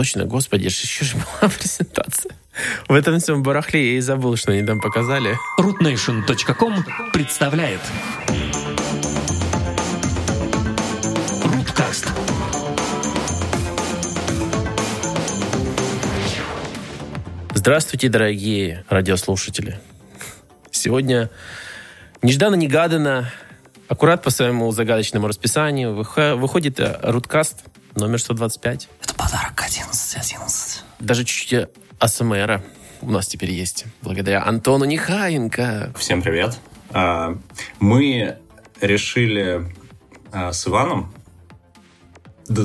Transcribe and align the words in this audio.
точно, 0.00 0.24
господи, 0.24 0.64
еще 0.64 1.04
же 1.04 1.16
была 1.16 1.50
презентация. 1.58 2.34
В 2.88 2.94
этом 2.94 3.18
всем 3.20 3.42
барахле 3.42 3.92
я 3.92 3.98
и 3.98 4.00
забыл, 4.00 4.34
что 4.36 4.50
они 4.50 4.62
там 4.62 4.80
показали. 4.80 5.36
rootnation.com 5.58 6.74
представляет 7.12 7.80
Руткаст. 11.44 12.08
Здравствуйте, 17.52 18.08
дорогие 18.08 18.86
радиослушатели. 18.88 19.78
Сегодня 20.70 21.28
нежданно-негаданно, 22.22 23.30
аккурат 23.86 24.22
по 24.22 24.30
своему 24.30 24.72
загадочному 24.72 25.28
расписанию, 25.28 25.94
выходит 25.94 26.80
Руткаст 27.02 27.64
номер 27.96 28.18
125. 28.18 28.88
Подарок 29.20 29.62
11, 29.62 30.16
11. 30.16 30.82
Даже 30.98 31.24
чуть-чуть 31.26 31.68
АСМРа 31.98 32.64
у 33.02 33.10
нас 33.10 33.26
теперь 33.26 33.50
есть, 33.50 33.84
благодаря 34.00 34.42
Антону 34.42 34.86
Нехаенко. 34.86 35.92
Всем 35.98 36.22
привет. 36.22 36.58
А, 36.88 37.36
мы 37.80 38.38
решили 38.80 39.76
а, 40.32 40.54
с 40.54 40.66
Иваном 40.66 41.12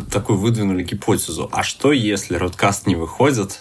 такую 0.09 0.39
выдвинули 0.39 0.84
гипотезу. 0.84 1.49
А 1.52 1.62
что, 1.62 1.91
если 1.91 2.38
Родкаст 2.38 2.87
не 2.87 2.95
выходит, 2.95 3.59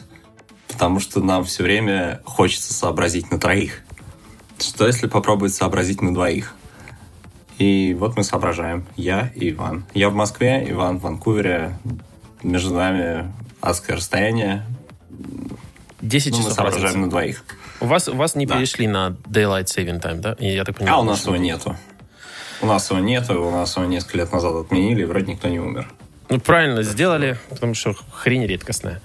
потому 0.69 1.01
что 1.01 1.21
нам 1.21 1.45
все 1.45 1.65
время 1.65 2.23
хочется 2.25 2.73
сообразить 2.73 3.29
на 3.33 3.41
троих? 3.41 3.81
Что, 4.61 4.87
если 4.87 5.09
попробовать 5.09 5.53
сообразить 5.53 6.01
на 6.01 6.15
двоих? 6.15 6.55
И 7.59 7.93
вот 7.99 8.17
мы 8.17 8.23
соображаем. 8.23 8.87
Я 8.95 9.33
и 9.35 9.51
Иван. 9.51 9.85
Я 9.95 10.11
в 10.11 10.15
Москве, 10.15 10.65
Иван 10.71 10.99
в 10.99 11.03
Ванкувере. 11.03 11.77
Между 12.45 12.75
нами 12.75 13.33
адское 13.61 13.97
расстояние. 13.97 14.65
10 16.03 16.33
ну, 16.33 16.37
часов 16.39 16.51
мы 16.51 16.55
соображаем 16.55 16.85
разницы. 16.85 17.05
на 17.05 17.11
двоих. 17.11 17.45
У 17.81 17.87
вас, 17.87 18.09
у 18.09 18.15
вас 18.15 18.35
не 18.35 18.45
Да. 18.47 18.57
перешли 18.57 18.87
на 18.87 19.17
Daylight 19.27 19.65
Saving 19.65 20.01
Time, 20.01 20.21
да? 20.21 20.37
Я 20.39 20.65
так 20.65 20.77
понимаю, 20.77 20.99
А 20.99 21.01
у 21.01 21.05
нас 21.05 21.21
что- 21.21 21.35
его 21.35 21.43
нету. 21.43 21.77
У 22.61 22.67
нас 22.67 22.91
его 22.91 23.01
нету, 23.01 23.43
у 23.43 23.51
нас 23.51 23.77
его 23.77 23.87
несколько 23.87 24.19
лет 24.19 24.33
назад 24.33 24.55
отменили, 24.55 25.03
и 25.03 25.05
вроде 25.05 25.33
никто 25.33 25.49
не 25.49 25.59
умер. 25.59 25.89
Ну, 26.29 26.39
правильно 26.41 26.83
сделали, 26.83 27.39
потому 27.49 27.75
что 27.75 27.95
хрень 28.13 28.47
редкостная. 28.47 29.01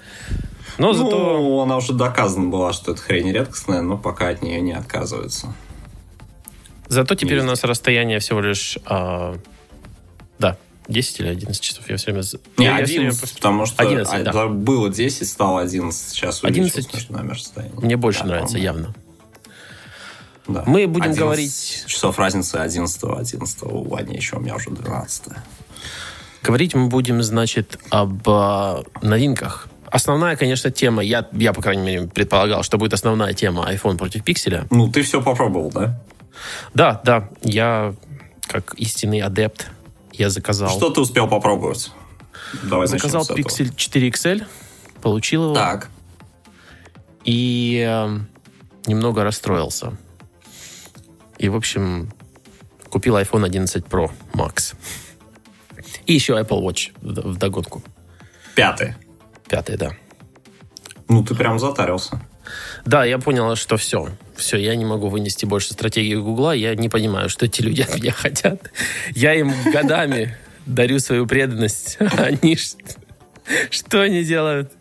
Но 0.77 0.93
зато... 0.93 1.09
Ну, 1.39 1.59
она 1.61 1.77
уже 1.77 1.93
доказана 1.93 2.49
была, 2.49 2.73
что 2.73 2.91
это 2.91 3.01
хрень 3.01 3.31
редкостная, 3.31 3.81
но 3.81 3.97
пока 3.97 4.29
от 4.29 4.41
нее 4.41 4.61
не 4.61 4.73
отказываются. 4.73 5.53
Зато 6.87 7.15
теперь 7.15 7.35
Есть. 7.35 7.45
у 7.45 7.49
нас 7.49 7.63
расстояние 7.63 8.19
всего 8.19 8.41
лишь... 8.41 8.77
а, 8.85 9.35
10 10.89 11.19
или 11.21 11.27
11 11.27 11.61
часов. 11.61 11.89
Я 11.89 11.97
все 11.97 12.11
время... 12.11 12.23
Не, 12.57 12.65
я- 12.65 12.79
я 12.79 12.85
всё 12.85 12.93
время 12.95 13.07
11, 13.09 13.19
просто- 13.19 13.35
потому 13.37 13.65
что 13.65 13.83
11, 13.83 14.13
а, 14.13 14.23
да. 14.33 14.47
было 14.47 14.89
10, 14.89 15.27
стало 15.27 15.61
11, 15.61 16.09
сейчас 16.09 16.43
11. 16.43 16.73
увеличилось 16.75 16.93
между 16.93 17.13
нами 17.13 17.31
расстояние. 17.31 17.79
Мне 17.79 17.95
больше 17.97 18.19
Да, 18.21 18.25
нравится, 18.25 18.55
по-моему. 18.57 18.77
явно. 18.79 18.95
Да. 20.47 20.63
Мы 20.65 20.87
будем 20.87 21.03
11 21.11 21.19
говорить- 21.19 21.83
часов 21.85 22.17
разницы 22.17 22.55
11 22.55 23.03
11 23.03 23.63
у 23.63 23.83
Вани 23.87 24.15
еще, 24.15 24.37
у 24.37 24.39
меня 24.39 24.55
уже 24.55 24.71
12 24.71 25.23
Говорить 26.41 26.73
мы 26.73 26.87
будем, 26.87 27.21
значит, 27.21 27.77
об 27.89 28.27
а, 28.27 28.83
новинках. 29.01 29.67
Основная, 29.91 30.35
конечно, 30.37 30.71
тема, 30.71 31.03
я, 31.03 31.27
я, 31.33 31.51
по 31.53 31.61
крайней 31.61 31.83
мере, 31.83 32.07
предполагал, 32.07 32.63
что 32.63 32.77
будет 32.77 32.93
основная 32.93 33.33
тема 33.33 33.69
iPhone 33.71 33.97
против 33.97 34.23
пикселя. 34.23 34.65
Ну, 34.71 34.89
ты 34.89 35.01
все 35.03 35.21
попробовал, 35.21 35.69
да? 35.71 35.99
Да, 36.73 37.01
да, 37.03 37.29
я, 37.43 37.93
как 38.47 38.73
истинный 38.75 39.19
адепт, 39.19 39.67
я 40.19 40.29
заказал... 40.29 40.69
Что 40.69 40.89
ты 40.89 41.01
успел 41.01 41.27
попробовать? 41.27 41.91
Давай 42.63 42.87
заказал. 42.87 43.23
Pixel 43.23 43.73
4 43.75 44.09
XL, 44.09 44.45
получил 45.01 45.45
его 45.45 45.55
Так. 45.55 45.89
и 47.23 47.85
э, 47.87 48.19
немного 48.85 49.23
расстроился. 49.23 49.97
И, 51.37 51.47
в 51.47 51.55
общем, 51.55 52.11
купил 52.89 53.17
iPhone 53.17 53.45
11 53.45 53.85
Pro 53.85 54.11
Max. 54.33 54.75
И 56.05 56.13
еще 56.13 56.33
Apple 56.37 56.61
Watch 56.61 56.91
в 57.01 57.37
догонку. 57.37 57.81
Пятый. 58.55 58.95
Пятый, 59.47 59.77
да. 59.77 59.91
Ну, 61.07 61.23
ты 61.23 61.33
прям 61.33 61.59
затарился. 61.59 62.21
Да, 62.85 63.05
я 63.05 63.19
понял, 63.19 63.55
что 63.55 63.77
все. 63.77 64.09
Все, 64.39 64.57
я 64.57 64.75
не 64.75 64.85
могу 64.85 65.09
вынести 65.09 65.45
больше 65.45 65.73
стратегии 65.73 66.15
Гугла. 66.15 66.53
Я 66.53 66.73
не 66.73 66.87
понимаю, 66.87 67.29
что 67.29 67.45
эти 67.45 67.61
люди 67.61 67.81
от 67.81 67.95
меня 67.95 68.11
хотят. 68.11 68.71
Я 69.13 69.33
им 69.33 69.53
годами 69.71 70.37
дарю 70.65 70.99
свою 70.99 71.27
преданность. 71.27 71.97
Они 72.17 72.55
ш- 72.55 72.77
что 73.69 74.01
они 74.01 74.23
делают? 74.23 74.71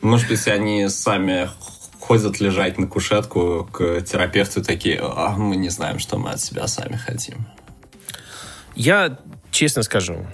Может 0.00 0.28
быть, 0.28 0.48
они 0.48 0.88
сами 0.88 1.48
ходят 2.00 2.40
лежать 2.40 2.78
на 2.78 2.86
кушетку 2.86 3.68
к 3.70 4.00
терапевту 4.02 4.62
такие, 4.64 5.00
а 5.00 5.36
мы 5.36 5.56
не 5.56 5.68
знаем, 5.68 5.98
что 5.98 6.16
мы 6.18 6.30
от 6.30 6.40
себя 6.40 6.66
сами 6.66 6.96
хотим. 6.96 7.46
Я 8.74 9.18
честно 9.50 9.82
скажу, 9.82 10.26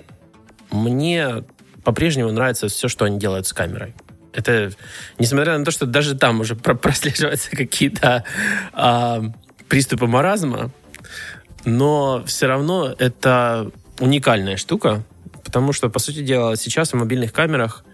мне 0.70 1.44
по-прежнему 1.84 2.30
нравится 2.30 2.68
все, 2.68 2.88
что 2.88 3.04
они 3.04 3.18
делают 3.18 3.46
с 3.46 3.52
камерой. 3.52 3.94
Это, 4.32 4.72
несмотря 5.18 5.58
на 5.58 5.64
то, 5.64 5.70
что 5.70 5.86
даже 5.86 6.16
там 6.16 6.40
уже 6.40 6.56
про- 6.56 6.74
прослеживаются 6.74 7.50
какие-то 7.56 8.24
а, 8.72 9.22
приступы 9.68 10.06
маразма, 10.06 10.70
но 11.64 12.22
все 12.26 12.46
равно 12.46 12.94
это 12.98 13.70
уникальная 14.00 14.56
штука, 14.56 15.02
потому 15.44 15.72
что, 15.72 15.88
по 15.88 15.98
сути 15.98 16.22
дела, 16.22 16.56
сейчас 16.56 16.92
в 16.92 16.96
мобильных 16.96 17.32
камерах 17.32 17.84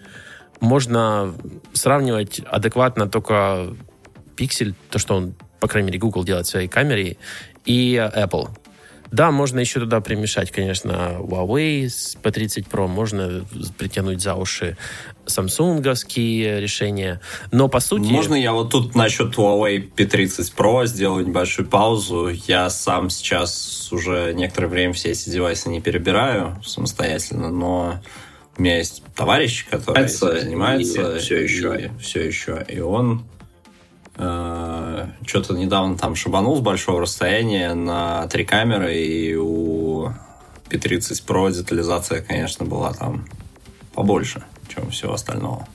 можно 0.61 1.35
сравнивать 1.73 2.41
адекватно 2.41 3.09
только 3.09 3.75
пиксель, 4.37 4.75
то, 4.91 4.99
что 4.99 5.17
он, 5.17 5.35
по 5.61 5.69
крайней 5.69 5.89
мере, 5.89 5.99
Google 5.99 6.25
делает 6.25 6.47
в 6.47 6.51
своей 6.51 6.69
камере, 6.69 7.17
и 7.65 7.95
Apple. 7.95 8.49
Да, 9.11 9.31
можно 9.31 9.61
еще 9.61 9.81
туда 9.81 10.01
примешать, 10.01 10.51
конечно, 10.51 11.17
Huawei 11.19 11.89
с 11.89 12.17
P30 12.23 12.69
Pro, 12.71 12.87
можно 12.87 13.45
притянуть 13.79 14.21
за 14.21 14.35
уши 14.35 14.77
самсунговские 15.27 16.61
решения, 16.61 17.21
но 17.51 17.69
по 17.69 17.81
сути... 17.81 18.11
Можно 18.11 18.35
я 18.35 18.53
вот 18.53 18.71
тут 18.71 18.95
насчет 18.95 19.35
Huawei 19.37 19.91
P30 19.95 20.55
Pro 20.57 20.87
сделаю 20.87 21.27
небольшую 21.27 21.69
паузу? 21.69 22.29
Я 22.47 22.71
сам 22.71 23.11
сейчас 23.11 23.89
уже 23.93 24.33
некоторое 24.35 24.69
время 24.69 24.93
все 24.93 25.11
эти 25.11 25.31
девайсы 25.31 25.69
не 25.69 25.81
перебираю 25.81 26.61
самостоятельно, 26.65 27.51
но 27.51 28.01
у 28.57 28.63
меня 28.63 28.79
есть 28.79 29.03
товарищ, 29.15 29.67
который 29.71 30.09
Занимается 30.09 30.33
этим 30.33 30.41
занимается 30.41 31.17
и 31.17 31.19
всё 31.19 31.37
еще. 31.39 31.81
и 31.81 32.01
все 32.01 32.27
еще, 32.27 32.65
и 32.69 32.81
он 32.81 33.25
что-то 34.19 35.55
недавно 35.55 35.97
там 35.97 36.17
шибанул 36.17 36.57
с 36.57 36.61
большого 36.61 37.03
расстояния 37.03 37.75
на 37.75 38.27
три 38.27 38.45
камеры, 38.45 38.97
и 38.97 39.37
у 39.37 40.13
P30 40.69 41.25
Pro 41.27 41.53
детализация, 41.53 42.21
конечно, 42.21 42.65
была 42.67 42.93
там 42.93 43.27
побольше, 43.95 44.43
чем 44.69 44.89
у 44.89 44.91
всего 44.91 45.15
остального. 45.15 45.67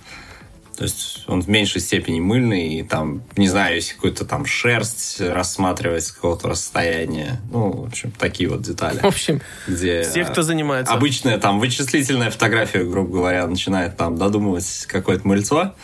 То 0.77 0.85
есть 0.85 1.23
он 1.27 1.41
в 1.41 1.47
меньшей 1.47 1.81
степени 1.81 2.19
мыльный, 2.19 2.79
и 2.79 2.83
там, 2.83 3.21
не 3.37 3.47
знаю, 3.47 3.75
если 3.75 3.93
какую-то 3.93 4.25
там 4.25 4.45
шерсть 4.45 5.21
рассматривать 5.21 6.03
с 6.03 6.11
какого-то 6.11 6.49
расстояния. 6.49 7.39
Ну, 7.51 7.71
в 7.71 7.87
общем, 7.87 8.11
такие 8.11 8.49
вот 8.49 8.63
детали. 8.63 8.99
В 8.99 9.05
общем, 9.05 9.41
Где 9.67 10.01
все, 10.01 10.25
кто 10.25 10.41
занимается... 10.41 10.91
обычная 10.91 11.37
там 11.37 11.59
вычислительная 11.59 12.31
фотография, 12.31 12.83
грубо 12.83 13.13
говоря, 13.13 13.45
начинает 13.45 13.97
там 13.97 14.17
додумывать 14.17 14.85
какое-то 14.87 15.27
мыльцо. 15.27 15.75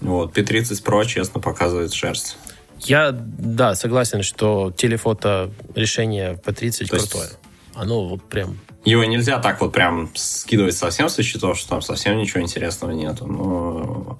Вот, 0.00 0.36
P30 0.36 0.82
Pro, 0.84 1.04
честно, 1.06 1.40
показывает 1.40 1.92
шерсть. 1.92 2.36
Я, 2.80 3.10
да, 3.12 3.74
согласен, 3.74 4.22
что 4.22 4.72
телефото 4.76 5.50
решение 5.74 6.34
P30 6.34 6.86
То 6.88 6.96
есть- 6.96 7.10
крутое. 7.10 7.30
Оно 7.74 8.06
вот 8.08 8.22
прям... 8.28 8.58
Его 8.84 9.04
нельзя 9.04 9.38
так 9.38 9.60
вот 9.60 9.72
прям 9.72 10.10
скидывать 10.14 10.76
совсем 10.76 11.08
со 11.08 11.22
счетов, 11.22 11.58
что 11.58 11.68
там 11.70 11.82
совсем 11.82 12.16
ничего 12.16 12.40
интересного 12.42 12.92
нету. 12.92 13.26
Но, 13.26 14.18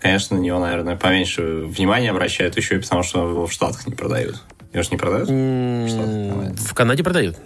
конечно, 0.00 0.36
на 0.36 0.40
него, 0.40 0.58
наверное, 0.58 0.96
поменьше 0.96 1.42
внимания 1.42 2.10
обращают 2.10 2.56
еще 2.56 2.76
и 2.76 2.80
потому, 2.80 3.02
что 3.02 3.28
его 3.28 3.46
в 3.46 3.52
Штатах 3.52 3.86
не 3.86 3.94
продают. 3.94 4.42
Его 4.72 4.82
же 4.82 4.90
не 4.90 4.96
продают? 4.96 5.28
называется? 5.28 6.66
В 6.66 6.74
Канаде 6.74 7.04
продают. 7.04 7.36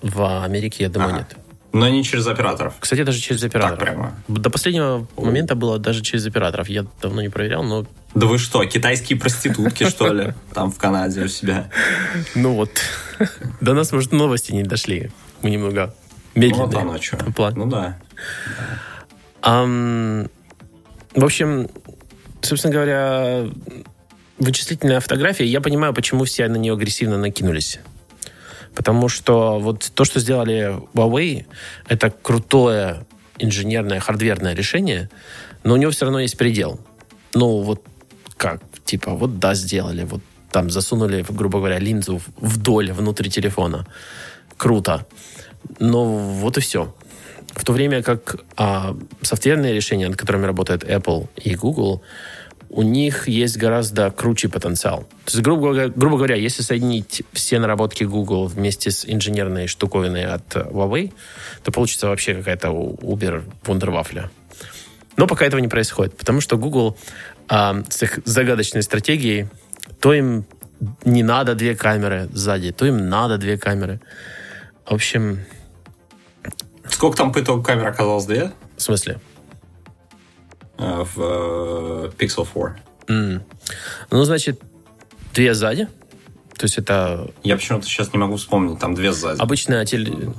В 0.00 0.42
Америке, 0.44 0.84
я 0.84 0.88
думаю, 0.88 1.10
Ага. 1.14 1.18
нет. 1.28 1.36
Но 1.72 1.88
не 1.88 2.04
через 2.04 2.26
операторов. 2.26 2.74
Кстати, 2.80 3.02
даже 3.02 3.18
через 3.18 3.42
операторов. 3.44 3.78
Так 3.78 3.88
прямо. 3.88 4.14
До 4.28 4.50
последнего 4.50 5.06
момента 5.16 5.54
было 5.54 5.78
даже 5.78 6.02
через 6.02 6.26
операторов. 6.26 6.68
Я 6.68 6.84
давно 7.00 7.22
не 7.22 7.30
проверял, 7.30 7.62
но... 7.62 7.86
Да 8.14 8.26
вы 8.26 8.36
что, 8.38 8.62
китайские 8.66 9.18
проститутки, 9.18 9.88
что 9.88 10.12
ли? 10.12 10.34
Там 10.54 10.70
в 10.70 10.76
Канаде 10.78 11.22
у 11.22 11.28
себя. 11.28 11.70
Ну 12.34 12.54
вот. 12.54 12.70
До 13.62 13.72
нас, 13.72 13.90
может, 13.92 14.12
новости 14.12 14.52
не 14.52 14.64
дошли. 14.64 15.10
Мы 15.40 15.48
немного 15.50 15.94
Ну, 16.34 16.42
медленные. 16.42 17.00
что. 17.00 17.16
в 17.16 17.32
плане. 17.32 17.56
Ну 17.56 17.66
да. 17.66 17.98
В 21.14 21.24
общем, 21.24 21.68
собственно 22.42 22.72
говоря, 22.74 23.44
вычислительная 24.38 25.00
фотография, 25.00 25.44
я 25.46 25.60
понимаю, 25.60 25.94
почему 25.94 26.24
все 26.24 26.48
на 26.48 26.56
нее 26.56 26.74
агрессивно 26.74 27.18
накинулись. 27.18 27.80
Потому 28.74 29.08
что 29.08 29.58
вот 29.58 29.90
то, 29.94 30.04
что 30.04 30.20
сделали 30.20 30.78
Huawei, 30.94 31.46
это 31.88 32.10
крутое 32.10 33.04
инженерное, 33.38 34.00
хардверное 34.00 34.54
решение, 34.54 35.10
но 35.64 35.74
у 35.74 35.76
него 35.76 35.90
все 35.90 36.04
равно 36.04 36.20
есть 36.20 36.38
предел. 36.38 36.80
Ну, 37.34 37.60
вот 37.62 37.82
как? 38.36 38.60
Типа, 38.84 39.12
вот 39.12 39.38
да, 39.38 39.54
сделали, 39.54 40.04
вот 40.04 40.20
там 40.50 40.70
засунули, 40.70 41.24
грубо 41.28 41.58
говоря, 41.58 41.78
линзу 41.78 42.20
вдоль 42.36 42.92
внутри 42.92 43.30
телефона. 43.30 43.86
Круто. 44.56 45.06
Но 45.78 46.04
вот 46.04 46.58
и 46.58 46.60
все. 46.60 46.94
В 47.54 47.64
то 47.64 47.72
время 47.72 48.02
как 48.02 48.36
а, 48.56 48.96
софтверные 49.22 49.74
решения, 49.74 50.08
над 50.08 50.16
которыми 50.16 50.46
работает 50.46 50.84
Apple 50.84 51.28
и 51.36 51.54
Google, 51.54 52.02
у 52.72 52.82
них 52.82 53.28
есть 53.28 53.58
гораздо 53.58 54.10
круче 54.10 54.48
потенциал. 54.48 55.00
То 55.26 55.32
есть, 55.32 55.42
грубо, 55.42 55.68
говоря- 55.72 55.92
грубо 55.94 56.16
говоря, 56.16 56.36
если 56.36 56.62
соединить 56.62 57.22
все 57.32 57.58
наработки 57.58 58.04
Google 58.04 58.46
вместе 58.46 58.90
с 58.90 59.04
инженерной 59.06 59.66
штуковиной 59.66 60.24
от 60.24 60.56
э, 60.56 60.60
Huawei, 60.62 61.12
то 61.62 61.70
получится 61.70 62.08
вообще 62.08 62.34
какая-то 62.34 62.68
Uber 62.68 63.42
вундервафля. 63.64 64.30
Но 65.18 65.26
пока 65.26 65.44
этого 65.44 65.60
не 65.60 65.68
происходит, 65.68 66.16
потому 66.16 66.40
что 66.40 66.56
Google 66.56 66.96
а, 67.48 67.82
с 67.90 68.02
их 68.02 68.20
загадочной 68.24 68.82
стратегией, 68.82 69.48
то 70.00 70.14
им 70.14 70.46
не 71.04 71.22
надо 71.22 71.54
две 71.54 71.76
камеры 71.76 72.28
сзади, 72.32 72.72
то 72.72 72.86
им 72.86 73.10
надо 73.10 73.36
две 73.36 73.58
камеры. 73.58 74.00
В 74.86 74.94
общем, 74.94 75.40
Сколько 76.88 77.18
там 77.18 77.32
по 77.32 77.40
итогу 77.40 77.62
камер 77.62 77.86
оказалось? 77.86 78.24
Две? 78.24 78.50
в 78.76 78.82
смысле, 78.82 79.14
Э, 79.14 79.31
В 81.04 81.14
э, 81.18 82.10
Pixel 82.18 82.46
4. 82.46 82.76
М. 83.08 83.42
ну, 84.10 84.24
значит, 84.24 84.60
две 85.34 85.54
сзади, 85.54 85.86
то 86.56 86.64
есть 86.64 86.78
это 86.78 87.30
Я 87.42 87.56
почему-то 87.56 87.86
сейчас 87.86 88.12
не 88.12 88.18
могу 88.18 88.36
вспомнить. 88.36 88.78
Там 88.78 88.94
две 88.94 89.12
сзади. 89.12 89.40
обычная 89.40 89.84
теле- 89.84 90.32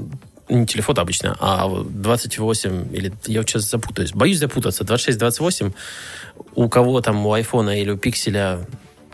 не 0.49 0.65
телефото 0.65 1.01
обычно, 1.01 1.35
а 1.39 1.67
вот 1.67 2.01
28 2.01 2.93
или 2.95 3.11
я 3.25 3.39
вот 3.39 3.49
сейчас 3.49 3.69
запутаюсь. 3.69 4.11
Боюсь 4.13 4.37
запутаться. 4.39 4.83
26-28 4.83 5.73
у 6.55 6.69
кого 6.69 7.01
там 7.01 7.25
у 7.25 7.33
айфона 7.33 7.79
или 7.81 7.91
у 7.91 7.97
пикселя 7.97 8.65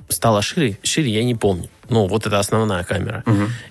стало 0.09 0.41
шире, 0.41 0.77
шире, 0.83 1.11
я 1.11 1.23
не 1.23 1.35
помню. 1.35 1.69
Ну, 1.87 2.07
вот 2.07 2.25
это 2.27 2.39
основная 2.39 2.83
камера. 2.83 3.23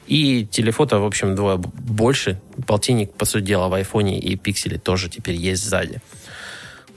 И 0.06 0.46
телефото, 0.46 0.98
в 1.00 1.04
общем, 1.04 1.34
двое 1.34 1.56
больше. 1.58 2.40
Полтинник, 2.66 3.12
по 3.12 3.24
сути 3.24 3.44
дела, 3.44 3.68
в 3.68 3.74
айфоне 3.74 4.18
и 4.18 4.36
пикселе 4.36 4.78
тоже 4.78 5.08
теперь 5.08 5.34
есть 5.36 5.64
сзади. 5.64 6.00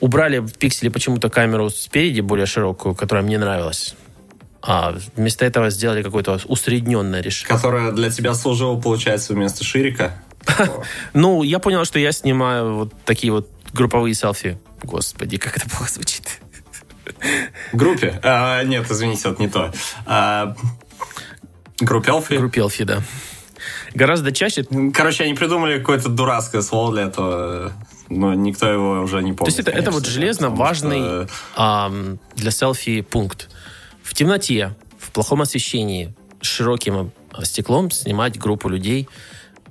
Убрали 0.01 0.39
в 0.39 0.53
пикселе 0.57 0.92
почему-то 0.92 1.30
камеру 1.30 1.69
спереди 1.69 2.19
более 2.21 2.45
широкую, 2.45 2.95
которая 2.95 3.24
мне 3.24 3.38
нравилась. 3.38 3.95
А 4.62 4.95
вместо 5.15 5.45
этого 5.45 5.69
сделали 5.69 6.03
какое-то 6.03 6.39
усредненное 6.45 7.21
решение. 7.21 7.56
Которая 7.56 7.92
для 7.92 8.09
тебя 8.09 8.33
служила, 8.33 8.80
получается, 8.80 9.33
вместо 9.33 9.63
ширика. 9.63 10.21
Ну, 11.13 11.44
я 11.44 11.59
понял, 11.59 11.86
что 11.86 12.00
я 12.00 12.12
снимаю 12.12 12.75
вот 12.75 12.94
такие 13.06 13.31
вот 13.31 13.50
групповые 13.74 14.13
селфи. 14.13 14.57
Господи, 14.83 15.38
как 15.38 15.56
это 15.57 15.69
плохо 15.69 15.92
звучит. 15.92 16.42
Группе? 17.71 18.19
А, 18.24 18.63
нет, 18.63 18.89
извините, 18.89 19.30
это 19.30 19.42
не 19.42 19.48
то. 19.48 19.71
А, 20.06 20.56
Группелфи? 21.80 22.33
Группелфи, 22.36 22.83
да. 22.83 23.01
Гораздо 23.94 24.31
чаще... 24.31 24.65
Короче, 24.94 25.24
они 25.24 25.33
придумали 25.33 25.80
какое-то 25.80 26.09
дурацкое 26.09 26.62
слово 26.62 26.94
для 26.94 27.03
этого, 27.03 27.74
но 28.12 28.34
никто 28.34 28.72
его 28.72 29.02
уже 29.02 29.22
не 29.24 29.34
помнит. 29.34 29.54
есть 29.56 29.60
это, 29.60 29.72
это 29.72 29.92
вот 29.92 30.02
конечно, 30.04 30.13
железно 30.13 30.48
потому 30.50 30.63
важный 30.63 31.00
что- 31.00 31.30
ам, 31.56 32.19
для 32.36 32.52
селфи 32.52 33.02
пункт. 33.02 33.50
В 34.04 34.13
темноте, 34.13 34.75
в 35.00 35.12
плохом 35.12 35.42
освещении, 35.42 36.13
с 36.42 36.46
широким 36.48 37.12
а, 37.31 37.46
стеклом 37.46 37.92
снимать 37.92 38.38
группу 38.38 38.68
людей, 38.68 39.08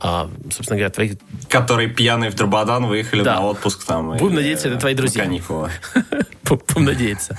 а, 0.01 0.31
собственно 0.51 0.79
говоря, 0.79 0.91
твоих 0.91 1.13
Которые 1.49 1.89
пьяные 1.89 2.31
в 2.31 2.35
Драбадан 2.35 2.87
выехали 2.87 3.23
Да. 3.23 3.37
на 3.37 3.47
отпуск 3.47 3.85
там. 3.85 4.11
Будем 4.13 4.29
или, 4.29 4.37
надеяться, 4.37 4.69
это 4.69 4.79
твои 4.79 4.95
на 4.95 4.99
друзья. 4.99 5.25
каникулы. 5.25 5.71
Будем 6.45 6.85
надеяться. 6.87 7.37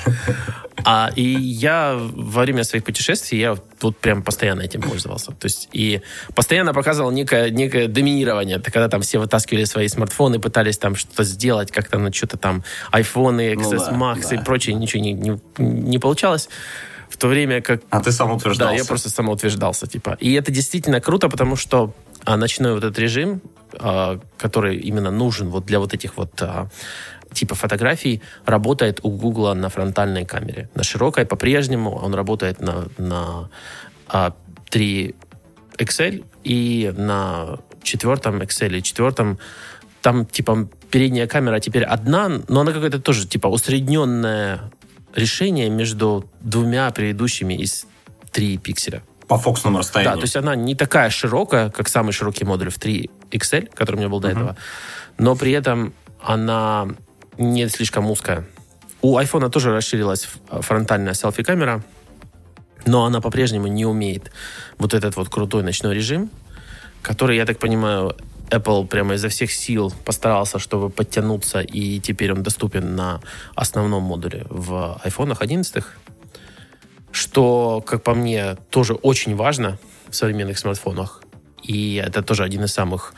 А, 0.83 1.11
и 1.15 1.21
я 1.23 1.95
во 1.99 2.41
время 2.41 2.63
своих 2.63 2.83
путешествий, 2.85 3.39
я 3.39 3.55
вот 3.81 3.97
прям 3.97 4.23
постоянно 4.23 4.61
этим 4.61 4.81
пользовался. 4.81 5.31
То 5.31 5.45
есть 5.45 5.69
и 5.73 6.01
постоянно 6.33 6.73
показывал 6.73 7.11
некое, 7.11 7.49
некое 7.49 7.87
доминирование. 7.87 8.57
Это 8.57 8.71
когда 8.71 8.87
там 8.89 9.01
все 9.01 9.19
вытаскивали 9.19 9.65
свои 9.65 9.87
смартфоны, 9.87 10.39
пытались 10.39 10.77
там 10.77 10.95
что-то 10.95 11.23
сделать, 11.23 11.71
как-то 11.71 11.97
на 11.99 12.11
что-то 12.13 12.37
там 12.37 12.63
айфоны, 12.91 13.53
Ну 13.55 13.61
XS 13.61 13.77
да, 13.77 13.91
Max 13.91 14.29
да. 14.29 14.35
и 14.35 14.43
прочее, 14.43 14.75
ничего 14.75 15.03
не, 15.03 15.13
не, 15.13 15.39
не 15.57 15.99
получалось. 15.99 16.49
В 17.09 17.17
то 17.17 17.27
время 17.27 17.61
как 17.61 17.81
А 17.89 17.99
ты 17.99 18.11
сам 18.13 18.31
утверждался. 18.31 18.71
да, 18.73 18.77
я 18.77 18.85
просто 18.85 19.09
самоутверждался, 19.09 19.85
типа. 19.85 20.17
И 20.21 20.31
это 20.33 20.49
действительно 20.51 21.01
круто, 21.01 21.27
потому 21.29 21.57
что 21.57 21.93
а, 22.25 22.37
ночной 22.37 22.73
вот 22.73 22.83
этот 22.83 22.99
режим, 22.99 23.41
а, 23.79 24.19
который 24.37 24.77
именно 24.77 25.11
нужен 25.11 25.49
вот 25.49 25.65
для 25.65 25.79
вот 25.79 25.93
этих 25.93 26.17
вот 26.17 26.41
а, 26.41 26.67
типа 27.33 27.55
фотографий, 27.55 28.21
работает 28.45 28.99
у 29.03 29.09
Гугла 29.09 29.53
на 29.53 29.69
фронтальной 29.69 30.25
камере. 30.25 30.69
На 30.75 30.83
широкой 30.83 31.25
по-прежнему 31.25 31.95
он 31.95 32.13
работает 32.13 32.59
на, 32.59 32.87
на 32.97 33.49
а, 34.07 34.33
3 34.69 35.15
XL 35.77 36.25
и 36.43 36.93
на 36.97 37.59
четвертом 37.83 38.41
XL 38.41 38.77
и 38.77 38.83
четвертом 38.83 39.39
там 40.01 40.25
типа 40.25 40.67
передняя 40.89 41.27
камера 41.27 41.59
теперь 41.59 41.83
одна, 41.83 42.41
но 42.47 42.61
она 42.61 42.71
какая-то 42.71 42.99
тоже 42.99 43.27
типа 43.27 43.47
усредненное 43.47 44.71
решение 45.15 45.69
между 45.69 46.29
двумя 46.41 46.89
предыдущими 46.91 47.53
из 47.53 47.85
3 48.31 48.57
пикселя. 48.57 49.03
По 49.31 49.37
фокусному 49.37 49.77
Да, 49.77 49.79
расстоянию. 49.79 50.17
то 50.17 50.23
есть 50.23 50.35
она 50.35 50.55
не 50.55 50.75
такая 50.75 51.09
широкая, 51.09 51.69
как 51.69 51.87
самый 51.87 52.11
широкий 52.11 52.43
модуль 52.43 52.69
в 52.69 52.77
3 52.77 53.09
XL, 53.31 53.73
который 53.73 53.95
у 53.95 53.99
меня 53.99 54.09
был 54.09 54.19
до 54.19 54.27
этого, 54.27 54.57
но 55.17 55.35
при 55.37 55.53
этом 55.53 55.93
она 56.21 56.87
не 57.37 57.69
слишком 57.69 58.11
узкая. 58.11 58.43
У 59.01 59.15
айфона 59.17 59.49
тоже 59.49 59.71
расширилась 59.71 60.25
ф- 60.25 60.65
фронтальная 60.65 61.13
селфи-камера, 61.13 61.81
но 62.85 63.05
она 63.05 63.21
по-прежнему 63.21 63.67
не 63.67 63.85
умеет 63.85 64.31
вот 64.77 64.93
этот 64.93 65.15
вот 65.15 65.29
крутой 65.29 65.63
ночной 65.63 65.95
режим, 65.95 66.29
который, 67.01 67.37
я 67.37 67.45
так 67.45 67.57
понимаю, 67.57 68.17
Apple 68.49 68.85
прямо 68.85 69.13
изо 69.13 69.29
всех 69.29 69.49
сил 69.53 69.93
постарался, 70.03 70.59
чтобы 70.59 70.89
подтянуться, 70.89 71.61
и 71.61 72.01
теперь 72.01 72.33
он 72.33 72.43
доступен 72.43 72.95
на 72.97 73.21
основном 73.55 74.03
модуле 74.03 74.45
в 74.49 74.99
айфонах 75.05 75.41
11 75.41 75.83
что, 77.11 77.83
как 77.85 78.03
по 78.03 78.13
мне, 78.13 78.55
тоже 78.69 78.93
очень 78.93 79.35
важно 79.35 79.77
в 80.09 80.15
современных 80.15 80.57
смартфонах. 80.57 81.23
И 81.63 81.95
это 81.95 82.21
тоже 82.23 82.43
один 82.43 82.63
из 82.63 82.73
самых 82.73 83.13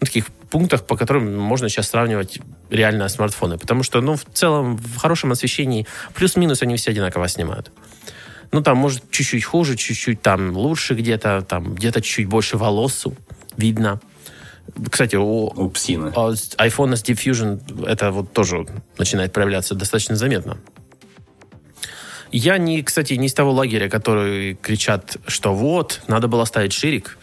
ну, 0.00 0.06
таких 0.06 0.26
пунктов, 0.50 0.86
по 0.86 0.96
которым 0.96 1.38
можно 1.38 1.68
сейчас 1.68 1.88
сравнивать 1.88 2.40
реально 2.70 3.08
смартфоны. 3.08 3.58
Потому 3.58 3.82
что, 3.82 4.00
ну, 4.00 4.16
в 4.16 4.24
целом, 4.32 4.76
в 4.76 4.96
хорошем 4.96 5.32
освещении 5.32 5.86
плюс-минус 6.14 6.62
они 6.62 6.76
все 6.76 6.90
одинаково 6.90 7.28
снимают. 7.28 7.70
Ну, 8.52 8.62
там, 8.62 8.78
может, 8.78 9.10
чуть-чуть 9.10 9.44
хуже, 9.44 9.76
чуть-чуть 9.76 10.22
там 10.22 10.56
лучше 10.56 10.94
где-то, 10.94 11.42
там 11.42 11.74
где-то 11.74 12.00
чуть-чуть 12.00 12.26
больше 12.26 12.56
волос 12.56 13.06
видно. 13.56 14.00
Кстати, 14.90 15.16
у 15.16 15.46
У 15.46 15.70
псины. 15.70 16.12
а 16.14 16.30
iPhone 16.32 16.96
с 16.96 17.02
Diffusion 17.02 17.86
это 17.86 18.10
вот 18.10 18.32
тоже 18.32 18.66
начинает 18.98 19.32
проявляться 19.32 19.74
достаточно 19.74 20.16
заметно. 20.16 20.58
Я 22.32 22.58
не, 22.58 22.82
кстати, 22.82 23.14
не 23.14 23.26
из 23.26 23.34
того 23.34 23.52
лагеря, 23.52 23.88
которые 23.88 24.54
кричат, 24.54 25.16
что 25.26 25.54
вот, 25.54 26.00
надо 26.06 26.28
было 26.28 26.44
ставить 26.44 26.72
ширик 26.72 27.18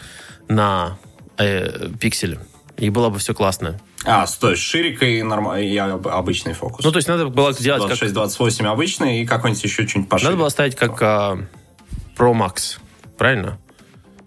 на 0.48 0.98
э, 1.38 1.90
пиксель, 2.00 2.40
и 2.78 2.90
было 2.90 3.10
бы 3.10 3.20
все 3.20 3.34
классно. 3.34 3.80
А, 4.06 4.28
стой, 4.28 4.56
ширик 4.56 5.02
и, 5.04 5.24
норм... 5.24 5.54
и 5.56 5.76
об- 5.78 6.08
обычный 6.08 6.54
фокус. 6.54 6.84
Ну, 6.84 6.92
то 6.92 6.98
есть 6.98 7.08
надо 7.08 7.28
было 7.28 7.52
сделать 7.54 7.84
как... 7.88 8.10
26-28 8.10 8.66
обычный 8.68 9.22
и 9.22 9.26
какой-нибудь 9.26 9.64
еще 9.64 9.88
что-нибудь 9.88 10.10
пошире. 10.10 10.30
Надо 10.30 10.40
было 10.40 10.50
ставить 10.50 10.76
как 10.76 11.02
а, 11.02 11.38
Pro 12.18 12.34
Max, 12.34 12.80
правильно? 13.18 13.58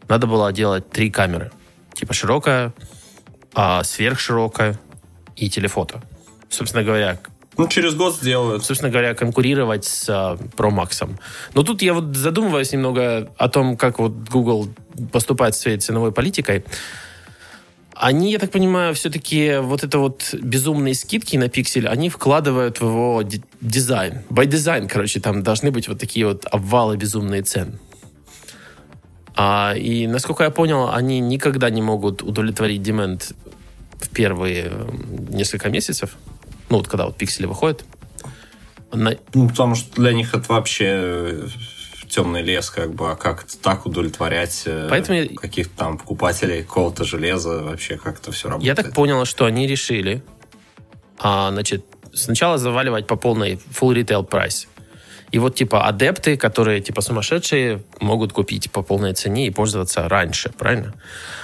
Надо 0.09 0.27
было 0.27 0.53
делать 0.53 0.91
три 0.91 1.11
камеры. 1.11 1.53
Типа 1.95 2.15
широкая, 2.15 2.73
а, 3.55 3.83
сверхширокая 3.85 4.79
и 5.37 5.49
телефото. 5.49 6.03
Собственно 6.49 6.83
говоря, 6.83 7.19
Ну, 7.61 7.69
через 7.69 7.95
год 7.95 8.17
сделают. 8.17 8.65
собственно 8.65 8.91
говоря, 8.91 9.15
конкурировать 9.15 9.85
с 9.85 10.09
а, 10.09 10.39
Pro 10.57 10.71
Max. 10.71 11.07
Но 11.53 11.63
тут 11.63 11.83
я 11.83 11.93
вот 11.93 12.17
задумываюсь 12.17 12.73
немного 12.73 13.31
о 13.37 13.51
том, 13.51 13.77
как 13.77 13.99
вот 13.99 14.13
Google 14.31 14.71
поступает 15.13 15.55
с 15.55 15.59
своей 15.59 15.77
ценовой 15.77 16.11
политикой. 16.11 16.65
Они, 17.95 18.33
я 18.33 18.39
так 18.39 18.51
понимаю, 18.51 18.95
все-таки 18.95 19.59
вот 19.61 19.85
это 19.85 19.99
вот 19.99 20.33
безумные 20.41 20.95
скидки 20.95 21.37
на 21.37 21.51
пиксель, 21.51 21.87
они 21.87 22.09
вкладывают 22.09 22.81
в 22.81 22.85
его 22.85 23.21
ди- 23.21 23.43
дизайн. 23.61 24.23
By 24.31 24.47
design, 24.47 24.89
короче, 24.89 25.21
там 25.21 25.43
должны 25.43 25.71
быть 25.71 25.87
вот 25.87 25.99
такие 25.99 26.27
вот 26.27 26.47
обвалы 26.51 26.97
безумные 26.97 27.43
цен. 27.43 27.79
А, 29.37 29.75
и, 29.77 30.07
насколько 30.07 30.45
я 30.45 30.51
понял, 30.51 30.89
они 30.91 31.21
никогда 31.21 31.69
не 31.69 31.83
могут 31.83 32.23
удовлетворить 32.23 32.81
демент 32.81 33.35
в 34.01 34.09
первые 34.09 34.73
несколько 35.29 35.69
месяцев. 35.69 36.17
Ну, 36.71 36.79
вот 36.79 36.89
когда 36.89 37.07
вот 37.07 37.17
пиксели 37.17 37.47
выходят. 37.47 37.85
На- 38.93 39.17
Ну, 39.35 39.49
потому 39.49 39.75
что 39.75 39.95
для 40.01 40.13
них 40.13 40.35
это 40.35 40.53
вообще 40.53 40.87
э, 40.89 41.49
темный 42.09 42.43
лес, 42.43 42.71
как 42.71 42.93
бы, 42.95 43.11
а 43.11 43.17
как 43.17 43.45
так 43.63 43.87
удовлетворять 43.87 44.63
э, 44.67 44.87
Поэтому 44.89 45.35
каких-то 45.37 45.77
там 45.77 45.99
покупателей 45.99 46.63
какого-то 46.63 47.05
железа, 47.05 47.63
вообще 47.63 47.97
как 47.99 48.19
это 48.21 48.33
все 48.33 48.49
работает. 48.49 48.67
Я 48.79 48.83
так 48.83 48.93
понял, 48.95 49.25
что 49.25 49.45
они 49.45 49.67
решили, 49.67 50.23
а, 51.19 51.51
значит, 51.53 51.85
сначала 52.13 52.59
заваливать 52.59 53.07
по 53.07 53.17
полной 53.17 53.61
full 53.71 53.95
retail 53.95 54.29
price. 54.29 54.67
И 55.33 55.39
вот, 55.39 55.55
типа, 55.55 55.87
адепты, 55.87 56.37
которые, 56.37 56.81
типа, 56.81 57.01
сумасшедшие, 57.03 57.83
могут 58.01 58.33
купить 58.33 58.71
по 58.71 58.83
полной 58.83 59.15
цене 59.15 59.47
и 59.47 59.51
пользоваться 59.51 60.09
раньше, 60.09 60.51
правильно? 60.51 60.95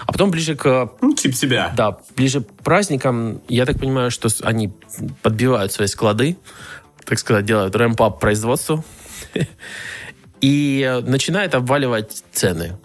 А 0.06 0.12
потом 0.12 0.30
ближе 0.30 0.56
к... 0.56 0.90
Ну, 1.00 1.14
типа 1.14 1.34
тебя. 1.34 1.72
Да, 1.76 1.98
ближе 2.16 2.40
к 2.40 2.52
праздникам, 2.64 3.40
я 3.48 3.64
так 3.64 3.78
понимаю, 3.78 4.10
что 4.10 4.28
они 4.42 4.72
подбивают 5.22 5.72
свои 5.72 5.86
склады, 5.86 6.36
так 7.04 7.18
сказать, 7.18 7.44
делают 7.44 7.76
рэмп-ап 7.76 8.18
производству 8.18 8.84
и 10.40 11.00
начинают 11.04 11.54
обваливать 11.54 12.24
цены. 12.32 12.76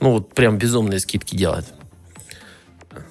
Ну, 0.00 0.12
вот 0.12 0.34
прям 0.34 0.58
безумные 0.58 0.98
скидки 0.98 1.36
делать. 1.36 1.66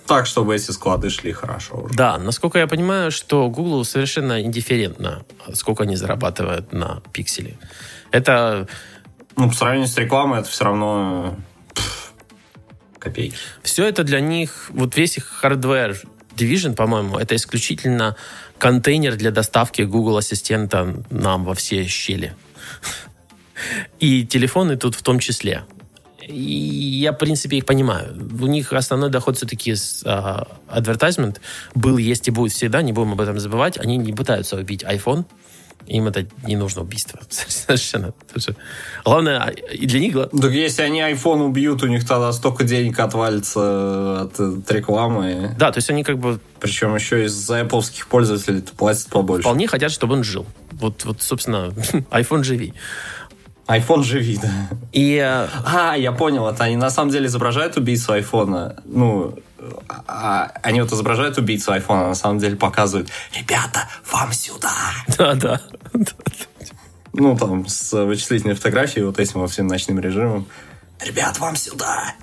Так, 0.06 0.26
чтобы 0.26 0.56
эти 0.56 0.72
склады 0.72 1.10
шли 1.10 1.32
хорошо 1.32 1.78
уже. 1.78 1.94
Да, 1.94 2.18
насколько 2.18 2.60
я 2.60 2.68
понимаю, 2.68 3.12
что 3.12 3.50
Google 3.50 3.84
совершенно 3.86 4.42
индифферентно, 4.42 5.26
сколько 5.54 5.84
они 5.84 5.96
зарабатывают 5.96 6.74
на 6.74 7.02
пикселе. 7.14 7.58
Это 8.12 8.68
Ну, 9.36 9.50
по 9.50 9.56
сравнению 9.56 9.88
с 9.88 9.98
рекламой, 9.98 10.40
это 10.40 10.50
все 10.50 10.64
равно 10.64 11.38
копейки. 13.00 13.36
все 13.64 13.86
это 13.86 14.04
для 14.04 14.20
них, 14.20 14.70
вот 14.70 14.96
весь 14.98 15.18
их 15.18 15.44
hardware 15.44 15.98
division, 16.36 16.74
по-моему, 16.76 17.18
это 17.18 17.36
исключительно 17.36 18.16
контейнер 18.58 19.16
для 19.16 19.32
доставки 19.32 19.82
Google 19.84 20.18
Ассистента 20.18 21.04
нам 21.10 21.44
во 21.44 21.54
все 21.54 21.86
щели. 21.86 22.36
И 24.00 24.26
телефоны 24.26 24.78
тут 24.78 24.96
в 24.96 25.02
том 25.02 25.20
числе. 25.20 25.64
И 26.28 27.00
я, 27.02 27.14
в 27.14 27.18
принципе, 27.18 27.58
их 27.58 27.66
понимаю. 27.66 28.16
У 28.42 28.48
них 28.48 28.74
основной 28.74 29.10
доход 29.10 29.38
все-таки 29.38 29.76
с 29.76 30.04
а, 30.06 30.48
advertisement 30.70 31.38
был, 31.74 31.98
есть 31.98 32.28
и 32.28 32.32
будет 32.32 32.52
всегда, 32.52 32.82
не 32.82 32.92
будем 32.92 33.14
об 33.14 33.22
этом 33.22 33.40
забывать. 33.40 33.78
Они 33.78 33.98
не 33.98 34.14
пытаются 34.14 34.58
убить 34.58 34.84
iPhone. 34.84 35.26
Им 35.86 36.08
это 36.08 36.28
не 36.44 36.58
нужно 36.58 36.82
убийство. 36.82 37.20
Совершенно. 37.30 38.14
Главное, 39.06 39.40
а, 39.40 39.52
и 39.52 39.86
для 39.86 40.02
них... 40.02 40.14
Так 40.14 40.52
если 40.52 40.82
они 40.82 41.00
iPhone 41.00 41.44
убьют, 41.46 41.82
у 41.84 41.88
них 41.88 42.06
тогда 42.06 42.34
столько 42.34 42.66
денег 42.66 43.00
отвалится 43.00 44.24
от, 44.24 44.38
от 44.38 44.70
рекламы. 44.72 45.56
Да, 45.58 45.72
то 45.72 45.78
есть 45.78 45.90
они 45.90 46.04
как 46.04 46.20
бы 46.20 46.40
Причем 46.60 46.94
еще 46.94 47.24
из-за 47.26 47.62
Apple 47.62 47.84
пользователей 48.10 48.64
платят 48.76 49.08
побольше. 49.08 49.44
вполне 49.44 49.68
хотят, 49.68 49.92
чтобы 49.92 50.16
он 50.16 50.26
жил. 50.26 50.46
Вот, 50.72 51.06
вот 51.06 51.22
собственно, 51.22 51.72
iPhone 52.12 52.44
живи. 52.44 52.74
iPhone 53.68 54.04
живи, 54.04 54.38
да. 54.38 54.50
И 54.94 55.16
э, 55.16 55.48
А, 55.66 55.96
я 55.96 56.12
понял, 56.12 56.48
это 56.48 56.64
они 56.64 56.78
на 56.78 56.90
самом 56.90 57.12
деле 57.12 57.26
изображают 57.28 57.76
убийцу 57.78 58.14
айфона. 58.14 58.78
Ну, 58.86 59.38
а, 60.08 60.52
они 60.64 60.82
вот 60.82 60.92
изображают 60.92 61.38
убийцу 61.38 61.72
айфона, 61.74 62.06
а 62.06 62.08
на 62.10 62.16
самом 62.16 62.40
деле 62.40 62.56
показывают, 62.56 63.10
ребята, 63.34 63.88
вам 64.12 64.32
сюда. 64.32 64.72
да, 65.18 65.34
да. 65.36 65.62
Ну, 67.14 67.36
там, 67.36 67.68
с 67.68 67.94
вычислительной 68.06 68.54
фотографией, 68.56 69.04
вот 69.06 69.20
этим 69.20 69.42
вот 69.42 69.52
всем 69.52 69.68
ночным 69.68 70.00
режимом. 70.00 70.46
Ребят, 71.04 71.40
вам 71.40 71.56
сюда. 71.56 72.14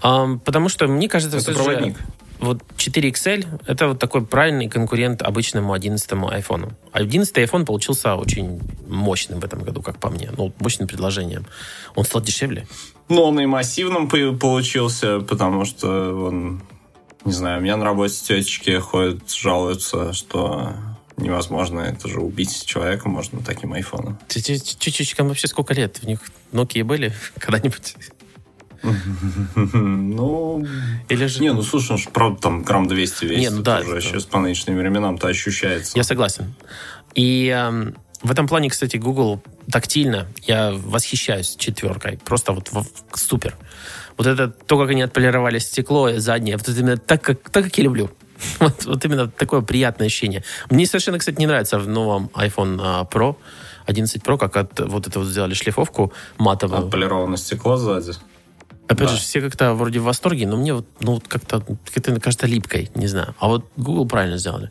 Ам, 0.00 0.38
потому 0.38 0.68
что 0.68 0.86
мне 0.86 1.08
кажется, 1.08 1.38
Это 1.38 1.52
же 1.52 1.58
проводник. 1.58 1.96
Вот 2.38 2.62
4 2.76 3.10
XL 3.10 3.62
это 3.66 3.88
вот 3.88 3.98
такой 3.98 4.24
правильный 4.24 4.68
конкурент 4.68 5.22
обычному 5.22 5.72
11 5.72 6.12
айфону. 6.30 6.72
А 6.92 6.98
11 6.98 7.36
iPhone 7.36 7.64
получился 7.64 8.14
очень 8.14 8.60
мощным 8.86 9.40
в 9.40 9.44
этом 9.44 9.62
году, 9.62 9.82
как 9.82 9.98
по 9.98 10.10
мне. 10.10 10.30
Ну, 10.36 10.52
мощным 10.58 10.88
предложением. 10.88 11.46
Он 11.94 12.04
стал 12.04 12.20
дешевле. 12.22 12.66
Но 13.08 13.24
он 13.24 13.40
и 13.40 13.46
массивным 13.46 14.08
по- 14.08 14.32
получился, 14.32 15.20
потому 15.20 15.64
что 15.64 15.88
он, 16.26 16.62
не 17.24 17.32
знаю, 17.32 17.60
у 17.60 17.62
меня 17.62 17.76
на 17.76 17.84
работе 17.84 18.14
тетечки 18.22 18.78
ходят, 18.78 19.30
жалуются, 19.30 20.12
что 20.12 20.74
невозможно 21.16 21.80
это 21.80 22.08
же 22.08 22.20
убить 22.20 22.66
человека 22.66 23.08
можно 23.08 23.40
таким 23.42 23.72
айфоном. 23.72 24.18
Чуть-чуть 24.28 25.18
вообще 25.18 25.46
сколько 25.48 25.72
лет? 25.72 25.98
В 25.98 26.04
них 26.06 26.20
Nokia 26.52 26.84
были 26.84 27.14
когда-нибудь? 27.38 27.94
Ну, 29.74 30.66
Или 31.08 31.26
же... 31.26 31.40
не, 31.40 31.52
ну 31.52 31.62
слушай, 31.62 31.92
он 31.92 31.98
же 31.98 32.08
правда 32.10 32.40
там 32.40 32.62
грамм 32.62 32.86
200 32.88 33.24
весит. 33.24 33.38
Не, 33.38 33.50
ну 33.50 33.62
да, 33.62 33.80
уже 33.80 34.00
сейчас 34.00 34.24
по 34.24 34.38
нынешним 34.38 34.76
временам-то 34.78 35.28
ощущается. 35.28 35.96
Я 35.96 36.04
согласен. 36.04 36.54
И 37.14 37.48
эм, 37.48 37.94
в 38.22 38.30
этом 38.30 38.48
плане, 38.48 38.70
кстати, 38.70 38.96
Google 38.96 39.42
тактильно, 39.70 40.26
я 40.46 40.72
восхищаюсь 40.72 41.56
четверкой. 41.56 42.18
Просто 42.24 42.52
вот 42.52 42.70
в- 42.72 42.86
супер. 43.14 43.56
Вот 44.16 44.26
это 44.26 44.48
то, 44.48 44.78
как 44.78 44.90
они 44.90 45.02
отполировали 45.02 45.58
стекло 45.58 46.10
заднее, 46.18 46.56
вот 46.56 46.68
это 46.68 46.78
именно 46.78 46.96
так, 46.96 47.22
как, 47.22 47.50
так, 47.50 47.64
как 47.64 47.78
я 47.78 47.84
люблю. 47.84 48.10
Вот, 48.60 48.84
вот 48.84 49.04
именно 49.04 49.28
такое 49.28 49.62
приятное 49.62 50.08
ощущение. 50.08 50.44
Мне 50.70 50.86
совершенно, 50.86 51.18
кстати, 51.18 51.38
не 51.38 51.46
нравится 51.46 51.78
в 51.78 51.88
новом 51.88 52.30
iPhone 52.34 52.78
а, 52.82 53.04
Pro, 53.04 53.36
11 53.86 54.22
Pro, 54.22 54.36
как 54.36 54.56
от, 54.56 54.80
вот 54.80 55.06
это 55.06 55.20
вот 55.20 55.28
сделали 55.28 55.54
шлифовку 55.54 56.12
матовую. 56.38 56.84
Отполированное 56.84 57.38
стекло 57.38 57.76
сзади. 57.76 58.12
Опять 58.88 59.08
да. 59.08 59.14
же, 59.14 59.20
все 59.20 59.40
как-то 59.40 59.74
вроде 59.74 59.98
в 59.98 60.04
восторге, 60.04 60.46
но 60.46 60.56
мне 60.56 60.74
вот, 60.74 60.86
ну, 61.00 61.14
вот 61.14 61.26
как-то, 61.26 61.62
как-то 61.92 62.20
кажется 62.20 62.46
липкой, 62.46 62.90
не 62.94 63.06
знаю. 63.06 63.34
А 63.38 63.48
вот 63.48 63.66
Google 63.76 64.06
правильно 64.06 64.38
сделали. 64.38 64.70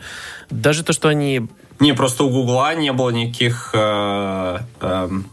Даже 0.50 0.84
то, 0.84 0.94
что 0.94 1.10
они 1.10 1.48
Не, 1.80 1.94
просто 1.94 2.24
у 2.24 2.30
Гугла 2.30 2.74
не 2.76 2.94
было 2.94 3.10
никаких... 3.10 3.72
э, 3.74 4.60
эм, 4.82 5.26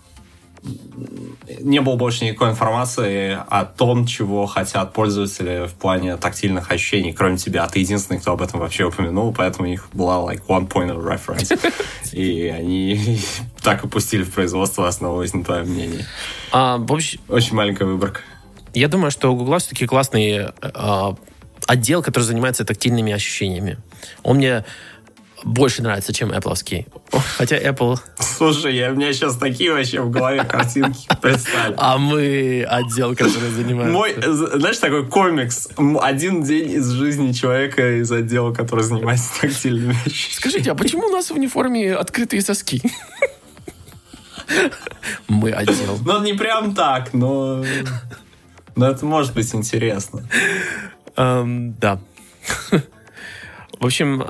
не 1.61 1.81
было 1.81 1.97
больше 1.97 2.25
никакой 2.25 2.51
информации 2.51 3.39
о 3.49 3.65
том, 3.65 4.07
чего 4.07 4.47
хотят 4.47 4.93
пользователи 4.93 5.67
в 5.67 5.75
плане 5.75 6.17
тактильных 6.17 6.71
ощущений, 6.71 7.13
кроме 7.13 7.37
тебя. 7.37 7.67
Ты 7.67 7.81
единственный, 7.81 8.21
кто 8.21 8.33
об 8.33 8.43
этом 8.43 8.61
вообще 8.61 8.85
упомянул, 8.85 9.33
поэтому 9.33 9.67
у 9.67 9.71
них 9.71 9.89
была 9.93 10.19
like 10.19 10.43
one 10.47 10.69
point 10.69 10.95
of 10.95 11.05
reference. 11.05 11.59
И 12.13 12.47
они 12.47 13.19
так 13.63 13.85
и 13.85 13.89
пустили 13.89 14.23
в 14.23 14.33
производство, 14.33 14.87
основываясь 14.87 15.35
на 15.35 15.45
твоем 15.45 15.69
мнении. 15.69 16.05
а, 16.53 16.75
общем, 16.89 17.21
Очень 17.29 17.57
маленькая 17.57 17.87
выборка. 17.87 18.21
Я 18.75 18.89
думаю, 18.89 19.11
что 19.11 19.33
у 19.33 19.37
Гугла 19.37 19.59
все-таки 19.59 19.87
классный 19.87 20.49
э, 20.63 21.13
отдел, 21.67 22.03
который 22.03 22.25
занимается 22.25 22.65
тактильными 22.65 23.13
ощущениями. 23.13 23.79
Он 24.23 24.37
мне 24.39 24.65
больше 25.45 25.83
нравится, 25.83 26.13
чем 26.13 26.31
Apple. 26.31 26.55
Хотя 27.37 27.59
Apple... 27.59 27.99
Слушай, 28.19 28.77
я, 28.77 28.93
у 28.93 28.95
меня 28.95 29.13
сейчас 29.13 29.37
такие 29.37 29.73
вообще 29.73 30.01
в 30.01 30.09
голове 30.09 30.45
картинки 30.45 31.09
представили. 31.21 31.75
А 31.77 31.99
мы 31.99 32.65
отдел, 32.69 33.17
который 33.17 33.51
занимается... 33.51 33.93
Мой, 33.93 34.15
з- 34.15 34.59
знаешь, 34.59 34.79
такой 34.79 35.07
комикс. 35.09 35.69
Один 36.01 36.45
день 36.45 36.71
из 36.71 36.89
жизни 36.91 37.33
человека 37.33 37.99
из 38.01 38.13
отдела, 38.13 38.55
который 38.55 38.85
занимается 38.85 39.41
тактильными 39.41 39.97
вещами. 40.05 40.33
Скажите, 40.35 40.71
а 40.71 40.75
почему 40.77 41.09
у 41.09 41.11
нас 41.11 41.31
в 41.31 41.35
униформе 41.35 41.95
открытые 41.95 42.41
соски? 42.41 42.81
Мы 45.27 45.51
отдел. 45.51 45.99
Ну, 46.05 46.23
не 46.23 46.35
прям 46.35 46.75
так, 46.75 47.13
но... 47.15 47.65
Но 48.77 48.89
это 48.89 49.05
может 49.05 49.35
быть 49.35 49.55
интересно. 49.55 50.27
Эм, 51.17 51.75
да. 51.75 52.01
В 53.81 53.87
общем, 53.87 54.25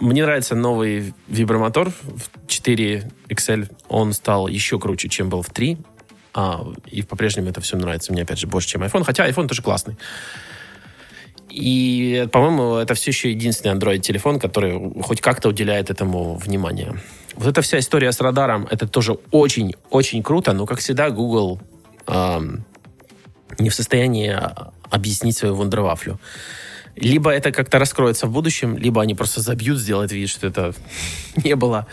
мне 0.00 0.24
нравится 0.24 0.56
новый 0.56 1.14
вибромотор 1.28 1.90
в 1.90 2.48
4 2.48 3.10
XL. 3.28 3.70
Он 3.88 4.12
стал 4.12 4.48
еще 4.48 4.80
круче, 4.80 5.08
чем 5.08 5.28
был 5.28 5.42
в 5.42 5.50
3. 5.50 5.78
А, 6.34 6.66
и 6.90 7.02
по-прежнему 7.02 7.50
это 7.50 7.60
все 7.60 7.76
нравится 7.76 8.12
мне, 8.12 8.22
опять 8.22 8.40
же, 8.40 8.48
больше, 8.48 8.68
чем 8.68 8.82
iPhone. 8.82 9.04
Хотя 9.04 9.28
iPhone 9.28 9.46
тоже 9.46 9.62
классный. 9.62 9.96
И, 11.48 12.26
по-моему, 12.32 12.74
это 12.74 12.94
все 12.94 13.12
еще 13.12 13.30
единственный 13.30 13.78
Android-телефон, 13.78 14.40
который 14.40 15.00
хоть 15.02 15.20
как-то 15.20 15.50
уделяет 15.50 15.88
этому 15.88 16.34
внимание. 16.34 17.00
Вот 17.36 17.46
эта 17.46 17.62
вся 17.62 17.78
история 17.78 18.10
с 18.10 18.20
радаром, 18.20 18.66
это 18.68 18.88
тоже 18.88 19.12
очень-очень 19.30 20.22
круто, 20.24 20.52
но, 20.52 20.66
как 20.66 20.80
всегда, 20.80 21.10
Google 21.10 21.60
ам, 22.06 22.64
не 23.58 23.70
в 23.70 23.74
состоянии 23.74 24.30
а, 24.30 24.72
объяснить 24.90 25.36
свою 25.36 25.54
вундервафлю. 25.54 26.18
Либо 26.96 27.30
это 27.30 27.50
как-то 27.50 27.78
раскроется 27.78 28.26
в 28.26 28.30
будущем, 28.30 28.78
либо 28.78 29.02
они 29.02 29.14
просто 29.14 29.40
забьют, 29.40 29.78
сделают 29.78 30.12
вид, 30.12 30.28
что 30.28 30.46
это 30.46 30.74
не 31.44 31.56
было. 31.56 31.86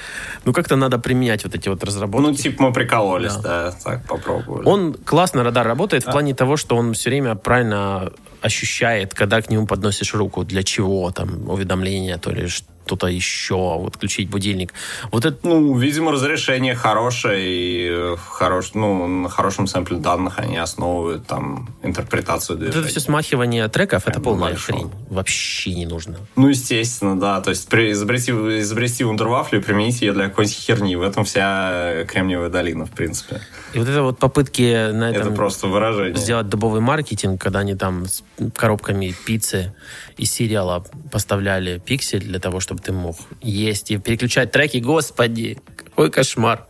Ну, 0.45 0.53
как-то 0.53 0.75
надо 0.75 0.99
применять 0.99 1.43
вот 1.43 1.55
эти 1.55 1.69
вот 1.69 1.83
разработки. 1.83 2.27
Ну, 2.27 2.35
типа 2.35 2.63
мы 2.63 2.73
прикололись, 2.73 3.35
да, 3.35 3.71
так 3.83 4.05
попробовали. 4.05 4.67
Он 4.67 4.93
классно 4.93 5.43
радар 5.43 5.65
работает 5.65 6.03
в 6.05 6.11
плане 6.11 6.35
того, 6.35 6.55
что 6.55 6.75
он 6.75 6.93
все 6.93 7.09
время 7.09 7.35
правильно 7.35 8.11
ощущает, 8.41 9.13
когда 9.13 9.41
к 9.41 9.49
нему 9.49 9.67
подносишь 9.67 10.13
руку, 10.13 10.43
для 10.43 10.63
чего 10.63 11.11
там 11.11 11.49
уведомление, 11.49 12.17
то 12.17 12.31
ли 12.31 12.47
что-то 12.85 13.07
еще, 13.07 13.55
вот 13.55 13.95
включить 13.95 14.29
будильник. 14.29 14.73
Вот 15.11 15.25
это 15.25 15.37
Ну, 15.47 15.77
видимо, 15.77 16.11
разрешение 16.11 16.75
хорошее 16.75 17.41
и 17.45 17.87
э, 17.89 18.15
хорош, 18.17 18.71
ну, 18.73 19.07
на 19.07 19.29
хорошем 19.29 19.67
сэмпле 19.67 19.97
данных 19.97 20.39
они 20.39 20.57
основывают 20.57 21.25
там 21.25 21.69
интерпретацию 21.83 22.57
Вот 22.57 22.63
движения. 22.65 22.81
это 22.81 22.89
все 22.89 22.99
смахивание 22.99 23.67
треков, 23.69 24.07
это 24.07 24.19
полная 24.19 24.55
хрень. 24.55 24.91
Вообще 25.09 25.73
не 25.73 25.85
нужно. 25.85 26.17
Ну, 26.35 26.49
естественно, 26.49 27.19
да. 27.19 27.39
То 27.41 27.51
есть 27.51 27.67
при, 27.69 27.91
изобрести, 27.91 28.31
изобрести 28.31 29.03
вундервафлю 29.03 29.59
и 29.59 29.61
применить 29.61 30.01
ее 30.01 30.13
для 30.13 30.27
какой-нибудь 30.29 30.57
херни. 30.57 30.95
В 30.95 31.01
этом 31.03 31.23
вся 31.23 32.03
Кремниевая 32.07 32.49
долина, 32.49 32.85
в 32.85 32.91
принципе. 32.91 33.41
И 33.73 33.79
вот 33.79 33.87
это 33.87 34.01
вот 34.03 34.19
попытки 34.19 34.91
на 34.91 35.11
Это 35.11 35.21
этом 35.21 35.35
просто 35.35 35.67
выражение. 35.67 36.15
сделать 36.17 36.49
дубовый 36.49 36.81
маркетинг, 36.81 37.39
когда 37.41 37.59
они 37.59 37.75
там 37.75 38.05
с 38.07 38.23
коробками 38.55 39.15
пиццы 39.25 39.73
из 40.17 40.31
сериала 40.31 40.85
поставляли 41.11 41.79
пиксель 41.79 42.21
для 42.23 42.39
того, 42.39 42.59
чтобы 42.59 42.81
ты 42.81 42.91
мог 42.91 43.17
есть 43.41 43.91
и 43.91 43.97
переключать 43.97 44.51
треки. 44.51 44.77
Господи, 44.77 45.59
какой 45.75 46.11
кошмар. 46.11 46.67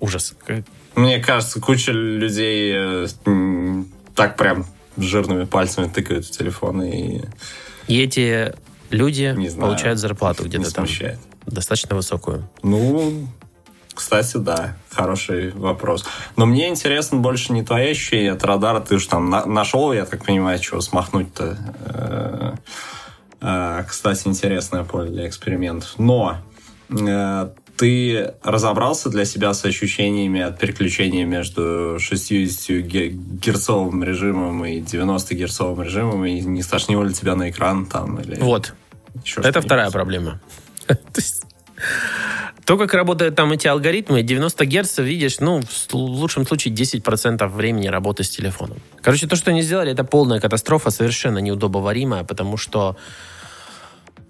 Ужас. 0.00 0.34
Мне 0.94 1.18
кажется, 1.20 1.60
куча 1.60 1.92
людей 1.92 2.72
э, 2.74 3.06
так 4.14 4.36
прям 4.36 4.66
жирными 4.96 5.44
пальцами 5.44 5.88
тыкают 5.88 6.26
в 6.26 6.30
телефон 6.30 6.82
и... 6.82 7.22
И 7.86 8.00
эти 8.00 8.54
люди 8.90 9.36
получают 9.58 9.98
зарплату 9.98 10.44
где-то 10.44 10.72
там. 10.72 10.86
Достаточно 11.46 11.96
высокую. 11.96 12.48
Ну, 12.62 13.26
кстати, 14.00 14.38
да, 14.38 14.76
хороший 14.90 15.50
вопрос. 15.50 16.06
Но 16.34 16.46
мне 16.46 16.70
интересно 16.70 17.18
больше 17.18 17.52
не 17.52 17.62
твои 17.62 17.90
ощущения 17.90 18.32
от 18.32 18.42
радара. 18.44 18.80
Ты 18.80 18.98
же 18.98 19.06
там 19.06 19.28
на- 19.28 19.44
нашел, 19.44 19.92
я 19.92 20.06
так 20.06 20.24
понимаю, 20.24 20.58
чего 20.58 20.80
смахнуть-то. 20.80 21.58
Э, 21.84 22.52
э, 23.42 23.84
кстати, 23.86 24.26
интересное 24.26 24.84
поле 24.84 25.10
для 25.10 25.28
экспериментов. 25.28 25.96
Но 25.98 26.38
э, 26.88 27.50
ты 27.76 28.32
разобрался 28.42 29.10
для 29.10 29.26
себя 29.26 29.52
с 29.52 29.66
ощущениями 29.66 30.40
от 30.40 30.58
переключения 30.58 31.26
между 31.26 31.98
60 32.00 32.80
герцовым 32.80 34.02
режимом 34.02 34.64
и 34.64 34.80
90 34.80 35.34
герцовым 35.34 35.82
режимом, 35.82 36.24
и 36.24 36.40
не 36.40 36.62
стошнило 36.62 37.04
ли 37.04 37.12
тебя 37.12 37.36
на 37.36 37.50
экран 37.50 37.84
там? 37.84 38.18
Или 38.18 38.36
вот. 38.40 38.72
Это 39.36 39.60
вторая 39.60 39.90
проблема. 39.90 40.40
То, 40.86 41.20
как 42.78 42.94
работают 42.94 43.34
там 43.34 43.52
эти 43.52 43.66
алгоритмы, 43.66 44.22
90 44.22 44.66
Гц, 44.66 44.98
видишь, 44.98 45.40
ну, 45.40 45.60
в 45.60 45.94
лучшем 45.94 46.46
случае 46.46 46.74
10% 46.74 47.48
времени 47.48 47.88
работы 47.88 48.22
с 48.22 48.30
телефоном. 48.30 48.78
Короче, 49.02 49.26
то, 49.26 49.36
что 49.36 49.50
они 49.50 49.62
сделали, 49.62 49.92
это 49.92 50.04
полная 50.04 50.40
катастрофа, 50.40 50.90
совершенно 50.90 51.38
неудобоваримая, 51.38 52.24
потому 52.24 52.56
что 52.56 52.96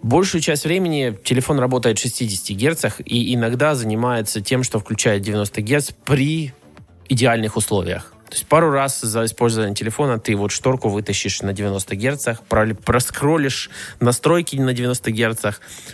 Большую 0.02 0.40
часть 0.40 0.64
времени 0.64 1.14
телефон 1.25 1.59
работает 1.59 1.99
в 1.99 2.02
60 2.02 2.57
Гц 2.57 2.85
и 3.04 3.35
иногда 3.35 3.75
занимается 3.75 4.40
тем, 4.40 4.62
что 4.62 4.78
включает 4.78 5.21
90 5.21 5.61
Гц 5.61 5.90
при 6.07 6.54
идеальных 7.11 7.57
условиях. 7.57 8.14
То 8.30 8.37
есть 8.37 8.46
пару 8.46 8.70
раз 8.70 9.00
за 9.00 9.25
использование 9.25 9.75
телефона 9.75 10.20
ты 10.20 10.37
вот 10.37 10.52
шторку 10.52 10.88
вытащишь 10.88 11.42
на 11.42 11.52
90 11.52 11.96
Гц, 11.96 12.28
проскроллишь 12.84 13.70
настройки 13.99 14.54
на 14.54 14.72
90 14.72 15.10
Гц, 15.10 15.44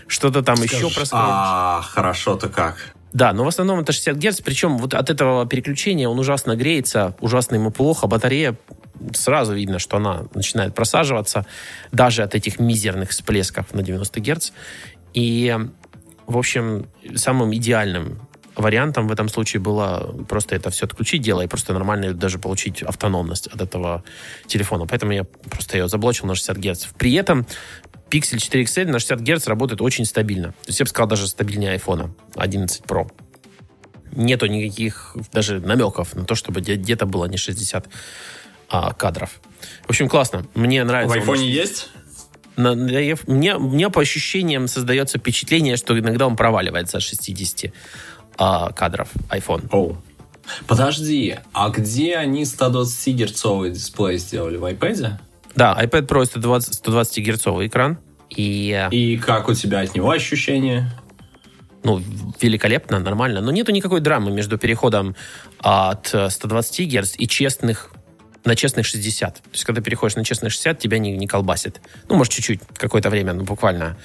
что-то 0.07 0.43
там 0.43 0.57
Скажешь, 0.57 0.75
еще 0.75 0.95
проскроллишь. 0.95 1.27
А, 1.29 1.81
хорошо-то 1.83 2.51
как. 2.51 2.95
Да, 3.15 3.33
но 3.33 3.45
в 3.45 3.49
основном 3.49 3.81
это 3.81 3.93
60 3.93 4.17
Гц, 4.19 4.41
причем 4.43 4.77
вот 4.77 4.93
от 4.93 5.09
этого 5.09 5.47
переключения 5.47 6.07
он 6.07 6.19
ужасно 6.19 6.57
греется, 6.57 7.17
ужасно 7.21 7.55
ему 7.55 7.71
плохо, 7.71 8.07
батарея 8.07 8.55
сразу 9.15 9.55
видно, 9.55 9.79
что 9.79 9.97
она 9.97 10.25
начинает 10.35 10.75
просаживаться 10.75 11.47
даже 11.93 12.23
от 12.23 12.35
этих 12.35 12.59
мизерных 12.61 13.11
всплесков 13.11 13.73
на 13.73 13.83
90 13.83 14.21
Гц. 14.21 14.51
И, 15.15 15.57
в 16.27 16.37
общем, 16.37 16.87
самым 17.15 17.55
идеальным 17.55 18.26
вариантом 18.57 19.09
в 19.09 19.13
этом 19.13 19.29
случае 19.29 19.61
было 19.61 20.15
просто 20.29 20.57
это 20.57 20.71
все 20.71 20.87
отключить, 20.87 21.23
дело, 21.23 21.43
и 21.43 21.47
просто 21.47 21.73
нормально 21.73 22.13
даже 22.15 22.39
получить 22.39 22.83
автономность 22.83 23.47
от 23.49 23.61
этого 23.61 24.03
телефона. 24.47 24.87
Поэтому 24.87 25.13
я 25.13 25.25
просто 25.25 25.79
ее 25.79 25.89
заблочил 25.89 26.27
на 26.27 26.35
60 26.35 26.57
Гц. 26.59 26.87
При 26.99 27.13
этом 27.15 27.47
Pixel 28.11 28.39
4 28.39 28.65
XL 28.65 28.87
на 28.87 28.99
60 28.99 29.21
Гц 29.21 29.47
работает 29.47 29.81
очень 29.81 30.05
стабильно. 30.05 30.49
То 30.49 30.69
есть 30.69 30.81
я 30.81 30.85
бы 30.85 30.91
сказал, 30.91 31.09
даже 31.09 31.27
стабильнее 31.27 31.77
iPhone 31.77 32.11
11 32.35 32.83
Pro. 32.83 33.11
Нету 34.13 34.47
никаких 34.47 35.17
даже 35.33 35.61
намеков 35.61 36.15
на 36.15 36.25
то, 36.25 36.35
чтобы 36.35 36.61
где-то 36.61 37.07
было 37.07 37.27
не 37.27 37.37
60 37.37 37.87
а, 38.69 38.93
кадров. 38.95 39.41
В 39.85 39.91
общем, 39.91 40.09
классно. 40.09 40.47
Мне 40.55 40.83
нравится. 40.85 41.19
В 41.19 41.23
iPhone 41.23 41.39
есть? 41.39 41.91
На, 42.57 42.75
мне, 42.75 43.59
мне 43.59 43.91
по 43.91 44.01
ощущениям 44.01 44.67
создается 44.67 45.19
впечатление, 45.19 45.77
что 45.77 45.99
иногда 45.99 46.27
он 46.27 46.37
проваливается 46.37 46.97
от 46.97 47.03
60 47.03 47.73
а, 48.39 48.73
кадров 48.73 49.09
iPhone. 49.31 49.69
Оу. 49.71 49.97
Подожди, 50.67 51.37
а 51.53 51.71
где 51.71 52.17
они 52.17 52.45
120 52.45 53.15
герцовый 53.15 53.71
дисплей 53.71 54.19
сделали? 54.19 54.57
В 54.57 54.65
iPad? 54.65 55.15
Да, 55.55 55.77
iPad 55.81 56.07
Pro 56.07 56.25
120, 56.25 56.75
120 56.75 57.19
герцовый 57.19 57.67
экран. 57.67 57.99
И... 58.31 58.89
и 58.91 59.17
как 59.19 59.49
у 59.49 59.55
тебя 59.55 59.81
от 59.81 59.95
него 59.95 60.11
ощущения? 60.11 60.91
Ну, 61.83 62.03
великолепно, 62.41 62.99
нормально. 62.99 63.41
Но 63.41 63.53
нету 63.53 63.73
никакой 63.73 64.01
драмы 64.01 64.31
между 64.31 64.59
переходом 64.59 65.15
от 65.61 66.09
120 66.09 66.93
Гц 66.93 67.15
и 67.17 67.29
честных 67.29 67.93
на 68.45 68.55
честных 68.55 68.87
60. 68.87 69.35
То 69.35 69.43
есть, 69.53 69.65
когда 69.65 69.81
переходишь 69.81 70.17
на 70.17 70.25
честных 70.25 70.53
60, 70.53 70.79
тебя 70.79 70.99
не, 70.99 71.17
не 71.17 71.27
колбасит. 71.27 71.81
Ну, 72.09 72.17
может, 72.17 72.33
чуть-чуть, 72.33 72.61
какое-то 72.77 73.11
время, 73.11 73.33
ну, 73.33 73.45
буквально 73.45 73.97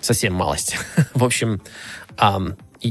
совсем 0.00 0.34
малость. 0.34 0.76
В 1.14 1.24
общем, 1.24 1.62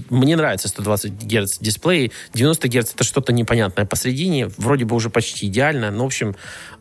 мне 0.10 0.36
нравится 0.36 0.67
120 0.67 1.13
Гц 1.25 1.60
дисплей. 1.60 2.12
90 2.34 2.67
Гц 2.67 2.93
это 2.93 3.03
что-то 3.03 3.31
непонятное 3.31 3.86
посредине. 3.86 4.49
Вроде 4.58 4.86
бы 4.86 4.95
уже 4.95 5.10
почти 5.10 5.47
идеально. 5.47 5.91
Но, 5.91 6.03
в 6.03 6.08
общем, 6.08 6.36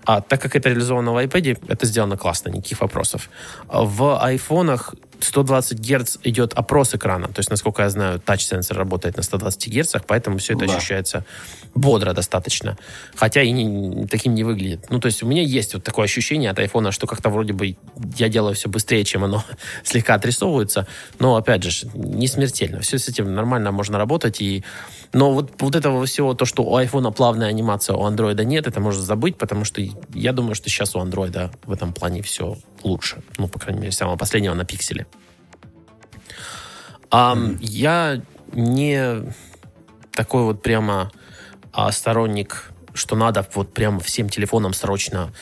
а, 0.06 0.20
так 0.20 0.40
как 0.40 0.56
это 0.56 0.68
реализовано 0.68 1.12
в 1.12 1.24
iPad, 1.24 1.64
это 1.68 1.86
сделано 1.86 2.16
классно, 2.16 2.50
никаких 2.50 2.80
вопросов. 2.80 3.30
В 3.68 4.22
айфонах 4.22 4.94
120 5.20 5.78
Гц 5.80 6.18
идет 6.24 6.52
опрос 6.54 6.94
экрана. 6.94 7.28
То 7.28 7.40
есть, 7.40 7.50
насколько 7.50 7.82
я 7.82 7.90
знаю, 7.90 8.20
тач-сенсор 8.20 8.76
работает 8.76 9.16
на 9.16 9.22
120 9.22 9.68
Гц, 9.68 9.96
поэтому 10.06 10.38
все 10.38 10.54
это 10.54 10.66
да. 10.66 10.76
ощущается 10.76 11.24
бодро 11.74 12.12
достаточно. 12.12 12.76
Хотя 13.16 13.42
и 13.42 13.50
не, 13.50 14.06
таким 14.06 14.34
не 14.34 14.44
выглядит. 14.44 14.86
Ну, 14.90 15.00
то 15.00 15.06
есть 15.06 15.22
у 15.22 15.26
меня 15.26 15.42
есть 15.42 15.74
вот 15.74 15.84
такое 15.84 16.04
ощущение 16.04 16.50
от 16.50 16.58
айфона, 16.58 16.92
что 16.92 17.06
как-то 17.06 17.30
вроде 17.30 17.52
бы 17.52 17.76
я 18.16 18.28
делаю 18.28 18.54
все 18.54 18.68
быстрее, 18.68 19.04
чем 19.04 19.24
оно 19.24 19.44
слегка 19.84 20.14
отрисовывается. 20.14 20.86
Но, 21.18 21.36
опять 21.36 21.62
же, 21.62 21.88
не 21.94 22.28
смертельно. 22.28 22.80
Все 22.80 22.98
с 22.98 23.08
этим 23.08 23.34
нормально 23.34 23.72
можно 23.72 23.98
работать. 23.98 24.40
И... 24.40 24.64
Но 25.14 25.32
вот, 25.32 25.52
вот 25.62 25.76
этого 25.76 26.04
всего, 26.06 26.34
то, 26.34 26.44
что 26.44 26.64
у 26.64 26.76
айфона 26.76 27.12
плавная 27.12 27.48
анимация, 27.48 27.94
у 27.94 28.04
андроида 28.04 28.44
нет, 28.44 28.66
это 28.66 28.80
можно 28.80 29.00
забыть, 29.00 29.38
потому 29.38 29.64
что 29.64 29.80
я 30.12 30.32
думаю, 30.32 30.56
что 30.56 30.68
сейчас 30.68 30.96
у 30.96 30.98
андроида 30.98 31.52
в 31.64 31.72
этом 31.72 31.92
плане 31.92 32.20
все 32.20 32.58
лучше. 32.82 33.22
Ну, 33.38 33.46
по 33.46 33.60
крайней 33.60 33.80
мере, 33.80 33.92
самого 33.92 34.16
последнего 34.16 34.54
на 34.54 34.64
пикселе. 34.64 35.06
А, 37.10 37.36
mm-hmm. 37.36 37.58
Я 37.60 38.22
не 38.52 39.32
такой 40.10 40.42
вот 40.42 40.62
прямо 40.62 41.12
а, 41.72 41.92
сторонник, 41.92 42.72
что 42.92 43.14
надо 43.14 43.46
вот 43.54 43.72
прямо 43.72 44.00
всем 44.00 44.28
телефонам 44.28 44.74
срочно 44.74 45.32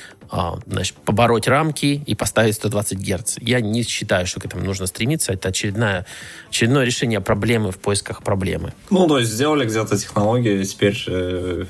значит, 0.66 0.96
побороть 1.04 1.46
рамки 1.46 2.02
и 2.06 2.14
поставить 2.14 2.54
120 2.54 2.98
Гц. 2.98 3.36
Я 3.40 3.60
не 3.60 3.82
считаю, 3.82 4.26
что 4.26 4.40
к 4.40 4.46
этому 4.46 4.64
нужно 4.64 4.86
стремиться. 4.86 5.32
Это 5.32 5.50
очередное, 5.50 6.06
очередное 6.48 6.84
решение 6.84 7.20
проблемы 7.20 7.70
в 7.70 7.78
поисках 7.78 8.22
проблемы. 8.22 8.72
Ну, 8.90 9.06
то 9.06 9.18
есть 9.18 9.30
сделали 9.30 9.66
где-то 9.66 9.98
технологию, 9.98 10.64
теперь 10.64 11.02
э, 11.06 11.66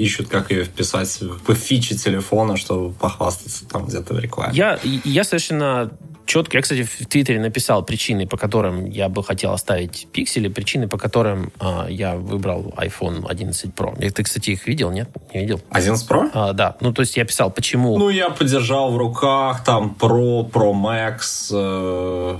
ищут, 0.00 0.28
как 0.28 0.50
ее 0.50 0.64
вписать 0.64 1.20
в 1.20 1.54
фичи 1.54 1.96
телефона, 1.96 2.56
чтобы 2.56 2.92
похвастаться 2.92 3.66
там 3.68 3.86
где-то 3.86 4.14
в 4.14 4.18
рекламе. 4.18 4.52
Я, 4.54 4.78
я 4.82 5.24
совершенно 5.24 5.90
четко. 6.30 6.56
Я, 6.56 6.62
кстати, 6.62 6.84
в 6.84 7.06
Твиттере 7.06 7.40
написал 7.40 7.84
причины, 7.84 8.26
по 8.26 8.36
которым 8.36 8.86
я 8.86 9.08
бы 9.08 9.22
хотел 9.24 9.52
оставить 9.52 10.06
пиксели, 10.12 10.48
причины, 10.48 10.88
по 10.88 10.96
которым 10.96 11.52
а, 11.58 11.86
я 11.88 12.14
выбрал 12.14 12.72
iPhone 12.76 13.26
11 13.28 13.74
Pro. 13.74 13.94
Ты, 14.10 14.22
кстати, 14.22 14.50
их 14.50 14.66
видел, 14.66 14.90
нет? 14.90 15.10
Не 15.34 15.40
видел? 15.40 15.60
11 15.70 16.08
Pro? 16.08 16.30
А, 16.32 16.52
да. 16.52 16.76
Ну, 16.80 16.92
то 16.92 17.02
есть 17.02 17.16
я 17.16 17.24
писал, 17.24 17.50
почему... 17.50 17.98
Ну, 17.98 18.08
я 18.10 18.30
подержал 18.30 18.92
в 18.92 18.96
руках, 18.96 19.64
там, 19.64 19.96
Pro, 19.98 20.48
Pro 20.48 20.72
Max, 20.72 21.50
э, 21.52 22.38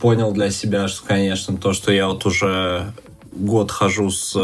понял 0.00 0.32
для 0.32 0.50
себя, 0.50 0.88
что, 0.88 1.06
конечно, 1.06 1.56
то, 1.56 1.74
что 1.74 1.92
я 1.92 2.08
вот 2.08 2.24
уже 2.24 2.94
год 3.32 3.70
хожу 3.70 4.10
с 4.10 4.34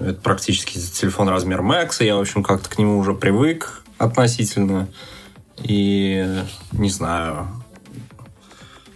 это 0.00 0.20
практически 0.20 0.78
телефон 0.78 1.28
размер 1.28 1.60
Max, 1.60 1.96
и 2.00 2.06
я, 2.06 2.16
в 2.16 2.20
общем, 2.20 2.42
как-то 2.42 2.68
к 2.68 2.78
нему 2.78 2.98
уже 2.98 3.14
привык 3.14 3.82
относительно. 3.98 4.88
И, 5.62 6.42
не 6.72 6.90
знаю, 6.90 7.48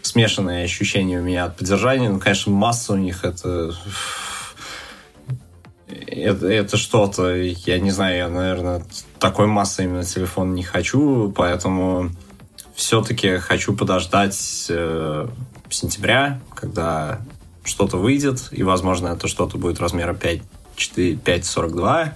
смешанные 0.02 0.64
ощущения 0.64 1.20
у 1.20 1.22
меня 1.22 1.44
от 1.44 1.56
поддержания. 1.56 2.10
Ну, 2.10 2.18
конечно, 2.18 2.52
масса 2.52 2.94
у 2.94 2.96
них 2.96 3.24
это... 3.24 3.74
Это, 6.06 6.46
это 6.46 6.76
что-то, 6.76 7.34
я 7.34 7.78
не 7.80 7.90
знаю, 7.90 8.16
я, 8.16 8.28
наверное, 8.28 8.84
такой 9.18 9.46
массы 9.46 9.84
именно 9.84 10.04
телефон 10.04 10.54
не 10.54 10.62
хочу, 10.62 11.32
поэтому 11.36 12.10
все-таки 12.74 13.38
хочу 13.38 13.76
подождать 13.76 14.66
э, 14.68 15.26
сентября, 15.70 16.40
когда 16.54 17.20
что-то 17.64 17.96
выйдет, 17.96 18.48
и, 18.52 18.62
возможно, 18.62 19.09
это 19.09 19.28
что-то 19.28 19.59
будет 19.59 19.80
размера 19.80 20.14
5 20.14 20.42
5.42. 20.76 22.12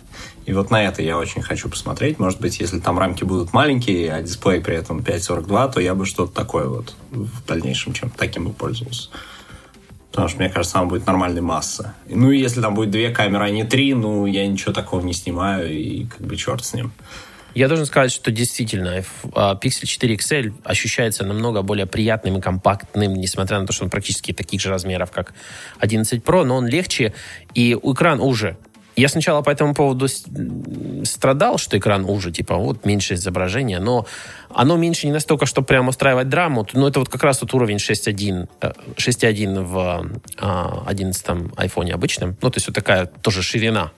И 0.46 0.52
вот 0.52 0.70
на 0.70 0.82
это 0.82 1.02
я 1.02 1.18
очень 1.18 1.42
хочу 1.42 1.68
посмотреть. 1.68 2.18
Может 2.18 2.40
быть, 2.40 2.60
если 2.60 2.78
там 2.80 2.98
рамки 2.98 3.24
будут 3.24 3.52
маленькие, 3.52 4.12
а 4.12 4.22
дисплей 4.22 4.60
при 4.60 4.76
этом 4.76 5.00
5.42, 5.00 5.72
то 5.72 5.80
я 5.80 5.94
бы 5.94 6.06
что-то 6.06 6.32
такое 6.32 6.66
вот 6.66 6.94
в 7.10 7.44
дальнейшем 7.46 7.92
чем 7.92 8.10
таким 8.10 8.46
бы 8.46 8.52
пользовался. 8.52 9.10
Потому 10.10 10.28
что, 10.28 10.38
мне 10.38 10.48
кажется, 10.48 10.74
там 10.74 10.88
будет 10.88 11.06
нормальной 11.06 11.40
масса. 11.40 11.94
Ну, 12.08 12.30
и 12.30 12.38
если 12.38 12.60
там 12.60 12.74
будет 12.74 12.90
две 12.90 13.10
камеры, 13.10 13.44
а 13.44 13.50
не 13.50 13.64
три, 13.64 13.94
ну, 13.94 14.26
я 14.26 14.46
ничего 14.46 14.72
такого 14.72 15.00
не 15.00 15.12
снимаю, 15.12 15.72
и 15.72 16.04
как 16.04 16.20
бы 16.20 16.36
черт 16.36 16.64
с 16.64 16.72
ним. 16.72 16.92
Я 17.54 17.68
должен 17.68 17.86
сказать, 17.86 18.10
что 18.10 18.30
действительно 18.30 19.02
а, 19.34 19.54
Pixel 19.54 19.86
4 19.86 20.16
XL 20.16 20.54
ощущается 20.64 21.24
намного 21.24 21.62
более 21.62 21.86
приятным 21.86 22.38
и 22.38 22.40
компактным, 22.40 23.14
несмотря 23.14 23.60
на 23.60 23.66
то, 23.66 23.72
что 23.72 23.84
он 23.84 23.90
практически 23.90 24.32
таких 24.32 24.60
же 24.60 24.70
размеров, 24.70 25.10
как 25.12 25.34
11 25.78 26.22
Pro, 26.22 26.44
но 26.44 26.56
он 26.56 26.66
легче, 26.66 27.14
и 27.54 27.74
экран 27.74 28.20
уже. 28.20 28.56
Я 28.96 29.08
сначала 29.08 29.42
по 29.42 29.50
этому 29.50 29.74
поводу 29.74 30.06
страдал, 31.04 31.58
что 31.58 31.76
экран 31.76 32.04
уже, 32.04 32.30
типа, 32.30 32.56
вот 32.56 32.84
меньше 32.84 33.14
изображения, 33.14 33.80
но 33.80 34.06
оно 34.50 34.76
меньше 34.76 35.06
не 35.06 35.12
настолько, 35.12 35.46
чтобы 35.46 35.66
прямо 35.66 35.90
устраивать 35.90 36.28
драму, 36.28 36.66
но 36.74 36.86
это 36.86 37.00
вот 37.00 37.08
как 37.08 37.24
раз 37.24 37.42
вот 37.42 37.52
уровень 37.54 37.76
6.1, 37.76 38.48
6.1 38.60 39.58
э, 39.58 39.62
в 39.62 40.86
11 40.86 41.26
iPhone 41.26 41.90
обычном, 41.90 42.36
ну, 42.40 42.50
то 42.50 42.56
есть 42.56 42.68
вот 42.68 42.74
такая 42.74 43.06
тоже 43.06 43.42
ширина 43.42 43.90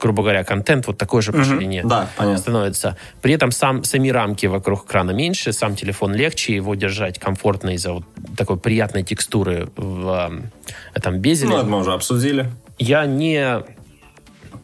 грубо 0.00 0.22
говоря, 0.22 0.44
контент 0.44 0.86
вот 0.86 0.98
такой 0.98 1.22
же 1.22 1.32
по 1.32 1.44
ширине 1.44 1.82
да, 1.84 2.08
становится. 2.36 2.96
При 3.22 3.34
этом 3.34 3.50
сам, 3.50 3.84
сами 3.84 4.08
рамки 4.08 4.46
вокруг 4.46 4.84
экрана 4.84 5.12
меньше, 5.12 5.52
сам 5.52 5.76
телефон 5.76 6.14
легче, 6.14 6.54
его 6.54 6.74
держать 6.74 7.18
комфортно 7.18 7.70
из-за 7.70 7.92
вот 7.92 8.04
такой 8.36 8.58
приятной 8.58 9.02
текстуры 9.02 9.68
в 9.76 10.30
э, 10.30 10.68
этом 10.94 11.18
безеле. 11.18 11.50
Ну, 11.50 11.58
это 11.58 11.66
мы 11.66 11.78
уже 11.78 11.92
обсудили. 11.92 12.50
Я 12.78 13.06
не 13.06 13.64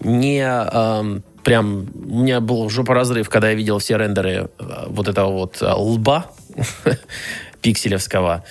не 0.05 0.41
эм, 0.41 1.23
прям... 1.45 1.87
У 1.95 2.23
меня 2.23 2.41
был 2.41 2.69
жопоразрыв, 2.69 3.29
когда 3.29 3.51
я 3.51 3.55
видел 3.55 3.79
все 3.79 3.97
рендеры 3.97 4.49
э, 4.59 4.85
вот 4.89 5.09
этого 5.09 5.31
вот 5.31 5.63
э, 5.63 5.73
лба 5.73 6.27
пикселевского. 7.63 8.45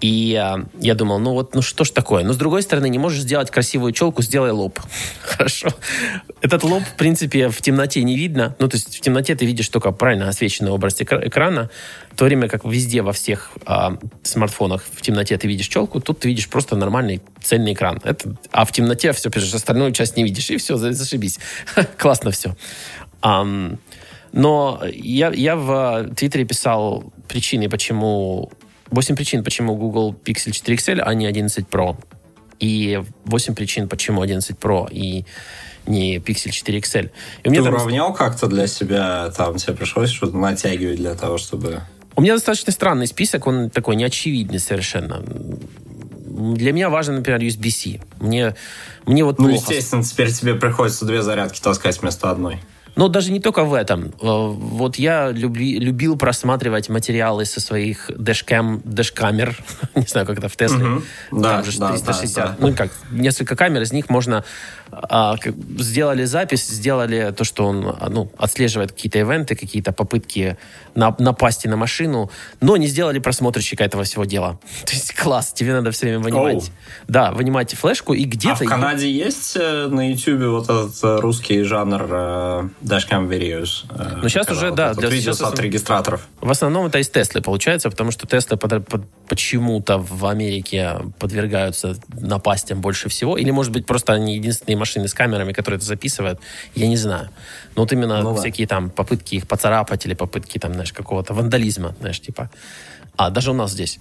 И 0.00 0.34
а, 0.34 0.64
я 0.80 0.94
думал, 0.94 1.18
ну 1.18 1.34
вот, 1.34 1.54
ну 1.54 1.60
что 1.60 1.84
ж 1.84 1.90
такое? 1.90 2.24
Но 2.24 2.32
с 2.32 2.36
другой 2.36 2.62
стороны, 2.62 2.88
не 2.88 2.98
можешь 2.98 3.20
сделать 3.20 3.50
красивую 3.50 3.92
челку, 3.92 4.22
сделай 4.22 4.50
лоб. 4.50 4.80
Хорошо. 5.22 5.68
Этот 6.40 6.64
лоб, 6.64 6.82
в 6.82 6.96
принципе, 6.96 7.48
в 7.50 7.60
темноте 7.60 8.02
не 8.02 8.16
видно. 8.16 8.56
Ну, 8.58 8.68
то 8.68 8.76
есть 8.76 8.96
в 8.96 9.00
темноте 9.00 9.34
ты 9.34 9.44
видишь 9.44 9.68
только 9.68 9.92
правильно 9.92 10.28
освещенную 10.28 10.74
область 10.74 11.02
экрана, 11.02 11.70
в 12.12 12.16
то 12.16 12.24
время 12.24 12.48
как 12.48 12.64
везде, 12.64 13.02
во 13.02 13.12
всех 13.12 13.50
а, 13.66 13.98
смартфонах 14.22 14.84
в 14.90 15.02
темноте 15.02 15.36
ты 15.36 15.46
видишь 15.46 15.68
челку, 15.68 16.00
тут 16.00 16.20
ты 16.20 16.28
видишь 16.28 16.48
просто 16.48 16.76
нормальный 16.76 17.20
цельный 17.42 17.74
экран. 17.74 18.00
Это, 18.02 18.34
а 18.52 18.64
в 18.64 18.72
темноте 18.72 19.12
все, 19.12 19.30
пишешь, 19.30 19.52
остальную 19.52 19.92
часть 19.92 20.16
не 20.16 20.24
видишь, 20.24 20.50
и 20.50 20.56
все, 20.56 20.76
зашибись. 20.76 21.38
Классно 21.98 22.30
все. 22.30 22.56
Но 24.32 24.80
я, 24.92 25.30
я 25.30 25.56
в 25.56 26.14
Твиттере 26.16 26.44
писал 26.44 27.12
причины, 27.28 27.68
почему 27.68 28.50
8 28.90 29.16
причин, 29.16 29.44
почему 29.44 29.76
Google 29.76 30.14
Pixel 30.14 30.52
4 30.52 30.76
XL, 30.76 31.00
а 31.00 31.14
не 31.14 31.26
11 31.26 31.66
Pro. 31.66 31.96
И 32.58 33.02
8 33.24 33.54
причин, 33.54 33.88
почему 33.88 34.20
11 34.22 34.56
Pro 34.56 34.88
и 34.90 35.24
не 35.86 36.16
Pixel 36.18 36.50
4 36.50 36.78
XL. 36.78 37.10
И 37.42 37.48
Ты 37.48 37.54
там... 37.56 37.68
уравнял 37.68 38.12
как-то 38.12 38.46
для 38.46 38.66
себя, 38.66 39.30
там 39.36 39.56
тебе 39.56 39.74
пришлось 39.74 40.10
что-то 40.10 40.36
натягивать 40.36 40.96
для 40.96 41.14
того, 41.14 41.38
чтобы... 41.38 41.80
У 42.16 42.22
меня 42.22 42.34
достаточно 42.34 42.72
странный 42.72 43.06
список, 43.06 43.46
он 43.46 43.70
такой 43.70 43.96
неочевидный 43.96 44.58
совершенно. 44.58 45.22
Для 45.24 46.72
меня 46.72 46.90
важно, 46.90 47.14
например, 47.14 47.40
USB-C. 47.40 48.00
Мне, 48.20 48.54
мне 49.06 49.24
вот 49.24 49.38
Ну, 49.38 49.48
плохо. 49.48 49.60
естественно, 49.72 50.02
теперь 50.02 50.32
тебе 50.32 50.54
приходится 50.54 51.04
две 51.04 51.22
зарядки 51.22 51.60
таскать 51.60 52.00
вместо 52.00 52.30
одной. 52.30 52.60
Но 52.96 53.08
даже 53.08 53.32
не 53.32 53.40
только 53.40 53.64
в 53.64 53.74
этом. 53.74 54.06
Э, 54.06 54.10
вот 54.20 54.96
я 54.96 55.30
люби, 55.30 55.78
любил 55.78 56.16
просматривать 56.16 56.88
материалы 56.88 57.44
со 57.44 57.60
своих 57.60 58.10
дэшкам, 58.16 58.82
дэшкамер, 58.84 59.56
не 59.94 60.06
знаю, 60.06 60.26
как 60.26 60.38
это 60.38 60.48
в 60.48 60.56
Тесле. 60.56 60.84
Угу. 60.84 61.02
Да, 61.32 61.56
Там 61.56 61.64
же 61.64 61.78
да, 61.78 61.88
360. 61.90 62.34
Да, 62.34 62.48
да. 62.48 62.56
Ну, 62.58 62.74
как, 62.74 62.90
несколько 63.10 63.56
камер, 63.56 63.82
из 63.82 63.92
них 63.92 64.08
можно... 64.10 64.44
А, 64.92 65.36
как, 65.36 65.54
сделали 65.78 66.24
запись, 66.24 66.66
сделали 66.66 67.32
то, 67.36 67.44
что 67.44 67.66
он 67.66 67.86
а, 67.86 68.08
ну, 68.10 68.30
отслеживает 68.36 68.90
какие-то 68.90 69.18
ивенты, 69.20 69.54
какие-то 69.54 69.92
попытки 69.92 70.56
на, 70.96 71.14
напасть 71.18 71.64
на 71.64 71.76
машину, 71.76 72.30
но 72.60 72.76
не 72.76 72.88
сделали 72.88 73.20
просмотрщика 73.20 73.84
этого 73.84 74.02
всего 74.02 74.24
дела. 74.24 74.58
То 74.84 74.92
есть 74.92 75.14
класс, 75.14 75.52
тебе 75.52 75.74
надо 75.74 75.92
все 75.92 76.06
время 76.06 76.18
вынимать. 76.18 76.56
Oh. 76.56 76.70
Да, 77.06 77.30
вынимать 77.30 77.72
флешку 77.74 78.14
и 78.14 78.24
где-то... 78.24 78.64
А 78.64 78.66
в 78.66 78.68
Канаде 78.68 79.10
есть 79.10 79.56
э, 79.56 79.86
на 79.86 80.10
YouTube 80.10 80.42
вот 80.50 80.64
этот 80.64 81.04
э, 81.04 81.20
русский 81.20 81.62
жанр 81.62 82.70
Dashcam 82.80 83.28
Videos. 83.28 83.84
Ну, 84.22 84.28
сейчас 84.28 84.48
уже, 84.50 84.70
да. 84.70 84.94
Для, 84.94 85.08
видео 85.08 85.32
от 85.32 85.58
регистраторов. 85.60 86.26
В 86.40 86.50
основном 86.50 86.86
это 86.86 86.98
из 86.98 87.08
Теслы 87.08 87.42
получается, 87.42 87.90
потому 87.90 88.10
что 88.10 88.26
Теслы 88.26 88.56
под, 88.56 88.86
под, 88.86 89.02
почему-то 89.28 89.98
в 89.98 90.24
Америке 90.26 90.96
подвергаются 91.18 91.96
напастям 92.08 92.80
больше 92.80 93.08
всего. 93.08 93.36
Или, 93.36 93.50
может 93.50 93.72
быть, 93.72 93.86
просто 93.86 94.14
они 94.14 94.36
единственные 94.36 94.76
машины 94.78 95.08
с 95.08 95.14
камерами, 95.14 95.52
которые 95.52 95.76
это 95.76 95.86
записывают. 95.86 96.40
Я 96.74 96.88
не 96.88 96.96
знаю. 96.96 97.28
Но 97.76 97.82
вот 97.82 97.92
именно 97.92 98.22
ну, 98.22 98.34
всякие 98.34 98.66
да. 98.66 98.76
там 98.76 98.90
попытки 98.90 99.36
их 99.36 99.46
поцарапать 99.46 100.06
или 100.06 100.14
попытки 100.14 100.58
там, 100.58 100.72
знаешь, 100.72 100.92
какого-то 100.92 101.34
вандализма, 101.34 101.94
знаешь, 102.00 102.20
типа. 102.20 102.50
А, 103.16 103.30
даже 103.30 103.50
у 103.50 103.54
нас 103.54 103.72
здесь. 103.72 103.98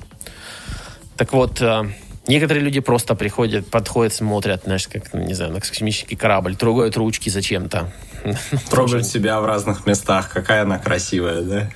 Так 1.17 1.33
вот, 1.33 1.61
э, 1.61 1.83
Некоторые 2.29 2.63
люди 2.63 2.79
просто 2.79 3.15
приходят, 3.15 3.67
подходят, 3.71 4.13
смотрят, 4.13 4.61
знаешь, 4.63 4.87
как, 4.87 5.15
не 5.15 5.33
знаю, 5.33 5.51
на 5.51 5.61
космический 5.61 6.15
корабль, 6.15 6.55
трогают 6.55 6.95
ручки 6.95 7.27
зачем-то. 7.27 7.91
Трогают 8.69 9.07
себя 9.07 9.41
в 9.41 9.47
разных 9.47 9.87
местах. 9.87 10.29
Какая 10.31 10.61
она 10.61 10.77
красивая, 10.77 11.41
да? 11.41 11.71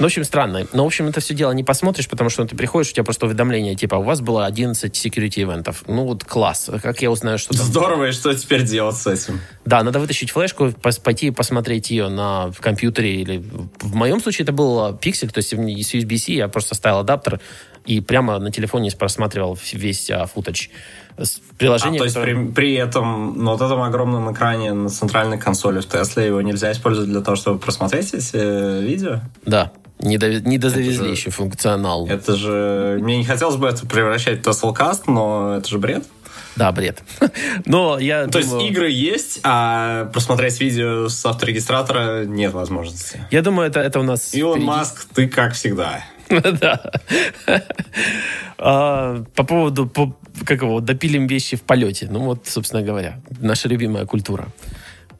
Ну, 0.00 0.04
в 0.04 0.06
общем, 0.06 0.24
странно. 0.24 0.66
Но, 0.72 0.82
в 0.82 0.86
общем, 0.88 1.06
это 1.06 1.20
все 1.20 1.34
дело 1.34 1.52
не 1.52 1.62
посмотришь, 1.62 2.08
потому 2.08 2.30
что 2.30 2.44
ты 2.44 2.56
приходишь, 2.56 2.90
у 2.90 2.94
тебя 2.94 3.04
просто 3.04 3.26
уведомление, 3.26 3.76
типа, 3.76 3.94
у 3.94 4.02
вас 4.02 4.20
было 4.20 4.44
11 4.46 4.92
security 4.92 5.42
ивентов. 5.42 5.84
Ну, 5.86 6.04
вот 6.04 6.24
класс. 6.24 6.68
Как 6.82 7.00
я 7.00 7.08
узнаю, 7.08 7.38
что 7.38 7.54
там... 7.54 7.64
Здорово, 7.64 8.08
и 8.08 8.12
что 8.12 8.34
теперь 8.34 8.64
делать 8.64 8.96
с 8.96 9.06
этим? 9.06 9.40
Да, 9.64 9.84
надо 9.84 10.00
вытащить 10.00 10.32
флешку, 10.32 10.72
пойти 11.04 11.30
посмотреть 11.30 11.90
ее 11.90 12.08
на 12.08 12.50
компьютере 12.58 13.20
или... 13.20 13.44
В 13.80 13.94
моем 13.94 14.20
случае 14.20 14.42
это 14.42 14.52
был 14.52 14.94
Pixel, 14.94 15.30
то 15.30 15.38
есть 15.38 15.50
с 15.50 15.94
USB-C 15.94 16.32
я 16.32 16.48
просто 16.48 16.74
ставил 16.74 16.98
адаптер, 16.98 17.40
и 17.84 18.00
прямо 18.00 18.38
на 18.38 18.50
телефоне 18.50 18.90
просматривал 18.92 19.58
весь 19.72 20.10
а, 20.10 20.26
футаж 20.26 20.70
приложение. 21.58 21.98
А, 21.98 22.00
то 22.00 22.04
есть 22.04 22.16
которое... 22.16 22.46
при, 22.46 22.52
при 22.52 22.74
этом, 22.74 23.44
на 23.44 23.52
вот 23.52 23.60
этом 23.60 23.82
огромном 23.82 24.32
экране 24.32 24.72
на 24.72 24.88
центральной 24.88 25.38
консоли 25.38 25.80
в 25.80 25.86
Тесле 25.86 26.26
его 26.26 26.40
нельзя 26.40 26.72
использовать 26.72 27.10
для 27.10 27.20
того, 27.20 27.36
чтобы 27.36 27.58
просмотреть 27.58 28.14
эти 28.14 28.30
э, 28.34 28.80
видео? 28.82 29.20
Да. 29.44 29.72
Не, 30.00 30.18
до, 30.18 30.40
не 30.40 30.58
дозавезли 30.58 31.10
еще 31.10 31.30
функционал. 31.30 32.08
Это 32.08 32.34
же... 32.34 32.98
Мне 33.00 33.18
не 33.18 33.24
хотелось 33.24 33.56
бы 33.56 33.68
это 33.68 33.86
превращать 33.86 34.40
в 34.40 34.42
Теслкаст, 34.42 35.06
но 35.06 35.56
это 35.58 35.68
же 35.68 35.78
бред. 35.78 36.04
Да, 36.56 36.70
бред. 36.72 37.02
Но 37.66 37.98
я 37.98 38.26
То 38.26 38.40
думаю... 38.40 38.60
есть 38.60 38.70
игры 38.70 38.90
есть, 38.90 39.40
а 39.42 40.06
просмотреть 40.06 40.60
видео 40.60 41.08
с 41.08 41.24
авторегистратора 41.24 42.24
нет 42.24 42.52
возможности. 42.52 43.26
Я 43.30 43.42
думаю, 43.42 43.68
это, 43.68 43.80
это 43.80 44.00
у 44.00 44.02
нас... 44.02 44.34
Илон 44.34 44.54
впереди... 44.54 44.66
Маск, 44.66 45.06
ты 45.14 45.28
как 45.28 45.54
всегда. 45.54 46.04
Да. 46.60 46.80
А, 48.58 49.24
по 49.34 49.44
поводу, 49.44 49.90
как 50.44 50.62
его, 50.62 50.80
допилим 50.80 51.26
вещи 51.26 51.56
в 51.56 51.62
полете. 51.62 52.08
Ну 52.10 52.20
вот, 52.20 52.46
собственно 52.46 52.82
говоря, 52.82 53.20
наша 53.40 53.68
любимая 53.68 54.06
культура. 54.06 54.48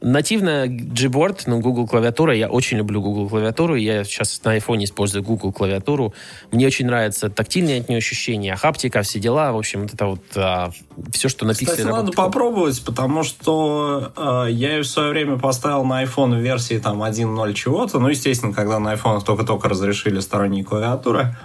Нативная 0.02 0.66
Gboard, 0.66 1.42
ну, 1.46 1.60
Google 1.60 1.86
клавиатура. 1.86 2.34
Я 2.34 2.48
очень 2.48 2.76
люблю 2.76 3.00
Google 3.00 3.28
клавиатуру. 3.28 3.76
Я 3.76 4.02
сейчас 4.02 4.40
на 4.42 4.56
iPhone 4.56 4.82
использую 4.82 5.22
Google 5.22 5.52
клавиатуру. 5.52 6.12
Мне 6.50 6.66
очень 6.66 6.86
нравятся 6.86 7.30
тактильные 7.30 7.80
от 7.80 7.88
нее 7.88 7.98
ощущения, 7.98 8.56
хаптика, 8.56 9.02
все 9.02 9.20
дела. 9.20 9.52
В 9.52 9.58
общем, 9.58 9.82
вот 9.82 9.94
это 9.94 10.06
вот 10.06 10.22
а, 10.34 10.72
все, 11.12 11.28
что 11.28 11.46
на 11.46 11.54
Кстати, 11.54 11.82
надо 11.82 12.10
попробовать, 12.10 12.84
потому 12.84 13.22
что 13.22 14.12
а, 14.16 14.46
я 14.46 14.76
ее 14.76 14.82
в 14.82 14.88
свое 14.88 15.10
время 15.10 15.38
поставил 15.38 15.84
на 15.84 16.02
iPhone 16.02 16.36
в 16.36 16.40
версии 16.40 16.78
там 16.78 17.02
1.0 17.02 17.54
чего-то. 17.54 18.00
Ну, 18.00 18.08
естественно, 18.08 18.52
когда 18.52 18.80
на 18.80 18.94
iPhone 18.94 19.24
только-только 19.24 19.68
разрешили 19.68 20.18
сторонние 20.18 20.64
клавиатуры. 20.64 21.36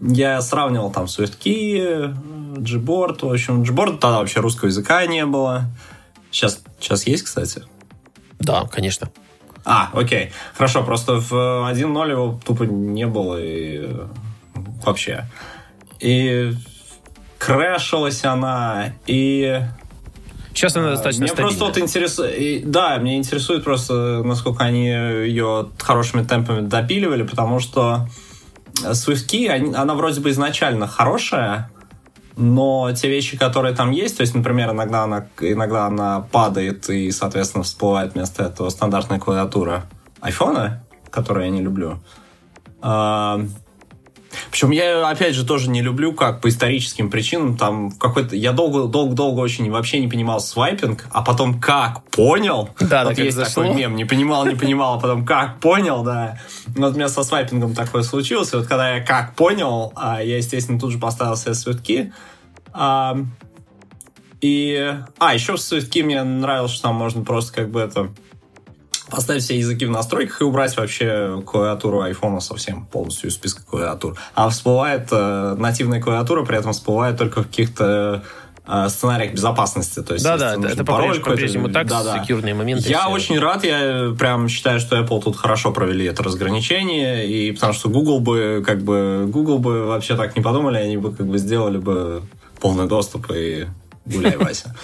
Я 0.00 0.42
сравнивал 0.42 0.90
там 0.90 1.04
SwiftKey, 1.04 2.12
Gboard. 2.56 3.24
В 3.24 3.32
общем, 3.32 3.62
Gboard 3.62 3.98
тогда 3.98 4.18
вообще 4.18 4.40
русского 4.40 4.66
языка 4.66 5.06
не 5.06 5.24
было. 5.24 5.66
Сейчас, 6.32 6.60
сейчас 6.80 7.06
есть, 7.06 7.22
кстати. 7.24 7.62
Да, 8.42 8.66
конечно. 8.70 9.08
А, 9.64 9.90
окей. 9.92 10.32
Хорошо, 10.54 10.82
просто 10.82 11.20
в 11.20 11.32
1.0 11.32 12.10
его 12.10 12.40
тупо 12.44 12.64
не 12.64 13.06
было 13.06 13.38
и 13.40 13.88
вообще. 14.84 15.26
И 16.00 16.52
крэшилась 17.38 18.24
она, 18.24 18.94
и... 19.06 19.60
Сейчас 20.54 20.76
она 20.76 20.90
достаточно 20.90 21.24
Мне 21.24 21.32
просто 21.32 21.64
вот 21.64 21.78
интересует... 21.78 22.70
Да, 22.70 22.98
мне 22.98 23.16
интересует 23.16 23.64
просто, 23.64 24.22
насколько 24.22 24.64
они 24.64 24.88
ее 24.88 25.70
хорошими 25.78 26.22
темпами 26.24 26.66
допиливали, 26.66 27.22
потому 27.22 27.58
что 27.58 28.08
SwiftKey, 28.74 29.74
она 29.74 29.94
вроде 29.94 30.20
бы 30.20 30.30
изначально 30.30 30.86
хорошая, 30.86 31.70
но 32.36 32.90
те 32.92 33.08
вещи, 33.08 33.36
которые 33.36 33.74
там 33.74 33.90
есть, 33.90 34.16
то 34.16 34.22
есть, 34.22 34.34
например, 34.34 34.70
иногда 34.70 35.02
она, 35.02 35.26
иногда 35.40 35.86
она 35.86 36.20
падает 36.32 36.88
и, 36.88 37.10
соответственно, 37.10 37.64
всплывает 37.64 38.14
вместо 38.14 38.44
этого 38.44 38.70
стандартная 38.70 39.18
клавиатура 39.18 39.84
айфона, 40.20 40.84
которую 41.10 41.46
я 41.46 41.50
не 41.50 41.60
люблю. 41.60 42.00
Причем 44.50 44.70
я, 44.70 45.08
опять 45.08 45.34
же, 45.34 45.44
тоже 45.44 45.70
не 45.70 45.82
люблю, 45.82 46.12
как 46.12 46.40
по 46.40 46.48
историческим 46.48 47.10
причинам, 47.10 47.56
там 47.56 47.90
какой-то... 47.92 48.36
Я 48.36 48.52
долго-долго-долго 48.52 49.40
очень 49.40 49.70
вообще 49.70 50.00
не 50.00 50.08
понимал 50.08 50.40
свайпинг, 50.40 51.06
а 51.10 51.22
потом 51.22 51.60
как 51.60 52.02
понял... 52.10 52.70
Да, 52.80 53.04
вот 53.04 53.16
да, 53.16 53.22
есть 53.22 53.36
зашло. 53.36 53.62
такой 53.62 53.76
мем, 53.76 53.96
не 53.96 54.04
понимал, 54.04 54.46
не 54.46 54.54
понимал, 54.54 54.94
а 54.94 55.00
потом 55.00 55.24
как 55.24 55.60
понял, 55.60 56.02
да. 56.02 56.38
Вот 56.66 56.92
у 56.92 56.96
меня 56.96 57.08
со 57.08 57.22
свайпингом 57.22 57.74
такое 57.74 58.02
случилось, 58.02 58.52
и 58.52 58.56
вот 58.56 58.66
когда 58.66 58.96
я 58.96 59.04
как 59.04 59.34
понял, 59.34 59.92
а, 59.96 60.22
я, 60.22 60.36
естественно, 60.36 60.78
тут 60.78 60.92
же 60.92 60.98
поставил 60.98 61.36
себе 61.36 61.54
свитки, 61.54 62.12
и... 64.42 64.94
А, 65.18 65.34
еще 65.34 65.54
в 65.54 65.60
свитки 65.60 66.00
мне 66.00 66.22
нравилось, 66.22 66.72
что 66.72 66.82
там 66.84 66.96
можно 66.96 67.24
просто 67.24 67.52
как 67.52 67.70
бы 67.70 67.80
это 67.80 68.10
поставить 69.12 69.42
все 69.42 69.58
языки 69.58 69.84
в 69.84 69.90
настройках 69.90 70.40
и 70.40 70.44
убрать 70.44 70.76
вообще 70.76 71.42
клавиатуру 71.46 72.00
айфона 72.00 72.40
совсем 72.40 72.86
полностью 72.86 73.28
из 73.28 73.34
списка 73.34 73.62
клавиатур. 73.62 74.16
А 74.34 74.48
всплывает 74.48 75.08
э, 75.10 75.54
нативная 75.58 76.00
клавиатура, 76.00 76.44
при 76.44 76.58
этом 76.58 76.72
всплывает 76.72 77.18
только 77.18 77.42
в 77.42 77.46
каких-то 77.46 78.24
э, 78.66 78.88
сценариях 78.88 79.34
безопасности. 79.34 80.02
То 80.02 80.14
есть, 80.14 80.24
Да, 80.24 80.38
да, 80.38 80.56
нужен 80.56 80.70
это 80.70 80.84
пароль 80.84 81.20
по-прежнему 81.20 81.68
так, 81.68 81.86
да, 81.86 82.02
да. 82.02 82.22
секьюрные 82.22 82.54
моменты. 82.54 82.88
Я 82.88 83.00
все. 83.00 83.10
очень 83.10 83.38
рад, 83.38 83.64
я 83.64 84.14
прям 84.18 84.48
считаю, 84.48 84.80
что 84.80 84.98
Apple 84.98 85.22
тут 85.22 85.36
хорошо 85.36 85.72
провели 85.72 86.06
это 86.06 86.22
разграничение, 86.22 87.28
и 87.28 87.52
потому 87.52 87.74
что 87.74 87.90
Google 87.90 88.20
бы, 88.20 88.62
как 88.66 88.82
бы, 88.82 89.26
Google 89.28 89.58
бы 89.58 89.86
вообще 89.86 90.16
так 90.16 90.34
не 90.36 90.42
подумали, 90.42 90.78
они 90.78 90.96
бы 90.96 91.14
как 91.14 91.26
бы 91.26 91.36
сделали 91.36 91.76
бы 91.76 92.22
полный 92.60 92.88
доступ 92.88 93.30
и 93.30 93.66
гуляй, 94.06 94.36
Вася. 94.38 94.74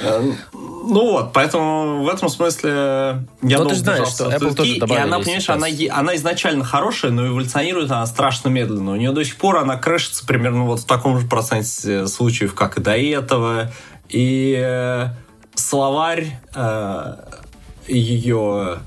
Э, 0.00 0.32
Ну 0.52 1.12
вот, 1.12 1.32
поэтому 1.32 2.02
в 2.04 2.08
этом 2.08 2.28
смысле 2.28 2.70
я 2.70 3.18
Но 3.42 3.48
ты 3.48 3.56
долго 3.56 3.74
же 3.74 3.80
знаешь, 3.80 4.08
что 4.08 4.30
Apple 4.30 4.54
тоже 4.54 4.70
И 4.72 4.80
добавили 4.80 5.02
она, 5.02 5.18
понимаешь, 5.18 5.48
она, 5.48 5.66
она 5.90 6.16
изначально 6.16 6.64
хорошая, 6.64 7.10
но 7.10 7.26
эволюционирует 7.26 7.90
она 7.90 8.06
страшно 8.06 8.48
медленно. 8.48 8.92
У 8.92 8.96
нее 8.96 9.12
до 9.12 9.24
сих 9.24 9.36
пор 9.36 9.58
она 9.58 9.76
крышится 9.76 10.26
примерно 10.26 10.64
вот 10.64 10.80
в 10.80 10.84
таком 10.84 11.18
же 11.18 11.26
проценте 11.26 12.06
случаев, 12.06 12.54
как 12.54 12.78
и 12.78 12.80
до 12.80 12.96
этого. 12.96 13.70
И 14.08 14.56
э, 14.58 15.08
словарь 15.54 16.38
э, 16.54 17.16
ее, 17.86 18.78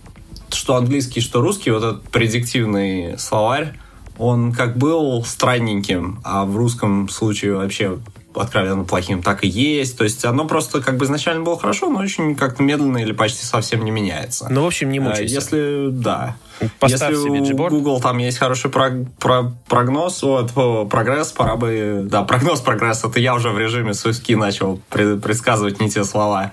что 0.52 0.76
английский, 0.76 1.22
что 1.22 1.42
русский, 1.42 1.72
вот 1.72 1.84
этот 1.84 2.04
предиктивный 2.10 3.18
словарь, 3.18 3.74
он 4.18 4.54
как 4.54 4.78
был 4.78 5.24
странненьким, 5.24 6.20
а 6.24 6.46
в 6.46 6.56
русском 6.56 7.10
случае 7.10 7.56
вообще 7.56 7.98
откровенно 8.36 8.84
плохим 8.84 9.22
так 9.24 9.44
и 9.44 9.48
есть. 9.48 9.98
То 9.98 10.04
есть 10.04 10.24
оно 10.26 10.46
просто 10.46 10.82
как 10.82 10.98
бы 10.98 11.06
изначально 11.06 11.44
было 11.44 11.58
хорошо, 11.60 11.90
но 11.90 12.00
очень 12.00 12.36
как-то 12.36 12.64
медленно 12.64 12.98
или 13.00 13.12
почти 13.12 13.46
совсем 13.46 13.84
не 13.84 13.92
меняется. 13.92 14.48
Ну, 14.50 14.64
в 14.64 14.68
общем, 14.68 14.92
не 14.92 15.00
А, 15.00 15.02
мучайся. 15.02 15.34
Если, 15.36 15.88
да. 15.92 16.36
Поставь 16.80 17.12
Если 17.12 17.24
себе 17.24 17.40
у 17.42 17.44
Gboard. 17.44 17.70
Google 17.70 18.02
там 18.02 18.18
есть 18.20 18.38
хороший 18.38 18.70
прог- 18.70 19.08
про- 19.20 19.52
прогноз, 19.68 20.22
вот, 20.22 20.52
прогресс, 20.90 21.32
пора 21.32 21.56
бы... 21.56 22.04
Да, 22.06 22.24
прогноз, 22.24 22.62
прогресс. 22.62 23.04
Это 23.04 23.20
я 23.20 23.34
уже 23.34 23.50
в 23.50 23.58
режиме 23.58 23.94
суйски 23.94 24.34
начал 24.34 24.80
пред- 24.90 25.22
предсказывать 25.24 25.80
не 25.80 25.90
те 25.90 26.04
слова. 26.04 26.52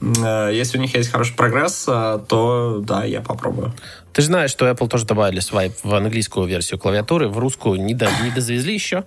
Э, 0.00 0.50
Если 0.52 0.78
у 0.78 0.80
них 0.80 0.94
есть 0.94 1.10
хороший 1.10 1.34
прогресс, 1.36 1.84
э, 1.88 2.20
то 2.28 2.80
да, 2.82 3.04
я 3.04 3.20
попробую. 3.20 3.72
Ты 4.12 4.22
же 4.22 4.28
знаешь, 4.28 4.50
что 4.50 4.68
Apple 4.68 4.88
тоже 4.88 5.04
добавили 5.06 5.38
свайп 5.40 5.72
в 5.84 5.94
английскую 5.94 6.46
версию 6.48 6.80
клавиатуры, 6.80 7.28
в 7.28 7.38
русскую 7.38 7.80
не, 7.80 7.94
до, 7.94 8.08
не 8.24 8.30
дозвезли 8.30 8.74
еще. 8.74 9.04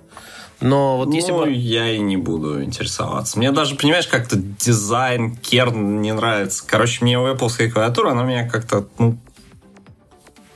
Но 0.61 0.97
вот 0.97 1.13
если 1.13 1.31
ну, 1.31 1.45
бы... 1.45 1.51
я 1.51 1.91
и 1.91 1.99
не 1.99 2.17
буду 2.17 2.63
интересоваться. 2.63 3.37
Мне 3.37 3.51
даже, 3.51 3.75
понимаешь, 3.75 4.07
как-то 4.07 4.37
дизайн, 4.37 5.35
керн 5.35 6.01
не 6.01 6.13
нравится. 6.13 6.63
Короче, 6.65 7.03
мне 7.03 7.19
у 7.19 7.27
Apple 7.27 7.69
клавиатура, 7.69 8.11
она 8.11 8.23
меня 8.23 8.47
как-то, 8.47 8.87
ну, 8.99 9.17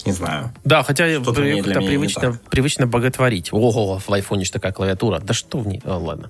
не 0.06 0.12
знаю. 0.12 0.54
Да, 0.64 0.84
хотя 0.84 1.08
не 1.08 1.20
привычно, 1.64 2.40
привычно 2.52 2.86
боготворить. 2.86 3.52
Ого, 3.52 4.00
в 4.06 4.14
айфоне 4.14 4.46
же 4.46 4.52
такая 4.52 4.72
клавиатура. 4.72 5.20
Да 5.20 5.34
что 5.34 5.58
в 5.58 5.68
ней? 5.68 5.82
А, 5.84 5.98
ладно. 5.98 6.30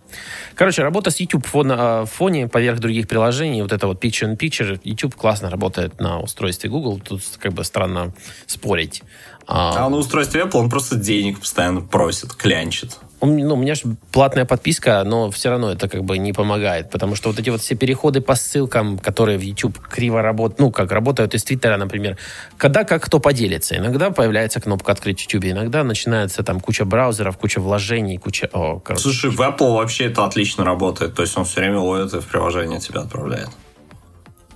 Короче, 0.56 0.82
работа 0.82 1.12
с 1.12 1.20
YouTube 1.20 1.46
фон- 1.46 1.76
а, 1.78 2.06
в 2.06 2.10
фоне 2.10 2.48
поверх 2.48 2.80
других 2.80 3.10
приложений. 3.10 3.64
Вот 3.64 3.74
это 3.74 3.88
вот 3.88 4.02
Picture-in-Picture. 4.02 4.80
YouTube 4.84 5.16
классно 5.16 5.50
работает 5.50 6.00
на 6.00 6.22
устройстве 6.22 6.70
Google. 6.70 7.02
Тут 7.04 7.22
как 7.38 7.52
бы 7.52 7.66
странно 7.66 8.14
спорить. 8.48 9.04
А, 9.46 9.86
А 9.86 9.90
на 9.90 9.98
устройстве 9.98 10.44
Apple 10.44 10.58
он 10.58 10.70
просто 10.70 10.96
денег 10.96 11.42
постоянно 11.42 11.82
просит, 11.82 12.34
клянчит. 12.34 12.98
У 13.22 13.26
меня- 13.28 13.46
ну, 13.46 13.54
у 13.56 13.58
меня 13.58 13.76
же 13.76 13.96
платная 14.12 14.46
подписка, 14.46 15.04
но 15.06 15.30
все 15.32 15.50
равно 15.50 15.72
это 15.72 15.88
как 15.88 16.04
бы 16.04 16.18
не 16.18 16.34
помогает, 16.34 16.90
потому 16.90 17.16
что 17.16 17.30
вот 17.30 17.40
эти 17.40 17.50
вот 17.50 17.62
все 17.62 17.76
переходы 17.76 18.22
по 18.22 18.36
ссылкам, 18.36 19.00
которые 19.00 19.38
в 19.38 19.42
YouTube 19.42 19.80
криво 19.80 20.22
работают, 20.22 20.60
ну, 20.60 20.72
как 20.72 20.92
работают 20.92 21.34
из 21.34 21.44
Твиттера, 21.44 21.78
например, 21.78 22.18
когда 22.58 22.84
как 22.84 23.04
кто 23.04 23.20
поделится. 23.20 23.78
Иногда 23.78 24.10
появляется 24.12 24.60
кнопка 24.60 24.92
«Открыть 24.92 25.22
YouTube», 25.22 25.46
иногда 25.46 25.84
начинается 25.84 26.44
там 26.44 26.60
куча 26.60 26.86
браузеров, 26.86 27.38
куча 27.38 27.60
вложений, 27.60 28.18
куча... 28.18 28.50
О, 28.54 28.80
короче. 28.80 29.04
Слушай, 29.04 29.32
в 29.32 29.40
Apple 29.42 29.74
вообще 29.76 30.06
это 30.06 30.26
отлично 30.26 30.64
работает. 30.64 31.16
То 31.16 31.22
есть 31.24 31.38
он 31.38 31.46
все 31.46 31.62
время 31.62 31.80
ловит 31.80 32.14
и 32.14 32.20
в 32.20 32.26
приложение 32.28 32.80
тебя 32.80 33.02
отправляет. 33.02 33.50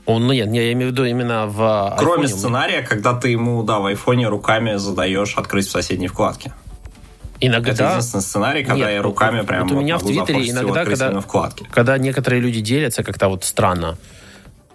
Он, 0.06 0.26
ну, 0.26 0.34
нет, 0.34 0.52
я 0.52 0.72
имею 0.74 0.90
в 0.90 0.94
виду 0.94 1.06
именно 1.06 1.46
в 1.46 1.96
Кроме 2.00 2.24
iPhone. 2.26 2.28
сценария, 2.30 2.82
когда 2.82 3.14
ты 3.14 3.30
ему, 3.30 3.62
да, 3.62 3.80
в 3.80 3.86
айфоне 3.86 4.28
руками 4.28 4.76
задаешь 4.78 5.36
открыть 5.38 5.68
в 5.68 5.72
соседней 5.72 6.08
вкладке. 6.08 6.52
Иногда... 7.42 7.72
Это 7.72 7.90
единственный 7.92 8.22
сценарий, 8.22 8.64
когда 8.64 8.86
Нет, 8.86 8.90
я 8.90 8.98
вот- 8.98 9.06
руками 9.10 9.42
прям 9.42 9.64
вот 9.68 9.72
у 9.78 9.80
меня 9.82 9.98
в 9.98 10.04
могу 10.04 10.26
Твиттере 10.26 10.50
иногда, 10.50 10.86
когда- 10.86 11.22
вкладки. 11.22 11.66
когда 11.72 11.98
некоторые 11.98 12.42
люди 12.42 12.60
делятся 12.60 13.04
как-то 13.04 13.30
вот 13.30 13.44
странно, 13.44 13.98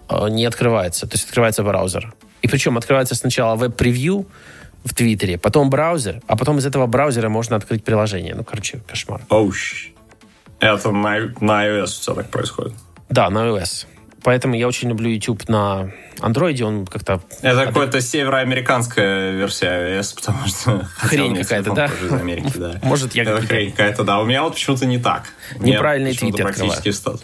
э, 0.09 0.29
не 0.29 0.45
открывается. 0.45 1.07
То 1.07 1.13
есть 1.13 1.25
открывается 1.25 1.63
браузер. 1.63 2.13
И 2.41 2.47
причем 2.47 2.77
открывается 2.77 3.15
сначала 3.15 3.55
веб-превью 3.55 4.25
в 4.83 4.93
Твиттере, 4.93 5.37
потом 5.37 5.69
браузер, 5.69 6.21
а 6.27 6.35
потом 6.35 6.57
из 6.57 6.65
этого 6.65 6.85
браузера 6.87 7.29
можно 7.29 7.55
открыть 7.55 7.83
приложение. 7.83 8.35
Ну, 8.35 8.43
короче, 8.43 8.79
кошмар. 8.87 9.21
Оуш. 9.29 9.91
Это 10.59 10.91
на, 10.91 11.33
на 11.39 11.67
iOS 11.67 11.85
все 11.87 12.13
так 12.13 12.29
происходит. 12.29 12.73
Да, 13.09 13.29
на 13.29 13.39
iOS. 13.47 13.85
Поэтому 14.25 14.55
я 14.55 14.67
очень 14.67 14.89
люблю 14.89 15.07
YouTube 15.07 15.47
на 15.49 15.91
Андроиде. 16.19 16.65
Он 16.65 16.87
как-то... 16.87 17.21
Это 17.43 17.67
какая-то 17.67 18.01
североамериканская 18.01 19.33
версия 19.33 19.99
iOS, 19.99 20.15
потому 20.15 20.47
что... 20.47 20.87
меня 21.11 21.43
какая-то, 21.43 21.73
да? 21.73 21.85
из 21.85 22.11
Америки, 22.11 22.51
да. 22.55 22.79
Может, 22.83 23.13
я 23.13 23.21
Это 23.21 23.39
хрень 23.41 23.69
какая-то, 23.69 24.03
да. 24.03 24.19
У 24.19 24.25
меня 24.25 24.41
вот 24.41 24.55
почему-то 24.55 24.87
не 24.87 24.97
так. 24.97 25.25
Почему-то 25.59 26.37
твиты 26.37 26.41
практически 26.41 26.89
в 26.89 26.95
100%, 26.95 27.19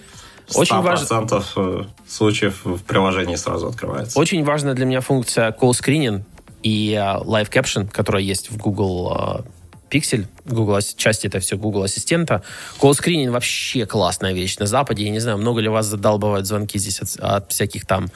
Очень 0.53 0.75
100% 0.75 1.43
э, 1.55 1.83
случаев 2.07 2.61
в 2.65 2.83
приложении 2.83 3.35
сразу 3.35 3.69
открывается. 3.69 4.19
Очень 4.19 4.43
важная 4.43 4.75
для 4.75 4.85
меня 4.85 5.01
функция 5.01 5.49
call 5.59 5.71
screening 5.71 6.21
и 6.61 6.93
э, 6.93 7.23
live 7.23 7.49
caption, 7.49 7.89
которая 7.89 8.21
есть 8.21 8.51
в 8.51 8.57
Google 8.57 9.43
э, 9.43 9.60
Pixel, 9.91 10.25
Google, 10.45 10.75
ас- 10.75 10.93
часть 10.95 11.25
это 11.25 11.39
все 11.39 11.57
Google 11.57 11.83
Ассистента. 11.83 12.43
Screening 12.79 13.31
вообще 13.31 13.85
классная 13.85 14.33
вещь 14.33 14.57
на 14.57 14.65
Западе. 14.65 15.03
Я 15.03 15.09
не 15.09 15.19
знаю, 15.19 15.37
много 15.37 15.59
ли 15.61 15.67
вас 15.69 15.85
задалбывают 15.87 16.45
звонки 16.47 16.77
здесь 16.79 16.99
от, 17.01 17.15
от 17.19 17.51
всяких 17.51 17.85
там 17.85 18.09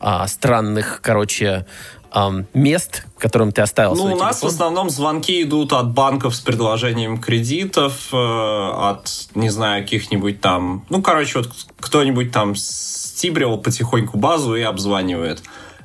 а, 0.00 0.26
странных, 0.26 1.00
короче, 1.02 1.66
ам, 2.10 2.46
мест, 2.54 3.04
которым 3.18 3.52
ты 3.52 3.62
оставил 3.62 3.94
Ну, 3.94 4.04
у 4.04 4.16
нас 4.16 4.36
в 4.36 4.40
телефон. 4.40 4.48
основном 4.48 4.90
звонки 4.90 5.42
идут 5.42 5.72
от 5.72 5.92
банков 5.92 6.34
с 6.34 6.40
предложением 6.40 7.18
кредитов, 7.18 8.08
э, 8.12 8.16
от, 8.16 9.08
не 9.34 9.48
знаю, 9.50 9.82
каких-нибудь 9.84 10.40
там... 10.40 10.84
Ну, 10.90 11.00
короче, 11.02 11.38
вот 11.38 11.50
кто-нибудь 11.80 12.32
там 12.32 12.54
стибрил 12.56 13.56
потихоньку 13.58 14.18
базу 14.18 14.56
и 14.56 14.62
обзванивает. 14.62 15.42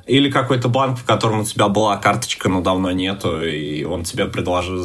Или 0.08 0.30
какой-то 0.30 0.68
банк, 0.68 0.98
в 0.98 1.04
котором 1.04 1.40
у 1.40 1.44
тебя 1.44 1.68
была 1.68 1.96
карточка, 1.98 2.48
но 2.48 2.62
давно 2.62 2.90
нету, 2.90 3.42
и 3.44 3.84
он 3.84 4.04
тебе 4.04 4.24
предложил, 4.24 4.82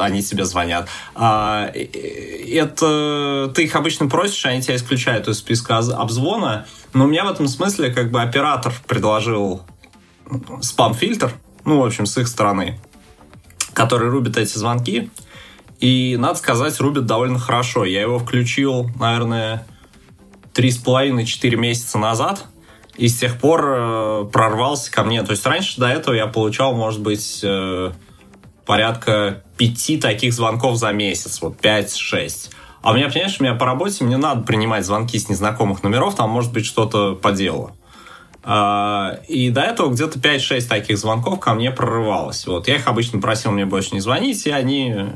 они 0.00 0.22
тебе 0.22 0.46
звонят. 0.46 0.88
А, 1.14 1.70
это 1.74 3.52
ты 3.54 3.64
их 3.64 3.76
обычно 3.76 4.08
просишь, 4.08 4.46
они 4.46 4.62
тебя 4.62 4.76
исключают 4.76 5.28
из 5.28 5.38
списка 5.38 5.76
обзвона. 5.78 6.66
Но 6.94 7.04
у 7.04 7.06
меня 7.06 7.26
в 7.26 7.30
этом 7.30 7.48
смысле 7.48 7.92
как 7.92 8.10
бы 8.10 8.22
оператор 8.22 8.72
предложил 8.86 9.60
спам-фильтр, 10.62 11.32
ну, 11.66 11.80
в 11.80 11.84
общем, 11.84 12.06
с 12.06 12.16
их 12.16 12.26
стороны, 12.26 12.80
который 13.74 14.08
рубит 14.08 14.38
эти 14.38 14.56
звонки. 14.56 15.10
И, 15.80 16.16
надо 16.18 16.38
сказать, 16.38 16.80
рубит 16.80 17.04
довольно 17.04 17.38
хорошо. 17.38 17.84
Я 17.84 18.00
его 18.00 18.18
включил, 18.18 18.90
наверное, 18.98 19.66
3,5-4 20.54 21.56
месяца 21.56 21.98
назад. 21.98 22.46
И 22.96 23.08
с 23.08 23.18
тех 23.18 23.38
пор 23.38 23.64
э, 23.66 24.24
прорвался 24.32 24.90
ко 24.90 25.04
мне. 25.04 25.22
То 25.22 25.32
есть 25.32 25.44
раньше 25.46 25.78
до 25.78 25.86
этого 25.86 26.14
я 26.14 26.26
получал, 26.26 26.74
может 26.74 27.00
быть, 27.00 27.40
э, 27.42 27.92
порядка 28.64 29.42
пяти 29.56 29.98
таких 29.98 30.32
звонков 30.32 30.76
за 30.76 30.92
месяц. 30.92 31.40
Вот 31.42 31.60
5-6. 31.60 32.50
А 32.82 32.92
у 32.92 32.94
меня, 32.94 33.08
понимаешь, 33.08 33.36
у 33.40 33.42
меня 33.42 33.54
по 33.54 33.66
работе 33.66 34.04
мне 34.04 34.16
надо 34.16 34.42
принимать 34.42 34.86
звонки 34.86 35.18
с 35.18 35.28
незнакомых 35.28 35.82
номеров. 35.82 36.14
Там 36.14 36.30
может 36.30 36.52
быть 36.52 36.64
что-то 36.64 37.14
по 37.14 37.32
делу. 37.32 37.72
А, 38.44 39.18
И 39.26 39.50
до 39.50 39.62
этого 39.62 39.90
где-то 39.90 40.18
5-6 40.18 40.68
таких 40.68 40.96
звонков 40.96 41.40
ко 41.40 41.54
мне 41.54 41.70
прорывалось. 41.70 42.46
Вот. 42.46 42.68
Я 42.68 42.76
их 42.76 42.86
обычно 42.86 43.20
просил 43.20 43.50
мне 43.50 43.66
больше 43.66 43.90
не 43.92 44.00
звонить, 44.00 44.46
и 44.46 44.50
они 44.50 45.06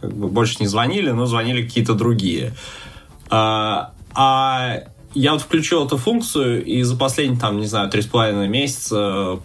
как 0.00 0.14
бы 0.14 0.28
больше 0.28 0.56
не 0.60 0.66
звонили, 0.66 1.10
но 1.10 1.26
звонили 1.26 1.66
какие-то 1.66 1.94
другие. 1.94 2.54
А, 3.30 3.92
а 4.14 4.84
я 5.14 5.32
вот 5.32 5.42
включил 5.42 5.86
эту 5.86 5.96
функцию, 5.96 6.64
и 6.64 6.82
за 6.82 6.96
последние, 6.96 7.40
там, 7.40 7.58
не 7.58 7.66
знаю, 7.66 7.90
3,5 7.90 8.48
месяца 8.48 9.40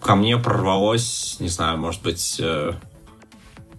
ко 0.00 0.14
мне 0.16 0.36
прорвалось, 0.36 1.36
не 1.40 1.48
знаю, 1.48 1.78
может 1.78 2.02
быть, 2.02 2.36
э, 2.38 2.72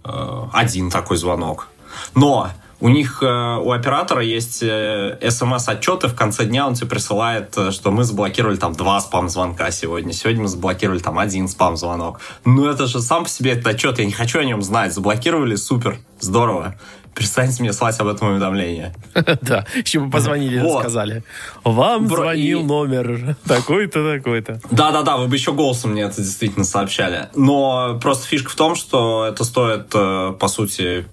э, 0.04 0.42
один 0.52 0.90
такой 0.90 1.16
звонок. 1.16 1.68
Но 2.14 2.50
у 2.80 2.88
них, 2.88 3.22
э, 3.22 3.26
у 3.26 3.70
оператора 3.70 4.22
есть 4.22 4.58
смс-отчеты, 4.58 6.08
в 6.08 6.14
конце 6.14 6.44
дня 6.44 6.66
он 6.66 6.74
тебе 6.74 6.88
присылает, 6.88 7.56
что 7.70 7.90
мы 7.90 8.04
заблокировали 8.04 8.56
там 8.56 8.74
два 8.74 9.00
спам-звонка 9.00 9.70
сегодня, 9.70 10.12
сегодня 10.12 10.42
мы 10.42 10.48
заблокировали 10.48 10.98
там 10.98 11.18
один 11.18 11.48
спам-звонок. 11.48 12.20
Ну 12.44 12.66
это 12.66 12.86
же 12.86 13.00
сам 13.00 13.24
по 13.24 13.30
себе 13.30 13.52
этот 13.52 13.68
отчет, 13.68 13.98
я 13.98 14.04
не 14.04 14.12
хочу 14.12 14.40
о 14.40 14.44
нем 14.44 14.62
знать. 14.62 14.92
Заблокировали, 14.92 15.54
супер, 15.54 15.98
здорово. 16.20 16.76
Перестаньте 17.16 17.62
мне 17.62 17.72
слать 17.72 17.98
об 17.98 18.08
этом 18.08 18.28
уведомление. 18.32 18.94
Да, 19.40 19.64
еще 19.74 20.00
бы 20.00 20.10
позвонили 20.10 20.64
и 20.64 20.80
сказали. 20.80 21.24
Вам 21.64 22.08
звонил 22.08 22.62
номер 22.62 23.36
такой-то, 23.46 24.16
такой-то. 24.16 24.60
Да-да-да, 24.70 25.16
вы 25.16 25.26
бы 25.26 25.34
еще 25.34 25.52
голосом 25.52 25.92
мне 25.92 26.02
это 26.02 26.20
действительно 26.20 26.64
сообщали. 26.66 27.28
Но 27.34 27.98
просто 28.02 28.26
фишка 28.26 28.50
в 28.50 28.54
том, 28.54 28.74
что 28.74 29.24
это 29.24 29.44
стоит, 29.44 29.86
э, 29.94 30.34
по 30.38 30.48
сути, 30.48 31.06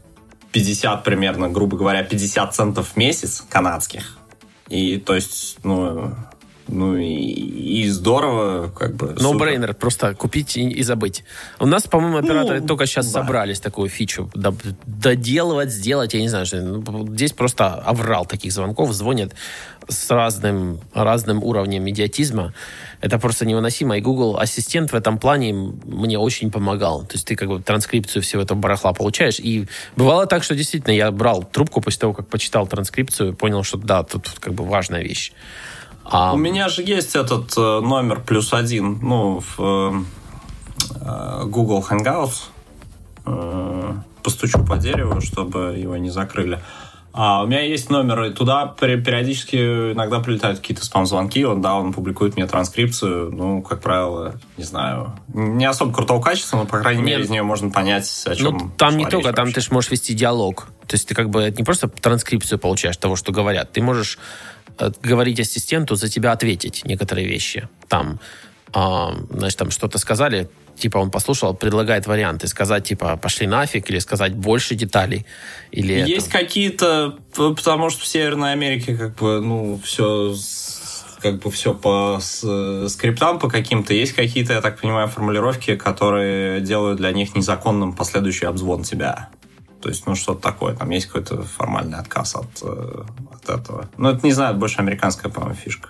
50 0.52 1.04
примерно, 1.04 1.48
грубо 1.48 1.78
говоря, 1.78 2.04
50 2.04 2.54
центов 2.54 2.90
в 2.90 2.98
месяц 2.98 3.44
канадских. 3.50 4.18
И 4.68 4.98
то 4.98 5.16
есть, 5.16 5.58
ну, 5.64 6.16
ну 6.68 6.96
и, 6.96 7.04
и 7.06 7.90
здорово, 7.90 8.70
как 8.70 8.96
бы. 8.96 9.08
No 9.18 9.32
супер. 9.34 9.40
брейнер, 9.40 9.74
просто 9.74 10.14
купить 10.16 10.56
и, 10.58 10.68
и 10.70 10.84
забыть. 10.84 11.24
У 11.60 11.66
нас, 11.66 11.84
по-моему, 11.88 12.18
операторы 12.18 12.62
Ну, 12.62 12.68
только 12.68 12.86
сейчас 12.86 13.12
да. 13.12 13.22
собрались 13.22 13.60
такую 13.60 13.90
фичу 13.90 14.30
до- 14.34 14.56
доделывать, 14.86 15.72
сделать, 15.72 16.14
я 16.14 16.22
не 16.22 16.30
знаю, 16.30 16.46
что. 16.46 16.62
ну, 16.62 17.08
Здесь 17.14 17.34
просто 17.34 17.74
аврал 17.74 18.26
таких 18.26 18.52
звонков, 18.54 18.94
звонят 18.94 19.34
с 19.90 20.10
разным, 20.10 20.80
разным 20.94 21.44
уровнем 21.44 21.90
идиотизма. 21.90 22.54
Это 23.02 23.20
просто 23.20 23.46
невыносимо. 23.46 23.98
И 23.98 24.02
Google 24.02 24.38
Ассистент 24.40 24.94
в 24.94 24.96
этом 24.96 25.18
плане 25.20 25.54
мне 25.54 26.18
очень 26.18 26.50
помогал. 26.52 27.02
То 27.02 27.16
есть 27.16 27.28
ты 27.28 27.36
как 27.36 27.50
бы 27.50 27.62
транскрипцию 27.62 28.22
всего 28.24 28.42
этого 28.44 28.58
барахла 28.58 28.94
получаешь. 28.94 29.40
И 29.42 29.68
бывало 29.98 30.26
так, 30.26 30.44
что 30.44 30.56
действительно 30.56 30.94
я 30.94 31.12
брал 31.12 31.44
трубку 31.44 31.82
после 31.82 32.00
того, 32.00 32.14
как 32.14 32.30
почитал 32.30 32.66
транскрипцию, 32.66 33.34
понял, 33.36 33.64
что 33.64 33.78
да, 33.78 34.04
тут 34.04 34.30
как 34.40 34.54
бы 34.54 34.64
важная 34.64 35.04
вещь. 35.04 35.34
А, 36.06 36.34
У 36.34 36.38
меня 36.38 36.70
же 36.70 36.84
есть 36.84 37.16
этот 37.16 37.58
э, 37.58 37.80
номер 37.80 38.22
плюс 38.22 38.54
один, 38.54 39.00
ну, 39.02 39.40
в 39.40 39.56
э, 39.60 40.04
э, 41.02 41.44
Google 41.46 41.86
Hangouts. 41.90 42.50
Постучу 44.22 44.64
по 44.66 44.78
дереву, 44.78 45.22
чтобы 45.22 45.78
его 45.78 45.98
не 45.98 46.10
закрыли. 46.10 46.60
А 47.16 47.44
у 47.44 47.48
меня 47.48 47.62
есть 47.62 47.92
номер, 47.92 48.24
и 48.24 48.34
туда 48.34 48.74
пери- 48.80 49.00
периодически 49.00 49.56
иногда 49.94 50.20
прилетают 50.20 50.60
какие-то 50.60 50.84
спам-звонки, 50.84 51.46
он, 51.46 51.62
да, 51.62 51.76
он 51.76 51.94
публикует 51.94 52.36
мне 52.36 52.48
транскрипцию, 52.48 53.32
ну, 53.32 53.62
как 53.62 53.82
правило, 53.82 54.34
не 54.58 54.64
знаю, 54.64 55.14
не 55.28 55.66
особо 55.66 55.94
крутого 55.94 56.20
качества, 56.20 56.58
но, 56.58 56.66
по 56.66 56.80
крайней 56.80 57.02
Нет. 57.02 57.08
мере, 57.12 57.24
из 57.24 57.30
нее 57.30 57.44
можно 57.44 57.70
понять, 57.70 58.10
о 58.26 58.36
чем 58.36 58.58
Ну, 58.58 58.72
там 58.78 58.98
не 58.98 59.06
только, 59.06 59.28
речь 59.28 59.36
там 59.36 59.46
вообще. 59.46 59.54
ты 59.54 59.62
же 59.62 59.68
можешь 59.72 59.92
вести 59.92 60.16
диалог. 60.16 60.68
То 60.88 60.96
есть 60.96 61.08
ты 61.08 61.14
как 61.14 61.30
бы 61.30 61.54
не 61.56 61.64
просто 61.64 61.88
транскрипцию 61.88 62.58
получаешь 62.58 62.98
того, 62.98 63.16
что 63.16 63.32
говорят. 63.32 63.72
Ты 63.72 63.84
можешь 63.84 64.18
э, 64.80 64.92
говорить 65.04 65.40
ассистенту 65.40 65.94
за 65.94 66.10
тебя 66.10 66.32
ответить 66.32 66.82
некоторые 66.84 67.28
вещи. 67.28 67.70
Там, 67.90 68.20
а, 68.74 69.14
значит, 69.30 69.60
там 69.60 69.70
что-то 69.70 70.00
сказали, 70.00 70.50
типа 70.78 70.98
он 70.98 71.12
послушал, 71.12 71.54
предлагает 71.54 72.08
варианты. 72.08 72.48
Сказать, 72.48 72.84
типа, 72.86 73.18
пошли 73.18 73.48
нафиг, 73.48 73.90
или 73.90 74.00
сказать 74.00 74.34
больше 74.34 74.76
деталей. 74.76 75.26
Или 75.72 75.96
это- 75.96 76.10
Есть 76.10 76.30
какие-то, 76.30 77.18
п- 77.36 77.54
потому 77.56 77.90
что 77.90 78.02
в 78.02 78.08
Северной 78.08 78.52
Америке 78.54 78.96
как 78.98 79.16
бы, 79.16 79.40
ну, 79.42 79.80
все 79.84 80.34
как 81.22 81.40
бы 81.42 81.50
все 81.52 81.74
по 81.74 82.18
с- 82.22 82.90
скриптам 82.90 83.40
по 83.40 83.50
каким-то. 83.50 83.94
Есть 83.94 84.12
какие-то, 84.12 84.52
я 84.54 84.62
так 84.62 84.82
понимаю, 84.82 85.08
формулировки, 85.08 85.78
которые 85.78 86.60
делают 86.60 86.98
для 86.98 87.12
них 87.14 87.34
незаконным 87.34 87.94
последующий 87.94 88.46
обзвон 88.46 88.84
тебя. 88.84 89.30
То 89.82 89.88
есть, 89.90 90.06
ну, 90.06 90.16
что-то 90.16 90.42
такое. 90.42 90.76
Там 90.76 90.90
есть 90.90 91.06
какой-то 91.08 91.44
формальный 91.44 91.98
отказ 91.98 92.36
от, 92.36 92.48
э, 92.62 93.04
от 93.34 93.50
этого. 93.50 93.90
Ну, 93.98 94.10
это, 94.10 94.26
не 94.26 94.34
знаю, 94.34 94.56
больше 94.56 94.80
американская, 94.80 95.32
по-моему, 95.32 95.56
фишка. 95.56 95.90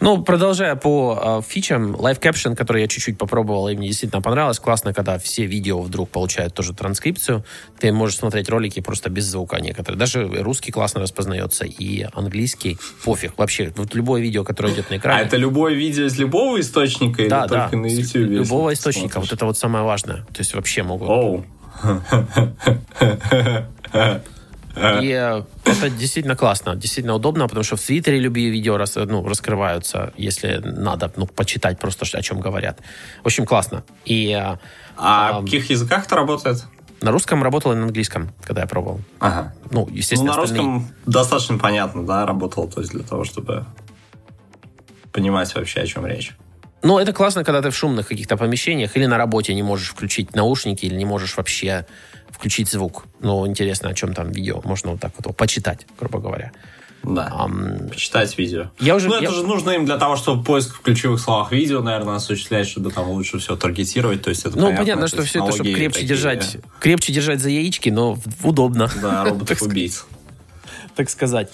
Ну, 0.00 0.22
продолжая 0.22 0.76
по 0.76 1.40
э, 1.40 1.42
фичам, 1.48 1.96
Live 1.96 2.20
Caption, 2.20 2.54
который 2.54 2.82
я 2.82 2.88
чуть-чуть 2.88 3.18
попробовал, 3.18 3.68
и 3.68 3.74
мне 3.74 3.88
действительно 3.88 4.22
понравилось. 4.22 4.60
Классно, 4.60 4.94
когда 4.94 5.18
все 5.18 5.44
видео 5.44 5.80
вдруг 5.80 6.08
получают 6.10 6.54
тоже 6.54 6.72
транскрипцию. 6.72 7.44
Ты 7.80 7.90
можешь 7.92 8.18
смотреть 8.18 8.48
ролики 8.48 8.80
просто 8.80 9.10
без 9.10 9.24
звука 9.24 9.60
некоторые. 9.60 9.98
Даже 9.98 10.24
русский 10.42 10.70
классно 10.70 11.00
распознается, 11.00 11.64
и 11.64 12.06
английский. 12.12 12.78
Пофиг. 13.04 13.32
Вообще, 13.36 13.72
вот 13.76 13.94
любое 13.94 14.22
видео, 14.22 14.44
которое 14.44 14.72
идет 14.72 14.88
на 14.90 14.96
А 14.96 14.98
экране. 14.98 15.22
это 15.24 15.36
любое 15.36 15.74
видео 15.74 16.04
из 16.04 16.16
любого 16.16 16.60
источника 16.60 17.22
или 17.22 17.28
да, 17.28 17.48
да. 17.48 17.62
только 17.64 17.76
на 17.78 17.86
YouTube? 17.86 18.30
Любого 18.30 18.72
источника. 18.72 19.14
смотришь? 19.14 19.30
Вот 19.30 19.36
это 19.36 19.46
вот 19.46 19.58
самое 19.58 19.84
важное. 19.84 20.18
То 20.32 20.38
есть 20.38 20.54
вообще 20.54 20.84
могут. 20.84 21.08
Оу. 21.08 21.44
И 25.02 25.10
э, 25.10 25.42
это 25.64 25.90
действительно 25.90 26.36
классно, 26.36 26.76
действительно 26.76 27.14
удобно, 27.14 27.46
потому 27.48 27.64
что 27.64 27.76
в 27.76 27.80
Твиттере 27.80 28.18
любые 28.18 28.50
видео 28.50 28.76
рас- 28.76 28.94
ну, 28.96 29.26
раскрываются, 29.26 30.12
если 30.16 30.58
надо 30.64 31.12
ну, 31.16 31.26
почитать 31.26 31.78
просто, 31.78 32.06
о 32.16 32.22
чем 32.22 32.40
говорят. 32.40 32.80
В 33.22 33.26
общем, 33.26 33.44
классно. 33.46 33.84
И 34.04 34.30
э, 34.30 34.56
А 34.96 35.30
Ам. 35.38 35.42
в 35.42 35.44
каких 35.44 35.70
языках 35.70 36.06
это 36.06 36.16
работает? 36.16 36.64
на 37.00 37.12
русском 37.12 37.44
работал 37.44 37.70
и 37.72 37.76
на 37.76 37.84
английском, 37.84 38.30
когда 38.42 38.62
я 38.62 38.66
пробовал. 38.66 39.00
Ага. 39.20 39.54
Ну, 39.70 39.86
Ну, 39.86 39.94
естественно, 39.94 40.32
на 40.34 40.42
остальные- 40.42 40.66
русском 40.66 40.94
достаточно 41.06 41.56
понятно, 41.58 42.04
да, 42.04 42.26
работал, 42.26 42.66
то 42.68 42.80
есть 42.80 42.92
для 42.92 43.04
того, 43.04 43.22
чтобы 43.22 43.64
понимать 45.12 45.54
вообще, 45.54 45.80
о 45.80 45.86
чем 45.86 46.06
речь. 46.06 46.32
Ну, 46.82 46.98
это 46.98 47.12
классно, 47.12 47.44
когда 47.44 47.60
ты 47.62 47.70
в 47.70 47.76
шумных 47.76 48.06
каких-то 48.08 48.36
помещениях 48.36 48.96
или 48.96 49.06
на 49.06 49.18
работе 49.18 49.54
не 49.54 49.62
можешь 49.62 49.88
включить 49.90 50.34
наушники 50.34 50.86
или 50.86 50.94
не 50.94 51.04
можешь 51.04 51.36
вообще 51.36 51.86
включить 52.30 52.68
звук. 52.68 53.04
Ну, 53.20 53.46
интересно, 53.46 53.88
о 53.90 53.94
чем 53.94 54.14
там 54.14 54.30
видео. 54.30 54.60
Можно 54.64 54.92
вот 54.92 55.00
так 55.00 55.12
вот 55.18 55.36
почитать, 55.36 55.86
грубо 55.98 56.20
говоря. 56.20 56.52
Да. 57.02 57.30
Ам, 57.32 57.88
Почитать 57.88 58.36
видео. 58.38 58.70
я 58.80 58.96
уже... 58.96 59.08
Ну, 59.08 59.14
я- 59.14 59.22
это 59.22 59.32
же 59.32 59.44
нужно 59.46 59.70
им 59.70 59.84
для 59.86 59.98
того, 59.98 60.16
чтобы 60.16 60.42
поиск 60.44 60.74
в 60.76 60.80
ключевых 60.82 61.20
словах 61.20 61.52
видео, 61.52 61.80
наверное, 61.80 62.16
осуществлять, 62.16 62.68
чтобы 62.68 62.90
там 62.90 63.08
лучше 63.08 63.38
все 63.38 63.56
таргетировать. 63.56 64.22
То 64.22 64.30
есть 64.30 64.44
это 64.44 64.58
Ну, 64.58 64.74
понятно, 64.76 65.06
что 65.08 65.22
все 65.22 65.42
это, 65.42 65.52
чтобы 65.52 65.72
крепче 65.72 66.00
такие, 66.00 66.08
держать, 66.08 66.58
крепче 66.80 67.12
держать 67.12 67.40
за 67.40 67.50
яички, 67.50 67.88
но 67.88 68.18
удобно. 68.42 68.90
Да, 69.00 69.24
роботов-убийц. 69.28 70.06
Так 70.98 71.10
сказать. 71.10 71.48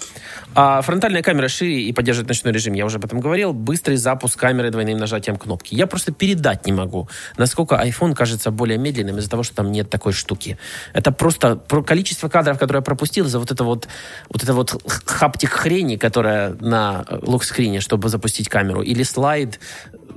А 0.54 0.80
фронтальная 0.80 1.22
камера 1.22 1.48
шире 1.48 1.82
и 1.82 1.92
поддерживает 1.92 2.28
ночной 2.28 2.54
режим, 2.54 2.72
я 2.72 2.86
уже 2.86 2.96
об 2.96 3.04
этом 3.04 3.20
говорил. 3.20 3.52
Быстрый 3.52 3.96
запуск 3.96 4.40
камеры 4.40 4.70
двойным 4.70 4.96
нажатием 4.96 5.36
кнопки. 5.36 5.74
Я 5.74 5.86
просто 5.86 6.12
передать 6.12 6.64
не 6.64 6.72
могу, 6.72 7.10
насколько 7.36 7.74
iPhone 7.74 8.14
кажется 8.14 8.50
более 8.50 8.78
медленным 8.78 9.18
из-за 9.18 9.28
того, 9.28 9.42
что 9.42 9.56
там 9.56 9.70
нет 9.70 9.90
такой 9.90 10.14
штуки. 10.14 10.56
Это 10.94 11.12
просто 11.12 11.56
про 11.56 11.82
количество 11.82 12.30
кадров, 12.30 12.58
которые 12.58 12.78
я 12.78 12.82
пропустил 12.82 13.26
за 13.26 13.38
вот 13.38 13.50
это 13.50 13.64
вот, 13.64 13.86
вот 14.30 14.42
это 14.42 14.54
вот 14.54 14.82
хаптик 15.04 15.50
хрени, 15.50 15.96
которая 15.96 16.54
на 16.60 17.04
э, 17.06 17.18
локскрине, 17.20 17.80
чтобы 17.80 18.08
запустить 18.08 18.48
камеру, 18.48 18.80
или 18.80 19.02
слайд 19.02 19.60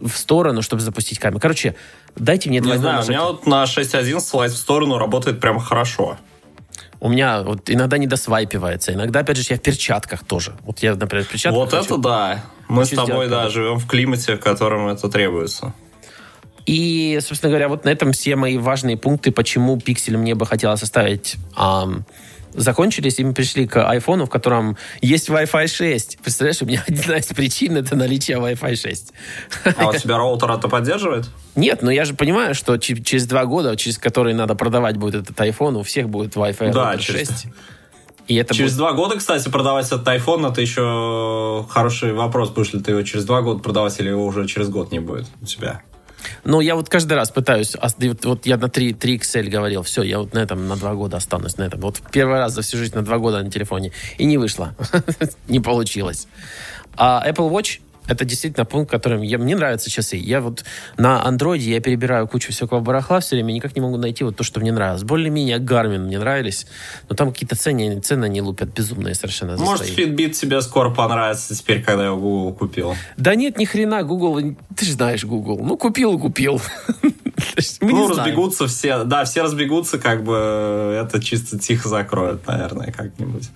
в 0.01 0.15
сторону, 0.15 0.61
чтобы 0.61 0.81
запустить 0.81 1.19
камеру. 1.19 1.41
Короче, 1.41 1.75
дайте 2.15 2.47
мне 2.47 2.59
Не 2.59 2.63
двойное 2.63 2.81
знаю, 2.81 2.95
у 2.95 2.99
нажатие. 2.99 3.17
меня 3.17 3.27
вот 3.27 3.45
на 3.45 3.63
6.1 3.65 4.21
слайд 4.21 4.53
в 4.53 4.57
сторону 4.57 4.97
работает 4.97 5.41
прямо 5.41 5.59
хорошо. 5.59 6.17
У 6.99 7.09
меня 7.09 7.43
вот 7.43 7.69
иногда 7.69 7.97
не 7.97 8.07
досвайпивается, 8.07 8.93
иногда, 8.93 9.19
опять 9.19 9.37
же, 9.37 9.43
я 9.49 9.57
в 9.57 9.61
перчатках 9.61 10.23
тоже. 10.23 10.55
Вот 10.63 10.79
я, 10.79 10.95
например, 10.95 11.25
в 11.25 11.29
перчатках... 11.29 11.59
Вот 11.59 11.71
хочу- 11.71 11.85
это 11.85 11.97
да. 11.97 12.43
Мы 12.67 12.85
с 12.85 12.89
тобой, 12.89 13.05
сделать 13.05 13.29
да, 13.29 13.49
живем 13.49 13.77
в 13.77 13.87
климате, 13.87 14.35
в 14.35 14.39
котором 14.39 14.87
это 14.87 15.07
требуется. 15.09 15.73
И, 16.65 17.17
собственно 17.21 17.49
говоря, 17.49 17.69
вот 17.69 17.85
на 17.85 17.89
этом 17.89 18.11
все 18.11 18.35
мои 18.35 18.57
важные 18.57 18.97
пункты, 18.97 19.31
почему 19.31 19.79
пиксель 19.79 20.17
мне 20.17 20.35
бы 20.35 20.45
хотелось 20.45 20.83
оставить, 20.83 21.37
ам, 21.55 22.03
закончились, 22.57 23.19
и 23.19 23.23
мы 23.23 23.33
пришли 23.33 23.65
к 23.67 23.87
айфону, 23.89 24.25
в 24.25 24.29
котором 24.29 24.75
есть 25.01 25.29
Wi-Fi 25.29 25.67
6. 25.67 26.17
Представляешь, 26.21 26.61
у 26.61 26.65
меня 26.65 26.83
одна 26.87 27.17
из 27.17 27.27
причин 27.27 27.77
это 27.77 27.95
наличие 27.95 28.37
Wi-Fi 28.37 28.75
6. 28.75 29.13
А 29.77 29.87
у 29.87 29.93
тебя 29.93 30.17
роутер 30.17 30.51
это 30.51 30.67
поддерживает? 30.67 31.25
Нет, 31.55 31.81
но 31.81 31.91
я 31.91 32.03
же 32.05 32.13
понимаю, 32.13 32.53
что 32.55 32.77
че- 32.77 33.01
через 33.01 33.25
два 33.27 33.45
года, 33.45 33.75
через 33.77 33.97
которые 33.97 34.35
надо 34.35 34.55
продавать 34.55 34.97
будет 34.97 35.23
этот 35.23 35.39
iPhone, 35.39 35.77
у 35.77 35.83
всех 35.83 36.09
будет 36.09 36.35
Wi-Fi 36.35 36.73
Да, 36.73 36.97
через- 36.97 37.29
6. 37.29 37.45
И 38.27 38.35
это 38.35 38.53
Через 38.53 38.71
будет- 38.71 38.77
два 38.79 38.91
года, 38.91 39.15
кстати, 39.17 39.47
продавать 39.47 39.85
этот 39.87 40.05
iPhone, 40.05 40.51
это 40.51 40.59
еще 40.59 41.65
хороший 41.69 42.11
вопрос. 42.13 42.49
Будешь 42.49 42.73
ли 42.73 42.81
ты 42.81 42.91
его 42.91 43.01
через 43.03 43.23
два 43.23 43.41
года 43.41 43.61
продавать, 43.63 43.97
или 44.01 44.09
его 44.09 44.25
уже 44.25 44.45
через 44.47 44.67
год 44.67 44.91
не 44.91 44.99
будет 44.99 45.27
у 45.41 45.45
тебя? 45.45 45.81
Ну, 46.43 46.61
я 46.61 46.75
вот 46.75 46.89
каждый 46.89 47.13
раз 47.13 47.29
пытаюсь, 47.29 47.75
вот, 48.23 48.45
я 48.45 48.57
на 48.57 48.69
3, 48.69 48.93
3 48.93 49.17
XL 49.17 49.49
говорил, 49.49 49.83
все, 49.83 50.03
я 50.03 50.19
вот 50.19 50.33
на 50.33 50.39
этом 50.39 50.67
на 50.67 50.75
два 50.75 50.93
года 50.93 51.17
останусь, 51.17 51.57
на 51.57 51.63
этом. 51.63 51.79
Вот 51.81 52.01
первый 52.11 52.39
раз 52.39 52.53
за 52.53 52.61
всю 52.61 52.77
жизнь 52.77 52.95
на 52.95 53.03
два 53.03 53.17
года 53.17 53.43
на 53.43 53.51
телефоне. 53.51 53.91
И 54.17 54.25
не 54.25 54.37
вышло. 54.37 54.75
не 55.47 55.59
получилось. 55.59 56.27
А 56.95 57.23
Apple 57.27 57.51
Watch 57.51 57.79
это 58.07 58.25
действительно 58.25 58.65
пункт, 58.65 58.91
которым 58.91 59.21
я, 59.21 59.37
мне 59.37 59.55
нравятся 59.55 59.89
часы. 59.89 60.15
Я 60.15 60.41
вот 60.41 60.63
на 60.97 61.23
андроиде 61.23 61.71
я 61.71 61.81
перебираю 61.81 62.27
кучу 62.27 62.51
всякого 62.51 62.79
барахла 62.79 63.19
все 63.19 63.35
время, 63.35 63.51
никак 63.51 63.75
не 63.75 63.81
могу 63.81 63.97
найти 63.97 64.23
вот 64.23 64.35
то, 64.35 64.43
что 64.43 64.59
мне 64.59 64.71
нравилось. 64.71 65.03
Более-менее 65.03 65.59
Garmin 65.59 65.99
мне 65.99 66.19
нравились, 66.19 66.67
но 67.09 67.15
там 67.15 67.31
какие-то 67.31 67.55
цены, 67.55 67.99
цены 68.01 68.25
они 68.25 68.41
лупят 68.41 68.69
безумные 68.69 69.15
совершенно. 69.15 69.57
Может, 69.57 69.87
свои. 69.87 70.05
Fitbit 70.05 70.31
тебе 70.31 70.61
скоро 70.61 70.89
понравится 70.89 71.55
теперь, 71.55 71.83
когда 71.83 72.05
его 72.05 72.17
Google 72.17 72.53
купил. 72.53 72.95
Да 73.17 73.35
нет, 73.35 73.57
ни 73.57 73.65
хрена, 73.65 74.03
Google, 74.03 74.55
ты 74.75 74.85
же 74.85 74.93
знаешь 74.93 75.23
Google. 75.23 75.59
Ну, 75.63 75.77
купил 75.77 76.17
купил. 76.19 76.61
Мы 77.81 77.91
ну, 77.91 78.07
разбегутся 78.07 78.67
все, 78.67 79.03
да, 79.03 79.25
все 79.25 79.43
разбегутся, 79.43 79.99
как 79.99 80.23
бы 80.23 80.99
это 81.03 81.21
чисто 81.21 81.59
тихо 81.59 81.89
закроют, 81.89 82.45
наверное, 82.47 82.91
как-нибудь. 82.91 83.49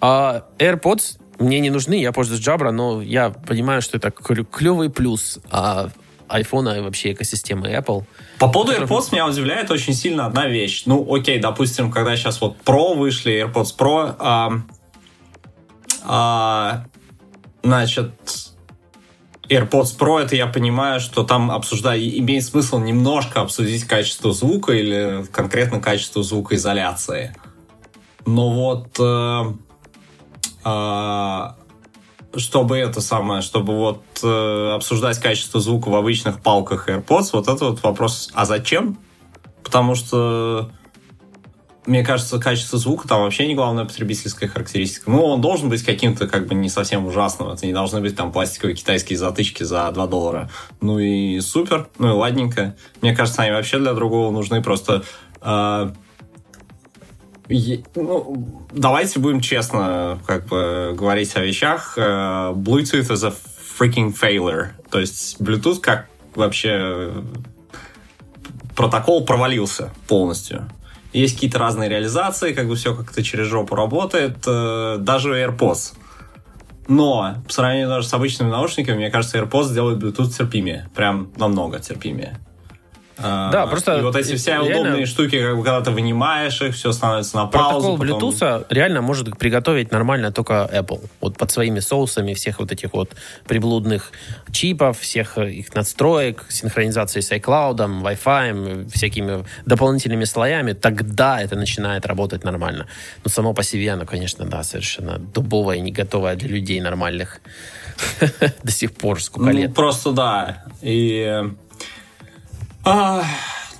А 0.00 0.46
AirPods 0.58 1.18
мне 1.42 1.60
не 1.60 1.70
нужны, 1.70 2.00
я 2.00 2.12
пользуюсь 2.12 2.40
Jabra, 2.40 2.70
но 2.70 3.02
я 3.02 3.30
понимаю, 3.30 3.82
что 3.82 3.98
это 3.98 4.10
клевый 4.10 4.90
плюс 4.90 5.38
а, 5.50 5.90
iPhone 6.28 6.78
и 6.78 6.80
вообще 6.80 7.12
экосистемы 7.12 7.68
Apple. 7.68 8.04
По 8.38 8.48
поводу 8.48 8.72
AirPods 8.72 9.08
меня 9.12 9.26
удивляет 9.26 9.70
очень 9.70 9.94
сильно 9.94 10.26
одна 10.26 10.46
вещь. 10.46 10.84
Ну, 10.86 11.06
окей, 11.14 11.38
допустим, 11.38 11.90
когда 11.90 12.16
сейчас 12.16 12.40
вот 12.40 12.56
Pro 12.64 12.96
вышли, 12.96 13.44
AirPods 13.44 13.76
Pro, 13.78 14.16
а, 14.18 14.52
а, 16.04 16.84
значит, 17.62 18.12
AirPods 19.48 19.98
Pro, 19.98 20.18
это 20.20 20.34
я 20.34 20.46
понимаю, 20.46 21.00
что 21.00 21.22
там 21.24 21.50
обсуждать, 21.50 22.00
имеет 22.00 22.44
смысл 22.44 22.78
немножко 22.78 23.40
обсудить 23.40 23.84
качество 23.84 24.32
звука 24.32 24.72
или 24.72 25.24
конкретно 25.30 25.80
качество 25.80 26.22
звукоизоляции. 26.22 27.34
Но 28.24 28.50
вот 28.50 28.98
э, 28.98 29.02
а, 29.02 29.54
чтобы 32.36 32.78
это 32.78 33.00
самое, 33.00 33.42
чтобы 33.42 33.76
вот 33.76 34.02
э, 34.22 34.72
обсуждать 34.74 35.18
качество 35.18 35.60
звука 35.60 35.88
в 35.88 35.94
обычных 35.94 36.40
палках 36.40 36.88
AirPods, 36.88 37.30
вот 37.32 37.48
это 37.48 37.66
вот 37.66 37.82
вопрос, 37.82 38.30
а 38.34 38.44
зачем? 38.44 38.98
Потому 39.62 39.94
что 39.94 40.70
мне 41.84 42.04
кажется, 42.04 42.38
качество 42.38 42.78
звука 42.78 43.08
там 43.08 43.22
вообще 43.22 43.46
не 43.46 43.56
главная 43.56 43.84
потребительская 43.84 44.48
характеристика. 44.48 45.10
Ну, 45.10 45.24
он 45.24 45.40
должен 45.40 45.68
быть 45.68 45.82
каким-то 45.82 46.28
как 46.28 46.46
бы 46.46 46.54
не 46.54 46.68
совсем 46.68 47.06
ужасным. 47.06 47.48
Это 47.48 47.66
не 47.66 47.72
должны 47.72 48.00
быть 48.00 48.14
там 48.14 48.30
пластиковые 48.30 48.76
китайские 48.76 49.18
затычки 49.18 49.64
за 49.64 49.90
2 49.90 50.06
доллара. 50.06 50.48
Ну 50.80 51.00
и 51.00 51.40
супер, 51.40 51.88
ну 51.98 52.10
и 52.10 52.12
ладненько. 52.12 52.76
Мне 53.00 53.16
кажется, 53.16 53.42
они 53.42 53.50
вообще 53.50 53.78
для 53.78 53.94
другого 53.94 54.30
нужны 54.30 54.62
просто... 54.62 55.02
э, 55.40 55.92
ну, 57.94 58.66
давайте 58.72 59.18
будем 59.18 59.40
честно 59.40 60.18
как 60.26 60.46
бы 60.46 60.94
говорить 60.96 61.36
о 61.36 61.40
вещах. 61.40 61.94
Э, 61.96 62.52
Bluetooth 62.54 63.10
is 63.10 63.26
a 63.26 63.32
freaking 63.78 64.14
failure. 64.14 64.70
То 64.90 65.00
есть 65.00 65.40
Bluetooth 65.40 65.80
как 65.80 66.08
вообще 66.34 66.70
э, 66.72 67.22
протокол 68.74 69.24
провалился 69.24 69.92
полностью. 70.08 70.68
Есть 71.12 71.34
какие-то 71.34 71.58
разные 71.58 71.90
реализации, 71.90 72.54
как 72.54 72.68
бы 72.68 72.74
все 72.74 72.94
как-то 72.94 73.22
через 73.22 73.46
жопу 73.46 73.74
работает, 73.74 74.38
э, 74.46 74.96
даже 74.98 75.34
AirPods. 75.34 75.94
Но 76.88 77.36
по 77.46 77.52
сравнению 77.52 77.88
даже 77.88 78.08
с 78.08 78.14
обычными 78.14 78.50
наушниками, 78.50 78.96
мне 78.96 79.10
кажется, 79.10 79.38
AirPods 79.38 79.74
делает 79.74 79.98
Bluetooth 80.02 80.30
терпимее. 80.30 80.88
Прям 80.94 81.30
намного 81.36 81.78
терпимее. 81.78 82.38
Да, 83.18 83.62
А, 83.64 83.66
просто 83.66 83.98
И 83.98 84.02
вот 84.02 84.16
эти 84.16 84.34
все 84.36 84.52
реально- 84.52 84.80
удобные 84.80 85.06
штуки, 85.06 85.40
как 85.40 85.56
бы, 85.56 85.62
когда 85.62 85.80
ты 85.82 85.90
вынимаешь 85.90 86.60
их, 86.62 86.74
все 86.74 86.92
становится 86.92 87.36
на 87.36 87.46
паузу. 87.46 87.96
Протокол 87.96 87.98
потом- 87.98 88.30
Bluetooth 88.30 88.66
реально 88.70 89.02
может 89.02 89.36
приготовить 89.38 89.92
нормально 89.92 90.32
только 90.32 90.68
Apple. 90.72 91.08
Вот 91.20 91.36
под 91.36 91.50
своими 91.50 91.80
соусами 91.80 92.32
всех 92.34 92.58
вот 92.58 92.72
этих 92.72 92.92
вот 92.94 93.14
приблудных 93.46 94.12
чипов, 94.50 94.98
всех 94.98 95.36
их 95.38 95.74
настроек, 95.74 96.46
синхронизации 96.48 97.20
с 97.20 97.30
iCloud, 97.32 97.76
Wi-Fi, 98.02 98.90
всякими 98.90 99.44
дополнительными 99.66 100.24
слоями, 100.24 100.72
тогда 100.72 101.40
это 101.40 101.54
начинает 101.54 102.06
работать 102.06 102.44
нормально. 102.44 102.86
Но 103.24 103.30
само 103.30 103.52
по 103.52 103.62
себе 103.62 103.92
оно, 103.92 104.06
конечно, 104.06 104.46
да, 104.46 104.62
совершенно 104.62 105.18
дубовое, 105.18 105.78
не 105.80 105.92
готовое 105.92 106.34
для 106.36 106.48
людей 106.48 106.80
нормальных. 106.80 107.40
До 108.62 108.72
сих 108.72 108.92
пор, 108.94 109.22
сколько 109.22 109.50
Ну, 109.52 109.58
лет. 109.58 109.74
просто 109.74 110.12
да. 110.12 110.64
И... 110.80 111.42
а, 112.84 113.22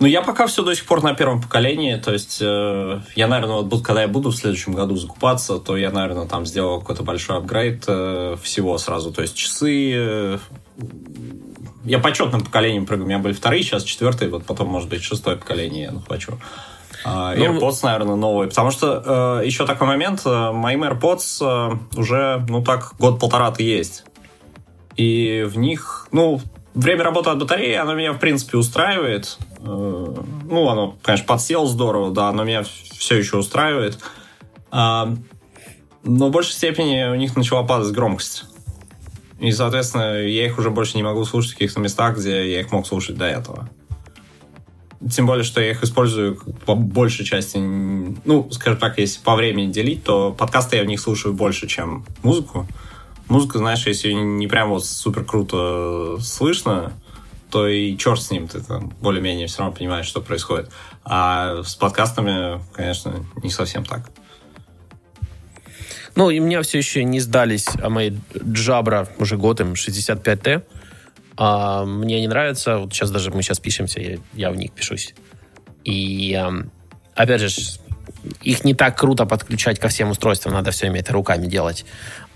ну, 0.01 0.07
я 0.07 0.23
пока 0.23 0.47
все 0.47 0.63
до 0.63 0.75
сих 0.75 0.85
пор 0.87 1.03
на 1.03 1.15
первом 1.15 1.41
поколении. 1.41 1.97
То 1.97 2.13
есть, 2.13 2.39
э, 2.41 3.01
я, 3.15 3.27
наверное, 3.29 3.57
вот 3.57 3.67
буду, 3.67 3.83
когда 3.83 4.03
я 4.03 4.09
буду 4.09 4.31
в 4.31 4.37
следующем 4.37 4.73
году 4.73 4.97
закупаться, 4.97 5.59
то 5.59 5.77
я, 5.77 5.91
наверное, 5.91 6.27
там 6.27 6.45
сделал 6.47 6.81
какой-то 6.81 7.03
большой 7.03 7.39
апгрейд 7.39 7.85
э, 7.87 8.37
всего 8.43 8.79
сразу. 8.79 9.13
То 9.13 9.23
есть, 9.23 9.37
часы... 9.37 9.93
э, 9.95 10.39
я 11.85 11.99
по 11.99 12.13
четным 12.13 12.43
поколениям 12.43 12.87
прыгаю. 12.87 13.07
У 13.07 13.09
меня 13.09 13.19
были 13.19 13.33
вторые, 13.33 13.63
сейчас 13.63 13.85
четвертый, 13.85 14.29
вот 14.29 14.45
потом, 14.45 14.69
может 14.69 14.89
быть, 14.89 15.03
шестое 15.03 15.37
поколение 15.37 15.85
я 15.85 15.93
захвачу. 15.93 16.41
А, 17.05 17.35
Ну, 17.35 17.45
AirPods, 17.45 17.79
наверное, 17.83 18.17
новые. 18.17 18.49
Потому 18.49 18.71
что 18.71 19.41
э, 19.43 19.47
еще 19.47 19.67
такой 19.67 19.87
момент. 19.87 20.23
э, 20.25 20.53
моим 20.53 20.85
AirPods 20.85 21.79
э, 21.95 21.99
уже, 21.99 22.45
ну 22.49 22.63
так, 22.63 22.95
год-полтора-то 22.99 23.63
есть. 23.63 24.05
И 24.97 25.45
в 25.49 25.59
них, 25.59 26.07
ну, 26.13 26.41
время 26.75 27.05
работы 27.05 27.31
от 27.31 27.39
батареи, 27.39 27.75
оно 27.75 27.95
меня, 27.95 28.13
в 28.13 28.19
принципе, 28.19 28.57
устраивает. 28.57 29.39
Э, 29.59 29.65
Ну, 29.65 30.69
оно, 30.69 30.97
конечно, 31.03 31.27
подсело 31.27 31.67
здорово, 31.67 32.13
да, 32.13 32.33
но 32.33 32.45
меня 32.45 32.65
все 32.65 33.17
еще 33.17 33.39
устраивает. 33.39 33.99
А, 34.71 35.15
Но 36.05 36.29
в 36.29 36.31
большей 36.31 36.53
степени 36.53 37.05
у 37.11 37.15
них 37.15 37.37
начала 37.37 37.63
падать 37.63 37.93
громкость. 37.93 38.45
И, 39.39 39.51
соответственно, 39.53 40.19
я 40.23 40.47
их 40.47 40.59
уже 40.59 40.71
больше 40.71 40.97
не 40.97 41.03
могу 41.03 41.25
слушать 41.25 41.53
в 41.53 41.55
каких-то 41.55 41.81
местах, 41.81 42.17
где 42.19 42.53
я 42.53 42.61
их 42.61 42.71
мог 42.73 42.87
слушать 42.87 43.17
до 43.17 43.25
этого. 43.25 43.69
Тем 45.11 45.27
более, 45.27 45.43
что 45.43 45.61
я 45.61 45.73
их 45.73 45.83
использую 45.83 46.37
по 46.65 46.77
большей 46.77 47.25
части, 47.25 47.59
ну, 47.59 48.49
скажем 48.53 48.79
так, 48.79 48.99
если 48.99 49.21
по 49.21 49.35
времени 49.35 49.73
делить, 49.73 50.05
то 50.05 50.33
подкасты 50.33 50.77
я 50.77 50.85
в 50.85 50.87
них 50.87 51.01
слушаю 51.01 51.35
больше, 51.35 51.67
чем 51.67 52.05
музыку. 52.23 52.69
Музыку, 53.33 53.57
знаешь, 53.57 53.87
если 53.87 54.13
не 54.13 54.47
прям 54.47 54.69
вот 54.69 54.85
супер 54.85 55.25
круто 55.25 56.19
слышно, 56.21 56.93
то 57.51 57.67
и 57.67 57.97
черт 57.97 58.21
с 58.21 58.31
ним, 58.31 58.47
ты 58.47 58.61
там 58.61 58.93
более-менее 59.01 59.47
все 59.47 59.61
равно 59.61 59.75
понимаешь, 59.75 60.05
что 60.05 60.21
происходит. 60.21 60.71
А 61.03 61.63
с 61.63 61.75
подкастами, 61.75 62.61
конечно, 62.75 63.25
не 63.43 63.49
совсем 63.49 63.87
так. 63.87 64.11
Ну, 66.15 66.29
и 66.29 66.41
меня 66.41 66.61
все 66.61 66.77
еще 66.77 67.05
не 67.05 67.21
сдались 67.21 67.69
а 67.83 67.89
мои 67.89 68.11
Jabra 68.35 69.09
уже 69.17 69.39
год 69.39 69.61
им 69.61 69.73
65T. 69.73 70.63
А, 71.39 71.87
мне 71.87 72.21
не 72.21 72.29
нравится. 72.29 72.81
Вот 72.81 72.93
сейчас 72.93 73.11
даже 73.11 73.31
мы 73.31 73.41
сейчас 73.41 73.61
пишемся, 73.61 73.99
я, 73.99 74.19
я 74.35 74.51
в 74.51 74.57
них 74.57 74.73
пишусь. 74.73 75.15
И 75.85 76.35
ам, 76.35 76.71
опять 77.15 77.41
же, 77.41 77.49
их 78.43 78.65
не 78.65 78.75
так 78.75 78.99
круто 78.99 79.27
подключать 79.27 79.79
ко 79.79 79.89
всем 79.89 80.11
устройствам, 80.11 80.55
надо 80.55 80.71
все 80.71 80.87
это 80.87 81.13
руками 81.13 81.47
делать, 81.47 81.85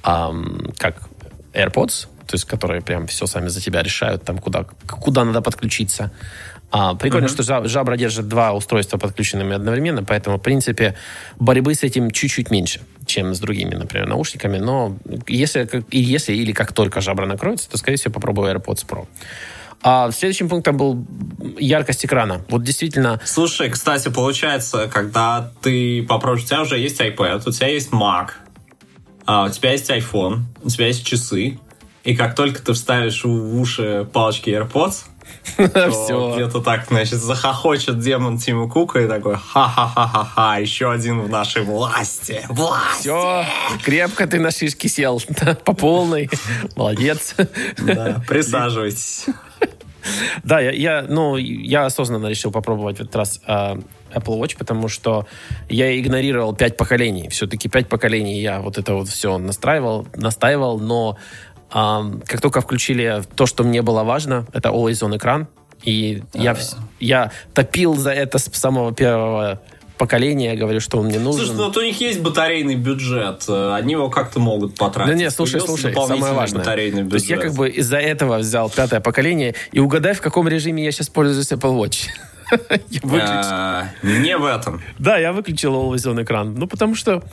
ам, 0.02 0.72
как 0.78 1.08
AirPods, 1.52 2.08
то 2.26 2.34
есть 2.34 2.44
которые 2.44 2.82
прям 2.82 3.06
все 3.06 3.26
сами 3.26 3.48
за 3.48 3.60
тебя 3.60 3.82
решают, 3.82 4.24
там 4.24 4.38
куда, 4.38 4.64
куда 4.86 5.24
надо 5.24 5.42
подключиться. 5.42 6.10
А, 6.70 6.94
прикольно, 6.94 7.28
что 7.28 7.42
Жа- 7.42 7.66
Жабра 7.68 7.96
держит 7.96 8.28
два 8.28 8.52
устройства 8.52 8.98
подключенными 8.98 9.54
одновременно, 9.54 10.02
поэтому, 10.02 10.38
в 10.38 10.42
принципе, 10.42 10.96
борьбы 11.38 11.74
с 11.74 11.84
этим 11.84 12.10
чуть-чуть 12.10 12.50
меньше, 12.50 12.80
чем 13.06 13.34
с 13.34 13.38
другими, 13.38 13.74
например, 13.74 14.08
наушниками. 14.08 14.58
Но 14.58 14.96
если, 15.28 15.84
и 15.90 16.00
если 16.00 16.34
или 16.34 16.52
как 16.52 16.72
только 16.72 17.00
Жабра 17.00 17.26
накроется, 17.26 17.70
то, 17.70 17.78
скорее 17.78 17.96
всего, 17.96 18.12
попробую 18.12 18.52
AirPods 18.52 18.84
Pro. 18.86 19.06
А 19.82 20.10
следующим 20.10 20.48
пунктом 20.48 20.76
был 20.76 21.06
яркость 21.58 22.04
экрана. 22.04 22.44
Вот 22.48 22.64
действительно, 22.64 23.20
Слушай, 23.24 23.70
кстати, 23.70 24.08
получается, 24.08 24.88
когда 24.92 25.52
ты 25.62 26.02
попробуешь, 26.02 26.44
у 26.44 26.46
тебя 26.46 26.62
уже 26.62 26.78
есть 26.78 27.00
iPad, 27.00 27.42
у 27.46 27.52
тебя 27.52 27.68
есть 27.68 27.90
Mac, 27.92 28.30
а, 29.26 29.46
у 29.46 29.48
тебя 29.48 29.72
есть 29.72 29.90
iPhone, 29.90 30.40
у 30.62 30.68
тебя 30.70 30.86
есть 30.88 31.06
часы, 31.06 31.58
и 32.04 32.16
как 32.16 32.34
только 32.34 32.60
ты 32.62 32.72
вставишь 32.72 33.24
в 33.24 33.60
уши 33.60 34.08
палочки 34.12 34.50
AirPods, 34.50 35.04
Всё. 35.56 36.34
где-то 36.34 36.60
так, 36.60 36.86
значит, 36.88 37.18
захохочет 37.18 37.98
демон 38.00 38.38
Тима 38.38 38.68
Кука 38.68 39.00
и 39.00 39.08
такой, 39.08 39.36
ха-ха-ха-ха-ха, 39.36 40.56
еще 40.58 40.90
один 40.90 41.20
в 41.20 41.28
нашей 41.28 41.62
власти. 41.62 42.44
Власть! 42.48 43.00
все, 43.00 43.44
крепко 43.82 44.26
ты 44.26 44.38
на 44.38 44.50
шишки 44.50 44.86
сел 44.86 45.20
по 45.64 45.72
полной. 45.72 46.30
Молодец. 46.76 47.34
Да, 47.78 48.22
присаживайтесь. 48.28 49.26
Да, 50.44 50.60
я, 50.60 50.70
я, 50.70 51.06
ну, 51.08 51.36
я 51.36 51.86
осознанно 51.86 52.26
решил 52.28 52.50
попробовать 52.50 52.98
в 52.98 53.02
этот 53.02 53.16
раз 53.16 53.40
а, 53.46 53.78
Apple 54.14 54.40
Watch, 54.40 54.56
потому 54.58 54.88
что 54.88 55.26
я 55.68 55.98
игнорировал 55.98 56.54
пять 56.54 56.76
поколений. 56.76 57.28
Все-таки 57.28 57.68
пять 57.68 57.88
поколений 57.88 58.40
я 58.40 58.60
вот 58.60 58.78
это 58.78 58.94
вот 58.94 59.08
все 59.08 59.38
настраивал, 59.38 60.06
настаивал, 60.14 60.78
но 60.78 61.16
ам, 61.70 62.22
как 62.26 62.40
только 62.40 62.60
включили 62.60 63.22
то, 63.34 63.46
что 63.46 63.64
мне 63.64 63.82
было 63.82 64.04
важно, 64.04 64.46
это 64.52 64.68
Always 64.70 65.02
On 65.02 65.16
экран, 65.16 65.48
и 65.82 66.22
я, 66.32 66.52
вс- 66.52 66.76
я 67.00 67.32
топил 67.54 67.96
за 67.96 68.12
это 68.12 68.38
с 68.38 68.44
самого 68.52 68.92
первого 68.92 69.60
поколения, 69.98 70.54
говорю, 70.56 70.80
что 70.80 70.98
он 70.98 71.06
мне 71.06 71.18
нужен. 71.18 71.46
Слушай, 71.46 71.56
ну 71.56 71.64
вот 71.64 71.76
у 71.76 71.82
них 71.82 72.00
есть 72.00 72.20
батарейный 72.20 72.74
бюджет, 72.74 73.44
э, 73.48 73.74
они 73.74 73.92
его 73.92 74.10
как-то 74.10 74.40
могут 74.40 74.74
потратить. 74.76 75.12
Да 75.12 75.18
нет, 75.18 75.32
слушай, 75.32 75.60
Появился 75.60 75.92
слушай, 75.92 76.08
самое 76.08 76.34
важное. 76.34 76.58
батарейный 76.60 77.08
То 77.08 77.14
есть 77.14 77.28
я 77.28 77.36
бюджет. 77.36 77.50
как 77.50 77.58
бы 77.58 77.68
из-за 77.68 77.98
этого 77.98 78.38
взял 78.38 78.70
пятое 78.70 79.00
поколение, 79.00 79.54
и 79.72 79.80
угадай, 79.80 80.14
в 80.14 80.20
каком 80.20 80.48
режиме 80.48 80.84
я 80.84 80.92
сейчас 80.92 81.08
пользуюсь 81.08 81.50
Apple 81.52 81.78
Watch. 81.78 82.08
Я 82.90 83.00
выключил. 83.02 83.50
А, 83.50 83.88
Не 84.04 84.36
в 84.36 84.44
этом. 84.44 84.80
Да, 85.00 85.18
я 85.18 85.32
выключил 85.32 85.74
Always 85.74 86.06
On 86.08 86.22
экран. 86.22 86.54
Ну, 86.54 86.68
потому 86.68 86.94
что 86.94 87.24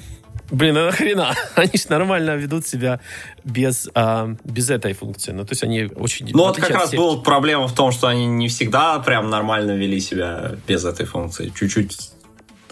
Блин, 0.51 0.77
а 0.77 0.85
нахрена? 0.85 1.33
Они 1.55 1.71
же 1.75 1.85
нормально 1.89 2.35
ведут 2.35 2.67
себя 2.67 2.99
без, 3.43 3.89
а, 3.95 4.35
без 4.43 4.69
этой 4.69 4.93
функции. 4.93 5.31
Ну, 5.31 5.45
то 5.45 5.51
есть 5.53 5.63
они 5.63 5.89
очень... 5.95 6.29
Ну, 6.31 6.43
вот 6.43 6.57
как 6.57 6.69
раз 6.69 6.89
всех- 6.89 6.99
была 6.99 7.21
проблема 7.21 7.67
в 7.67 7.73
том, 7.73 7.91
что 7.91 8.07
они 8.07 8.27
не 8.27 8.49
всегда 8.49 8.99
прям 8.99 9.29
нормально 9.29 9.71
вели 9.71 9.99
себя 9.99 10.51
без 10.67 10.85
этой 10.85 11.05
функции. 11.05 11.51
Чуть-чуть. 11.57 12.11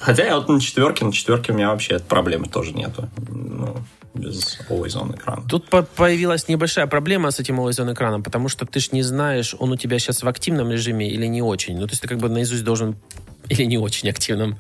Хотя 0.02 0.26
я 0.26 0.36
вот 0.36 0.50
на 0.50 0.60
четверке, 0.60 1.06
на 1.06 1.14
четверке 1.14 1.54
у 1.54 1.56
меня 1.56 1.70
вообще 1.70 2.00
проблемы 2.00 2.48
тоже 2.48 2.74
нету. 2.74 3.08
Ну, 3.30 3.78
без 4.14 4.60
always 4.70 4.96
on 5.00 5.16
экрана. 5.16 5.44
Тут 5.48 5.70
по- 5.70 5.84
появилась 5.84 6.48
небольшая 6.48 6.88
проблема 6.88 7.32
с 7.32 7.40
этим 7.40 7.60
Always 7.62 7.80
On 7.80 7.94
экраном, 7.94 8.24
потому 8.24 8.50
что 8.50 8.66
ты 8.66 8.80
ж 8.80 8.92
не 8.92 9.04
знаешь, 9.04 9.56
он 9.60 9.72
у 9.72 9.78
тебя 9.78 10.00
сейчас 10.00 10.24
в 10.24 10.28
активном 10.28 10.70
режиме 10.72 11.08
или 11.10 11.28
не 11.28 11.42
очень. 11.42 11.78
Ну, 11.78 11.86
то 11.88 11.92
есть 11.92 12.02
ты 12.02 12.08
как 12.08 12.18
бы 12.18 12.28
наизусть 12.30 12.64
должен 12.64 12.96
или 13.50 13.64
не 13.64 13.78
очень 13.78 14.10
активным. 14.10 14.58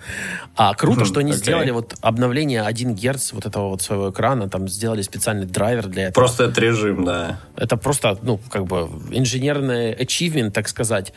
А 0.56 0.74
круто, 0.74 1.06
что 1.06 1.20
они 1.20 1.32
окей. 1.32 1.44
сделали 1.44 1.72
вот 1.72 1.96
обновление 2.02 2.62
1 2.62 2.96
Гц 2.96 3.34
вот 3.34 3.46
этого 3.46 3.70
вот 3.70 3.82
своего 3.82 4.12
экрана, 4.12 4.50
там 4.50 4.68
сделали 4.68 5.02
специальный 5.02 5.46
драйвер 5.46 5.88
для 5.88 6.04
этого. 6.04 6.24
Просто 6.24 6.46
этот 6.46 6.58
режим, 6.60 7.06
да. 7.06 7.40
Это 7.56 7.78
просто, 7.78 8.18
ну, 8.22 8.40
как 8.50 8.66
бы 8.66 8.90
инженерный 9.12 9.94
achievement, 9.94 10.52
так 10.52 10.68
сказать. 10.68 11.14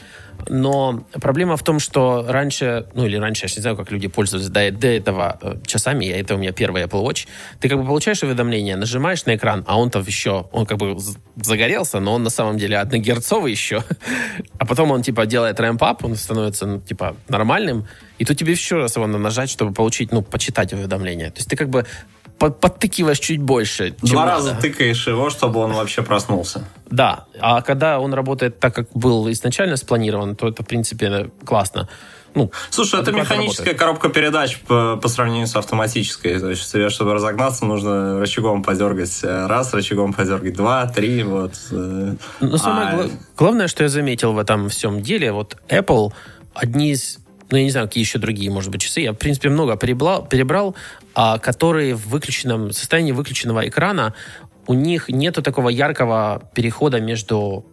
Но 0.49 1.05
проблема 1.13 1.57
в 1.57 1.63
том, 1.63 1.79
что 1.79 2.25
раньше, 2.29 2.87
ну, 2.95 3.07
или 3.07 3.17
раньше, 3.17 3.45
я 3.45 3.49
ж 3.49 3.57
не 3.57 3.63
знаю, 3.63 3.77
как 3.77 3.91
люди 3.91 4.09
пользовались 4.09 4.49
до, 4.49 4.71
до 4.71 4.89
этого 4.89 5.39
э, 5.41 5.57
часами, 5.67 6.05
я, 6.05 6.21
это 6.21 6.35
у 6.35 6.39
меня 6.39 6.53
первый 6.53 6.83
Apple 6.83 7.03
Watch, 7.05 7.27
ты 7.61 7.69
как 7.69 7.79
бы 7.79 7.87
получаешь 7.87 8.23
уведомление, 8.23 8.77
нажимаешь 8.77 9.25
на 9.27 9.37
экран, 9.37 9.65
а 9.67 9.79
он 9.79 9.91
там 9.91 10.03
еще, 10.03 10.47
он 10.53 10.67
как 10.67 10.79
бы 10.79 10.97
загорелся, 11.37 12.01
но 12.01 12.15
он 12.15 12.23
на 12.23 12.31
самом 12.31 12.59
деле 12.59 12.79
одногерцовый 12.79 13.53
еще. 13.53 13.83
А 14.59 14.67
потом 14.67 14.91
он, 14.93 15.03
типа, 15.03 15.27
делает 15.27 15.61
ramp-up, 15.61 15.99
он 16.03 16.17
становится, 16.17 16.67
ну, 16.67 16.81
типа, 16.81 17.17
нормальным, 17.55 17.87
и 18.19 18.25
тут 18.25 18.37
тебе 18.39 18.53
еще 18.53 18.77
раз 18.77 18.97
его 18.97 19.07
надо 19.07 19.19
нажать, 19.19 19.51
чтобы 19.51 19.73
получить, 19.73 20.13
ну, 20.13 20.23
почитать 20.23 20.73
уведомление. 20.73 21.31
То 21.31 21.39
есть 21.39 21.49
ты 21.49 21.57
как 21.57 21.69
бы 21.69 21.85
под- 22.39 22.61
подтыкиваешь 22.61 23.19
чуть 23.19 23.41
больше, 23.41 23.95
Два 24.03 24.25
надо. 24.27 24.33
раза 24.33 24.55
тыкаешь 24.61 25.07
его, 25.07 25.31
чтобы 25.31 25.61
он 25.61 25.73
вообще 25.73 26.03
проснулся. 26.03 26.65
Да, 26.91 27.25
а 27.41 27.63
когда 27.63 28.01
он 28.01 28.13
работает 28.15 28.59
так, 28.61 28.75
как 28.75 28.89
был 28.95 29.31
изначально 29.31 29.77
спланирован, 29.77 30.37
то 30.37 30.49
это, 30.49 30.63
в 30.63 30.67
принципе, 30.67 31.31
классно. 31.45 31.89
Ну, 32.37 32.51
Слушай, 32.71 33.01
это 33.01 33.13
механическая 33.13 33.67
работает. 33.75 33.79
коробка 33.79 34.09
передач 34.09 34.59
по, 34.67 34.97
по 34.97 35.07
сравнению 35.09 35.47
с 35.47 35.55
автоматической. 35.55 36.41
То 36.41 36.51
есть 36.51 36.73
тебе, 36.73 36.89
чтобы 36.91 37.15
разогнаться, 37.15 37.65
нужно 37.65 38.19
рычагом 38.19 38.65
подергать 38.65 39.21
э, 39.23 39.47
раз, 39.47 39.73
рычагом 39.73 40.13
подергать 40.13 40.55
два, 40.57 40.87
три, 40.87 41.23
вот. 41.23 41.53
э. 41.71 42.15
Но 42.41 42.57
самое 42.59 42.89
А, 42.89 42.97
гла- 42.97 43.11
главное, 43.37 43.69
что 43.69 43.85
я 43.85 43.89
заметил 43.89 44.33
в 44.33 44.39
этом 44.39 44.69
всем 44.69 45.01
деле, 45.01 45.31
вот 45.31 45.57
Apple, 45.69 46.13
одни 46.55 46.91
из, 46.91 47.19
ну, 47.55 47.59
я 47.59 47.65
не 47.65 47.71
знаю, 47.71 47.87
какие 47.87 48.03
еще 48.03 48.19
другие, 48.19 48.51
может 48.51 48.73
быть, 48.73 48.81
часы, 48.81 49.03
я, 49.03 49.13
в 49.13 49.17
принципе, 49.17 49.49
много 49.49 49.77
перебрал, 49.77 50.27
перебрал 50.27 50.75
а, 51.15 51.39
которые 51.39 51.95
в 51.95 52.09
выключенном 52.09 52.73
состоянии 52.73 53.13
выключенного 53.13 53.69
экрана, 53.69 54.13
у 54.67 54.75
них 54.75 55.09
нету 55.09 55.41
такого 55.41 55.69
яркого 55.69 56.51
перехода 56.53 57.01
между 57.01 57.65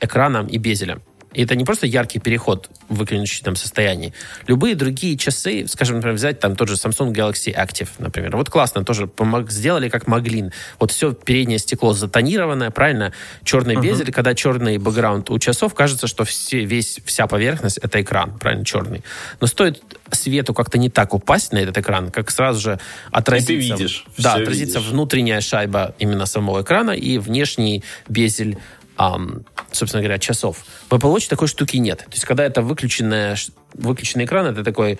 экраном 0.00 0.46
и 0.46 0.58
безелем. 0.58 1.02
И 1.34 1.44
это 1.44 1.56
не 1.56 1.64
просто 1.64 1.86
яркий 1.86 2.18
переход 2.18 2.70
в 2.88 2.96
выключенном 2.96 3.56
состоянии. 3.56 4.12
Любые 4.46 4.74
другие 4.74 5.16
часы, 5.16 5.66
скажем, 5.68 5.96
например, 5.96 6.16
взять 6.16 6.40
там 6.40 6.56
тот 6.56 6.68
же 6.68 6.74
Samsung 6.74 7.12
Galaxy 7.12 7.54
Active, 7.54 7.88
например. 7.98 8.36
Вот 8.36 8.50
классно, 8.50 8.84
тоже 8.84 9.10
сделали 9.48 9.88
как 9.88 10.06
могли. 10.06 10.50
Вот 10.78 10.90
все 10.90 11.12
переднее 11.12 11.58
стекло 11.58 11.92
затонированное, 11.92 12.70
правильно? 12.70 13.12
Черный 13.42 13.76
безель, 13.76 14.12
когда 14.12 14.34
черный 14.34 14.78
бэкграунд 14.78 15.30
у 15.30 15.38
часов, 15.38 15.74
кажется, 15.74 16.06
что 16.06 16.24
все, 16.24 16.64
весь, 16.64 17.00
вся 17.04 17.26
поверхность 17.26 17.78
это 17.78 18.00
экран, 18.00 18.38
правильно, 18.38 18.64
черный. 18.64 19.02
Но 19.40 19.46
стоит 19.46 19.82
свету 20.10 20.54
как-то 20.54 20.78
не 20.78 20.90
так 20.90 21.14
упасть 21.14 21.52
на 21.52 21.58
этот 21.58 21.78
экран, 21.78 22.10
как 22.10 22.30
сразу 22.30 22.60
же 22.60 22.80
отразится... 23.10 23.52
видишь, 23.52 24.04
Да, 24.16 24.34
отразится 24.34 24.78
видишь. 24.78 24.92
внутренняя 24.92 25.40
шайба 25.40 25.94
именно 25.98 26.26
самого 26.26 26.62
экрана 26.62 26.92
и 26.92 27.18
внешний 27.18 27.82
безель, 28.08 28.58
ам, 28.96 29.44
собственно 29.72 30.02
говоря, 30.02 30.18
часов. 30.18 30.58
В 30.88 30.94
Apple 30.94 31.14
Watch 31.14 31.28
такой 31.28 31.48
штуки 31.48 31.76
нет. 31.76 31.98
То 31.98 32.12
есть, 32.12 32.24
когда 32.24 32.44
это 32.44 32.62
выключенная, 32.62 33.36
выключенный 33.74 34.24
экран, 34.24 34.46
это 34.46 34.62
такой 34.64 34.98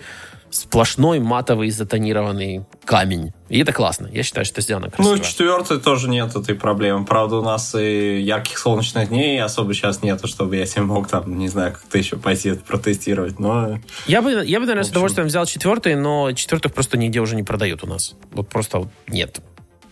сплошной 0.51 1.19
матовый 1.19 1.69
затонированный 1.69 2.65
камень. 2.85 3.33
И 3.49 3.59
это 3.59 3.73
классно. 3.73 4.07
Я 4.07 4.23
считаю, 4.23 4.45
что 4.45 4.53
это 4.53 4.61
сделано 4.61 4.89
красиво. 4.89 5.15
Ну, 5.15 5.21
четвертый 5.21 5.79
тоже 5.79 6.07
нет 6.07 6.33
этой 6.35 6.55
проблемы. 6.55 7.05
Правда, 7.05 7.37
у 7.37 7.41
нас 7.43 7.75
и 7.75 8.21
ярких 8.21 8.57
солнечных 8.57 9.09
дней 9.09 9.41
особо 9.41 9.73
сейчас 9.73 10.01
нету, 10.01 10.27
чтобы 10.27 10.55
я 10.55 10.65
себе 10.65 10.83
мог 10.83 11.09
там, 11.09 11.37
не 11.37 11.49
знаю, 11.49 11.73
как-то 11.73 11.97
еще 11.97 12.15
пойти 12.15 12.53
протестировать. 12.53 13.37
Но 13.37 13.79
я 14.07 14.21
бы, 14.21 14.31
я 14.45 14.59
бы, 14.59 14.65
наверное, 14.65 14.83
с 14.83 14.87
общем- 14.87 14.91
удовольствием 14.91 15.27
взял 15.27 15.45
четвертый, 15.45 15.95
но 15.95 16.31
четвертых 16.31 16.73
просто 16.73 16.97
нигде 16.97 17.19
уже 17.19 17.35
не 17.35 17.43
продают 17.43 17.83
у 17.83 17.87
нас. 17.87 18.15
Вот 18.31 18.47
просто 18.47 18.79
вот 18.79 18.89
нет. 19.07 19.41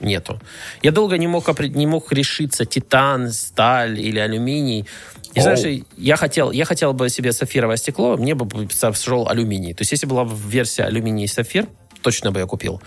Нету. 0.04 0.40
Я 0.82 0.92
долго 0.92 1.18
не 1.18 1.28
мог, 1.28 1.60
не 1.60 1.88
мог 1.88 2.12
решиться, 2.12 2.66
титан, 2.66 3.32
сталь 3.32 4.00
или 4.00 4.20
алюминий. 4.20 4.86
И 5.34 5.40
Оу. 5.40 5.44
знаешь, 5.44 5.84
я 5.98 6.16
хотел, 6.18 6.52
я 6.52 6.66
хотел 6.66 6.94
бы 6.94 7.10
себе 7.10 7.32
сапфировое 7.32 7.78
стекло, 7.78 8.18
мне 8.18 8.36
бы 8.36 8.70
сошел 8.70 9.28
алюминий. 9.30 9.74
То 9.74 9.82
есть, 9.82 9.94
если 9.94 10.06
была 10.06 10.28
версия 10.30 10.84
алюминий 10.84 11.24
и 11.24 11.28
сапфир, 11.28 11.68
точно 12.02 12.32
бы 12.32 12.40
я 12.40 12.46
купил. 12.46 12.82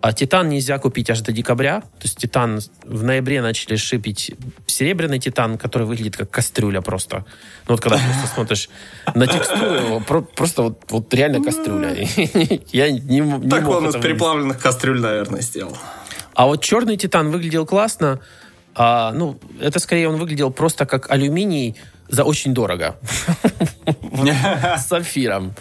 А 0.00 0.12
титан 0.12 0.50
нельзя 0.50 0.78
купить 0.78 1.08
аж 1.08 1.22
до 1.22 1.32
декабря. 1.32 1.80
То 1.80 2.02
есть 2.02 2.18
титан 2.18 2.60
в 2.84 3.02
ноябре 3.02 3.40
начали 3.40 3.76
шипить 3.76 4.32
серебряный 4.66 5.18
титан, 5.18 5.56
который 5.56 5.86
выглядит 5.86 6.14
как 6.14 6.30
кастрюля 6.30 6.82
просто. 6.82 7.24
Ну 7.66 7.74
вот 7.74 7.80
когда 7.80 7.96
просто 7.98 8.34
смотришь 8.34 8.68
на 9.14 9.26
текстуру 9.26 9.74
его, 9.74 10.00
про- 10.00 10.20
просто 10.20 10.62
вот, 10.62 10.82
вот 10.90 11.14
реально 11.14 11.42
кастрюля. 11.42 11.94
Я 12.70 12.90
не, 12.90 13.20
не 13.20 13.48
так 13.48 13.66
он 13.66 13.88
из 13.88 13.96
переплавленных 13.96 14.60
кастрюль, 14.60 15.00
наверное, 15.00 15.40
сделал. 15.40 15.78
А 16.34 16.46
вот 16.46 16.62
черный 16.62 16.96
титан 16.96 17.30
выглядел 17.30 17.66
классно. 17.66 18.20
А, 18.74 19.12
ну, 19.12 19.38
это 19.60 19.78
скорее 19.78 20.08
он 20.08 20.16
выглядел 20.16 20.50
просто 20.50 20.86
как 20.86 21.10
алюминий 21.10 21.76
за 22.08 22.24
очень 22.24 22.54
дорого. 22.54 22.96
С 24.78 24.86
сапфиром. 24.86 25.54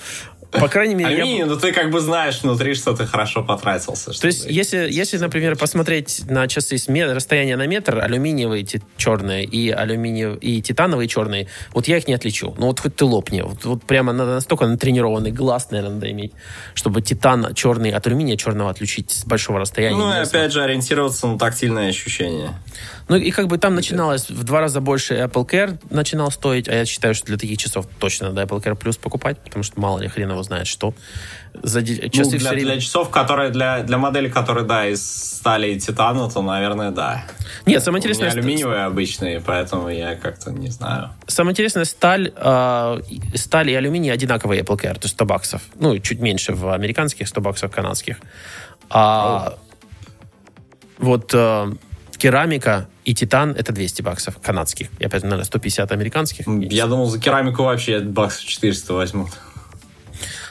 По 0.59 0.67
крайней 0.67 0.95
мере, 0.95 1.15
я... 1.17 1.23
Алюминий, 1.23 1.43
ну 1.43 1.57
ты 1.57 1.71
как 1.71 1.89
бы 1.89 1.99
знаешь 1.99 2.41
внутри, 2.41 2.73
что 2.75 2.93
ты 2.95 3.05
хорошо 3.05 3.43
потратился. 3.43 4.11
То 4.19 4.27
есть, 4.27 4.45
если, 4.45 4.87
если, 4.89 5.17
например, 5.17 5.57
посмотреть 5.57 6.23
на 6.29 6.47
часы 6.47 6.77
с 6.77 6.87
ме- 6.87 7.11
расстояния 7.11 7.55
на 7.57 7.65
метр, 7.67 7.99
алюминиевые 7.99 8.63
ти- 8.63 8.81
черные 8.97 9.45
и 9.45 9.69
алюминиевые 9.71 10.37
и 10.39 10.61
титановые 10.61 11.07
черные, 11.07 11.47
вот 11.73 11.87
я 11.87 11.97
их 11.97 12.07
не 12.07 12.13
отличу. 12.13 12.53
Ну 12.57 12.67
вот 12.67 12.79
хоть 12.79 12.95
ты 12.95 13.05
лопни. 13.05 13.41
Вот, 13.41 13.65
вот 13.65 13.83
прямо 13.83 14.13
надо 14.13 14.33
настолько 14.35 14.67
натренированный 14.67 15.31
глаз, 15.31 15.69
наверное, 15.71 15.95
надо 15.95 16.11
иметь, 16.11 16.33
чтобы 16.75 17.01
титан 17.01 17.53
черный 17.55 17.91
от 17.91 18.05
алюминия 18.07 18.37
черного 18.37 18.69
отличить 18.69 19.11
с 19.11 19.25
большого 19.25 19.59
расстояния. 19.59 19.97
Ну 19.97 20.09
и 20.11 20.13
Не 20.13 20.19
опять 20.21 20.51
же 20.51 20.61
ориентироваться 20.63 21.27
на 21.27 21.39
тактильное 21.39 21.89
ощущение. 21.89 22.51
Ну 23.09 23.15
и 23.17 23.31
как 23.31 23.47
бы 23.47 23.57
там 23.57 23.75
начиналось 23.75 24.29
в 24.29 24.43
два 24.43 24.61
раза 24.61 24.79
больше 24.81 25.15
Apple 25.15 25.49
Care 25.49 25.77
начинал 25.89 26.31
стоить, 26.31 26.69
а 26.69 26.73
я 26.75 26.85
считаю, 26.85 27.13
что 27.15 27.25
для 27.27 27.37
таких 27.37 27.57
часов 27.57 27.87
точно 27.99 28.29
надо 28.31 28.43
Apple 28.43 28.63
Care 28.63 28.79
Plus 28.79 28.99
покупать, 28.99 29.37
потому 29.39 29.63
что 29.63 29.79
мало 29.79 29.99
ли 29.99 30.07
хрен 30.07 30.31
его 30.31 30.42
знает 30.43 30.67
что. 30.67 30.93
За 31.61 31.79
Ну, 31.81 31.85
часы 31.85 32.31
для, 32.31 32.39
все 32.39 32.49
время- 32.49 32.63
для 32.73 32.79
часов, 32.81 33.09
которые 33.09 33.51
для, 33.51 33.81
для 33.83 33.97
модели, 33.97 34.27
которые, 34.27 34.65
да, 34.65 34.87
из 34.87 35.03
стали 35.37 35.73
и 35.73 35.79
титана, 35.79 36.29
то, 36.29 36.41
наверное, 36.41 36.91
да. 36.91 37.25
Нет, 37.65 37.83
самое 37.83 38.01
У 38.01 38.05
меня 38.05 38.11
интересное, 38.13 38.29
ст- 38.31 38.37
алюминиевые 38.37 38.83
обычные, 38.85 39.39
поэтому 39.41 39.89
я 39.89 40.15
как-то 40.15 40.51
не 40.51 40.69
знаю. 40.69 41.09
самое 41.27 41.51
интересное, 41.53 41.85
сталь, 41.85 42.33
э, 42.35 43.01
сталь 43.35 43.69
и 43.69 43.75
алюминий 43.75 44.11
одинаковые 44.11 44.61
Apple 44.63 44.77
Care, 44.77 44.93
то 44.95 45.03
есть 45.03 45.13
100 45.15 45.25
баксов. 45.25 45.61
Ну, 45.79 45.97
чуть 45.99 46.19
меньше 46.19 46.53
в 46.53 46.73
американских, 46.73 47.27
100 47.27 47.41
баксов 47.41 47.71
в 47.71 47.75
канадских. 47.75 48.17
А 48.89 49.55
вот 50.97 51.31
э, 51.33 51.71
керамика 52.17 52.87
и 53.05 53.13
титан 53.13 53.51
это 53.51 53.73
200 53.73 54.01
баксов 54.01 54.37
канадских. 54.41 54.87
И 54.99 55.05
опять, 55.05 55.23
наверное, 55.23 55.45
150 55.45 55.91
американских. 55.91 56.47
Я 56.47 56.87
думал, 56.87 57.07
за 57.07 57.19
керамику 57.19 57.63
вообще 57.63 57.99
баксов 57.99 58.45
400 58.45 58.93
возьмут. 58.93 59.29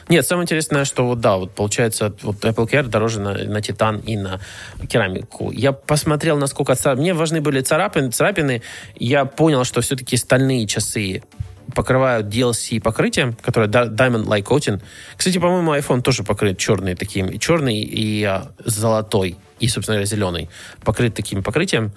Нет, 0.09 0.25
самое 0.25 0.43
интересное, 0.43 0.85
что 0.85 1.05
вот 1.05 1.19
да, 1.19 1.37
вот 1.37 1.51
получается, 1.51 2.13
вот 2.21 2.43
Apple 2.43 2.69
Care 2.69 2.87
дороже 2.87 3.19
на, 3.19 3.33
на 3.33 3.61
титан 3.61 3.97
и 3.99 4.17
на 4.17 4.39
керамику. 4.87 5.51
Я 5.51 5.71
посмотрел, 5.71 6.37
насколько 6.37 6.75
царап... 6.75 6.99
Мне 6.99 7.13
важны 7.13 7.41
были 7.41 7.61
царапины, 7.61 8.11
царапины. 8.11 8.61
Я 8.95 9.25
понял, 9.25 9.63
что 9.63 9.81
все-таки 9.81 10.17
стальные 10.17 10.67
часы 10.67 11.23
покрывают 11.73 12.27
DLC 12.27 12.81
покрытием, 12.81 13.33
которое 13.41 13.69
Diamond 13.69 14.25
Like 14.25 14.43
Coating. 14.43 14.81
Кстати, 15.15 15.37
по-моему, 15.37 15.73
iPhone 15.73 16.01
тоже 16.01 16.23
покрыт 16.23 16.57
черный 16.57 16.95
таким, 16.95 17.39
черный, 17.39 17.79
и 17.79 18.23
а, 18.25 18.51
золотой, 18.65 19.37
и, 19.59 19.67
собственно 19.69 19.95
говоря, 19.95 20.05
зеленый. 20.05 20.49
Покрыт 20.83 21.15
таким 21.15 21.41
покрытием 21.41 21.93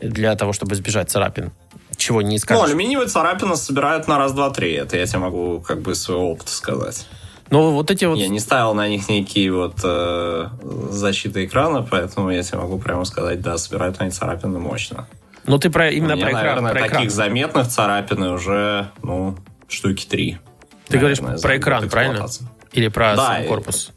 для 0.00 0.34
того, 0.36 0.52
чтобы 0.52 0.74
избежать 0.74 1.10
царапин. 1.10 1.50
Чего 1.96 2.22
не 2.22 2.36
Ну, 2.36 2.38
скажешь. 2.38 2.64
алюминиевые 2.68 3.08
царапины 3.08 3.56
собирают 3.56 4.08
на 4.08 4.18
раз, 4.18 4.32
два, 4.32 4.50
три. 4.50 4.72
Это 4.72 4.96
я 4.96 5.06
тебе 5.06 5.18
могу 5.18 5.60
как 5.60 5.82
бы 5.82 5.92
из 5.92 6.02
своего 6.02 6.30
опыта 6.30 6.50
сказать. 6.50 7.06
Но 7.50 7.72
вот 7.72 7.90
эти 7.90 8.04
вот... 8.04 8.18
Я 8.18 8.28
не 8.28 8.40
ставил 8.40 8.74
на 8.74 8.88
них 8.88 9.08
никакие 9.08 9.52
вот 9.52 9.76
э, 9.82 10.48
защиты 10.90 11.44
экрана, 11.44 11.82
поэтому 11.82 12.30
я 12.30 12.42
тебе 12.42 12.58
могу 12.58 12.78
прямо 12.78 13.04
сказать, 13.04 13.40
да, 13.40 13.58
собирают 13.58 14.00
они 14.00 14.10
царапины 14.10 14.58
мощно. 14.58 15.06
Ну, 15.44 15.58
ты 15.58 15.70
про, 15.70 15.90
именно 15.90 16.14
меня, 16.14 16.24
про 16.24 16.30
экран. 16.30 16.44
наверное, 16.44 16.72
про 16.72 16.80
таких 16.80 16.96
экран. 16.96 17.10
заметных 17.10 17.68
царапин 17.68 18.22
уже, 18.22 18.88
ну, 19.02 19.36
штуки 19.68 20.06
три. 20.06 20.38
Ты 20.88 20.98
говоришь 20.98 21.20
наверное, 21.20 21.42
про 21.42 21.48
за 21.48 21.58
экран, 21.58 21.88
правильно? 21.88 22.26
Или 22.72 22.88
про 22.88 23.16
Да, 23.16 23.26
сам 23.26 23.46
корпус? 23.46 23.92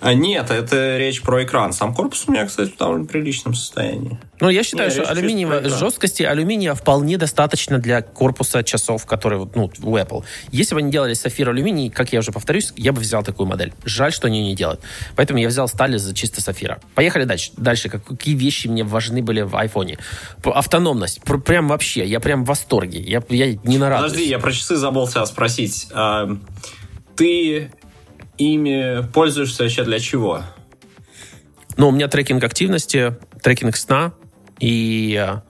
А, 0.00 0.14
нет, 0.14 0.50
это 0.50 0.96
речь 0.98 1.22
про 1.22 1.44
экран. 1.44 1.72
Сам 1.72 1.94
корпус 1.94 2.24
у 2.26 2.32
меня, 2.32 2.46
кстати, 2.46 2.70
в 2.70 2.76
довольно 2.76 3.04
приличном 3.06 3.54
состоянии. 3.54 4.18
Ну, 4.40 4.48
я 4.48 4.64
считаю, 4.64 4.88
Не, 4.90 4.94
что 4.94 5.08
алюминиевой 5.10 5.68
жесткости 5.68 6.24
алюминия 6.24 6.74
вполне 6.74 7.16
достаточно 7.16 7.78
для 7.78 8.02
корпуса 8.02 8.64
часов, 8.64 9.06
которые 9.06 9.38
вот, 9.38 9.54
ну, 9.54 9.70
у 9.82 9.96
Apple. 9.96 10.24
Если 10.50 10.74
бы 10.74 10.80
они 10.80 10.90
делали 10.90 11.14
сафир 11.14 11.50
алюминий, 11.50 11.90
как 11.90 12.12
я 12.12 12.18
уже 12.18 12.32
повторюсь, 12.32 12.72
я 12.76 12.92
бы 12.92 13.00
взял 13.00 13.22
такую 13.22 13.46
модель. 13.46 13.72
Жаль, 13.84 14.12
что 14.12 14.26
они 14.26 14.40
ее 14.40 14.46
не 14.48 14.54
делают. 14.56 14.80
Поэтому 15.14 15.38
я 15.38 15.46
взял 15.48 15.68
стали 15.68 15.96
за 15.96 16.12
чисто 16.14 16.40
сафира. 16.40 16.80
Поехали 16.96 17.24
дальше. 17.24 17.52
Дальше. 17.56 17.88
Как- 17.88 18.04
Какие 18.04 18.34
вещи 18.34 18.66
мне 18.66 18.82
важны 18.82 19.22
были 19.22 19.42
в 19.42 19.54
айфоне? 19.56 19.98
Автономность. 20.44 21.22
Пр- 21.22 21.40
Прям 21.40 21.68
вообще. 21.68 22.04
Я 22.04 22.18
прям 22.18 22.44
в 22.44 22.48
восторге. 22.48 23.00
Я, 23.00 23.22
я 23.28 23.54
не 23.64 23.78
нарадуюсь. 23.78 24.10
Подожди, 24.12 24.28
я 24.28 24.38
про 24.40 24.50
часы 24.52 24.76
забыл 24.76 25.06
тебя 25.06 25.24
спросить. 25.26 25.86
Ты 27.16 27.70
ими 28.38 29.02
пользуешься 29.12 29.62
вообще 29.64 29.84
для 29.84 29.98
чего? 30.00 30.42
Но 31.76 31.88
у 31.88 31.90
меня 31.90 32.08
трекинг 32.08 32.42
активности, 32.44 33.16
трекинг 33.42 33.76
сна 33.76 34.12
и... 34.58 35.14
э, 35.14 35.40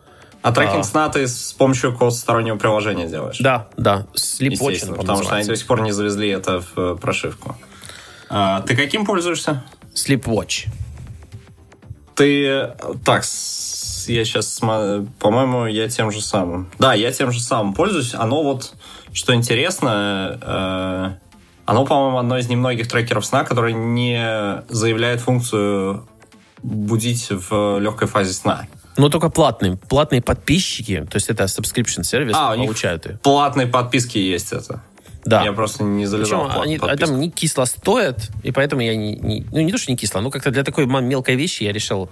А 0.43 0.53
трекинг 0.53 0.81
А. 0.81 0.85
сна 0.85 1.09
ты 1.09 1.27
с 1.27 1.53
помощью 1.53 1.93
какого-то 1.93 2.17
стороннего 2.17 2.57
приложения 2.57 3.09
делаешь? 3.09 3.39
Да, 3.39 3.69
да. 3.77 4.07
Sleepwatch, 4.15 4.95
потому 4.95 5.23
что 5.23 5.35
они 5.37 5.47
до 5.47 5.57
сих 5.57 5.67
пор 5.67 5.83
не 5.83 5.93
завезли 5.93 6.29
это 6.29 6.61
в 6.61 6.79
э, 6.79 6.97
прошивку. 7.01 7.57
А, 8.29 8.61
ты 8.63 8.77
каким 8.77 9.05
пользуешься? 9.05 9.65
Sleepwatch. 9.95 10.69
Ты... 12.15 12.73
Так, 13.05 13.25
я 14.07 14.25
сейчас... 14.25 14.61
По-моему, 14.61 15.67
я 15.67 15.89
тем 15.89 16.11
же 16.11 16.21
самым. 16.21 16.71
Да, 16.79 16.95
я 16.95 17.11
тем 17.13 17.33
же 17.33 17.41
самым 17.41 17.75
пользуюсь. 17.75 18.15
Оно 18.15 18.43
вот, 18.43 18.75
что 19.13 19.35
интересно, 19.35 20.39
э, 20.41 21.32
оно, 21.65 21.85
по-моему, 21.85 22.19
одно 22.19 22.39
из 22.39 22.49
немногих 22.49 22.89
трекеров 22.89 23.25
сна, 23.25 23.45
который 23.45 23.73
не 23.73 24.63
заявляет 24.69 25.21
функцию 25.21 26.07
будить 26.63 27.29
в 27.31 27.79
легкой 27.79 28.09
фазе 28.09 28.33
сна. 28.33 28.67
Но 28.97 29.09
только 29.09 29.31
платные. 29.31 29.77
Платные 29.89 30.21
подписчики, 30.23 31.07
то 31.11 31.17
есть 31.17 31.29
это 31.31 31.45
subscription 31.45 32.03
сервис, 32.03 32.35
А, 32.37 32.55
у 32.55 32.65
получают 32.67 33.07
ее. 33.07 33.19
Платные 33.23 33.67
подписки 33.67 34.19
есть 34.19 34.53
это. 34.53 34.83
Да. 35.25 35.45
Я 35.45 35.53
просто 35.53 35.85
не 35.85 36.05
залезал 36.07 36.47
Причем 36.47 36.61
они 36.61 36.77
а 36.77 36.81
подписку. 36.81 37.07
там 37.07 37.21
не 37.21 37.31
кисло 37.31 37.65
стоят, 37.65 38.29
и 38.43 38.51
поэтому 38.51 38.83
я 38.83 38.97
не, 38.97 39.15
не- 39.15 39.47
ну 39.53 39.61
не 39.61 39.71
то, 39.71 39.79
что 39.79 39.91
не 39.91 39.97
кисло, 39.97 40.21
но 40.21 40.31
как-то 40.31 40.51
для 40.51 40.65
такой 40.65 40.87
мелкой 40.87 41.37
вещи 41.37 41.63
я 41.63 41.73
решил, 41.73 42.11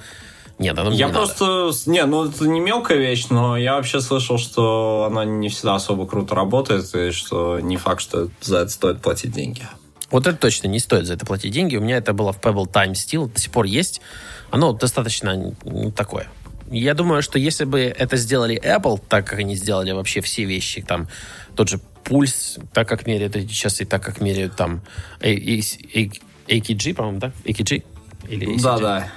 нет, 0.61 0.77
мне 0.77 0.95
Я 0.95 1.07
не 1.07 1.13
надо. 1.13 1.27
просто... 1.27 1.73
Не, 1.91 2.05
ну 2.05 2.27
это 2.27 2.47
не 2.47 2.61
мелкая 2.61 2.99
вещь, 2.99 3.29
но 3.31 3.57
я 3.57 3.77
вообще 3.77 4.01
слышал, 4.03 4.37
что 4.37 5.07
она 5.11 5.25
не 5.25 5.49
всегда 5.49 5.77
особо 5.77 6.07
круто 6.07 6.35
работает, 6.35 6.95
и 6.95 7.13
что 7.13 7.59
не 7.61 7.79
факт, 7.79 8.03
что 8.03 8.29
за 8.43 8.59
это 8.59 8.69
стоит 8.69 9.01
платить 9.01 9.33
деньги. 9.33 9.67
Вот 10.11 10.27
это 10.27 10.37
точно 10.37 10.69
не 10.69 10.79
стоит 10.79 11.07
за 11.07 11.15
это 11.15 11.25
платить 11.25 11.53
деньги. 11.53 11.77
У 11.77 11.81
меня 11.81 11.97
это 11.97 12.13
было 12.13 12.35
в 12.35 12.41
Pebble 12.41 12.71
Time 12.71 12.93
Steel, 12.93 13.33
до 13.33 13.41
сих 13.41 13.51
пор 13.51 13.65
есть. 13.65 14.03
Оно 14.51 14.75
достаточно 14.75 15.55
такое. 15.97 16.29
Я 16.71 16.93
думаю, 16.93 17.23
что 17.23 17.39
если 17.39 17.65
бы 17.65 17.81
это 17.81 18.19
сделали 18.19 18.61
Apple, 18.61 19.01
так 19.09 19.27
как 19.27 19.39
они 19.39 19.57
сделали 19.57 19.93
вообще 19.93 20.21
все 20.21 20.45
вещи, 20.45 20.83
там 20.83 21.09
тот 21.57 21.71
же 21.71 21.81
пульс, 22.05 22.59
так 22.75 22.87
как 22.87 23.07
меряют 23.07 23.35
эти 23.35 23.51
часы, 23.51 23.87
так 23.87 24.03
как 24.03 24.21
меряют 24.21 24.57
там 24.57 24.83
AKG, 25.21 26.95
по-моему, 26.95 27.19
да? 27.19 27.33
AKG? 27.45 27.83
Или 28.29 28.57
ACG? 28.57 28.63
Да, 28.63 28.79
да. 28.79 29.13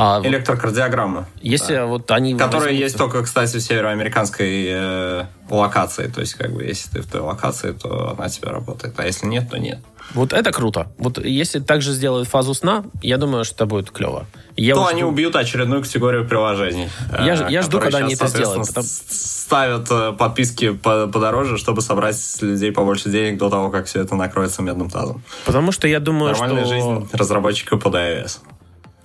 А, 0.00 0.20
Электрокардиограмма. 0.22 1.26
если 1.42 1.84
вот 1.84 2.08
они... 2.12 2.36
Которая 2.36 2.68
возьмутся- 2.68 2.82
есть 2.84 2.96
только, 2.98 3.22
кстати, 3.24 3.56
в 3.56 3.60
североамериканской 3.60 4.66
э, 4.68 5.24
локации. 5.50 6.06
То 6.06 6.20
есть, 6.20 6.34
как 6.34 6.52
бы, 6.52 6.62
если 6.62 6.88
ты 6.90 7.02
в 7.02 7.06
той 7.10 7.20
локации, 7.20 7.72
то 7.72 8.14
она 8.16 8.28
тебе 8.28 8.48
работает. 8.50 8.94
А 8.98 9.04
если 9.06 9.26
нет, 9.26 9.50
то 9.50 9.58
нет. 9.58 9.80
Вот 10.14 10.32
это 10.32 10.52
круто. 10.52 10.86
Вот 10.98 11.18
если 11.18 11.58
также 11.58 11.92
сделают 11.92 12.28
фазу 12.28 12.54
сна, 12.54 12.84
я 13.02 13.18
думаю, 13.18 13.44
что 13.44 13.56
это 13.56 13.66
будет 13.66 13.90
клево. 13.90 14.26
Я 14.56 14.74
то 14.74 14.82
вот 14.82 14.90
они 14.92 15.00
жду- 15.02 15.08
убьют 15.08 15.34
очередную 15.34 15.82
категорию 15.82 16.26
приложений. 16.28 16.88
Я 17.18 17.34
э, 17.34 17.50
я 17.50 17.62
жду, 17.62 17.78
которые 17.78 17.80
когда 17.80 17.98
они 17.98 18.10
щас, 18.10 18.20
это 18.20 18.28
сделают, 18.28 18.66
с- 18.66 19.28
Ставят 19.48 19.88
э, 19.90 20.12
подписки 20.12 20.70
по- 20.74 21.08
подороже, 21.08 21.56
чтобы 21.58 21.80
собрать 21.82 22.16
с 22.18 22.40
людей 22.42 22.70
побольше 22.70 23.10
денег 23.10 23.38
до 23.38 23.50
того, 23.50 23.70
как 23.70 23.86
все 23.86 24.00
это 24.02 24.14
накроется 24.14 24.62
медным 24.62 24.90
тазом. 24.90 25.22
Потому 25.44 25.72
что 25.72 25.88
я 25.88 26.00
думаю, 26.00 26.32
Нормальная 26.32 26.64
что 26.64 26.74
жизнь 26.74 27.08
разработчика 27.12 27.76
под 27.78 27.94
iOS. 27.94 28.38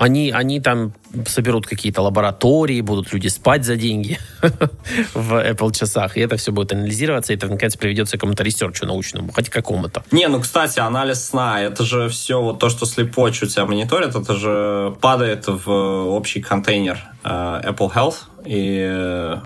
Они, 0.03 0.31
они 0.31 0.59
там 0.59 0.93
соберут 1.25 1.65
какие-то 1.65 2.01
лаборатории, 2.01 2.81
будут 2.81 3.13
люди 3.13 3.29
спать 3.29 3.63
за 3.63 3.77
деньги 3.77 4.19
в 5.13 5.33
Apple 5.33 5.73
часах, 5.73 6.17
и 6.17 6.19
это 6.19 6.35
все 6.35 6.51
будет 6.51 6.73
анализироваться, 6.73 7.31
и 7.31 7.37
это, 7.37 7.47
наконец, 7.47 7.77
приведется 7.77 8.17
к 8.17 8.19
какому-то 8.19 8.43
research 8.43 8.81
у 8.81 8.86
научному, 8.85 9.31
хоть 9.31 9.49
какому-то. 9.49 10.03
Не, 10.11 10.27
ну, 10.27 10.41
кстати, 10.41 10.79
анализ 10.79 11.23
сна, 11.23 11.61
это 11.61 11.85
же 11.85 12.09
все 12.09 12.41
вот 12.41 12.59
то, 12.59 12.69
что 12.69 12.85
Sleepwatch 12.85 13.45
у 13.45 13.47
тебя 13.47 13.65
мониторит, 13.65 14.13
это 14.15 14.35
же 14.35 14.93
падает 14.99 15.45
в 15.47 15.71
общий 15.71 16.41
контейнер 16.41 16.99
э, 17.23 17.29
Apple 17.29 17.93
Health, 17.93 18.15
и, 18.45 18.85
э, 18.85 19.37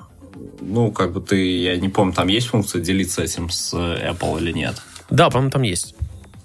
ну, 0.62 0.92
как 0.92 1.14
бы 1.14 1.22
ты, 1.22 1.62
я 1.62 1.78
не 1.78 1.90
помню, 1.90 2.14
там 2.14 2.30
есть 2.30 2.48
функция 2.48 2.82
делиться 2.82 3.22
этим 3.22 3.52
с 3.52 3.76
Apple 3.76 4.40
или 4.42 4.54
нет. 4.54 4.82
Да, 5.12 5.30
по-моему, 5.30 5.52
там 5.52 5.62
есть. 5.62 5.94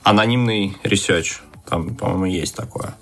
Анонимный 0.03 0.77
research, 0.85 1.39
там, 1.67 1.95
по-моему, 1.95 2.27
есть 2.27 2.55
такое. 2.55 2.95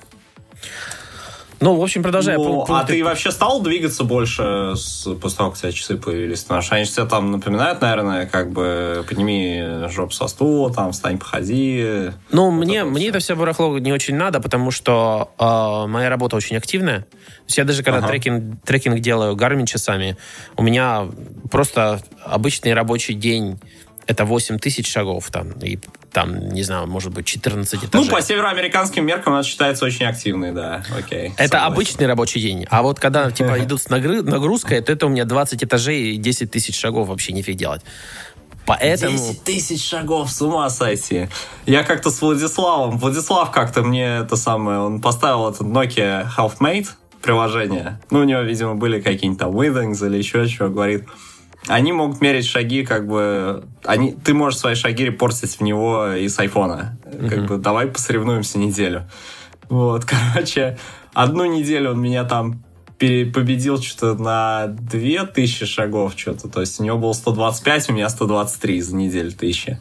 Ну, 1.61 1.76
в 1.76 1.82
общем, 1.82 2.02
продолжая. 2.02 2.38
Ну, 2.38 2.64
пункты- 2.64 2.72
а 2.72 2.84
ты 2.84 3.04
вообще 3.04 3.30
стал 3.30 3.61
двигаться 3.61 4.02
больше 4.04 4.72
с, 4.76 5.06
после 5.20 5.36
того, 5.36 5.50
как 5.50 5.58
у 5.58 5.61
тебя 5.61 5.72
часы 5.72 5.98
появились? 5.98 6.42
Потому 6.42 6.62
что 6.62 6.74
они 6.76 6.84
же 6.84 6.90
тебе 6.90 7.04
там 7.04 7.30
напоминают, 7.32 7.82
наверное, 7.82 8.26
как 8.26 8.50
бы 8.50 9.04
подними 9.06 9.86
жопу 9.90 10.12
со 10.12 10.26
стула, 10.26 10.72
там, 10.72 10.92
встань, 10.92 11.18
походи. 11.18 12.12
Ну, 12.32 12.50
мне, 12.50 12.78
это 12.78 12.86
мне 12.86 13.08
это 13.08 13.18
все 13.18 13.36
барахло 13.36 13.78
не 13.78 13.92
очень 13.92 14.16
надо, 14.16 14.40
потому 14.40 14.70
что 14.70 15.32
э, 15.38 15.86
моя 15.86 16.08
работа 16.08 16.36
очень 16.36 16.56
активная. 16.56 17.00
То 17.00 17.44
есть 17.46 17.58
я 17.58 17.64
даже 17.64 17.82
когда 17.82 17.98
Ага. 17.98 18.08
трекинг, 18.08 18.62
трекинг 18.64 18.98
делаю 19.00 19.36
Garmin 19.36 19.66
часами, 19.66 20.16
у 20.56 20.62
меня 20.62 21.08
просто 21.50 22.00
обычный 22.24 22.72
рабочий 22.72 23.12
день 23.14 23.58
это 24.11 24.24
8 24.24 24.58
тысяч 24.58 24.90
шагов 24.90 25.30
там, 25.30 25.50
и 25.62 25.78
там, 26.12 26.48
не 26.48 26.62
знаю, 26.62 26.86
может 26.88 27.12
быть, 27.12 27.26
14 27.26 27.80
Ну, 27.82 27.88
этажей. 27.88 28.11
по 28.11 28.20
североамериканским 28.20 29.06
меркам 29.06 29.34
это 29.34 29.46
считается 29.46 29.84
очень 29.84 30.06
активный, 30.06 30.52
да, 30.52 30.82
окей. 30.96 31.28
это 31.36 31.44
согласен. 31.44 31.72
обычный 31.72 32.06
рабочий 32.06 32.40
день. 32.40 32.66
А 32.68 32.82
вот 32.82 32.98
когда 32.98 33.30
типа 33.30 33.58
идут 33.64 33.80
с 33.82 33.88
нагрузкой, 33.88 34.80
то 34.80 34.92
это 34.92 35.06
у 35.06 35.08
меня 35.08 35.24
20 35.24 35.62
этажей 35.64 36.14
и 36.14 36.16
10 36.16 36.50
тысяч 36.50 36.78
шагов 36.78 37.08
вообще 37.08 37.32
нифиг 37.32 37.56
делать. 37.56 37.82
Поэтому... 38.66 39.16
10 39.16 39.42
тысяч 39.44 39.88
шагов, 39.88 40.30
с 40.30 40.42
ума 40.42 40.68
сойти. 40.70 41.28
Я 41.66 41.82
как-то 41.82 42.11
с 42.11 42.20
Владиславом, 42.20 42.98
Владислав 42.98 43.50
как-то 43.50 43.82
мне 43.82 44.18
это 44.18 44.36
самое, 44.36 44.80
он 44.80 45.00
поставил 45.00 45.48
этот 45.48 45.62
Nokia 45.62 46.26
Half-Mate 46.36 46.88
приложение. 47.22 48.00
Ну, 48.11 48.20
у 48.20 48.24
него, 48.24 48.40
видимо, 48.40 48.74
были 48.76 49.00
какие-нибудь 49.00 49.38
там 49.40 49.50
Withings 49.50 50.06
или 50.06 50.18
еще 50.18 50.48
чего, 50.48 50.68
говорит. 50.68 51.04
Они 51.66 51.92
могут 51.92 52.20
мерить 52.20 52.46
шаги, 52.46 52.84
как 52.84 53.06
бы... 53.06 53.64
Они, 53.84 54.12
ты 54.12 54.34
можешь 54.34 54.58
свои 54.58 54.74
шаги 54.74 55.04
репортить 55.04 55.58
в 55.58 55.61
него 55.61 56.12
и 56.12 56.28
с 56.28 56.38
айфона. 56.38 56.98
Как 57.28 57.46
бы 57.46 57.58
давай 57.58 57.86
посоревнуемся 57.86 58.58
неделю. 58.58 59.08
Вот, 59.68 60.04
короче, 60.34 60.78
одну 61.12 61.44
неделю 61.44 61.90
он 61.90 62.00
меня 62.00 62.24
там 62.24 62.62
победил 62.98 63.80
что-то 63.80 64.22
на 64.22 64.66
2000 64.66 65.64
шагов 65.64 66.12
что-то. 66.16 66.48
То 66.48 66.61
есть 66.61 66.78
у 66.80 66.84
него 66.84 66.98
было 66.98 67.14
125, 67.14 67.90
у 67.90 67.92
меня 67.94 68.08
123 68.08 68.80
за 68.82 68.96
неделю 68.96 69.32
тысячи. 69.32 69.78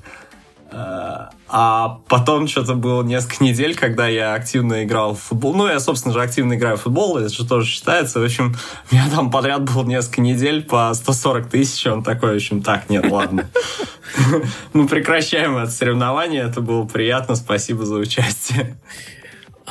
А 0.72 2.00
потом 2.08 2.48
что-то 2.48 2.76
было 2.76 3.02
несколько 3.02 3.44
недель, 3.44 3.76
когда 3.76 4.08
я 4.08 4.36
активно 4.36 4.84
играл 4.84 5.16
в 5.16 5.20
футбол. 5.20 5.56
Ну, 5.56 5.68
я, 5.68 5.80
собственно 5.80 6.14
же, 6.14 6.22
активно 6.22 6.54
играю 6.54 6.78
в 6.78 6.82
футбол, 6.82 7.18
это 7.18 7.30
же 7.30 7.48
тоже 7.48 7.66
считается. 7.68 8.20
В 8.20 8.24
общем, 8.24 8.56
у 8.92 8.96
меня 8.96 9.10
там 9.10 9.32
подряд 9.32 9.64
было 9.64 9.84
несколько 9.84 10.22
недель 10.22 10.64
по 10.64 10.94
140 10.94 11.50
тысяч. 11.50 11.86
Он 11.88 12.04
такой, 12.04 12.34
в 12.34 12.36
общем, 12.36 12.62
так, 12.62 12.90
нет, 12.90 13.10
ладно. 13.10 13.50
Мы 14.74 14.88
прекращаем 14.88 15.58
это 15.58 15.72
соревнование. 15.72 16.44
Это 16.44 16.62
было 16.62 16.86
приятно. 16.86 17.36
Спасибо 17.36 17.86
за 17.86 17.96
участие. 17.96 18.78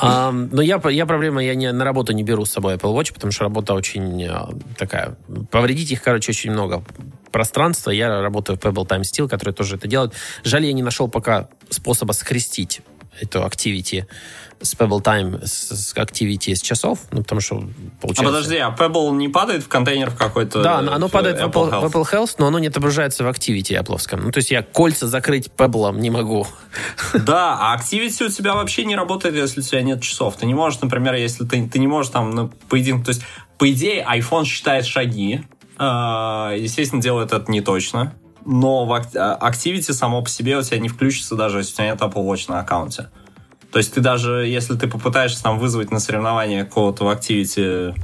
А, 0.01 0.33
но 0.33 0.63
я, 0.63 0.81
я 0.91 1.07
проблема, 1.07 1.43
я 1.43 1.55
не, 1.55 1.73
на 1.73 1.85
работу 1.85 2.13
не 2.13 2.23
беру 2.23 2.45
с 2.45 2.51
собой 2.51 2.75
Apple 2.75 2.95
Watch, 2.95 3.13
потому 3.13 3.33
что 3.33 3.45
работа 3.45 3.75
очень 3.75 4.25
а, 4.27 4.51
такая... 4.77 5.17
Повредить 5.51 5.91
их, 5.91 6.03
короче, 6.03 6.33
очень 6.33 6.51
много 6.53 6.83
пространства. 7.31 7.91
Я 7.91 8.21
работаю 8.21 8.59
в 8.59 8.63
Pebble 8.63 8.87
Time 8.87 9.03
Steel, 9.03 9.29
который 9.29 9.53
тоже 9.53 9.77
это 9.77 9.89
делает. 9.89 10.13
Жаль, 10.45 10.65
я 10.67 10.73
не 10.73 10.83
нашел 10.83 11.09
пока 11.09 11.49
способа 11.71 12.13
скрестить 12.13 12.81
эту 13.21 13.41
activity 13.41 14.07
с 14.61 14.75
Pebble 14.75 15.03
Time, 15.03 15.47
с, 15.47 15.69
с 15.69 15.95
activity 15.95 16.55
с 16.55 16.61
часов, 16.61 16.99
ну, 17.13 17.23
потому 17.23 17.41
что 17.41 17.57
А 17.57 18.01
получается... 18.01 18.25
подожди, 18.25 18.57
а 18.57 18.75
Pebble 18.77 19.13
не 19.17 19.29
падает 19.29 19.63
в 19.63 19.69
контейнер 19.69 20.11
в 20.11 20.17
какой-то... 20.17 20.63
Да, 20.63 20.79
оно, 20.79 21.07
в 21.07 21.11
падает 21.13 21.39
в 21.39 21.45
Apple, 21.45 21.71
Health? 21.71 21.89
в 21.89 21.97
Apple 21.97 22.13
Health, 22.13 22.35
но 22.39 22.49
оно 22.49 22.59
не 22.59 22.67
отображается 22.67 23.23
в 23.25 23.29
Activity 23.29 23.81
Apple. 23.81 23.99
Ну, 24.17 24.33
то 24.33 24.39
есть 24.39 24.51
я 24.51 24.63
кольца 24.63 25.07
закрыть 25.07 25.49
Pebble 25.57 25.97
не 25.99 26.11
могу. 26.11 26.47
Да, 27.15 27.57
а 27.61 27.77
Activity 27.77 28.27
у 28.27 28.29
тебя 28.31 28.55
вообще 28.55 28.85
не 28.85 28.97
работает, 28.97 29.37
если 29.37 29.61
у 29.61 29.63
тебя 29.63 29.83
нет 29.83 30.03
часов. 30.03 30.37
Ты 30.37 30.47
не 30.47 30.55
можешь, 30.55 30.81
например, 30.81 31.15
если 31.15 31.45
ты, 31.45 31.69
ты 31.69 31.79
не 31.79 31.87
можешь 31.87 32.11
там 32.11 32.31
на 32.31 32.49
поединок... 32.69 33.05
То 33.05 33.11
есть, 33.11 33.23
по 33.59 33.71
идее, 33.71 34.05
iPhone 34.09 34.45
считает 34.45 34.87
шаги. 34.87 35.43
э, 35.79 35.85
Естественно, 36.59 37.01
делает 37.01 37.33
это 37.33 37.51
не 37.51 37.61
точно. 37.61 38.15
Но 38.51 38.87
в 38.87 38.95
а, 38.95 39.39
Activity 39.43 39.93
само 39.93 40.23
по 40.23 40.31
себе 40.31 40.57
у 40.57 40.63
тебя 40.63 40.79
не 40.79 40.89
включится, 40.89 41.37
даже 41.37 41.59
если 41.59 41.75
у 41.75 41.77
тебя 41.77 41.87
нет 41.89 42.01
Apple 42.01 42.27
Watch 42.27 42.47
на 42.49 42.61
аккаунте. 42.61 43.11
То 43.71 43.77
есть 43.77 43.93
ты 43.93 44.01
даже, 44.01 44.47
если 44.47 44.75
ты 44.75 44.89
попытаешься 44.89 45.43
там 45.43 45.59
вызвать 45.59 45.91
на 45.91 46.01
соревнование 46.01 46.65
кого-то 46.65 47.05
в 47.05 47.09
активити 47.11 47.95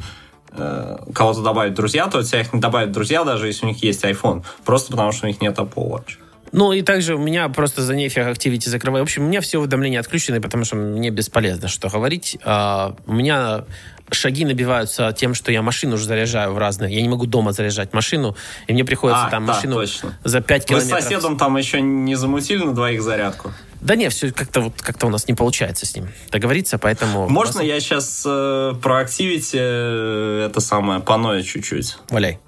э, 0.50 0.96
кого-то 1.14 1.40
добавить 1.40 1.72
друзья, 1.72 2.08
то 2.08 2.22
тебя 2.22 2.42
их 2.42 2.52
не 2.52 2.60
добавят 2.60 2.92
друзья, 2.92 3.24
даже 3.24 3.46
если 3.46 3.64
у 3.64 3.68
них 3.70 3.82
есть 3.82 4.04
iPhone. 4.04 4.44
Просто 4.66 4.90
потому, 4.90 5.12
что 5.12 5.24
у 5.24 5.28
них 5.28 5.40
нет 5.40 5.56
Apple 5.56 5.88
Watch. 5.88 6.18
Ну, 6.54 6.72
и 6.72 6.82
также 6.82 7.16
у 7.16 7.18
меня 7.18 7.48
просто 7.48 7.82
за 7.82 7.96
нефиг 7.96 8.18
Activity 8.18 8.68
закрываю. 8.68 9.02
В 9.02 9.06
общем, 9.06 9.24
у 9.24 9.26
меня 9.26 9.40
все 9.40 9.58
уведомления 9.58 9.98
отключены, 9.98 10.40
потому 10.40 10.64
что 10.64 10.76
мне 10.76 11.10
бесполезно 11.10 11.66
что 11.66 11.88
говорить. 11.88 12.38
А, 12.44 12.94
у 13.06 13.12
меня 13.12 13.64
шаги 14.12 14.44
набиваются 14.44 15.12
тем, 15.12 15.34
что 15.34 15.50
я 15.50 15.62
машину 15.62 15.96
уже 15.96 16.04
заряжаю 16.06 16.52
в 16.52 16.58
разные. 16.58 16.94
Я 16.94 17.02
не 17.02 17.08
могу 17.08 17.26
дома 17.26 17.50
заряжать 17.50 17.92
машину, 17.92 18.36
и 18.68 18.72
мне 18.72 18.84
приходится 18.84 19.24
А, 19.24 19.30
там 19.30 19.46
да, 19.46 19.54
машину 19.54 19.74
точно. 19.74 20.16
за 20.22 20.40
5 20.40 20.60
Вы 20.60 20.62
с 20.62 20.84
километров. 20.84 21.02
соседом 21.02 21.36
там 21.38 21.56
еще 21.56 21.80
не 21.80 22.14
замутили 22.14 22.62
на 22.62 22.72
двоих 22.72 23.02
зарядку? 23.02 23.50
Да 23.80 23.96
не, 23.96 24.08
все 24.08 24.30
как-то 24.30 24.60
вот 24.60 24.80
как-то 24.80 25.08
у 25.08 25.10
нас 25.10 25.26
не 25.26 25.34
получается 25.34 25.86
с 25.86 25.96
ним 25.96 26.08
договориться, 26.30 26.78
поэтому... 26.78 27.28
Можно 27.28 27.62
я 27.62 27.80
сейчас 27.80 28.22
э, 28.24 28.74
про 28.80 29.02
Activity 29.02 29.58
э, 29.58 30.46
это 30.48 30.60
самое 30.60 31.00
поною 31.00 31.42
чуть-чуть? 31.42 31.98
Валяй. 32.10 32.38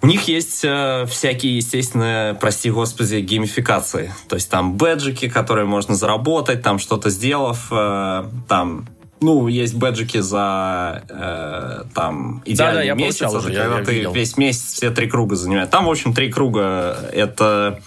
У 0.00 0.06
них 0.06 0.28
есть 0.28 0.64
э, 0.64 1.06
всякие, 1.06 1.56
естественно, 1.56 2.36
прости 2.40 2.70
господи, 2.70 3.16
геймификации. 3.16 4.14
То 4.28 4.36
есть 4.36 4.48
там 4.48 4.76
бэджики, 4.76 5.28
которые 5.28 5.66
можно 5.66 5.94
заработать, 5.96 6.62
там 6.62 6.78
что-то 6.78 7.10
сделав, 7.10 7.66
э, 7.72 8.24
там 8.48 8.86
ну, 9.20 9.48
есть 9.48 9.74
бэджики 9.74 10.18
за 10.20 11.02
э, 11.08 11.84
там 11.92 12.42
идеальный 12.44 12.74
Да-да, 12.74 12.82
я 12.82 12.94
месяц, 12.94 13.18
получал 13.18 13.40
это 13.40 13.48
уже, 13.48 13.58
когда 13.58 13.78
я 13.78 13.84
ты 13.84 13.94
видел. 13.94 14.12
весь 14.12 14.36
месяц 14.36 14.72
все 14.74 14.90
три 14.90 15.08
круга 15.08 15.34
занимаешь. 15.34 15.68
Там, 15.70 15.86
в 15.86 15.90
общем, 15.90 16.14
три 16.14 16.30
круга 16.30 16.96
это 17.12 17.80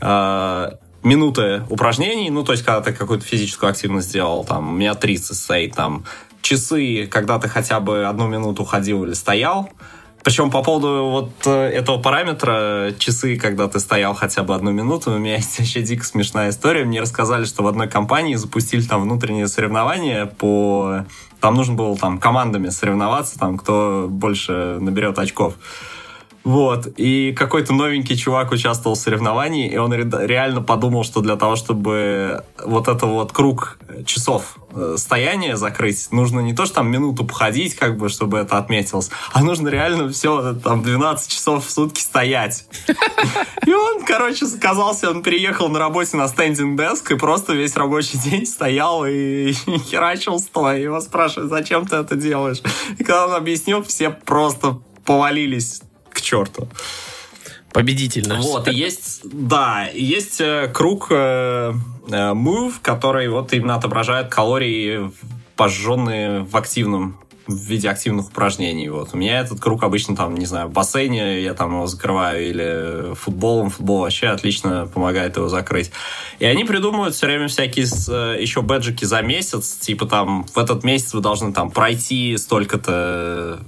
э, 0.00 0.70
минуты 1.02 1.62
упражнений, 1.68 2.30
ну, 2.30 2.44
то 2.44 2.52
есть, 2.52 2.64
когда 2.64 2.80
ты 2.80 2.92
какую-то 2.92 3.24
физическую 3.24 3.70
активность 3.70 4.08
сделал, 4.08 4.44
там, 4.44 4.68
у 4.68 4.72
меня 4.72 4.94
30 4.94 5.36
стоит, 5.36 5.74
там, 5.74 6.04
часы, 6.42 7.08
когда 7.10 7.38
ты 7.40 7.48
хотя 7.48 7.80
бы 7.80 8.06
одну 8.06 8.28
минуту 8.28 8.64
ходил 8.64 9.04
или 9.04 9.14
стоял, 9.14 9.70
причем 10.26 10.50
по 10.50 10.60
поводу 10.60 11.04
вот 11.04 11.30
э, 11.46 11.68
этого 11.68 12.02
параметра, 12.02 12.92
часы, 12.98 13.36
когда 13.36 13.68
ты 13.68 13.78
стоял 13.78 14.12
хотя 14.12 14.42
бы 14.42 14.56
одну 14.56 14.72
минуту, 14.72 15.12
у 15.12 15.18
меня 15.18 15.36
есть 15.36 15.56
вообще 15.60 15.82
дико 15.82 16.04
смешная 16.04 16.50
история. 16.50 16.84
Мне 16.84 17.00
рассказали, 17.00 17.44
что 17.44 17.62
в 17.62 17.68
одной 17.68 17.88
компании 17.88 18.34
запустили 18.34 18.82
там 18.82 19.02
внутреннее 19.02 19.46
соревнование 19.46 20.26
по... 20.26 21.04
Там 21.40 21.54
нужно 21.54 21.74
было 21.74 21.96
там 21.96 22.18
командами 22.18 22.70
соревноваться, 22.70 23.38
там 23.38 23.56
кто 23.56 24.08
больше 24.10 24.78
наберет 24.80 25.16
очков. 25.20 25.54
Вот. 26.46 26.86
И 26.96 27.32
какой-то 27.32 27.74
новенький 27.74 28.16
чувак 28.16 28.52
участвовал 28.52 28.94
в 28.94 29.00
соревновании, 29.00 29.68
и 29.68 29.76
он 29.78 29.92
ре- 29.92 30.26
реально 30.28 30.62
подумал, 30.62 31.02
что 31.02 31.20
для 31.20 31.34
того, 31.34 31.56
чтобы 31.56 32.44
вот 32.64 32.86
это 32.86 33.04
вот 33.06 33.32
круг 33.32 33.78
часов 34.04 34.56
э, 34.72 34.94
стояния 34.96 35.56
закрыть, 35.56 36.06
нужно 36.12 36.38
не 36.38 36.54
то, 36.54 36.64
что 36.64 36.76
там 36.76 36.88
минуту 36.88 37.24
походить, 37.24 37.74
как 37.74 37.96
бы, 37.96 38.08
чтобы 38.08 38.38
это 38.38 38.58
отметилось, 38.58 39.10
а 39.32 39.42
нужно 39.42 39.70
реально 39.70 40.08
все, 40.10 40.54
там, 40.54 40.84
12 40.84 41.32
часов 41.32 41.66
в 41.66 41.70
сутки 41.70 42.00
стоять. 42.00 42.68
И 43.66 43.74
он, 43.74 44.04
короче, 44.04 44.46
сказался, 44.46 45.10
он 45.10 45.24
приехал 45.24 45.68
на 45.68 45.80
работе 45.80 46.16
на 46.16 46.28
стендинг 46.28 46.78
деск 46.78 47.10
и 47.10 47.16
просто 47.16 47.54
весь 47.54 47.74
рабочий 47.74 48.18
день 48.18 48.46
стоял 48.46 49.04
и 49.04 49.52
херачил 49.90 50.38
стоя. 50.38 50.78
Его 50.78 51.00
спрашивают, 51.00 51.50
зачем 51.50 51.86
ты 51.88 51.96
это 51.96 52.14
делаешь? 52.14 52.62
И 52.98 53.02
когда 53.02 53.26
он 53.26 53.34
объяснил, 53.34 53.82
все 53.82 54.10
просто 54.10 54.78
повалились 55.04 55.82
к 56.16 56.20
черту. 56.20 56.68
Победительно. 57.72 58.40
Вот, 58.40 58.68
и 58.68 58.74
есть, 58.74 59.20
да, 59.24 59.86
есть 59.92 60.40
э, 60.40 60.68
круг 60.72 61.08
э, 61.10 61.74
э, 62.08 62.32
Move, 62.32 62.74
который 62.80 63.28
вот 63.28 63.52
именно 63.52 63.74
отображает 63.74 64.28
калории, 64.28 65.12
пожженные 65.56 66.40
в 66.40 66.56
активном 66.56 67.18
в 67.46 67.54
виде 67.54 67.88
активных 67.88 68.28
упражнений. 68.28 68.88
Вот. 68.88 69.10
У 69.12 69.16
меня 69.16 69.40
этот 69.40 69.60
круг 69.60 69.84
обычно 69.84 70.16
там, 70.16 70.34
не 70.34 70.46
знаю, 70.46 70.68
в 70.68 70.72
бассейне 70.72 71.42
я 71.42 71.54
там 71.54 71.72
его 71.72 71.86
закрываю 71.86 72.48
или 72.48 73.14
футболом. 73.14 73.70
Футбол 73.70 74.00
вообще 74.00 74.28
отлично 74.28 74.90
помогает 74.92 75.36
его 75.36 75.48
закрыть. 75.48 75.92
И 76.38 76.44
они 76.44 76.64
придумывают 76.64 77.14
все 77.14 77.26
время 77.26 77.48
всякие 77.48 77.86
э, 77.86 78.40
еще 78.40 78.62
бэджики 78.62 79.04
за 79.04 79.22
месяц. 79.22 79.76
Типа 79.76 80.06
там 80.06 80.44
в 80.44 80.58
этот 80.58 80.82
месяц 80.82 81.14
вы 81.14 81.20
должны 81.20 81.52
там 81.52 81.70
пройти 81.70 82.36
столько-то 82.36 83.60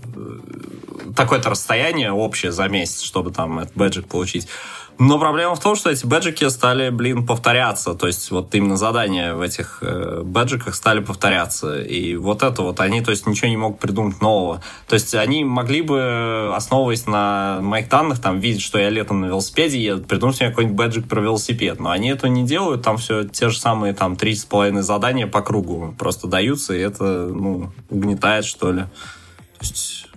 такое-то 1.14 1.50
расстояние 1.50 2.12
общее 2.12 2.52
за 2.52 2.68
месяц, 2.68 3.02
чтобы 3.02 3.30
там 3.30 3.58
этот 3.58 3.76
бэджик 3.76 4.08
получить. 4.08 4.48
Но 4.98 5.20
проблема 5.20 5.54
в 5.54 5.60
том, 5.60 5.76
что 5.76 5.90
эти 5.90 6.04
бэджики 6.04 6.48
стали, 6.48 6.90
блин, 6.90 7.24
повторяться. 7.24 7.94
То 7.94 8.08
есть 8.08 8.32
вот 8.32 8.52
именно 8.56 8.76
задания 8.76 9.32
в 9.32 9.40
этих 9.40 9.78
э, 9.80 10.22
бэджиках 10.24 10.74
стали 10.74 10.98
повторяться. 10.98 11.80
И 11.80 12.16
вот 12.16 12.42
это 12.42 12.62
вот 12.62 12.80
они, 12.80 13.00
то 13.00 13.12
есть 13.12 13.24
ничего 13.24 13.48
не 13.48 13.56
могут 13.56 13.78
придумать 13.78 14.20
нового. 14.20 14.60
То 14.88 14.94
есть 14.94 15.14
они 15.14 15.44
могли 15.44 15.82
бы, 15.82 16.52
основываясь 16.52 17.06
на 17.06 17.60
моих 17.62 17.88
данных, 17.88 18.20
там 18.20 18.40
видеть, 18.40 18.62
что 18.62 18.78
я 18.78 18.90
летом 18.90 19.20
на 19.20 19.26
велосипеде 19.26 19.80
еду, 19.80 20.02
придумать 20.02 20.40
мне 20.40 20.48
какой-нибудь 20.50 20.76
бэджик 20.76 21.08
про 21.08 21.20
велосипед. 21.20 21.78
Но 21.78 21.90
они 21.90 22.08
этого 22.08 22.28
не 22.28 22.44
делают, 22.44 22.82
там 22.82 22.96
все 22.96 23.22
те 23.22 23.50
же 23.50 23.58
самые 23.58 23.94
там 23.94 24.16
три 24.16 24.34
с 24.34 24.44
половиной 24.44 24.82
задания 24.82 25.28
по 25.28 25.42
кругу 25.42 25.94
просто 25.96 26.26
даются, 26.26 26.74
и 26.74 26.80
это, 26.80 27.04
ну, 27.04 27.70
угнетает, 27.88 28.44
что 28.44 28.72
ли. 28.72 28.80
То 28.80 29.60
есть 29.60 30.07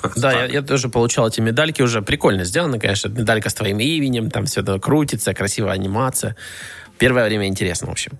как-то 0.00 0.20
Да, 0.20 0.30
так. 0.32 0.40
я, 0.48 0.54
я 0.60 0.62
тоже 0.62 0.88
получал 0.88 1.28
эти 1.28 1.40
медальки 1.40 1.82
уже. 1.82 2.02
Прикольно 2.02 2.44
сделано, 2.44 2.78
конечно. 2.78 3.08
Медалька 3.08 3.50
с 3.50 3.54
твоим 3.54 3.78
именем, 3.80 4.30
там 4.30 4.46
все 4.46 4.60
это 4.62 4.78
крутится, 4.78 5.34
красивая 5.34 5.72
анимация. 5.72 6.36
Первое 6.98 7.26
время 7.26 7.46
интересно, 7.46 7.88
в 7.88 7.90
общем. 7.90 8.12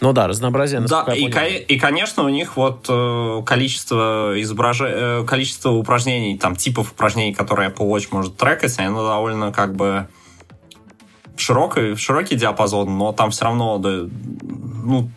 Ну 0.00 0.12
да, 0.12 0.26
разнообразие, 0.26 0.80
Да, 0.80 1.02
и, 1.14 1.30
ко- 1.30 1.46
и, 1.46 1.78
конечно, 1.78 2.24
у 2.24 2.28
них 2.28 2.56
вот 2.56 2.86
э, 2.88 3.42
количество 3.46 4.34
изображе... 4.40 4.90
э, 4.92 5.24
количество 5.24 5.70
упражнений, 5.70 6.36
там, 6.36 6.56
типов 6.56 6.90
упражнений, 6.92 7.32
которые 7.32 7.70
Apple 7.70 7.88
Watch 7.88 8.08
может 8.10 8.36
трекать, 8.36 8.76
оно 8.80 9.06
довольно 9.06 9.52
как 9.52 9.74
бы 9.76 10.08
широкий, 11.36 11.96
широкий 11.96 12.36
диапазон, 12.36 12.96
но 12.98 13.12
там 13.12 13.30
все 13.30 13.44
равно, 13.44 13.78
да, 13.78 13.90
ну, 14.42 15.10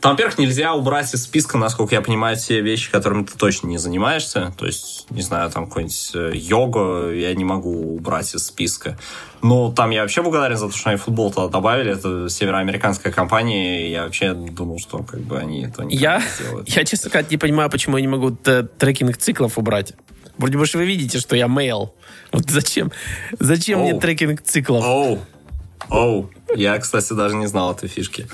там, 0.00 0.12
во-первых, 0.12 0.36
нельзя 0.38 0.74
убрать 0.74 1.14
из 1.14 1.22
списка, 1.22 1.58
насколько 1.58 1.94
я 1.94 2.00
понимаю, 2.00 2.36
все 2.36 2.60
вещи, 2.60 2.90
которыми 2.90 3.24
ты 3.24 3.38
точно 3.38 3.68
не 3.68 3.78
занимаешься. 3.78 4.52
То 4.58 4.66
есть, 4.66 5.06
не 5.10 5.22
знаю, 5.22 5.48
там 5.50 5.66
какой-нибудь 5.66 6.10
э, 6.14 6.32
йога 6.34 7.12
я 7.12 7.32
не 7.34 7.44
могу 7.44 7.94
убрать 7.94 8.34
из 8.34 8.46
списка. 8.46 8.98
Но 9.42 9.70
там 9.70 9.90
я 9.90 10.02
вообще 10.02 10.22
благодарен 10.22 10.56
за 10.56 10.66
то, 10.68 10.76
что 10.76 10.90
они 10.90 10.98
футбол 10.98 11.32
туда 11.32 11.46
добавили. 11.46 11.92
Это 11.92 12.28
североамериканская 12.28 13.12
компания, 13.12 13.86
и 13.86 13.90
я 13.92 14.02
вообще 14.02 14.34
думал, 14.34 14.80
что 14.80 15.04
как 15.04 15.20
бы 15.20 15.38
они 15.38 15.62
это 15.62 15.84
никогда 15.84 16.14
Я, 16.14 16.18
не 16.18 16.26
сделают. 16.28 16.68
я, 16.76 16.84
честно 16.84 17.08
сказать, 17.08 17.30
не 17.30 17.36
понимаю, 17.36 17.70
почему 17.70 17.96
я 17.96 18.00
не 18.00 18.08
могу 18.08 18.32
трекинг 18.32 19.16
циклов 19.18 19.56
убрать. 19.56 19.94
Вроде 20.36 20.58
бы 20.58 20.66
же 20.66 20.78
вы 20.78 20.84
видите, 20.84 21.18
что 21.20 21.36
я 21.36 21.46
мейл. 21.46 21.94
Вот 22.32 22.50
зачем, 22.50 22.90
зачем 23.38 23.80
мне 23.80 23.92
Оу. 23.92 24.00
трекинг 24.00 24.42
циклов? 24.42 24.84
Оу, 24.84 25.20
оу. 25.90 26.30
Я, 26.56 26.76
кстати, 26.78 27.12
даже 27.12 27.36
не 27.36 27.46
знал 27.46 27.72
этой 27.72 27.88
фишки. 27.88 28.26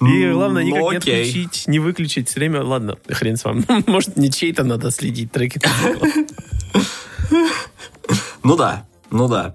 И 0.00 0.30
главное, 0.32 0.62
никак 0.62 0.80
Ну, 0.82 0.90
не 0.92 0.96
отключить, 0.98 1.64
не 1.66 1.78
выключить. 1.78 2.28
Все 2.28 2.38
время, 2.40 2.62
ладно, 2.62 2.96
хрен 3.10 3.36
с 3.36 3.44
вами. 3.44 3.64
Может, 3.86 4.16
не 4.16 4.30
чей-то 4.30 4.64
надо 4.64 4.90
следить 4.90 5.32
циклов. 5.68 6.14
Ну 8.44 8.56
да, 8.56 8.84
ну 9.10 9.28
да. 9.28 9.54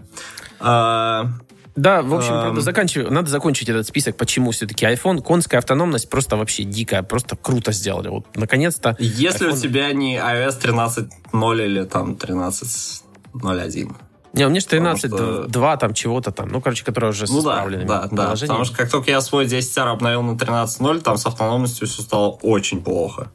А, 0.60 1.28
Да, 1.76 2.02
в 2.04 2.14
общем, 2.14 2.34
Эм. 2.34 2.42
правда, 2.42 2.62
заканчиваю. 2.62 3.12
Надо 3.12 3.30
закончить 3.32 3.68
этот 3.70 3.88
список, 3.88 4.16
почему 4.18 4.52
все-таки 4.52 4.86
iPhone. 4.86 5.22
Конская 5.24 5.60
автономность 5.60 6.10
просто 6.10 6.36
вообще 6.38 6.64
дикая, 6.64 7.02
просто 7.04 7.36
круто 7.36 7.72
сделали. 7.72 8.10
Вот, 8.10 8.26
наконец-то. 8.36 8.96
Если 9.00 9.48
у 9.48 9.52
iPhone- 9.52 9.62
тебя 9.62 9.92
не 9.94 10.18
iOS 10.18 10.60
13.0 10.62 11.66
или 11.66 11.84
там 11.86 12.14
13.01. 12.16 13.96
Не, 14.34 14.46
у 14.46 14.50
меня 14.50 14.60
же 14.62 14.66
Потому 14.66 14.82
13, 14.96 15.12
что- 15.14 15.44
2 15.48 15.78
там 15.78 15.94
чего-то 15.94 16.32
там. 16.32 16.50
Ну, 16.50 16.60
короче, 16.60 16.84
которые 16.84 17.12
уже 17.12 17.28
с 17.28 17.30
Ну 17.30 17.42
да, 17.44 17.52
исправленными 17.52 17.88
да, 17.88 18.02
да. 18.04 18.08
приложениями. 18.08 18.48
Потому 18.48 18.66
что 18.66 18.78
как 18.78 18.90
только 18.90 19.12
я 19.12 19.22
свой 19.22 19.46
10R 19.46 19.92
обновил 19.92 20.24
на 20.24 20.36
13.0, 20.36 21.02
там 21.02 21.18
с 21.18 21.26
автономностью 21.28 21.88
все 21.88 22.02
стало 22.02 22.30
очень 22.42 22.84
плохо. 22.84 23.32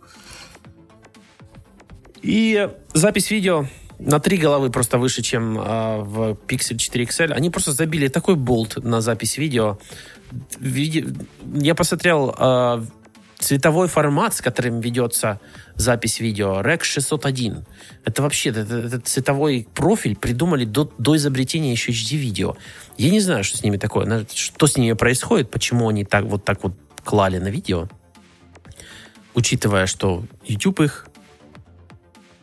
И 2.22 2.68
запись 2.94 3.30
видео 3.30 3.66
на 3.98 4.18
три 4.20 4.36
головы 4.36 4.70
просто 4.70 4.98
выше, 4.98 5.22
чем 5.22 5.56
а, 5.60 5.98
в 6.02 6.32
Pixel 6.46 6.76
4 6.76 7.04
XL. 7.04 7.32
Они 7.32 7.50
просто 7.50 7.72
забили 7.72 8.08
такой 8.08 8.34
болт 8.34 8.76
на 8.82 9.00
запись 9.00 9.38
видео. 9.38 9.78
Виде- 10.58 11.06
Я 11.54 11.74
посмотрел 11.74 12.34
а, 12.38 12.84
цветовой 13.38 13.88
формат, 13.88 14.34
с 14.34 14.40
которым 14.40 14.80
ведется 14.80 15.40
запись 15.76 16.20
видео, 16.20 16.60
REC 16.60 16.82
601. 16.82 17.64
Это 18.04 18.22
вообще, 18.22 18.50
это- 18.50 18.60
этот 18.60 19.06
цветовой 19.06 19.66
профиль 19.74 20.16
придумали 20.16 20.64
до, 20.64 20.92
до 20.98 21.16
изобретения 21.16 21.70
еще 21.72 21.92
HD-видео. 21.92 22.56
Я 22.96 23.10
не 23.10 23.20
знаю, 23.20 23.44
что 23.44 23.56
с 23.56 23.62
ними 23.62 23.76
такое, 23.76 24.26
что 24.34 24.66
с 24.66 24.76
ними 24.76 24.94
происходит, 24.94 25.50
почему 25.50 25.88
они 25.88 26.04
так 26.04 26.24
вот 26.24 26.44
так 26.44 26.62
вот 26.64 26.74
клали 27.04 27.38
на 27.38 27.48
видео, 27.48 27.88
учитывая, 29.34 29.86
что 29.86 30.24
YouTube 30.44 30.80
их 30.80 31.06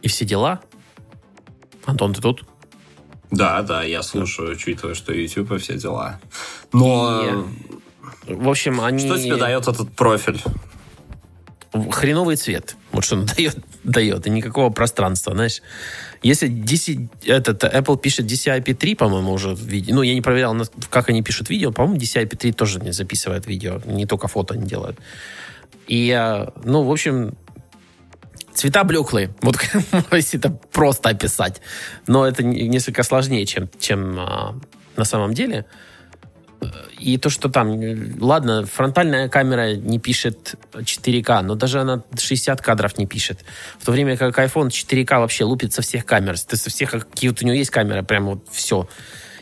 и 0.01 0.07
все 0.07 0.23
дела. 0.25 0.61
Антон, 1.85 2.13
ты 2.13 2.21
тут? 2.21 2.45
Да, 3.31 3.61
да, 3.63 3.83
я 3.83 4.01
слушаю, 4.01 4.51
учитывая, 4.53 4.95
что 4.95 5.13
YouTube 5.13 5.51
и 5.51 5.57
все 5.57 5.77
дела. 5.77 6.19
Но... 6.71 7.47
В 8.27 8.49
общем, 8.49 8.81
они... 8.81 9.05
Что 9.05 9.17
тебе 9.19 9.35
дает 9.35 9.67
этот 9.67 9.93
профиль? 9.93 10.41
Хреновый 11.91 12.35
цвет. 12.35 12.75
Вот 12.91 13.03
что 13.03 13.15
он 13.15 13.25
дает, 13.37 13.57
дает. 13.83 14.27
И 14.27 14.29
никакого 14.29 14.69
пространства, 14.69 15.33
знаешь. 15.33 15.61
Если 16.21 16.49
DC, 16.49 17.07
этот, 17.25 17.63
Apple 17.63 17.99
пишет 17.99 18.25
DCI-P3, 18.25 18.95
по-моему, 18.95 19.33
уже 19.33 19.53
видео. 19.53 19.95
Ну, 19.95 20.01
я 20.01 20.13
не 20.13 20.21
проверял, 20.21 20.55
как 20.89 21.09
они 21.09 21.21
пишут 21.21 21.49
видео. 21.49 21.71
По-моему, 21.71 21.99
DCI-P3 21.99 22.53
тоже 22.53 22.79
не 22.79 22.91
записывает 22.91 23.47
видео. 23.47 23.81
Не 23.85 24.05
только 24.05 24.27
фото 24.27 24.53
они 24.53 24.65
делают. 24.65 24.97
И, 25.87 26.09
э, 26.09 26.47
ну, 26.63 26.83
в 26.83 26.91
общем, 26.91 27.35
цвета 28.53 28.83
блеклые. 28.83 29.33
Вот 29.41 29.57
если 30.11 30.39
это 30.39 30.49
просто 30.71 31.09
описать. 31.09 31.61
Но 32.07 32.25
это 32.25 32.43
несколько 32.43 33.03
сложнее, 33.03 33.45
чем, 33.45 33.69
чем 33.79 34.19
а, 34.19 34.55
на 34.95 35.05
самом 35.05 35.33
деле. 35.33 35.65
И 36.99 37.17
то, 37.17 37.29
что 37.29 37.49
там, 37.49 37.79
ладно, 38.19 38.65
фронтальная 38.65 39.29
камера 39.29 39.75
не 39.75 39.99
пишет 39.99 40.55
4К, 40.73 41.41
но 41.41 41.55
даже 41.55 41.81
она 41.81 42.03
60 42.17 42.61
кадров 42.61 42.97
не 42.97 43.05
пишет. 43.05 43.43
В 43.79 43.85
то 43.85 43.91
время 43.91 44.17
как 44.17 44.37
iPhone 44.37 44.69
4К 44.69 45.19
вообще 45.19 45.43
лупит 45.43 45.73
со 45.73 45.81
всех 45.81 46.05
камер. 46.05 46.39
Ты 46.39 46.55
со 46.57 46.69
всех, 46.69 46.91
какие 46.91 47.29
вот 47.29 47.41
у 47.41 47.45
него 47.45 47.55
есть 47.55 47.71
камеры, 47.71 48.03
прям 48.03 48.25
вот 48.25 48.47
все. 48.51 48.87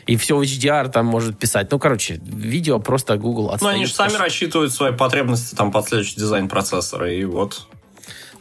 И 0.06 0.16
все 0.16 0.40
HDR 0.40 0.90
там 0.90 1.06
может 1.06 1.38
писать. 1.38 1.70
Ну, 1.70 1.78
короче, 1.78 2.20
видео 2.22 2.78
просто 2.78 3.16
Google 3.16 3.50
отстает. 3.50 3.72
Ну, 3.72 3.78
они 3.78 3.86
же 3.86 3.94
сами 3.94 4.16
рассчитывают 4.16 4.72
свои 4.72 4.92
потребности 4.92 5.54
там 5.54 5.72
под 5.72 5.88
следующий 5.88 6.16
дизайн 6.16 6.48
процессора, 6.48 7.10
и 7.10 7.24
вот 7.24 7.66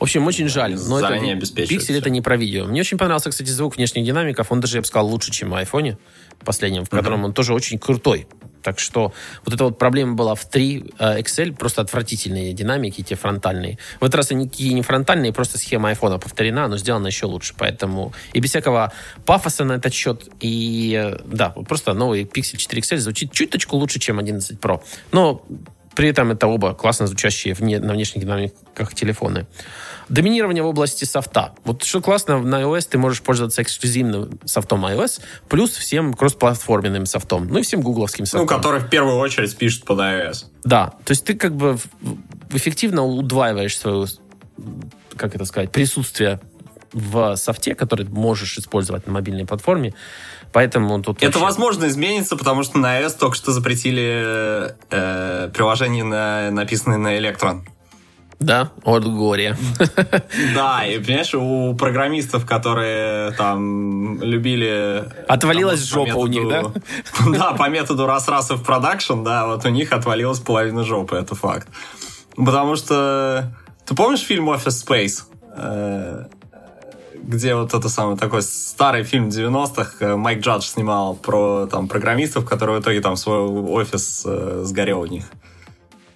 в 0.04 0.06
общем, 0.06 0.28
очень 0.28 0.49
жаль. 0.49 0.76
Но 0.76 0.99
это, 0.99 1.18
пиксель 1.66 1.97
это 1.97 2.10
не 2.10 2.20
про 2.20 2.36
видео. 2.36 2.66
Мне 2.66 2.82
очень 2.82 2.97
понравился, 2.97 3.30
кстати, 3.30 3.47
звук 3.47 3.78
внешних 3.78 4.04
динамиков. 4.04 4.51
Он 4.51 4.60
даже, 4.60 4.76
я 4.76 4.82
бы 4.82 4.86
сказал, 4.86 5.08
лучше, 5.08 5.32
чем 5.32 5.51
в 5.51 5.56
айфоне 5.56 5.97
последнем, 6.43 6.84
в 6.84 6.89
котором 6.89 7.22
uh-huh. 7.22 7.28
он 7.28 7.34
тоже 7.34 7.54
очень 7.54 7.80
крутой. 7.80 8.28
Так 8.62 8.80
что 8.80 9.14
вот 9.45 9.54
эта 9.54 9.64
вот 9.64 9.78
проблема 9.78 10.16
была 10.16 10.36
в 10.36 10.43
3 10.43 10.93
э, 10.99 11.20
Excel, 11.22 11.56
просто 11.56 11.84
отвратительные 11.84 12.51
динамики, 12.51 13.01
те 13.01 13.16
фронтальные. 13.16 13.78
В 14.01 14.04
этот 14.04 14.16
раз 14.16 14.32
они 14.32 14.51
не 14.58 14.82
фронтальные, 14.82 15.32
просто 15.32 15.58
схема 15.58 15.88
айфона 15.88 16.20
повторена, 16.20 16.68
но 16.68 16.78
сделана 16.78 17.08
еще 17.08 17.26
лучше. 17.26 17.54
Поэтому 17.58 18.12
и 18.34 18.41
без 18.41 18.49
всякого 18.49 18.91
пафоса 19.26 19.64
на 19.64 19.72
этот 19.72 19.93
счет. 19.93 20.28
И 20.41 21.01
э, 21.01 21.18
да, 21.24 21.51
просто 21.51 21.93
новый 21.93 22.26
Pixel 22.26 22.58
4 22.58 22.82
XL 22.82 22.97
звучит 22.97 23.32
чуть-чуточку 23.32 23.78
лучше, 23.78 23.99
чем 23.99 24.20
11 24.20 24.60
Pro. 24.60 24.84
Но 25.14 25.45
при 25.96 26.10
этом 26.10 26.32
это 26.32 26.48
оба 26.48 26.74
классно 26.74 27.08
звучащие 27.08 27.54
вне, 27.54 27.80
на 27.80 27.94
внешних 27.94 28.24
динамиках 28.24 28.94
телефоны. 28.94 29.46
Доминирование 30.10 30.64
в 30.64 30.68
области 30.68 31.06
софта. 31.06 31.54
Вот 31.64 31.84
что 31.84 32.02
классно, 32.02 32.39
на 32.39 32.62
iOS 32.62 32.88
ты 32.89 32.98
можешь 32.98 33.22
пользоваться 33.22 33.62
эксклюзивным 33.62 34.39
софтом 34.46 34.86
iOS, 34.86 35.22
плюс 35.48 35.72
всем 35.72 36.14
кроссплатформенным 36.14 37.06
софтом, 37.06 37.48
ну 37.48 37.60
и 37.60 37.62
всем 37.62 37.82
гугловским 37.82 38.26
софтом. 38.26 38.41
Ну, 38.41 38.48
который 38.48 38.82
в 38.82 38.89
первую 38.89 39.18
очередь 39.18 39.56
пишет 39.56 39.86
под 39.86 40.00
iOS. 40.00 40.46
Да, 40.64 40.94
то 41.06 41.12
есть 41.12 41.26
ты 41.26 41.36
как 41.36 41.56
бы 41.56 41.78
эффективно 42.52 43.04
удваиваешь 43.04 43.78
свою, 43.78 44.08
как 45.16 45.36
это 45.36 45.46
сказать, 45.46 45.72
присутствие 45.72 46.39
в 46.91 47.36
софте, 47.38 47.76
который 47.76 48.06
можешь 48.08 48.58
использовать 48.58 49.08
на 49.08 49.14
мобильной 49.14 49.46
платформе. 49.46 49.94
Поэтому 50.54 51.01
тут 51.01 51.18
Это, 51.18 51.26
вообще... 51.26 51.39
возможно, 51.39 51.88
изменится, 51.88 52.38
потому 52.38 52.64
что 52.64 52.78
на 52.78 53.01
iOS 53.01 53.18
только 53.20 53.36
что 53.36 53.51
запретили 53.51 54.76
э, 54.91 55.49
приложения, 55.54 56.04
на, 56.04 56.51
написанные 56.51 56.99
на 56.99 57.18
Electron. 57.18 57.62
Да, 58.39 58.72
от 58.84 59.06
горя. 59.06 59.58
Да, 60.54 60.86
и 60.86 60.99
понимаешь, 60.99 61.34
у 61.34 61.74
программистов, 61.76 62.45
которые 62.45 63.32
там 63.32 64.22
любили... 64.22 65.06
Отвалилась 65.28 65.88
там, 65.88 66.06
жопа 66.06 66.08
методу, 66.08 66.22
у 66.22 66.28
них, 66.28 66.49
да? 66.49 66.64
Да, 67.32 67.54
по 67.54 67.70
методу 67.70 68.06
раз-раз 68.06 68.51
в 68.51 68.64
продакшн, 68.64 69.24
да, 69.24 69.47
вот 69.47 69.66
у 69.66 69.70
них 69.70 69.91
отвалилась 69.91 70.39
половина 70.39 70.84
жопы, 70.84 71.16
это 71.16 71.36
факт. 71.36 71.68
Потому 72.36 72.76
что... 72.76 73.51
Ты 73.86 73.95
помнишь 73.95 74.22
фильм 74.22 74.49
Office 74.49 74.86
Space? 74.86 75.24
Э, 77.24 77.28
где 77.28 77.55
вот 77.55 77.74
это 77.74 77.89
самый 77.89 78.17
такой 78.17 78.41
старый 78.41 79.03
фильм 79.03 79.30
90-х 79.30 80.05
э, 80.05 80.15
Майк 80.15 80.41
Джадж 80.41 80.63
снимал 80.63 81.15
про 81.15 81.67
там 81.67 81.88
программистов, 81.88 82.45
которые 82.45 82.80
в 82.80 82.82
итоге 82.82 83.01
там 83.01 83.15
свой 83.15 83.39
офис 83.39 84.24
э, 84.26 84.61
сгорел 84.65 85.01
у 85.01 85.05
них. 85.05 85.26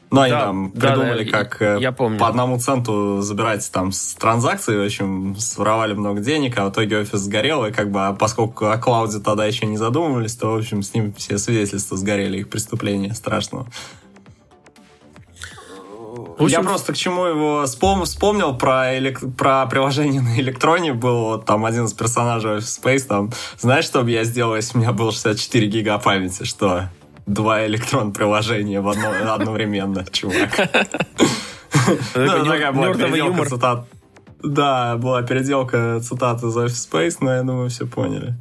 Ну, 0.09 0.21
они 0.21 0.31
да, 0.31 0.41
там 0.45 0.71
придумали, 0.71 1.29
да, 1.29 1.31
как 1.31 1.57
я, 1.59 1.75
я 1.75 1.91
помню. 1.91 2.17
по 2.17 2.29
одному 2.29 2.57
центу 2.59 3.21
забирать 3.21 3.69
там 3.73 3.91
с 3.91 4.13
транзакций, 4.15 4.77
в 4.77 4.85
общем, 4.85 5.35
своровали 5.37 5.93
много 5.93 6.21
денег, 6.21 6.57
а 6.57 6.65
в 6.65 6.71
итоге 6.71 6.99
офис 6.99 7.19
сгорел, 7.19 7.65
и 7.65 7.73
как 7.73 7.91
бы, 7.91 8.07
а 8.07 8.13
поскольку 8.13 8.67
о 8.67 8.77
клауде 8.77 9.19
тогда 9.19 9.45
еще 9.45 9.65
не 9.65 9.75
задумывались, 9.75 10.37
то, 10.37 10.53
в 10.53 10.57
общем, 10.57 10.81
с 10.81 10.93
ним 10.93 11.13
все 11.13 11.37
свидетельства 11.37 11.97
сгорели, 11.97 12.37
их 12.37 12.49
преступления 12.49 13.13
страшного. 13.13 13.67
Общем... 16.43 16.61
Я 16.61 16.63
просто 16.63 16.93
к 16.93 16.95
чему 16.97 17.25
его 17.25 17.65
вспом... 17.65 18.05
вспомнил 18.05 18.55
про, 18.55 18.97
элек... 18.97 19.19
про 19.37 19.65
приложение 19.65 20.21
на 20.21 20.39
электроне. 20.39 20.93
Был 20.93 21.25
вот 21.25 21.45
там 21.45 21.65
один 21.65 21.85
из 21.85 21.93
персонажей 21.93 22.57
Office 22.57 22.81
Space. 22.81 23.07
Там, 23.07 23.31
знаешь, 23.59 23.85
что 23.85 24.01
бы 24.01 24.11
я 24.11 24.23
сделал, 24.23 24.55
если 24.55 24.77
у 24.77 24.81
меня 24.81 24.91
было 24.91 25.11
64 25.11 25.67
гига 25.67 25.97
памяти? 25.97 26.43
Что? 26.43 26.89
два 27.27 27.65
электрон 27.67 28.13
приложения 28.13 28.81
в 28.81 28.87
одно, 28.87 29.33
одновременно, 29.33 30.05
чувак. 30.11 30.69
Ну, 32.15 32.45
такая 32.45 32.71
была 32.71 32.93
переделка 32.93 33.45
цитат. 33.45 33.87
Да, 34.43 34.97
была 34.97 35.21
переделка 35.21 35.99
цитат 36.01 36.43
из 36.43 36.57
Office 36.57 36.89
Space, 36.89 37.17
но 37.21 37.33
я 37.33 37.43
думаю, 37.43 37.69
все 37.69 37.85
поняли. 37.85 38.35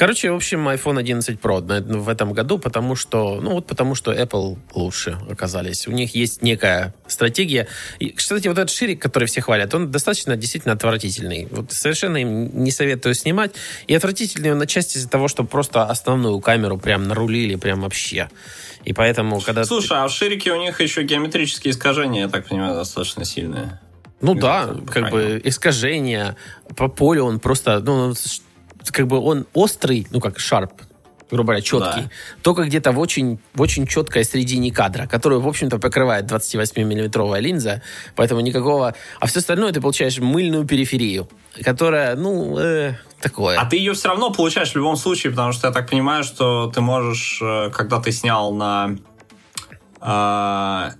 Короче, 0.00 0.30
в 0.30 0.36
общем, 0.36 0.66
iPhone 0.66 0.98
11 0.98 1.38
Pro 1.38 1.60
в 1.60 2.08
этом 2.08 2.32
году, 2.32 2.58
потому 2.58 2.96
что, 2.96 3.38
ну 3.42 3.50
вот 3.50 3.66
потому 3.66 3.94
что 3.94 4.10
Apple 4.14 4.56
лучше 4.74 5.18
оказались. 5.28 5.86
У 5.86 5.90
них 5.90 6.14
есть 6.14 6.40
некая 6.40 6.94
стратегия. 7.06 7.68
И, 7.98 8.08
кстати, 8.08 8.48
вот 8.48 8.56
этот 8.56 8.70
ширик, 8.70 9.02
который 9.02 9.26
все 9.26 9.42
хвалят, 9.42 9.74
он 9.74 9.90
достаточно 9.90 10.36
действительно 10.36 10.72
отвратительный. 10.72 11.48
Вот 11.50 11.72
совершенно 11.72 12.16
им 12.16 12.64
не 12.64 12.70
советую 12.70 13.14
снимать. 13.14 13.50
И 13.88 13.94
отвратительный 13.94 14.52
он 14.52 14.58
на 14.58 14.66
части 14.66 14.96
из-за 14.96 15.10
того, 15.10 15.28
что 15.28 15.44
просто 15.44 15.84
основную 15.84 16.40
камеру 16.40 16.78
прям 16.78 17.06
нарулили 17.06 17.56
прям 17.56 17.82
вообще. 17.82 18.30
И 18.86 18.94
поэтому, 18.94 19.38
когда... 19.42 19.66
Слушай, 19.66 19.98
а 19.98 20.08
в 20.08 20.12
ширике 20.12 20.52
у 20.52 20.56
них 20.62 20.80
еще 20.80 21.02
геометрические 21.02 21.72
искажения, 21.72 22.22
я 22.22 22.28
так 22.30 22.48
понимаю, 22.48 22.74
достаточно 22.74 23.26
сильные. 23.26 23.78
Ну 24.22 24.34
да, 24.34 24.74
как 24.90 25.10
бы 25.10 25.40
искажения 25.44 26.36
по 26.76 26.88
полю 26.88 27.24
он 27.24 27.40
просто, 27.40 27.80
ну, 27.80 28.14
как 28.90 29.06
бы 29.06 29.18
он 29.18 29.46
острый, 29.54 30.06
ну 30.10 30.20
как 30.20 30.38
шарп, 30.38 30.72
грубо 31.30 31.48
говоря, 31.48 31.62
четкий, 31.62 32.02
да. 32.02 32.10
только 32.42 32.64
где-то 32.64 32.92
в 32.92 32.98
очень, 32.98 33.38
в 33.54 33.60
очень 33.60 33.86
четкой 33.86 34.24
середине 34.24 34.72
кадра, 34.72 35.06
которую, 35.06 35.40
в 35.40 35.48
общем-то, 35.48 35.78
покрывает 35.78 36.30
28-миллиметровая 36.30 37.40
линза, 37.40 37.82
поэтому 38.16 38.40
никакого... 38.40 38.94
А 39.20 39.26
все 39.26 39.38
остальное 39.40 39.72
ты 39.72 39.80
получаешь 39.80 40.18
мыльную 40.18 40.66
периферию, 40.66 41.28
которая, 41.62 42.16
ну, 42.16 42.58
э, 42.58 42.94
такое. 43.20 43.58
А 43.58 43.66
ты 43.66 43.76
ее 43.76 43.94
все 43.94 44.08
равно 44.08 44.30
получаешь 44.30 44.72
в 44.72 44.76
любом 44.76 44.96
случае, 44.96 45.30
потому 45.30 45.52
что 45.52 45.68
я 45.68 45.72
так 45.72 45.88
понимаю, 45.88 46.24
что 46.24 46.70
ты 46.70 46.80
можешь, 46.80 47.38
э, 47.42 47.70
когда 47.70 48.00
ты 48.00 48.12
снял 48.12 48.52
на 48.52 48.96
э, 50.00 50.90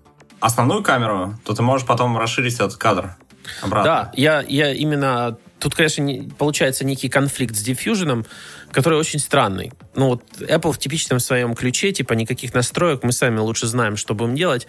основную 0.41 0.83
камеру, 0.83 1.35
то 1.45 1.55
ты 1.55 1.63
можешь 1.63 1.87
потом 1.87 2.17
расширить 2.17 2.55
этот 2.55 2.77
кадр 2.77 3.17
обратно. 3.63 3.85
Да, 3.85 4.13
я, 4.15 4.45
я 4.47 4.73
именно 4.73 5.37
Тут, 5.61 5.75
конечно, 5.75 6.03
не, 6.03 6.29
получается 6.39 6.85
некий 6.85 7.09
конфликт 7.09 7.55
с 7.55 7.67
Diffusion, 7.67 8.27
который 8.73 8.99
очень 8.99 9.19
странный. 9.19 9.73
Ну 9.95 10.09
вот 10.09 10.25
Apple 10.39 10.73
в 10.73 10.79
типичном 10.79 11.21
своем 11.21 11.55
ключе, 11.55 11.93
типа 11.93 12.15
никаких 12.15 12.55
настроек, 12.55 13.03
мы 13.03 13.13
сами 13.13 13.39
лучше 13.39 13.67
знаем, 13.67 13.97
что 13.97 14.15
будем 14.15 14.35
делать, 14.35 14.67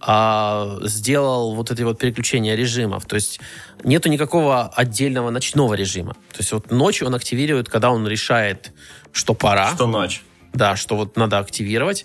а 0.00 0.78
сделал 0.82 1.54
вот 1.54 1.70
это 1.70 1.84
вот 1.84 1.98
переключение 1.98 2.56
режимов. 2.56 3.06
То 3.06 3.14
есть 3.14 3.40
нету 3.84 4.08
никакого 4.08 4.68
отдельного 4.68 5.30
ночного 5.30 5.74
режима. 5.74 6.12
То 6.32 6.38
есть 6.38 6.52
вот 6.52 6.70
ночью 6.70 7.06
он 7.06 7.14
активирует, 7.14 7.68
когда 7.68 7.90
он 7.90 8.06
решает, 8.06 8.72
что 9.12 9.34
пора. 9.34 9.74
Что 9.74 9.86
ночь. 9.86 10.22
Да, 10.52 10.76
что 10.76 10.94
вот 10.96 11.16
надо 11.16 11.38
активировать 11.38 12.04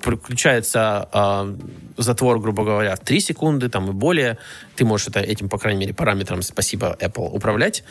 включается 0.00 1.08
э, 1.12 1.56
затвор, 1.96 2.40
грубо 2.40 2.64
говоря, 2.64 2.96
в 2.96 3.00
3 3.00 3.20
секунды 3.20 3.68
там 3.68 3.90
и 3.90 3.92
более. 3.92 4.38
Ты 4.76 4.84
можешь 4.84 5.08
это, 5.08 5.20
этим, 5.20 5.48
по 5.48 5.58
крайней 5.58 5.80
мере, 5.80 5.94
параметром, 5.94 6.42
спасибо, 6.42 6.96
Apple, 7.00 7.28
управлять. 7.30 7.84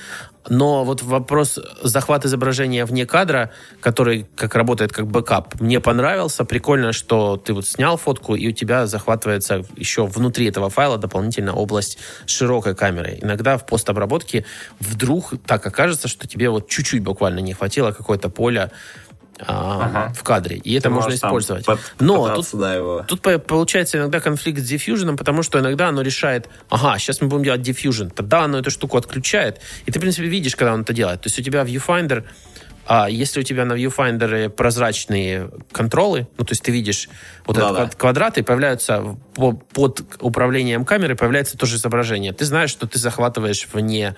Но 0.50 0.84
вот 0.84 1.04
вопрос 1.04 1.60
захват 1.84 2.26
изображения 2.26 2.86
вне 2.86 3.06
кадра, 3.06 3.52
который 3.82 4.26
как 4.36 4.56
работает 4.56 4.92
как 4.92 5.08
бэкап, 5.08 5.60
мне 5.62 5.80
понравился. 5.80 6.46
Прикольно, 6.46 6.94
что 6.94 7.38
ты 7.38 7.54
вот 7.54 7.68
снял 7.68 7.98
фотку, 7.98 8.36
и 8.36 8.48
у 8.48 8.52
тебя 8.52 8.88
захватывается 8.88 9.64
еще 9.76 10.06
внутри 10.06 10.48
этого 10.48 10.70
файла 10.70 10.98
дополнительно 10.98 11.54
область 11.54 12.00
широкой 12.26 12.76
камерой. 12.76 13.20
Иногда 13.22 13.58
в 13.58 13.66
постобработке 13.66 14.46
вдруг 14.80 15.34
так 15.46 15.66
окажется, 15.66 16.08
что 16.08 16.28
тебе 16.28 16.50
вот 16.50 16.68
чуть-чуть 16.70 17.04
буквально 17.04 17.40
не 17.40 17.54
хватило 17.54 17.92
какое-то 17.92 18.30
поле 18.30 18.72
ага. 19.48 20.14
в 20.16 20.24
кадре. 20.24 20.58
И 20.58 20.74
это 20.74 20.90
Ты 20.90 20.90
можно 20.90 21.14
использовать. 21.14 21.66
Под, 21.66 21.80
Но 22.00 22.36
тут, 22.36 22.48
да, 22.54 22.76
его. 22.76 23.06
тут 23.08 23.22
получается 23.46 23.98
иногда 23.98 24.20
конфликт 24.20 24.60
с 24.60 24.72
diffusion, 24.72 25.16
потому 25.18 25.44
что 25.44 25.60
иногда 25.60 25.90
оно 25.90 26.02
решает, 26.02 26.50
ага, 26.70 26.98
сейчас 27.00 27.22
мы 27.22 27.28
будем 27.28 27.44
делать 27.44 27.62
diffusion. 27.62 28.12
Тогда 28.14 28.44
оно 28.44 28.60
эту 28.60 28.72
штуку 28.72 28.98
отключает. 28.98 29.60
И 29.86 29.92
ты, 29.92 30.00
в 30.00 30.02
принципе, 30.02 30.28
видишь, 30.28 30.56
когда 30.56 30.74
он 30.74 30.82
это 30.82 30.94
делает. 30.94 31.22
То 31.22 31.28
есть 31.28 31.40
у 31.40 31.42
тебя 31.42 31.64
Viewfinder 31.64 32.26
а 32.92 33.08
если 33.08 33.42
у 33.42 33.44
тебя 33.44 33.66
на 33.66 33.74
viewfinder 33.74 34.50
прозрачные 34.50 35.52
контролы, 35.72 36.28
ну, 36.40 36.44
то 36.44 36.54
есть 36.54 36.64
ты 36.64 36.72
видишь 36.72 37.08
вот 37.46 37.56
Да, 37.56 37.66
этот 37.66 37.76
да. 37.76 37.82
квад- 37.84 37.96
квадраты, 37.96 38.42
появляются 38.42 39.16
по- 39.36 39.52
под 39.54 40.02
управлением 40.20 40.86
камеры, 40.86 41.16
появляется 41.16 41.56
тоже 41.56 41.76
изображение. 41.76 42.34
Ты 42.34 42.46
знаешь, 42.46 42.72
что 42.72 42.88
ты 42.88 42.98
захватываешь 42.98 43.68
вне 43.72 44.16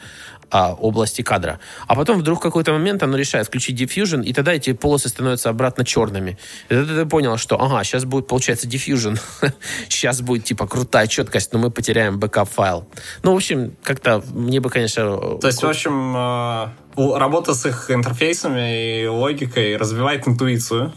а, 0.51 0.73
области 0.73 1.21
кадра. 1.21 1.59
А 1.87 1.95
потом 1.95 2.19
вдруг 2.19 2.39
в 2.39 2.41
какой-то 2.41 2.73
момент 2.73 3.01
оно 3.03 3.17
решает 3.17 3.47
включить 3.47 3.81
Deep 3.81 3.96
Fusion, 3.96 4.23
и 4.23 4.33
тогда 4.33 4.53
эти 4.53 4.73
полосы 4.73 5.09
становятся 5.09 5.49
обратно 5.49 5.85
черными. 5.85 6.37
И 6.69 6.75
тогда 6.75 7.03
ты 7.03 7.05
понял, 7.05 7.37
что, 7.37 7.59
ага, 7.59 7.83
сейчас 7.83 8.05
будет, 8.05 8.27
получается, 8.27 8.67
Deep 8.67 8.86
Fusion. 8.86 9.19
сейчас 9.89 10.21
будет, 10.21 10.43
типа, 10.43 10.67
крутая 10.67 11.07
четкость, 11.07 11.53
но 11.53 11.59
мы 11.59 11.71
потеряем 11.71 12.19
бэкап-файл. 12.19 12.85
Ну, 13.23 13.33
в 13.33 13.35
общем, 13.35 13.75
как-то 13.83 14.23
мне 14.33 14.59
бы, 14.59 14.69
конечно... 14.69 15.37
То 15.39 15.47
есть, 15.47 15.63
в 15.63 15.67
общем, 15.67 16.15
э, 16.15 17.17
работа 17.17 17.53
с 17.53 17.65
их 17.65 17.89
интерфейсами 17.89 19.03
и 19.03 19.07
логикой 19.07 19.77
развивает 19.77 20.27
интуицию 20.27 20.93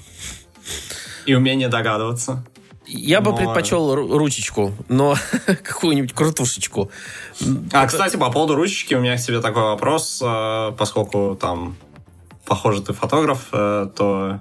и 1.27 1.35
умение 1.35 1.69
догадываться. 1.69 2.45
Я 2.97 3.21
бы 3.21 3.33
но- 3.33 3.37
предпочел 3.37 3.93
ру- 3.95 4.17
ручечку, 4.17 4.73
но 4.89 5.17
какую-нибудь 5.47 6.13
крутушечку. 6.13 6.91
А, 7.73 7.87
кстати, 7.87 8.17
по 8.17 8.31
поводу 8.31 8.55
ручечки 8.55 8.95
у 8.95 9.01
меня 9.01 9.17
к 9.17 9.21
тебе 9.21 9.41
такой 9.41 9.63
вопрос, 9.65 10.23
э, 10.25 10.73
поскольку 10.79 11.37
там, 11.41 11.77
похоже, 12.47 12.83
ты 12.83 12.93
фотограф, 12.93 13.49
э, 13.53 13.89
то 13.97 14.41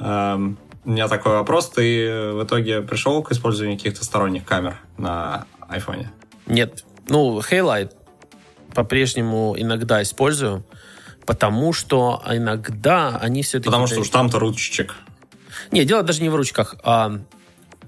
эм, 0.00 0.58
у 0.84 0.90
меня 0.90 1.06
такой 1.06 1.32
вопрос. 1.32 1.70
Ты 1.70 2.32
в 2.32 2.42
итоге 2.42 2.80
пришел 2.80 3.22
к 3.22 3.30
использованию 3.30 3.78
каких-то 3.78 4.04
сторонних 4.04 4.44
камер 4.44 4.76
на 4.98 5.46
айфоне? 5.68 6.10
Нет. 6.46 6.84
Ну, 7.08 7.38
Haylight 7.38 7.92
по-прежнему 8.74 9.54
иногда 9.56 10.02
использую, 10.02 10.64
потому 11.24 11.72
что 11.72 12.22
иногда 12.28 13.16
они 13.20 13.42
все-таки... 13.42 13.66
Потому 13.66 13.86
что 13.86 14.00
уж 14.00 14.08
там-то 14.08 14.40
ручечек. 14.40 14.96
Не, 15.70 15.84
дело 15.84 16.02
даже 16.02 16.22
не 16.22 16.28
в 16.28 16.34
ручках. 16.34 16.74
а 16.82 17.20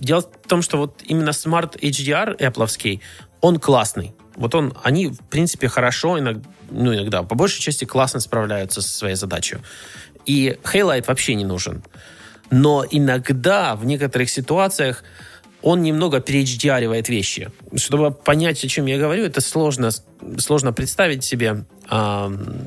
дело 0.02 0.22
в 0.22 0.48
том, 0.48 0.62
что 0.62 0.78
вот 0.78 1.02
именно 1.04 1.30
Smart 1.30 1.78
HDR 1.80 2.38
Apple, 2.38 3.00
он 3.40 3.58
классный. 3.58 4.14
Вот 4.36 4.54
он, 4.54 4.74
они, 4.82 5.08
в 5.08 5.20
принципе, 5.30 5.68
хорошо, 5.68 6.18
иногда, 6.18 6.48
ну, 6.70 6.94
иногда, 6.94 7.22
по 7.22 7.34
большей 7.34 7.60
части 7.60 7.84
классно 7.84 8.20
справляются 8.20 8.82
со 8.82 8.88
своей 8.88 9.14
задачей. 9.14 9.58
И 10.26 10.58
Haylight 10.64 11.04
вообще 11.06 11.34
не 11.34 11.44
нужен. 11.44 11.82
Но 12.50 12.84
иногда, 12.90 13.74
в 13.76 13.84
некоторых 13.84 14.30
ситуациях, 14.30 15.04
он 15.62 15.82
немного 15.82 16.18
переHDRивает 16.18 17.08
вещи. 17.08 17.50
Чтобы 17.76 18.10
понять, 18.10 18.64
о 18.64 18.68
чем 18.68 18.86
я 18.86 18.98
говорю, 18.98 19.24
это 19.24 19.40
сложно, 19.40 19.90
сложно 20.38 20.72
представить 20.72 21.24
себе 21.24 21.64
ам, 21.88 22.58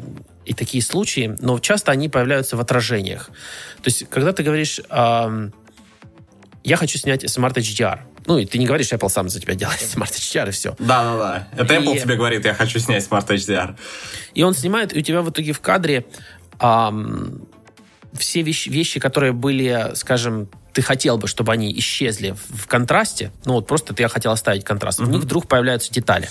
и 0.45 0.53
такие 0.53 0.83
случаи, 0.83 1.35
но 1.39 1.59
часто 1.59 1.91
они 1.91 2.09
появляются 2.09 2.55
в 2.55 2.61
отражениях. 2.61 3.27
То 3.81 3.87
есть, 3.87 4.09
когда 4.09 4.31
ты 4.31 4.43
говоришь, 4.43 4.79
ам, 4.89 5.51
я 6.65 6.75
хочу 6.77 6.97
снять 6.97 7.23
Smart 7.25 7.53
HDR, 7.53 7.99
ну, 8.25 8.37
и 8.37 8.45
ты 8.45 8.57
не 8.57 8.65
говоришь, 8.65 8.91
Apple 8.91 9.09
сам 9.09 9.29
за 9.29 9.39
тебя 9.39 9.53
делает 9.55 9.79
Smart 9.95 10.11
HDR, 10.11 10.49
и 10.49 10.51
все. 10.51 10.75
Да-да-да. 10.79 11.47
Это 11.55 11.75
Apple 11.75 11.95
И- 11.95 11.99
тебе 12.01 12.15
говорит, 12.15 12.43
я 12.45 12.53
хочу 12.53 12.79
снять 12.79 13.07
Smart 13.07 13.27
HDR. 13.27 13.75
И 14.33 14.43
он 14.43 14.53
снимает, 14.53 14.95
и 14.95 14.99
у 14.99 15.01
тебя 15.01 15.21
в 15.21 15.29
итоге 15.29 15.53
в 15.53 15.61
кадре 15.61 16.05
ам, 16.59 17.41
все 18.13 18.41
вещи, 18.41 18.69
вещи, 18.69 18.99
которые 18.99 19.33
были, 19.33 19.91
скажем, 19.95 20.49
ты 20.75 20.81
хотел 20.81 21.17
бы, 21.17 21.27
чтобы 21.27 21.53
они 21.53 21.73
исчезли 21.79 22.35
в, 22.49 22.67
контрасте, 22.67 23.31
ну 23.45 23.53
вот 23.53 23.65
просто 23.65 23.93
ты 23.93 24.05
хотел 24.09 24.33
оставить 24.33 24.65
контраст, 24.65 24.99
в 24.99 25.09
них 25.09 25.21
вдруг 25.21 25.47
появляются 25.47 25.89
детали. 25.89 26.29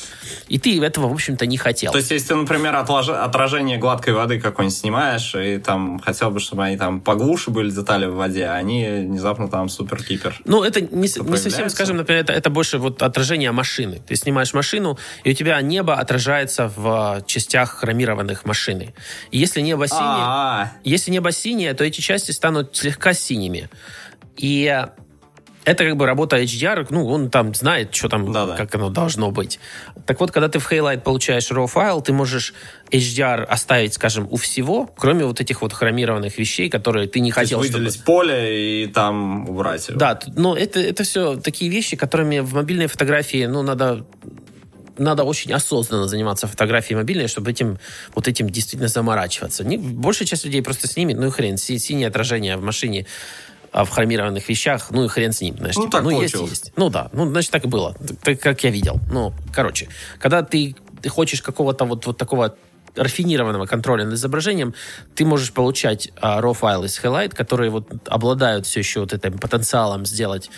И 0.48 0.58
ты 0.58 0.78
этого, 0.84 1.08
в 1.08 1.14
общем-то, 1.14 1.46
не 1.46 1.56
хотел. 1.56 1.92
То 1.92 1.98
есть, 1.98 2.10
если 2.10 2.28
ты, 2.28 2.34
например, 2.34 2.74
отлож- 2.74 3.08
отражение 3.08 3.78
гладкой 3.78 4.12
воды 4.12 4.38
какой-нибудь 4.38 4.76
снимаешь, 4.76 5.34
и 5.34 5.56
там 5.56 5.98
хотел 5.98 6.30
бы, 6.30 6.40
чтобы 6.40 6.62
они 6.64 6.76
там 6.76 7.00
поглуше 7.00 7.50
были 7.50 7.70
детали 7.70 8.04
в 8.04 8.16
воде, 8.16 8.44
а 8.44 8.56
они 8.56 8.84
внезапно 8.84 9.48
там 9.48 9.70
супер-кипер. 9.70 10.42
Ну, 10.44 10.62
это 10.62 10.82
не, 10.82 11.08
не 11.08 11.08
совсем, 11.08 11.70
скажем, 11.70 11.96
например, 11.96 12.20
это, 12.20 12.34
это 12.34 12.50
больше 12.50 12.76
вот 12.76 13.02
отражение 13.02 13.50
машины. 13.50 14.02
Ты 14.06 14.14
снимаешь 14.14 14.52
машину, 14.52 14.98
и 15.24 15.30
у 15.30 15.34
тебя 15.34 15.58
небо 15.62 15.94
отражается 15.94 16.70
в 16.76 17.24
частях 17.26 17.70
хромированных 17.78 18.44
машины. 18.44 18.92
И 19.30 19.38
если 19.38 19.62
небо 19.62 19.88
синее, 19.88 20.70
если 20.84 21.10
небо 21.10 21.32
синее, 21.32 21.72
то 21.72 21.82
эти 21.82 22.02
части 22.02 22.30
станут 22.30 22.76
слегка 22.76 23.14
синими. 23.14 23.70
И 24.36 24.84
это 25.64 25.84
как 25.84 25.96
бы 25.96 26.06
работа 26.06 26.40
HDR, 26.40 26.86
ну, 26.90 27.06
он 27.06 27.30
там 27.30 27.54
знает, 27.54 27.94
что 27.94 28.08
там, 28.08 28.30
Да-да. 28.32 28.56
как 28.56 28.74
оно 28.74 28.90
должно 28.90 29.30
быть. 29.30 29.58
Так 30.06 30.20
вот, 30.20 30.30
когда 30.30 30.48
ты 30.48 30.58
в 30.58 30.70
Haylight 30.70 31.00
получаешь 31.00 31.50
RAW 31.50 31.66
файл, 31.66 32.02
ты 32.02 32.12
можешь 32.12 32.52
HDR 32.90 33.44
оставить, 33.44 33.94
скажем, 33.94 34.28
у 34.30 34.36
всего, 34.36 34.86
кроме 34.96 35.24
вот 35.24 35.40
этих 35.40 35.62
вот 35.62 35.72
хромированных 35.72 36.36
вещей, 36.36 36.68
которые 36.68 37.08
ты 37.08 37.20
не 37.20 37.32
то 37.32 37.40
есть 37.40 37.52
хотел, 37.52 37.64
чтобы... 37.64 37.78
выделить 37.84 38.04
поле 38.04 38.84
и 38.84 38.86
там 38.88 39.48
убрать 39.48 39.88
его. 39.88 39.98
Да, 39.98 40.18
но 40.36 40.54
это, 40.54 40.80
это 40.80 41.02
все 41.02 41.36
такие 41.36 41.70
вещи, 41.70 41.96
которыми 41.96 42.40
в 42.40 42.54
мобильной 42.54 42.86
фотографии, 42.86 43.46
ну, 43.46 43.62
надо 43.62 44.04
надо 44.96 45.24
очень 45.24 45.52
осознанно 45.52 46.06
заниматься 46.06 46.46
фотографией 46.46 46.96
мобильной, 46.96 47.26
чтобы 47.26 47.50
этим, 47.50 47.78
вот 48.14 48.28
этим 48.28 48.48
действительно 48.48 48.86
заморачиваться. 48.86 49.64
Не, 49.64 49.76
большая 49.76 50.28
часть 50.28 50.44
людей 50.44 50.62
просто 50.62 50.86
снимет, 50.86 51.16
ну 51.18 51.26
и 51.26 51.30
хрен, 51.30 51.56
си- 51.56 51.80
синее 51.80 52.06
отражение 52.06 52.56
в 52.56 52.62
машине 52.62 53.04
а 53.74 53.84
в 53.84 53.90
хромированных 53.90 54.48
вещах, 54.48 54.86
ну 54.90 55.04
и 55.04 55.08
хрен 55.08 55.32
с 55.32 55.40
ним. 55.40 55.56
Знаешь, 55.56 55.74
Ну, 55.74 55.82
типа, 55.82 55.96
так 55.96 56.04
ну 56.04 56.10
есть, 56.10 56.32
получилось. 56.32 56.50
есть. 56.50 56.72
Ну 56.76 56.90
да, 56.90 57.10
ну 57.12 57.28
значит 57.28 57.50
так 57.50 57.64
и 57.64 57.68
было, 57.68 57.96
так 58.22 58.38
как 58.38 58.62
я 58.62 58.70
видел. 58.70 59.00
Ну, 59.10 59.34
короче, 59.52 59.88
когда 60.20 60.44
ты, 60.44 60.76
ты 61.02 61.08
хочешь 61.08 61.42
какого-то 61.42 61.84
вот, 61.84 62.06
вот 62.06 62.16
такого 62.16 62.54
рафинированного 62.94 63.66
контроля 63.66 64.04
над 64.04 64.14
изображением, 64.14 64.74
ты 65.16 65.24
можешь 65.26 65.52
получать 65.52 66.12
а, 66.20 66.40
RAW 66.40 66.54
файлы 66.54 66.88
с 66.88 67.00
Highlight, 67.02 67.34
которые 67.34 67.70
вот 67.70 67.88
обладают 68.06 68.66
все 68.66 68.78
еще 68.78 69.00
вот 69.00 69.12
этим 69.12 69.38
потенциалом 69.38 70.06
сделать 70.06 70.50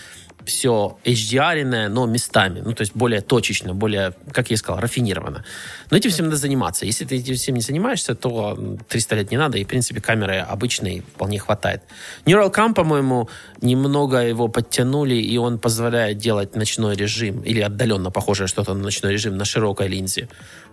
все 0.46 0.96
HDR, 1.04 1.88
но 1.88 2.06
местами, 2.06 2.62
ну, 2.64 2.72
то 2.72 2.82
есть 2.82 2.94
более 2.94 3.20
точечно, 3.20 3.74
более, 3.74 4.14
как 4.32 4.50
я 4.50 4.54
и 4.54 4.56
сказал, 4.56 4.80
рафинированно. 4.80 5.44
Но 5.90 5.96
этим 5.96 6.10
всем 6.10 6.26
надо 6.26 6.36
заниматься. 6.36 6.86
Если 6.86 7.04
ты 7.04 7.16
этим 7.16 7.34
всем 7.34 7.54
не 7.56 7.60
занимаешься, 7.60 8.14
то 8.14 8.54
м, 8.56 8.78
300 8.88 9.16
лет 9.16 9.30
не 9.30 9.36
надо, 9.36 9.58
и, 9.58 9.64
в 9.64 9.68
принципе, 9.68 10.00
камеры 10.00 10.38
обычной 10.38 11.02
вполне 11.14 11.38
хватает. 11.38 11.82
Neural 12.24 12.52
Cam, 12.54 12.74
по-моему, 12.74 13.28
немного 13.60 14.18
его 14.18 14.48
подтянули, 14.48 15.16
и 15.16 15.36
он 15.38 15.58
позволяет 15.58 16.18
делать 16.18 16.56
ночной 16.56 16.96
режим, 16.96 17.40
или 17.40 17.60
отдаленно 17.60 18.10
похожее 18.10 18.46
что-то 18.46 18.74
на 18.74 18.82
ночной 18.82 19.12
режим 19.12 19.36
на 19.36 19.44
широкой 19.44 19.88
линзе 19.88 20.28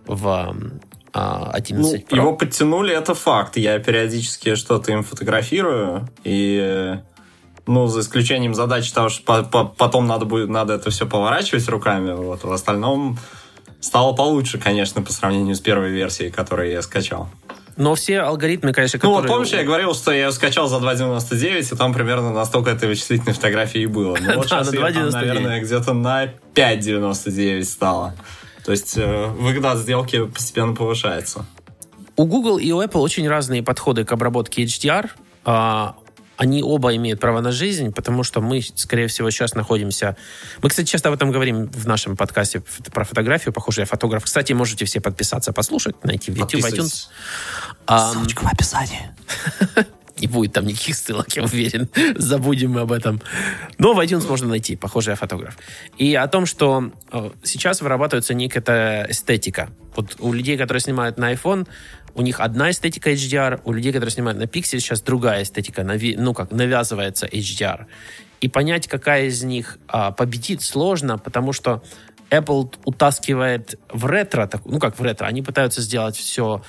в 0.05 0.27
м, 0.27 0.81
а, 1.13 1.51
11 1.53 2.05
Ну, 2.11 2.17
Pro. 2.17 2.21
его 2.21 2.35
подтянули, 2.35 2.93
это 2.95 3.13
факт. 3.13 3.57
Я 3.57 3.77
периодически 3.79 4.55
что-то 4.55 4.91
им 4.91 5.03
фотографирую, 5.03 6.09
и 6.23 6.57
э, 6.59 6.97
ну, 7.65 7.87
за 7.87 8.01
исключением 8.01 8.53
задачи 8.53 8.91
того, 8.93 9.09
что 9.09 9.23
по- 9.23 9.43
по- 9.43 9.65
потом 9.65 10.07
надо 10.07 10.25
будет 10.25 10.49
надо 10.49 10.73
это 10.73 10.89
все 10.89 11.05
поворачивать 11.05 11.67
руками, 11.69 12.11
вот, 12.13 12.43
в 12.43 12.51
остальном 12.51 13.17
стало 13.79 14.13
получше, 14.13 14.57
конечно, 14.59 15.01
по 15.01 15.11
сравнению 15.11 15.55
с 15.55 15.59
первой 15.59 15.89
версией, 15.91 16.31
которую 16.31 16.71
я 16.71 16.81
скачал. 16.81 17.29
Но 17.75 17.95
все 17.95 18.19
алгоритмы, 18.19 18.71
конечно, 18.71 18.99
Ну, 19.01 19.09
которые... 19.15 19.21
вот 19.21 19.27
помнишь, 19.37 19.51
я 19.53 19.63
говорил, 19.63 19.95
что 19.95 20.11
я 20.11 20.31
скачал 20.31 20.67
за 20.67 20.75
2.99, 20.77 21.73
и 21.73 21.75
там 21.75 21.91
примерно 21.93 22.31
настолько 22.31 22.69
этой 22.69 22.87
вычислительной 22.87 23.33
фотографии 23.33 23.81
и 23.81 23.85
было. 23.87 24.15
Ну, 24.21 24.33
вот 24.35 24.45
сейчас 24.45 24.71
на 24.71 24.75
её 24.75 24.93
там, 24.93 25.07
2.99. 25.07 25.11
наверное, 25.11 25.59
где-то 25.61 25.93
на 25.93 26.25
5.99 26.53 27.63
стало. 27.63 28.13
То 28.63 28.71
есть 28.71 28.93
э, 28.95 29.25
выгода 29.39 29.71
от 29.71 29.79
сделки 29.79 30.23
постепенно 30.25 30.73
повышается. 30.75 31.45
У 32.15 32.25
Google 32.25 32.59
и 32.59 32.71
у 32.71 32.79
Apple 32.81 32.99
очень 32.99 33.27
разные 33.27 33.63
подходы 33.63 34.05
к 34.05 34.11
обработке 34.11 34.63
HDR. 34.65 35.09
Они 36.37 36.63
оба 36.63 36.95
имеют 36.95 37.19
право 37.19 37.41
на 37.41 37.51
жизнь, 37.51 37.91
потому 37.91 38.23
что 38.23 38.41
мы, 38.41 38.61
скорее 38.61 39.07
всего, 39.07 39.29
сейчас 39.29 39.53
находимся... 39.53 40.17
Мы, 40.61 40.69
кстати, 40.69 40.87
часто 40.87 41.09
об 41.09 41.15
этом 41.15 41.31
говорим 41.31 41.67
в 41.67 41.87
нашем 41.87 42.17
подкасте 42.17 42.61
про 42.91 43.03
фотографию. 43.03 43.53
Похоже, 43.53 43.81
я 43.81 43.85
фотограф. 43.85 44.23
Кстати, 44.23 44.53
можете 44.53 44.85
все 44.85 44.99
подписаться, 44.99 45.53
послушать, 45.53 46.03
найти 46.03 46.31
в 46.31 46.35
YouTube, 46.35 46.61
iTunes. 46.61 47.07
Ссылочка 47.87 48.43
в 48.43 48.51
описании. 48.51 49.11
не 50.23 50.27
будет 50.27 50.53
там 50.53 50.65
никаких 50.65 50.95
ссылок, 50.95 51.35
я 51.35 51.43
уверен. 51.43 51.89
Забудем 52.17 52.71
мы 52.71 52.81
об 52.81 52.91
этом. 52.91 53.21
Но 53.77 53.93
в 53.93 53.99
iTunes 53.99 54.27
можно 54.27 54.47
найти, 54.47 54.75
похоже, 54.75 55.11
я 55.11 55.15
фотограф. 55.15 55.57
И 55.97 56.15
о 56.15 56.27
том, 56.27 56.45
что 56.45 56.91
э, 57.11 57.31
сейчас 57.43 57.81
вырабатывается 57.81 58.33
некая 58.33 59.05
эстетика. 59.09 59.69
Вот 59.95 60.15
у 60.19 60.31
людей, 60.31 60.57
которые 60.57 60.81
снимают 60.81 61.17
на 61.17 61.33
iPhone, 61.33 61.67
у 62.15 62.21
них 62.21 62.39
одна 62.39 62.71
эстетика 62.71 63.11
HDR, 63.11 63.61
у 63.63 63.73
людей, 63.73 63.91
которые 63.91 64.11
снимают 64.11 64.39
на 64.39 64.43
Pixel, 64.43 64.79
сейчас 64.79 65.01
другая 65.01 65.43
эстетика, 65.43 65.81
нави- 65.81 66.15
ну 66.17 66.33
как, 66.33 66.51
навязывается 66.51 67.25
HDR. 67.25 67.85
И 68.41 68.49
понять, 68.49 68.87
какая 68.87 69.25
из 69.25 69.43
них 69.43 69.79
а, 69.87 70.11
победит, 70.11 70.61
сложно, 70.61 71.17
потому 71.17 71.53
что 71.53 71.83
Apple 72.29 72.75
утаскивает 72.85 73.79
в 73.89 74.05
ретро, 74.05 74.47
так- 74.47 74.65
ну 74.65 74.79
как 74.79 74.99
в 74.99 75.03
ретро, 75.03 75.25
они 75.25 75.41
пытаются 75.41 75.81
сделать 75.81 76.15
все 76.15 76.61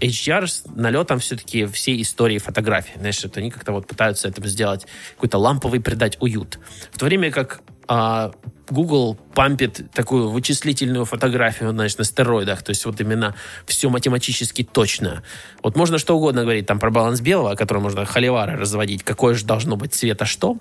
HDR 0.00 0.46
с 0.46 0.64
налетом 0.74 1.18
все-таки 1.18 1.66
всей 1.66 2.00
истории 2.02 2.38
фотографии. 2.38 2.92
Знаешь, 2.96 3.24
это 3.24 3.40
они 3.40 3.50
как-то 3.50 3.72
вот 3.72 3.86
пытаются 3.86 4.28
этому 4.28 4.46
сделать, 4.46 4.86
какой-то 5.14 5.38
ламповый 5.38 5.80
придать 5.80 6.16
уют. 6.20 6.58
В 6.92 6.98
то 6.98 7.06
время 7.06 7.30
как 7.30 7.62
а, 7.88 8.30
Google 8.70 9.18
пампит 9.34 9.90
такую 9.92 10.28
вычислительную 10.28 11.06
фотографию, 11.06 11.70
знаешь, 11.70 11.96
на 11.96 12.04
стероидах. 12.04 12.62
То 12.62 12.70
есть 12.70 12.84
вот 12.84 13.00
именно 13.00 13.34
все 13.66 13.88
математически 13.88 14.62
точно. 14.62 15.22
Вот 15.62 15.76
можно 15.76 15.98
что 15.98 16.16
угодно 16.16 16.42
говорить 16.42 16.66
там 16.66 16.78
про 16.78 16.90
баланс 16.90 17.20
белого, 17.20 17.52
о 17.52 17.56
котором 17.56 17.82
можно 17.82 18.04
холивары 18.04 18.56
разводить, 18.56 19.02
какое 19.02 19.34
же 19.34 19.46
должно 19.46 19.76
быть 19.76 19.94
цвета 19.94 20.26
что. 20.26 20.58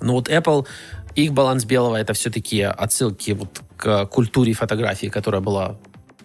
Но 0.00 0.12
вот 0.12 0.28
Apple, 0.28 0.66
их 1.16 1.32
баланс 1.32 1.64
белого 1.64 1.96
это 1.96 2.12
все-таки 2.12 2.62
отсылки 2.62 3.32
вот 3.32 3.60
к 3.76 4.06
культуре 4.06 4.52
фотографии, 4.52 5.08
которая 5.08 5.40
была 5.40 5.78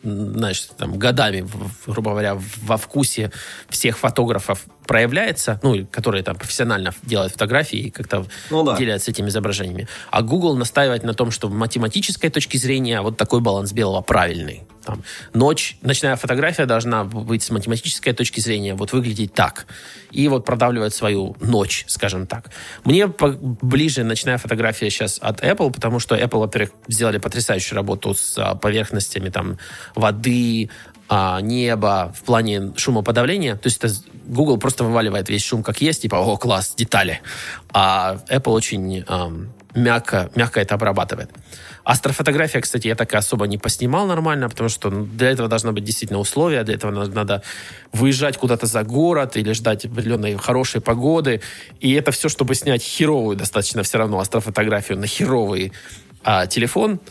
знаешь, 0.04 0.70
там, 0.78 0.97
годами, 0.97 1.47
грубо 1.86 2.12
говоря, 2.12 2.38
во 2.62 2.78
вкусе 2.78 3.32
всех 3.70 3.97
фотографов 3.97 4.66
проявляется, 4.88 5.60
ну, 5.62 5.86
которые 5.86 6.24
там 6.24 6.36
профессионально 6.36 6.93
делают 7.04 7.34
фотографии 7.34 7.80
и 7.80 7.91
как-то 7.91 8.26
ну, 8.50 8.64
да. 8.64 8.78
делятся 8.78 9.12
этими 9.12 9.30
изображениями. 9.30 9.88
А 10.10 10.22
Google 10.22 10.56
настаивает 10.56 11.04
на 11.04 11.14
том, 11.14 11.32
что 11.32 11.47
в 11.47 11.54
математической 11.54 12.30
точке 12.30 12.58
зрения 12.58 13.02
вот 13.02 13.18
такой 13.18 13.41
баланс 13.41 13.72
белого 13.72 14.02
правильный. 14.02 14.64
Там, 14.86 15.03
ночь, 15.34 15.77
ночная 15.82 16.15
фотография 16.15 16.65
должна 16.65 17.03
быть 17.03 17.43
с 17.43 17.49
математической 17.49 18.13
точки 18.13 18.39
зрения 18.39 18.73
вот 18.73 18.93
выглядеть 18.93 19.34
так. 19.34 19.67
И 20.11 20.27
вот 20.27 20.45
продавливает 20.45 20.93
свою 20.93 21.36
ночь, 21.39 21.86
скажем 21.88 22.27
так. 22.27 22.49
Мне 22.84 23.07
ближе 23.07 24.03
ночная 24.03 24.38
фотография 24.38 24.89
сейчас 24.89 25.19
от 25.21 25.43
Apple, 25.43 25.71
потому 25.71 25.99
что 25.99 26.15
Apple, 26.15 26.39
во-первых, 26.39 26.71
сделали 26.88 27.17
потрясающую 27.17 27.75
работу 27.75 28.13
с 28.13 28.38
а, 28.38 28.55
поверхностями 28.55 29.30
там 29.30 29.57
воды, 29.95 30.69
а, 31.09 31.41
небо 31.41 32.13
в 32.15 32.23
плане 32.23 32.73
шумоподавления. 32.75 33.55
То 33.55 33.67
есть 33.67 33.84
это 33.84 33.93
Google 34.25 34.57
просто 34.57 34.84
вываливает 34.84 35.30
весь 35.30 35.43
шум 35.43 35.63
как 35.63 35.82
есть, 35.82 36.03
типа, 36.03 36.15
о, 36.15 36.38
класс, 36.38 36.73
детали. 36.75 37.21
А 37.73 38.19
Apple 38.30 38.51
очень 38.51 39.03
мягко, 39.76 40.30
мягко 40.36 40.59
это 40.59 40.76
обрабатывает. 40.76 41.30
Астрофотография, 41.84 42.61
кстати, 42.61 42.88
я 42.88 42.95
так 42.95 43.13
и 43.13 43.17
особо 43.17 43.47
не 43.47 43.57
поснимал 43.57 44.05
нормально, 44.05 44.49
потому 44.49 44.70
что 44.70 44.89
ну, 44.89 45.05
для 45.05 45.32
этого 45.32 45.47
должно 45.47 45.72
быть 45.72 45.84
действительно 45.84 46.20
условия, 46.20 46.63
для 46.63 46.76
этого 46.76 46.91
надо, 46.91 47.11
надо 47.11 47.43
выезжать 47.93 48.38
куда-то 48.38 48.65
за 48.65 48.84
город 48.84 49.38
или 49.38 49.53
ждать 49.53 49.86
определенной 49.86 50.38
хорошей 50.38 50.82
погоды. 50.82 51.41
И 51.80 51.93
это 51.93 52.11
все, 52.11 52.30
чтобы 52.30 52.55
снять 52.55 52.84
херовую 52.84 53.36
достаточно 53.36 53.84
все 53.84 53.97
равно 53.97 54.20
астрофотографию 54.20 54.97
на 54.97 55.07
херовый 55.07 55.72
а, 56.24 56.47
телефон, 56.47 56.99
а, 56.99 57.07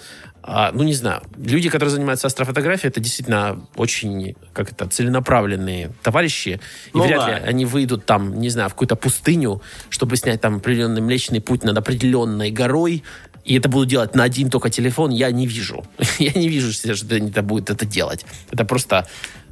ну, 0.72 0.82
не 0.82 0.94
знаю, 0.94 1.22
люди, 1.36 1.68
которые 1.68 1.90
занимаются 1.90 2.26
астрофотографией, 2.26 2.88
это 2.88 3.00
действительно 3.00 3.66
очень, 3.76 4.34
как 4.54 4.72
это, 4.72 4.88
целенаправленные 4.88 5.92
товарищи. 6.02 6.60
И 6.94 6.96
ну, 6.96 7.04
вряд 7.04 7.20
да. 7.20 7.38
ли 7.38 7.44
они 7.44 7.66
выйдут 7.66 8.06
там, 8.06 8.40
не 8.40 8.48
знаю, 8.48 8.70
в 8.70 8.72
какую-то 8.72 8.96
пустыню, 8.96 9.60
чтобы 9.90 10.16
снять 10.16 10.40
там 10.40 10.56
определенный 10.56 11.02
Млечный 11.02 11.42
Путь 11.42 11.64
над 11.64 11.76
определенной 11.76 12.50
горой, 12.50 13.04
и 13.44 13.58
это 13.58 13.68
будут 13.68 13.88
делать 13.88 14.14
на 14.14 14.24
один 14.24 14.48
только 14.48 14.70
телефон, 14.70 15.10
я 15.10 15.30
не 15.30 15.46
вижу. 15.46 15.84
я 16.18 16.32
не 16.32 16.48
вижу, 16.48 16.72
что 16.72 17.14
они 17.14 17.30
это 17.30 17.42
будут 17.42 17.70
это 17.70 17.84
делать. 17.84 18.24
Это 18.50 18.64
просто 18.64 19.06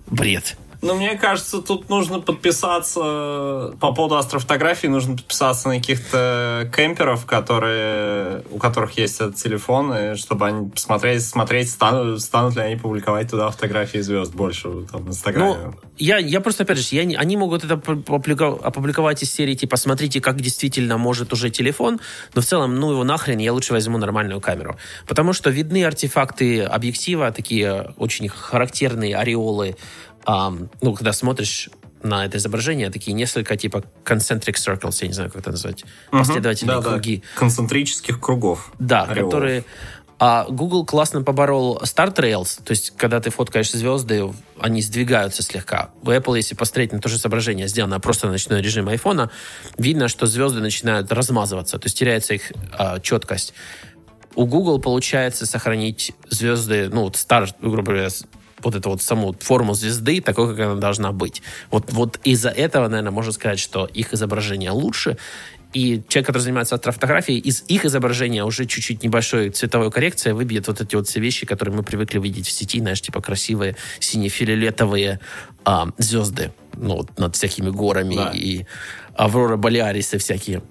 бред. 0.07 0.57
Ну, 0.83 0.95
мне 0.95 1.16
кажется, 1.16 1.61
тут 1.61 1.89
нужно 1.89 2.20
подписаться 2.20 3.74
по 3.81 3.93
поводу 3.93 4.16
астрофотографии, 4.16 4.87
нужно 4.87 5.16
подписаться 5.16 5.68
на 5.68 5.77
каких-то 5.77 6.70
кемперов, 6.74 7.27
которые, 7.27 8.43
у 8.51 8.59
которых 8.59 8.99
есть 8.99 9.16
этот 9.16 9.37
телефон, 9.37 9.93
и 9.95 10.14
чтобы 10.16 10.47
они 10.47 10.70
посмотреть, 10.70 11.24
смотреть, 11.24 11.70
станут, 11.70 12.20
станут 12.20 12.57
ли 12.57 12.62
они 12.62 12.77
публиковать 12.77 13.31
туда 13.31 13.51
фотографии 13.51 13.99
звезд 13.99 14.35
больше 14.35 14.68
там, 14.91 15.05
в 15.05 15.09
Инстаграме. 15.09 15.57
Ну, 15.64 15.74
я, 15.99 16.18
я 16.18 16.41
просто, 16.41 16.64
опять 16.64 16.79
же, 16.79 16.95
я, 16.95 17.18
они 17.18 17.37
могут 17.37 17.64
это 17.64 17.74
опубликовать 17.74 19.22
из 19.22 19.33
серии, 19.33 19.55
типа, 19.55 19.77
смотрите, 19.77 20.20
как 20.20 20.41
действительно 20.41 20.99
может 20.99 21.33
уже 21.33 21.51
телефон, 21.51 22.01
но 22.35 22.43
в 22.43 22.45
целом, 22.45 22.77
ну 22.77 22.91
его 22.93 23.05
нахрен, 23.05 23.39
я 23.39 23.53
лучше 23.53 23.72
возьму 23.72 23.99
нормальную 23.99 24.41
камеру. 24.41 24.77
Потому 25.07 25.33
что 25.33 25.51
видны 25.51 25.85
артефакты 25.85 26.62
объектива, 26.62 27.33
такие 27.33 27.95
очень 27.97 28.29
характерные 28.29 29.16
ореолы, 29.16 29.77
Um, 30.27 30.68
ну, 30.83 30.95
когда 30.95 31.12
смотришь 31.12 31.70
на 32.03 32.24
это 32.24 32.39
изображение, 32.39 32.91
такие 32.91 33.12
несколько 33.12 33.57
типа 33.57 33.85
concentric 34.05 34.55
circles, 34.55 34.99
я 35.01 35.09
не 35.09 35.14
знаю, 35.14 35.31
как 35.31 35.43
это 35.43 35.51
назвать, 35.53 35.85
угу, 36.11 36.18
последовательные 36.18 36.81
да, 36.81 36.91
круги. 36.91 37.22
Да. 37.35 37.41
Концентрических 37.41 38.20
кругов. 38.20 38.72
Да, 38.79 39.03
ореолов. 39.05 39.31
которые... 39.31 39.64
А 40.18 40.47
Google 40.49 40.87
классно 40.87 41.22
поборол 41.22 41.79
Start 41.83 42.16
Rails, 42.16 42.62
то 42.64 42.70
есть, 42.70 42.95
когда 42.97 43.20
ты 43.20 43.29
фоткаешь 43.31 43.70
звезды, 43.70 44.33
они 44.59 44.81
сдвигаются 44.81 45.43
слегка. 45.43 45.91
У 46.03 46.07
Apple, 46.07 46.37
если 46.39 46.55
посмотреть 46.55 46.93
на 46.93 47.01
то 47.01 47.11
же 47.11 47.16
изображение, 47.16 47.68
сделанное 47.68 47.99
просто 47.99 48.27
на 48.27 48.33
ночной 48.33 48.62
режим 48.62 48.89
айфона, 48.89 49.31
видно, 49.77 50.09
что 50.09 50.24
звезды 50.24 50.61
начинают 50.61 51.12
размазываться, 51.12 51.79
то 51.79 51.85
есть 51.85 51.99
теряется 51.99 52.33
их 52.33 52.51
а, 52.72 52.99
четкость. 52.99 53.53
У 54.35 54.47
Google 54.47 54.81
получается 54.81 55.45
сохранить 55.45 56.12
звезды, 56.31 56.89
ну, 56.91 57.03
вот 57.03 57.16
стар, 57.16 57.49
грубо 57.61 57.93
говоря, 57.93 58.09
вот 58.66 58.74
эту 58.74 58.90
вот 58.90 59.02
саму 59.02 59.32
форму 59.40 59.74
звезды 59.74 60.20
такой, 60.20 60.48
как 60.48 60.66
она 60.66 60.74
должна 60.74 61.12
быть. 61.12 61.42
Вот, 61.70 61.92
вот 61.92 62.20
из-за 62.24 62.50
этого, 62.50 62.88
наверное, 62.88 63.12
можно 63.12 63.32
сказать, 63.32 63.60
что 63.60 63.86
их 63.86 64.12
изображение 64.12 64.70
лучше, 64.70 65.16
и 65.72 66.02
человек, 66.08 66.26
который 66.26 66.42
занимается 66.42 66.74
астрофотографией, 66.74 67.38
из 67.38 67.62
их 67.68 67.84
изображения 67.84 68.44
уже 68.44 68.66
чуть-чуть 68.66 69.02
небольшой 69.02 69.50
цветовой 69.50 69.90
коррекция 69.90 70.34
выбьет 70.34 70.68
вот 70.68 70.80
эти 70.80 70.96
вот 70.96 71.06
все 71.06 71.20
вещи, 71.20 71.46
которые 71.46 71.76
мы 71.76 71.82
привыкли 71.82 72.18
видеть 72.18 72.46
в 72.46 72.50
сети, 72.50 72.80
знаешь, 72.80 73.00
типа 73.00 73.20
красивые 73.20 73.76
сине-фиолетовые 74.00 75.20
а, 75.64 75.88
звезды 75.98 76.52
ну, 76.76 76.96
вот 76.96 77.18
над 77.18 77.36
всякими 77.36 77.70
горами 77.70 78.16
да. 78.16 78.30
и 78.32 78.64
Аврора 79.14 79.56
Болеарисы 79.56 80.18
всякие. 80.18 80.62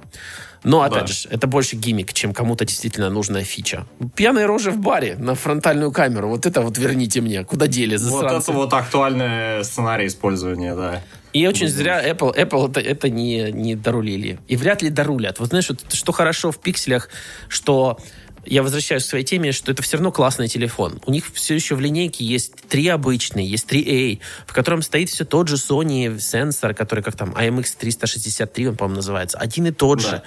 Но, 0.66 0.82
опять 0.82 1.05
да. 1.05 1.13
же, 1.13 1.30
это 1.30 1.47
больше 1.47 1.76
гиммик, 1.76 2.11
чем 2.11 2.34
кому-то 2.34 2.66
действительно 2.66 3.09
нужная 3.09 3.43
фича. 3.43 3.86
Пьяные 4.16 4.47
рожи 4.47 4.72
в 4.72 4.80
баре 4.80 5.16
на 5.16 5.36
фронтальную 5.36 5.91
камеру. 5.91 6.30
Вот 6.30 6.45
это 6.45 6.61
вот 6.61 6.78
верните 6.78 7.22
мне. 7.22 7.43
Куда 7.43 7.68
дели 7.68 7.95
засранцы? 7.95 8.34
Вот 8.34 8.43
это 8.43 8.51
вот 8.51 8.74
актуальный 8.74 9.63
сценарий 9.63 10.07
использования, 10.07 10.76
да. 10.76 11.03
И 11.34 11.45
очень 11.45 11.68
зря 11.68 12.01
Apple, 12.09 12.36
Apple 12.36 12.70
это, 12.72 12.80
это 12.80 13.09
не, 13.09 13.51
не 13.51 13.76
дорулили. 13.76 14.39
И 14.47 14.55
вряд 14.55 14.82
ли 14.82 14.89
дорулят. 14.89 15.39
Вот 15.39 15.49
знаешь, 15.49 15.70
вот, 15.70 15.93
что 15.93 16.11
хорошо 16.11 16.51
в 16.51 16.59
пикселях, 16.59 17.09
что 17.47 17.99
я 18.45 18.63
возвращаюсь 18.63 19.03
к 19.03 19.07
своей 19.07 19.25
теме, 19.25 19.51
что 19.51 19.71
это 19.71 19.81
все 19.81 19.97
равно 19.97 20.11
классный 20.11 20.47
телефон. 20.47 21.01
У 21.05 21.11
них 21.11 21.31
все 21.33 21.55
еще 21.55 21.75
в 21.75 21.79
линейке 21.79 22.23
есть 22.25 22.53
три 22.69 22.87
обычные, 22.87 23.47
есть 23.47 23.71
3A, 23.71 24.19
в 24.45 24.53
котором 24.53 24.81
стоит 24.81 25.09
все 25.09 25.25
тот 25.25 25.47
же 25.47 25.55
Sony 25.55 26.19
сенсор, 26.19 26.73
который 26.73 27.03
как 27.03 27.15
там 27.15 27.31
IMX363, 27.31 28.67
он, 28.67 28.75
по-моему, 28.75 28.97
называется, 28.97 29.37
один 29.37 29.67
и 29.67 29.71
тот 29.71 30.01
да. 30.01 30.09
же. 30.09 30.21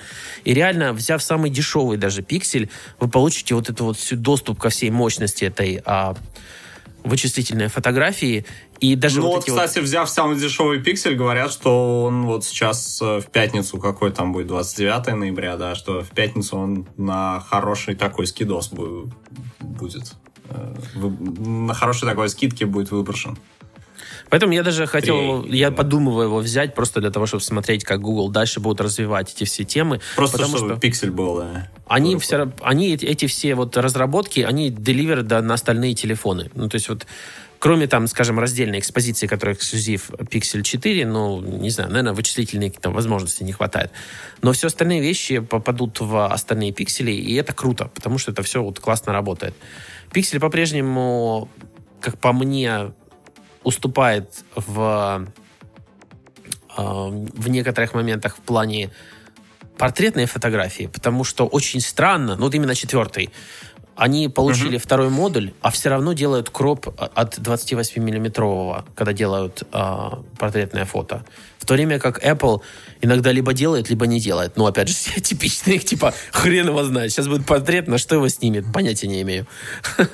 И 0.45 0.55
реально, 0.55 0.93
взяв 0.93 1.23
самый 1.23 1.51
дешевый 1.51 1.99
даже 1.99 2.23
пиксель, 2.23 2.71
вы 3.01 3.09
получите 3.09 3.55
вот 3.55 3.71
эту 3.71 3.85
вот 3.85 3.99
всю 3.99 4.17
доступ 4.17 4.59
ко 4.59 4.69
всей 4.69 4.91
мощности 4.91 5.45
этой 5.45 5.81
а, 5.85 6.17
вычислительной 7.05 7.69
фотографии. 7.69 8.45
И 8.81 8.95
даже 8.95 9.21
ну 9.21 9.29
вот, 9.29 9.45
кстати, 9.45 9.79
вот... 9.79 9.85
взяв 9.85 10.09
самый 10.09 10.39
дешевый 10.39 10.81
пиксель, 10.81 11.17
говорят, 11.17 11.53
что 11.53 12.05
он 12.05 12.27
вот 12.27 12.45
сейчас 12.45 13.01
э, 13.03 13.21
в 13.21 13.27
пятницу, 13.27 13.79
какой 13.79 14.13
там 14.13 14.33
будет, 14.33 14.47
29 14.47 15.17
ноября, 15.17 15.57
да, 15.57 15.75
что 15.75 16.03
в 16.03 16.11
пятницу 16.11 16.57
он 16.57 16.87
на 16.97 17.41
хороший 17.41 17.97
такой 17.97 18.27
скидос 18.27 18.71
будет. 19.59 20.13
Э, 20.51 20.75
на 20.95 21.75
хорошей 21.75 22.09
такой 22.09 22.29
скидке 22.29 22.67
будет 22.67 22.91
выброшен. 22.91 23.37
Поэтому 24.31 24.53
я 24.53 24.63
даже 24.63 24.87
хотел, 24.87 25.43
Три. 25.43 25.59
я 25.59 25.71
подумываю 25.71 26.27
его 26.27 26.39
взять 26.39 26.75
просто 26.75 27.01
для 27.01 27.11
того, 27.11 27.27
чтобы 27.27 27.43
смотреть, 27.43 27.85
как 27.85 28.01
Google 28.01 28.29
дальше 28.29 28.61
будут 28.61 28.81
развивать 28.81 29.33
эти 29.35 29.45
все 29.45 29.65
темы. 29.65 30.01
Просто 30.17 30.37
потому 30.37 30.57
чтобы 30.57 30.73
что 30.73 30.81
пиксель 30.81 31.11
был, 31.11 31.37
да. 31.37 31.71
Они, 31.87 32.17
все, 32.19 32.53
они 32.61 32.93
эти 32.93 33.27
все 33.27 33.55
вот 33.55 33.77
разработки, 33.77 34.41
они 34.41 34.71
деливер 34.71 35.23
да, 35.23 35.41
на 35.41 35.55
остальные 35.55 35.95
телефоны. 35.95 36.51
Ну, 36.55 36.69
то 36.69 36.75
есть 36.75 36.89
вот 36.89 37.07
Кроме 37.59 37.89
там, 37.89 38.07
скажем, 38.07 38.39
раздельной 38.39 38.79
экспозиции, 38.79 39.27
которая 39.27 39.57
эксклюзив 39.57 40.11
Pixel 40.11 40.63
4, 40.63 41.07
ну, 41.07 41.41
не 41.41 41.71
знаю, 41.71 41.91
наверное, 41.91 42.13
вычислительные 42.13 42.71
там, 42.71 42.93
возможности 42.93 43.43
не 43.43 43.53
хватает. 43.53 43.91
Но 44.43 44.53
все 44.53 44.69
остальные 44.69 45.01
вещи 45.01 45.41
попадут 45.41 46.01
в 46.01 46.27
остальные 46.27 46.73
пиксели, 46.73 47.11
и 47.11 47.35
это 47.35 47.53
круто, 47.53 47.91
потому 47.95 48.19
что 48.19 48.31
это 48.31 48.43
все 48.43 48.63
вот 48.63 48.79
классно 48.79 49.13
работает. 49.13 49.55
Пиксель 50.13 50.39
по-прежнему, 50.39 51.49
как 52.01 52.19
по 52.19 52.33
мне, 52.33 52.93
уступает 53.65 54.45
в, 54.55 55.27
э, 56.77 56.83
в 56.83 57.49
некоторых 57.49 57.93
моментах 57.93 58.37
в 58.37 58.41
плане 58.41 58.91
портретной 59.79 60.27
фотографии, 60.27 60.87
потому 60.93 61.25
что 61.25 61.47
очень 61.47 61.81
странно, 61.81 62.37
ну 62.37 62.43
вот 62.43 62.55
именно 62.55 62.75
четвертый, 62.75 63.31
они 63.99 64.29
получили 64.29 64.77
угу. 64.77 64.83
второй 64.85 65.11
модуль, 65.11 65.53
а 65.61 65.71
все 65.71 65.91
равно 65.91 66.13
делают 66.13 66.51
кроп 66.51 66.87
от 66.97 67.39
28-миллиметрового, 67.39 68.85
когда 68.95 69.13
делают 69.13 69.65
э, 69.73 70.11
портретное 70.39 70.85
фото. 70.85 71.25
В 71.59 71.67
то 71.67 71.75
время 71.75 71.99
как 71.99 72.25
Apple 72.25 72.63
иногда 73.01 73.33
либо 73.33 73.53
делает, 73.53 73.91
либо 73.91 74.07
не 74.07 74.21
делает. 74.21 74.57
Ну, 74.57 74.67
опять 74.67 74.89
же, 74.89 74.95
все 74.95 75.21
типичные, 75.21 75.81
типа, 75.81 76.15
хрен 76.31 76.69
его 76.69 76.85
знает. 76.85 77.11
Сейчас 77.11 77.27
будет 77.27 77.45
портрет, 77.45 77.89
на 77.89 77.99
что 77.99 78.15
его 78.15 78.29
снимет, 78.29 78.73
понятия 78.73 79.09
не 79.09 79.21
имею. 79.23 79.47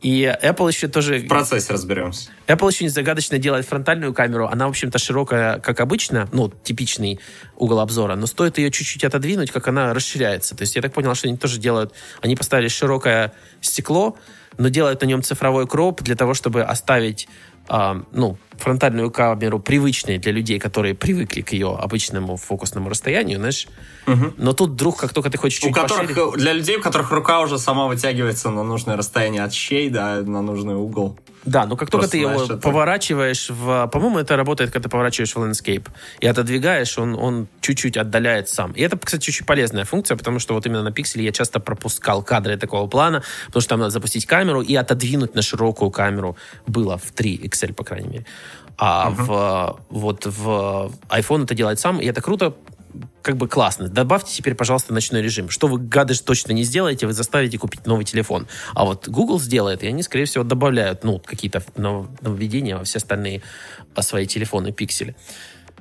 И 0.00 0.22
Apple 0.42 0.68
еще 0.68 0.86
тоже... 0.88 1.18
В 1.18 1.26
процессе 1.26 1.72
разберемся. 1.72 2.30
Apple 2.46 2.66
очень 2.66 2.88
загадочно 2.88 3.38
делает 3.38 3.66
фронтальную 3.66 4.14
камеру. 4.14 4.46
Она, 4.46 4.66
в 4.66 4.70
общем-то, 4.70 4.98
широкая, 4.98 5.58
как 5.58 5.80
обычно, 5.80 6.28
ну, 6.32 6.50
типичный 6.50 7.18
угол 7.56 7.80
обзора, 7.80 8.14
но 8.14 8.26
стоит 8.26 8.58
ее 8.58 8.70
чуть-чуть 8.70 9.04
отодвинуть, 9.04 9.50
как 9.50 9.66
она 9.66 9.92
расширяется. 9.92 10.54
То 10.56 10.62
есть 10.62 10.76
я 10.76 10.82
так 10.82 10.92
понял, 10.92 11.14
что 11.14 11.28
они 11.28 11.36
тоже 11.36 11.58
делают... 11.58 11.92
Они 12.22 12.36
поставили 12.36 12.68
широкое 12.68 13.32
стекло, 13.60 14.16
но 14.56 14.68
делают 14.68 15.00
на 15.00 15.06
нем 15.06 15.22
цифровой 15.22 15.66
кроп 15.66 16.02
для 16.02 16.14
того, 16.14 16.34
чтобы 16.34 16.62
оставить 16.62 17.28
а, 17.68 18.02
ну, 18.12 18.38
фронтальную 18.58 19.10
камеру 19.10 19.58
привычной 19.60 20.18
для 20.18 20.32
людей, 20.32 20.58
которые 20.58 20.94
привыкли 20.94 21.40
к 21.42 21.52
ее 21.52 21.76
обычному 21.76 22.36
фокусному 22.36 22.88
расстоянию, 22.90 23.38
знаешь. 23.38 23.68
Мгм. 24.06 24.34
Но 24.36 24.52
тут 24.52 24.70
вдруг, 24.70 24.98
как 24.98 25.12
только 25.12 25.30
ты 25.30 25.38
хочешь 25.38 25.60
У 25.60 25.66
чуть 25.66 25.74
которых, 25.74 26.10
пошире- 26.10 26.36
для 26.36 26.52
людей, 26.52 26.76
у 26.76 26.82
которых 26.82 27.10
рука 27.10 27.40
уже 27.40 27.58
сама 27.58 27.86
вытягивается 27.86 28.50
на 28.50 28.62
нужное 28.64 28.96
расстояние 28.96 29.42
от 29.44 29.52
щей, 29.52 29.90
да, 29.90 30.22
на 30.22 30.42
нужный 30.42 30.74
угол. 30.74 31.18
Да, 31.44 31.64
но 31.66 31.76
как 31.76 31.88
только 31.90 32.08
Просто, 32.08 32.10
ты 32.10 32.18
его 32.18 32.42
это- 32.44 32.56
поворачиваешь 32.58 33.48
в... 33.48 33.86
По-моему, 33.92 34.18
это 34.18 34.36
работает, 34.36 34.70
когда 34.70 34.84
ты 34.84 34.90
поворачиваешь 34.90 35.34
в 35.34 35.38
landscape. 35.38 35.86
И 36.20 36.26
отодвигаешь, 36.26 36.98
он, 36.98 37.14
он 37.14 37.46
чуть-чуть 37.60 37.96
отдаляет 37.96 38.48
сам. 38.48 38.72
И 38.72 38.82
это, 38.82 38.98
кстати, 38.98 39.30
очень 39.30 39.46
полезная 39.46 39.84
функция, 39.84 40.16
потому 40.16 40.40
что 40.40 40.54
вот 40.54 40.66
именно 40.66 40.82
на 40.82 40.90
пикселе 40.92 41.24
я 41.24 41.32
часто 41.32 41.60
пропускал 41.60 42.22
кадры 42.22 42.56
такого 42.58 42.86
плана, 42.88 43.22
потому 43.46 43.60
что 43.62 43.70
там 43.70 43.78
надо 43.80 43.90
запустить 43.90 44.26
камеру 44.26 44.60
и 44.62 44.74
отодвинуть 44.74 45.34
на 45.34 45.42
широкую 45.42 45.90
камеру. 45.90 46.36
Было 46.66 46.98
в 46.98 47.12
3 47.12 47.36
XL, 47.44 47.72
по 47.72 47.84
крайней 47.84 48.08
мере. 48.08 48.26
А 48.78 49.10
в, 49.10 49.80
вот 49.90 50.24
в 50.26 50.92
iPhone 51.08 51.44
это 51.44 51.54
делает 51.54 51.80
сам, 51.80 52.00
и 52.00 52.06
это 52.06 52.22
круто, 52.22 52.54
как 53.22 53.36
бы 53.36 53.48
классно. 53.48 53.88
Добавьте 53.88 54.34
теперь, 54.34 54.54
пожалуйста, 54.54 54.94
ночной 54.94 55.20
режим. 55.20 55.50
Что 55.50 55.66
вы, 55.66 55.78
гады, 55.78 56.14
точно 56.14 56.52
не 56.52 56.62
сделаете, 56.62 57.06
вы 57.06 57.12
заставите 57.12 57.58
купить 57.58 57.86
новый 57.86 58.04
телефон. 58.04 58.46
А 58.74 58.84
вот 58.84 59.08
Google 59.08 59.40
сделает, 59.40 59.82
и 59.82 59.88
они, 59.88 60.02
скорее 60.02 60.24
всего, 60.24 60.44
добавляют 60.44 61.04
ну, 61.04 61.18
какие-то 61.18 61.62
нов- 61.76 62.08
нововведения 62.20 62.76
во 62.76 62.84
все 62.84 62.98
остальные 62.98 63.42
а, 63.94 64.02
свои 64.02 64.26
телефоны, 64.26 64.72
пиксели. 64.72 65.16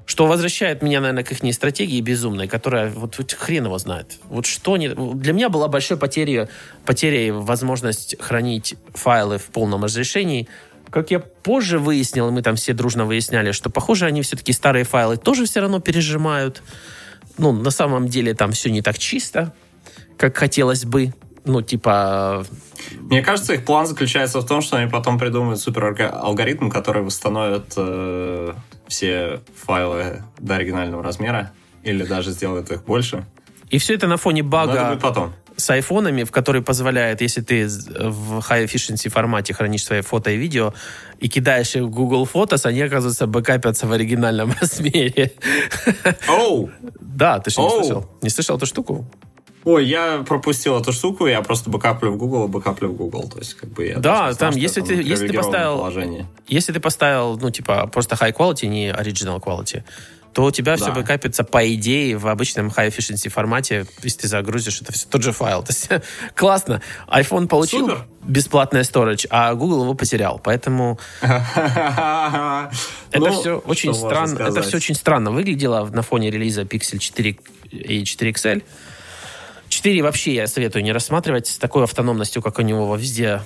Что 0.06 0.26
возвращает 0.26 0.82
меня, 0.82 1.02
наверное, 1.02 1.24
к 1.24 1.32
их 1.32 1.54
стратегии 1.54 2.00
безумной, 2.00 2.48
которая 2.48 2.90
вот, 2.90 3.18
вот 3.18 3.34
хрен 3.34 3.66
его 3.66 3.78
знает. 3.78 4.20
Вот 4.30 4.46
что 4.46 4.78
не... 4.78 4.90
Для 4.90 5.34
меня 5.34 5.50
была 5.50 5.68
большой 5.68 5.98
потерей, 5.98 6.48
потерей 6.86 7.32
возможность 7.32 8.16
хранить 8.20 8.76
файлы 8.94 9.38
в 9.38 9.46
полном 9.46 9.84
разрешении. 9.84 10.48
Как 10.90 11.12
я 11.12 11.20
позже 11.20 11.80
выяснил, 11.80 12.32
мы 12.32 12.42
там 12.42 12.56
все 12.56 12.74
дружно 12.74 13.06
выясняли, 13.06 13.52
что, 13.52 13.70
похоже, 13.70 14.06
они 14.06 14.22
все-таки 14.22 14.54
старые 14.54 14.86
файлы 14.86 15.18
тоже 15.18 15.46
все 15.46 15.60
равно 15.60 15.80
пережимают. 15.80 16.64
Ну, 17.38 17.52
на 17.52 17.72
самом 17.72 18.08
деле 18.08 18.34
там 18.34 18.52
все 18.52 18.70
не 18.72 18.82
так 18.82 18.98
чисто, 18.98 19.54
как 20.18 20.38
хотелось 20.38 20.86
бы. 20.86 21.14
Ну, 21.46 21.62
типа, 21.62 22.46
Мне 23.00 23.22
кажется, 23.22 23.54
их 23.54 23.64
план 23.64 23.88
заключается 23.88 24.42
в 24.42 24.46
том, 24.46 24.62
что 24.62 24.78
они 24.78 24.90
потом 24.90 25.18
придумают 25.18 25.62
супер 25.62 25.96
алгоритм, 26.12 26.70
который 26.70 27.04
восстановит 27.04 27.74
э, 27.78 28.54
все 28.88 29.40
файлы 29.56 30.24
до 30.40 30.56
оригинального 30.56 31.02
размера, 31.02 31.54
или 31.84 32.04
даже 32.04 32.32
сделает 32.32 32.70
их 32.72 32.84
больше. 32.84 33.26
И 33.70 33.78
все 33.78 33.96
это 33.96 34.08
на 34.08 34.18
фоне 34.18 34.44
бага. 34.44 34.98
с 35.58 35.70
айфонами, 35.72 36.24
в 36.24 36.32
который 36.32 36.62
позволяет, 36.62 37.22
если 37.22 37.42
ты 37.42 37.66
в 37.68 38.40
high 38.48 38.66
efficiency 38.66 39.10
формате 39.10 39.54
хранишь 39.56 39.84
свои 39.84 40.02
фото 40.02 40.30
и 40.30 40.38
видео 40.38 40.74
и 41.20 41.28
кидаешь 41.30 41.76
их 41.76 41.84
в 41.84 41.90
Google 41.90 42.30
Photos, 42.32 42.66
они, 42.68 42.82
оказывается, 42.82 43.26
бэкапятся 43.26 43.88
в 43.88 43.92
оригинальном 43.92 44.54
размере. 44.62 45.32
Оу! 46.28 46.70
Да, 47.00 47.40
ты 47.40 47.50
что, 47.50 47.62
не 47.62 47.68
Оу. 47.68 47.84
слышал? 47.84 48.06
Не 48.22 48.30
слышал 48.30 48.58
эту 48.58 48.66
штуку? 48.66 49.06
Ой, 49.64 49.86
я 49.86 50.24
пропустил 50.26 50.80
эту 50.80 50.94
штуку, 50.94 51.28
я 51.28 51.42
просто 51.42 51.70
бэкаплю 51.70 52.12
в 52.12 52.18
Google, 52.18 52.48
бэкаплю 52.48 52.90
в 52.90 52.96
Google. 52.96 53.28
То 53.28 53.40
есть, 53.40 53.56
как 53.56 53.70
бы 53.72 53.86
я 53.88 53.98
Да, 53.98 54.34
там, 54.34 54.52
что 54.54 54.62
если 54.62 54.82
ты- 54.82 54.94
если 55.02 55.28
ты 55.28 55.34
поставил- 55.34 55.78
положение. 55.80 56.26
Если 56.48 56.72
ты 56.72 56.80
поставил, 56.80 57.38
ну, 57.38 57.50
типа, 57.50 57.88
просто 57.88 58.16
high 58.16 58.32
quality, 58.34 58.68
не 58.68 58.90
original 58.92 59.42
quality, 59.42 59.84
то 60.34 60.44
у 60.46 60.52
тебя 60.52 60.76
все 60.76 60.88
Да. 60.88 60.92
бэкапится, 60.92 61.44
по 61.44 61.74
идее, 61.74 62.18
в 62.18 62.28
обычном 62.28 62.68
high 62.68 62.90
efficiency 62.90 63.30
формате, 63.30 63.86
если 64.04 64.20
ты 64.22 64.28
загрузишь, 64.28 64.82
это 64.82 64.92
все 64.94 65.08
тот 65.08 65.24
же 65.24 65.32
файл. 65.32 65.64
То 65.66 65.72
есть, 65.74 65.90
классно. 66.36 66.82
iPhone 67.08 67.48
получил 67.48 67.88
Супер. 67.90 68.06
бесплатное 68.24 68.84
storage, 68.84 69.26
а 69.30 69.54
Google 69.56 69.84
его 69.84 69.94
потерял. 69.96 70.40
Поэтому 70.44 71.00
Это 71.22 72.70
Ну, 73.16 73.32
все 73.40 73.58
очень 73.60 73.94
странно. 73.94 74.40
Это 74.40 74.62
все 74.62 74.78
очень 74.78 74.96
странно 74.96 75.32
выглядело 75.32 75.86
на 75.88 76.02
фоне 76.02 76.30
релиза 76.32 76.62
Pixel 76.64 77.00
4 77.00 77.40
и 77.72 78.04
4 78.04 78.32
XL. 78.32 78.64
4 79.70 80.02
вообще 80.02 80.34
я 80.36 80.48
советую 80.48 80.84
не 80.84 80.92
рассматривать 80.92 81.48
с 81.48 81.58
такой 81.58 81.84
автономностью, 81.84 82.42
как 82.42 82.60
у 82.60 82.62
него 82.62 82.96
везде 82.96 83.42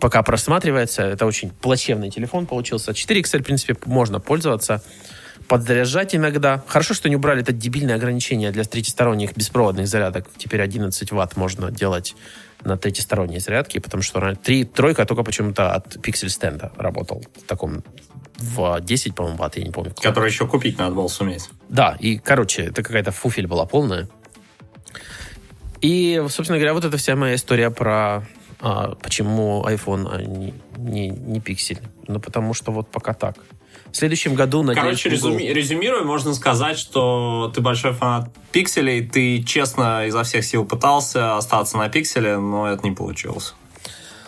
пока 0.00 0.22
просматривается. 0.22 1.02
Это 1.02 1.26
очень 1.26 1.50
плачевный 1.50 2.10
телефон 2.10 2.46
получился. 2.46 2.92
4 2.92 3.20
XL, 3.20 3.40
в 3.40 3.44
принципе, 3.44 3.76
можно 3.86 4.20
пользоваться. 4.20 4.82
Подзаряжать 5.48 6.14
иногда. 6.14 6.62
Хорошо, 6.66 6.94
что 6.94 7.08
не 7.08 7.16
убрали 7.16 7.42
это 7.42 7.52
дебильное 7.52 7.96
ограничение 7.96 8.50
для 8.50 8.64
третьесторонних 8.64 9.36
беспроводных 9.36 9.86
зарядок. 9.86 10.28
Теперь 10.36 10.62
11 10.62 11.12
ватт 11.12 11.36
можно 11.36 11.70
делать 11.70 12.14
на 12.62 12.78
третьесторонней 12.78 13.40
зарядке, 13.40 13.80
потому 13.80 14.02
что 14.02 14.34
три, 14.36 14.64
тройка 14.64 15.04
только 15.04 15.22
почему-то 15.22 15.72
от 15.72 15.96
Stand 15.96 16.72
работал 16.76 17.24
в 17.36 17.42
таком 17.42 17.84
в 18.36 18.80
10, 18.80 19.14
по-моему, 19.14 19.38
ватт, 19.38 19.56
я 19.56 19.64
не 19.64 19.70
помню. 19.70 19.94
Который 20.00 20.30
еще 20.30 20.46
купить 20.46 20.78
надо 20.78 20.94
было 20.94 21.08
суметь. 21.08 21.48
Да, 21.68 21.96
и, 22.00 22.18
короче, 22.18 22.64
это 22.64 22.82
какая-то 22.82 23.12
фуфель 23.12 23.46
была 23.46 23.64
полная. 23.64 24.08
И, 25.80 26.22
собственно 26.28 26.58
говоря, 26.58 26.74
вот 26.74 26.84
эта 26.84 26.96
вся 26.96 27.14
моя 27.14 27.34
история 27.36 27.70
про 27.70 28.24
а, 28.60 28.94
почему 28.96 29.62
iPhone, 29.66 30.08
а 30.10 30.22
не, 30.22 30.54
не, 30.76 31.10
не 31.10 31.40
пиксель. 31.40 31.80
Ну, 32.08 32.18
потому 32.18 32.54
что 32.54 32.72
вот 32.72 32.90
пока 32.90 33.12
так. 33.12 33.36
В 33.94 33.96
следующем 33.96 34.34
году, 34.34 34.64
надеюсь, 34.64 35.00
Короче, 35.00 35.08
резюми- 35.08 35.52
резюмируя, 35.52 36.02
можно 36.02 36.34
сказать, 36.34 36.76
что 36.80 37.52
ты 37.54 37.60
большой 37.60 37.92
фанат 37.92 38.28
пикселей, 38.50 39.06
ты 39.06 39.40
честно 39.44 40.08
изо 40.08 40.24
всех 40.24 40.44
сил 40.44 40.64
пытался 40.64 41.36
остаться 41.36 41.76
на 41.76 41.88
пикселе, 41.88 42.38
но 42.38 42.66
это 42.68 42.82
не 42.82 42.90
получилось. 42.90 43.54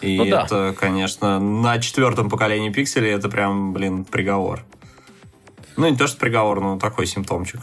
И 0.03 0.19
Ну 0.19 0.27
да. 0.27 0.45
это, 0.45 0.73
конечно, 0.79 1.41
на 1.41 1.81
четвертом 1.81 2.31
поколении 2.31 2.71
пикселей 2.71 3.11
это 3.11 3.29
прям, 3.29 3.73
блин, 3.73 4.05
приговор. 4.05 4.65
Ну, 5.77 5.89
не 5.89 5.97
то, 5.97 6.07
что 6.07 6.17
приговор, 6.21 6.61
но 6.61 6.79
такой 6.79 7.09
симптомчик. 7.09 7.63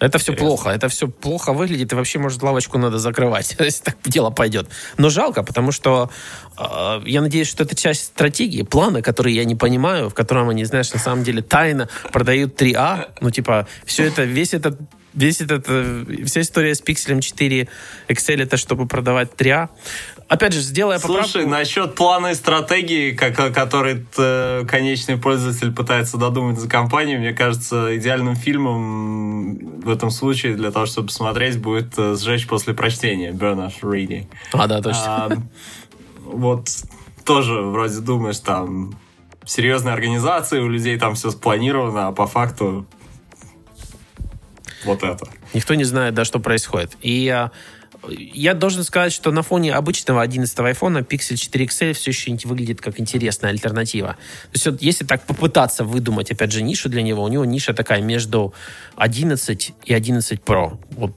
Это 0.00 0.18
все 0.18 0.32
Интересно. 0.32 0.46
плохо, 0.46 0.70
это 0.70 0.88
все 0.88 1.08
плохо 1.08 1.52
выглядит, 1.52 1.92
и 1.92 1.94
вообще, 1.94 2.18
может, 2.18 2.42
лавочку 2.42 2.78
надо 2.78 2.98
закрывать, 2.98 3.54
если 3.58 3.84
так 3.84 3.96
дело 4.04 4.30
пойдет. 4.30 4.68
Но 4.96 5.10
жалко, 5.10 5.42
потому 5.42 5.72
что 5.72 6.10
э, 6.58 7.02
я 7.04 7.20
надеюсь, 7.20 7.48
что 7.48 7.64
это 7.64 7.76
часть 7.76 8.04
стратегии, 8.04 8.62
плана, 8.62 9.02
который 9.02 9.34
я 9.34 9.44
не 9.44 9.54
понимаю, 9.54 10.08
в 10.08 10.14
котором 10.14 10.48
они, 10.48 10.64
знаешь, 10.64 10.92
на 10.92 10.98
самом 10.98 11.22
деле 11.22 11.42
тайно 11.42 11.88
продают 12.12 12.60
3А. 12.60 13.10
Ну, 13.20 13.30
типа, 13.30 13.68
все 13.84 14.04
это, 14.04 14.24
весь 14.24 14.54
этот 14.54 14.80
Весь 15.12 15.40
этот, 15.40 15.64
э, 15.66 16.04
вся 16.24 16.42
история 16.42 16.74
с 16.74 16.80
пикселем 16.80 17.20
4 17.20 17.68
Excel 18.08 18.42
это 18.42 18.56
чтобы 18.56 18.86
продавать 18.86 19.30
3А. 19.36 19.68
Опять 20.30 20.52
же, 20.52 20.60
сделая 20.60 21.00
поправку... 21.00 21.28
Слушай, 21.28 21.46
насчет 21.46 21.96
плана 21.96 22.28
и 22.28 22.34
стратегии, 22.34 23.10
как, 23.10 23.34
который 23.52 24.06
э, 24.16 24.64
конечный 24.64 25.16
пользователь 25.16 25.72
пытается 25.72 26.18
додумать 26.18 26.56
за 26.56 26.68
компанию, 26.68 27.18
мне 27.18 27.32
кажется, 27.32 27.96
идеальным 27.96 28.36
фильмом 28.36 29.80
в 29.80 29.90
этом 29.90 30.12
случае 30.12 30.54
для 30.54 30.70
того, 30.70 30.86
чтобы 30.86 31.08
посмотреть, 31.08 31.60
будет 31.60 31.94
э, 31.98 32.14
«Сжечь 32.14 32.46
после 32.46 32.74
прочтения» 32.74 33.32
Burn 33.32 33.56
After 33.56 33.90
Reading. 33.90 34.28
А, 34.52 34.68
да, 34.68 34.80
точно. 34.80 35.02
А, 35.04 35.30
вот 36.22 36.68
тоже 37.24 37.62
вроде 37.62 37.98
думаешь, 37.98 38.38
там 38.38 38.96
серьезные 39.44 39.94
организации, 39.94 40.60
у 40.60 40.68
людей 40.68 40.96
там 40.96 41.16
все 41.16 41.32
спланировано, 41.32 42.06
а 42.06 42.12
по 42.12 42.28
факту 42.28 42.86
вот 44.84 45.02
это. 45.02 45.26
Никто 45.54 45.74
не 45.74 45.82
знает, 45.82 46.14
да, 46.14 46.24
что 46.24 46.38
происходит. 46.38 46.96
И 47.00 47.28
а, 47.28 47.50
я 48.08 48.54
должен 48.54 48.84
сказать, 48.84 49.12
что 49.12 49.30
на 49.30 49.42
фоне 49.42 49.74
обычного 49.74 50.22
11 50.22 50.58
айфона 50.60 50.98
Pixel 50.98 51.36
4 51.36 51.64
XL 51.66 51.92
все 51.92 52.10
еще 52.10 52.36
выглядит 52.48 52.80
как 52.80 52.98
интересная 52.98 53.50
альтернатива. 53.50 54.16
То 54.44 54.54
есть 54.54 54.66
вот 54.66 54.82
если 54.82 55.04
так 55.04 55.22
попытаться 55.22 55.84
выдумать, 55.84 56.30
опять 56.30 56.52
же, 56.52 56.62
нишу 56.62 56.88
для 56.88 57.02
него, 57.02 57.22
у 57.22 57.28
него 57.28 57.44
ниша 57.44 57.74
такая 57.74 58.00
между 58.00 58.54
11 58.96 59.74
и 59.84 59.94
11 59.94 60.40
Pro. 60.40 60.78
Вот, 60.92 61.12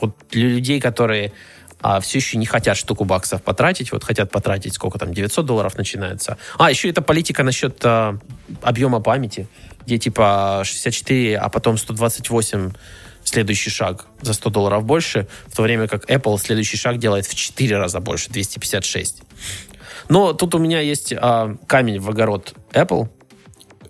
вот 0.00 0.16
для 0.30 0.48
людей, 0.48 0.80
которые 0.80 1.32
а, 1.80 2.00
все 2.00 2.18
еще 2.18 2.38
не 2.38 2.46
хотят 2.46 2.76
штуку 2.76 3.04
баксов 3.04 3.42
потратить, 3.42 3.92
вот 3.92 4.04
хотят 4.04 4.30
потратить, 4.30 4.74
сколько 4.74 4.98
там, 4.98 5.14
900 5.14 5.46
долларов 5.46 5.76
начинается. 5.76 6.38
А, 6.58 6.70
еще 6.70 6.88
это 6.90 7.02
политика 7.02 7.42
насчет 7.42 7.80
а, 7.84 8.18
объема 8.62 9.00
памяти, 9.00 9.48
где 9.86 9.98
типа 9.98 10.62
64, 10.64 11.38
а 11.38 11.48
потом 11.48 11.78
128 11.78 12.72
следующий 13.28 13.70
шаг 13.70 14.06
за 14.20 14.32
100 14.32 14.50
долларов 14.50 14.84
больше, 14.84 15.28
в 15.46 15.56
то 15.56 15.62
время 15.62 15.86
как 15.86 16.10
Apple 16.10 16.38
следующий 16.38 16.76
шаг 16.76 16.98
делает 16.98 17.26
в 17.26 17.34
4 17.34 17.76
раза 17.76 18.00
больше, 18.00 18.30
256. 18.30 19.22
Но 20.08 20.32
тут 20.32 20.54
у 20.54 20.58
меня 20.58 20.80
есть 20.80 21.12
а, 21.12 21.56
камень 21.66 22.00
в 22.00 22.08
огород 22.08 22.54
Apple. 22.72 23.08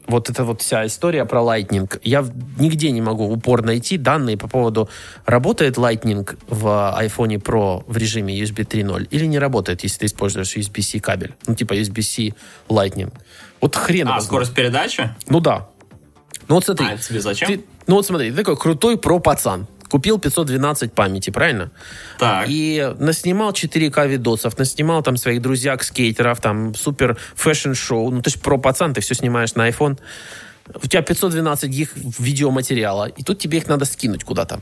вот 0.07 0.31
эта 0.31 0.45
вот 0.45 0.63
вся 0.63 0.87
история 0.87 1.25
про 1.25 1.41
Lightning. 1.41 2.01
Я 2.03 2.25
нигде 2.59 2.91
не 2.91 3.01
могу 3.01 3.31
упор 3.31 3.63
найти 3.63 3.99
данные 3.99 4.37
по 4.37 4.49
поводу, 4.49 4.89
работает 5.27 5.77
Lightning 5.77 6.39
в 6.49 6.67
iPhone 7.01 7.41
Pro 7.43 7.85
в 7.87 7.97
режиме 7.97 8.39
USB 8.41 8.67
3.0 8.67 9.09
или 9.11 9.27
не 9.27 9.39
работает, 9.39 9.83
если 9.83 10.01
ты 10.01 10.07
используешь 10.07 10.57
USB-C 10.57 11.01
кабель. 11.01 11.35
Ну, 11.47 11.55
типа 11.55 11.75
USB-C 11.75 12.35
Lightning. 12.69 13.13
Вот 13.61 13.77
хрен. 13.77 14.09
А, 14.09 14.21
скорость 14.21 14.55
передачи? 14.55 15.15
Ну 15.29 15.41
да. 15.41 15.69
Ну 16.49 16.55
вот 16.55 16.65
смотри. 16.65 16.87
А, 16.87 16.93
это 16.95 17.03
тебе 17.03 17.21
зачем? 17.21 17.49
Ты, 17.49 17.65
ну 17.87 17.97
вот 17.97 18.07
смотри, 18.07 18.31
ты 18.31 18.37
такой 18.37 18.57
крутой 18.57 18.99
про-пацан. 18.99 19.67
Купил 19.91 20.19
512 20.19 20.93
памяти, 20.93 21.31
правильно? 21.31 21.71
Так. 22.19 22.47
И 22.49 22.95
наснимал 22.99 23.53
4К 23.53 24.07
видосов, 24.07 24.59
наснимал 24.59 25.03
там 25.03 25.17
своих 25.17 25.41
друзьяк, 25.41 25.83
скейтеров, 25.83 26.41
там 26.43 26.75
супер 26.75 27.17
fashion-show. 27.37 28.11
Ну, 28.11 28.21
то 28.21 28.29
есть 28.29 28.43
про-пацан, 28.43 28.93
ты 28.93 29.01
все 29.01 29.15
снимаешь 29.15 29.55
на 29.55 29.69
iPhone. 29.69 29.99
У 30.75 30.87
тебя 30.87 31.01
512 31.01 31.71
гиг 31.71 31.93
видеоматериала, 32.19 33.07
и 33.07 33.23
тут 33.23 33.39
тебе 33.39 33.59
их 33.59 33.67
надо 33.67 33.87
скинуть 33.87 34.25
куда-то. 34.25 34.61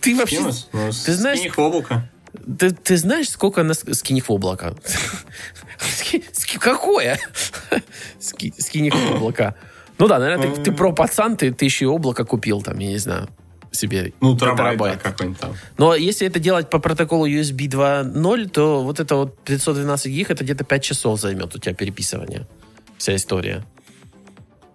Ты 0.00 0.16
вообще... 0.16 0.36
Скинуть? 0.36 0.68
Ну, 0.72 0.90
ты 0.90 1.12
знаешь, 1.14 1.38
скинь 1.38 1.48
их 1.50 1.56
в 1.56 1.60
облако. 1.60 2.10
ты, 2.58 2.70
ты 2.72 2.96
знаешь, 2.96 3.30
сколько 3.30 3.62
на 3.62 3.74
скинь 3.74 4.16
их 4.18 4.28
в 4.28 4.32
облако? 4.32 4.74
Какое? 6.60 7.18
Ски- 8.20 8.54
Скинь 8.58 8.86
их 8.86 8.94
в 8.94 9.14
облако. 9.14 9.54
Ну 9.98 10.08
да, 10.08 10.18
наверное, 10.18 10.54
ты, 10.54 10.62
ты 10.62 10.72
про 10.72 10.92
пацан, 10.92 11.36
ты, 11.36 11.52
ты 11.52 11.64
еще 11.64 11.84
и 11.84 11.88
облако 11.88 12.24
купил 12.24 12.62
там, 12.62 12.78
я 12.78 12.88
не 12.88 12.98
знаю, 12.98 13.28
себе. 13.70 14.12
Ну, 14.20 14.32
на 14.32 14.38
терабайт, 14.38 14.78
да, 15.02 15.10
какой-нибудь 15.10 15.40
там. 15.40 15.54
Но 15.78 15.94
если 15.94 16.26
это 16.26 16.38
делать 16.40 16.70
по 16.70 16.78
протоколу 16.78 17.26
USB 17.28 17.68
2.0, 17.68 18.48
то 18.48 18.82
вот 18.82 19.00
это 19.00 19.14
вот 19.16 19.38
512 19.44 20.12
гиг, 20.12 20.30
это 20.30 20.44
где-то 20.44 20.64
5 20.64 20.82
часов 20.82 21.20
займет 21.20 21.54
у 21.54 21.58
тебя 21.58 21.74
переписывание. 21.74 22.46
Вся 22.98 23.14
история. 23.16 23.64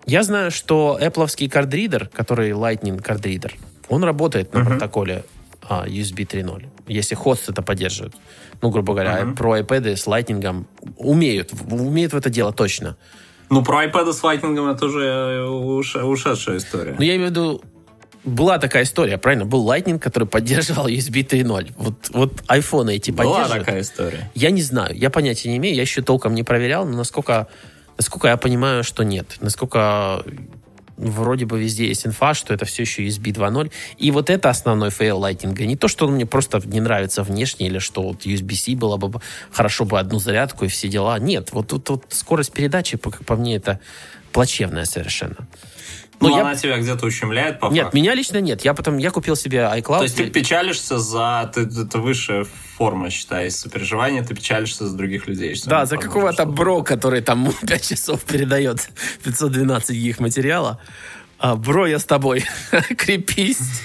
Я 0.06 0.24
знаю, 0.24 0.52
что 0.52 0.98
Apple 1.02 1.48
кардридер, 1.50 2.08
который 2.08 2.50
Lightning 2.52 3.02
кардридер, 3.02 3.56
он 3.90 4.04
работает 4.04 4.54
на 4.54 4.62
Мгм. 4.62 4.70
протоколе 4.70 5.24
а, 5.68 5.86
USB 5.88 6.26
3.0, 6.26 6.66
если 6.88 7.14
хост 7.16 7.48
это 7.50 7.62
поддерживает. 7.62 8.16
Ну, 8.62 8.72
грубо 8.72 8.94
говоря, 8.94 9.24
Мгм. 9.24 9.36
про 9.36 9.60
iPad 9.60 9.96
с 9.96 10.08
Lightning 10.08 10.66
умеют, 10.98 11.52
умеют 11.70 12.14
в 12.14 12.18
это 12.18 12.30
дело 12.30 12.52
точно. 12.52 12.98
Ну, 13.50 13.64
про 13.64 13.86
iPad 13.86 14.14
с 14.14 14.24
лайтнингом 14.24 14.68
это 14.70 14.86
уже 14.86 15.04
э, 15.04 15.46
уш- 15.48 15.96
ушедшая 15.96 16.58
история. 16.58 16.96
Но 16.98 17.04
я 17.04 17.16
имею 17.16 17.30
в 17.30 17.32
виду, 17.32 17.62
была 18.24 18.60
такая 18.60 18.84
история, 18.84 19.18
правильно? 19.18 19.46
Был 19.46 19.66
Lightning, 19.68 19.98
который 19.98 20.28
поддерживал 20.28 20.88
USB 20.88 21.26
3.0. 21.28 21.74
Вот, 21.78 22.10
вот 22.12 22.34
iPhone 22.48 22.92
эти 22.92 23.12
Была 23.12 23.34
поддерживают. 23.34 23.66
такая 23.66 23.82
история. 23.82 24.32
Я 24.36 24.52
не 24.52 24.62
знаю, 24.62 24.96
я 24.96 25.10
понятия 25.10 25.50
не 25.50 25.58
имею, 25.58 25.76
я 25.76 25.82
еще 25.82 26.02
толком 26.02 26.36
не 26.36 26.44
проверял, 26.44 26.86
но 26.86 26.98
насколько, 26.98 27.48
насколько 27.98 28.28
я 28.28 28.38
понимаю, 28.38 28.84
что 28.84 29.04
нет. 29.04 29.38
Насколько 29.40 30.24
вроде 31.00 31.46
бы 31.46 31.60
везде 31.60 31.88
есть 31.88 32.06
инфа, 32.06 32.34
что 32.34 32.54
это 32.54 32.66
все 32.66 32.84
еще 32.84 33.06
USB 33.06 33.32
2.0. 33.34 33.72
И 33.98 34.12
вот 34.12 34.30
это 34.30 34.50
основной 34.50 34.92
fail 34.92 35.20
Lightning 35.20 35.57
а. 35.57 35.66
Не 35.66 35.76
то, 35.76 35.88
что 35.88 36.06
он 36.08 36.14
мне 36.14 36.26
просто 36.26 36.62
не 36.66 36.82
нравится 36.82 37.24
внешне, 37.24 37.68
или 37.68 37.80
что 37.80 38.04
вот 38.04 38.26
USB-C 38.26 38.76
было 38.76 38.98
бы 38.98 39.22
хорошо 39.52 39.86
бы 39.86 40.00
одну 40.00 40.20
зарядку 40.20 40.66
и 40.66 40.68
все 40.68 40.88
дела. 40.88 41.18
Нет, 41.20 41.50
вот 41.52 41.68
тут 41.68 41.90
вот, 41.90 42.06
скорость 42.10 42.52
передачи, 42.52 42.98
по, 42.98 43.12
по 43.12 43.36
мне, 43.36 43.56
это 43.56 43.80
плачевная 44.32 44.86
совершенно. 44.86 45.48
Ну, 46.22 46.30
Ну, 46.30 46.36
я- 46.36 46.42
она 46.42 46.56
тебя 46.56 46.78
где-то 46.78 47.06
ущемляет, 47.06 47.60
по 47.60 47.68
Нет, 47.68 47.84
факту. 47.86 47.98
меня 47.98 48.14
лично 48.14 48.40
нет. 48.42 48.66
Я 48.66 48.74
потом, 48.74 48.98
я 48.98 49.10
купил 49.10 49.36
себе 49.38 49.60
iCloud. 49.60 49.98
То 50.00 50.04
есть 50.04 50.18
ты 50.18 50.30
печалишься 50.30 51.00
за... 51.00 51.50
ты- 51.54 51.62
это 51.62 52.00
высшая 52.00 52.44
форма, 52.44 53.10
считай, 53.10 53.50
сопереживания. 53.52 54.24
Ты 54.24 54.36
печалишься 54.36 54.86
за 54.88 54.98
других 54.98 55.28
людей. 55.28 55.56
Да, 55.66 55.86
за 55.86 55.96
какого-то 55.98 56.46
бро, 56.46 56.84
который 56.84 57.22
там 57.22 57.52
5 57.66 57.88
часов 57.90 58.24
передает 58.26 58.90
512 59.24 59.96
гиг 59.96 60.20
материала. 60.20 60.82
А, 61.38 61.56
бро, 61.56 61.88
я 61.88 62.00
с 62.00 62.06
тобой. 62.06 62.44
Крепись. 62.98 63.84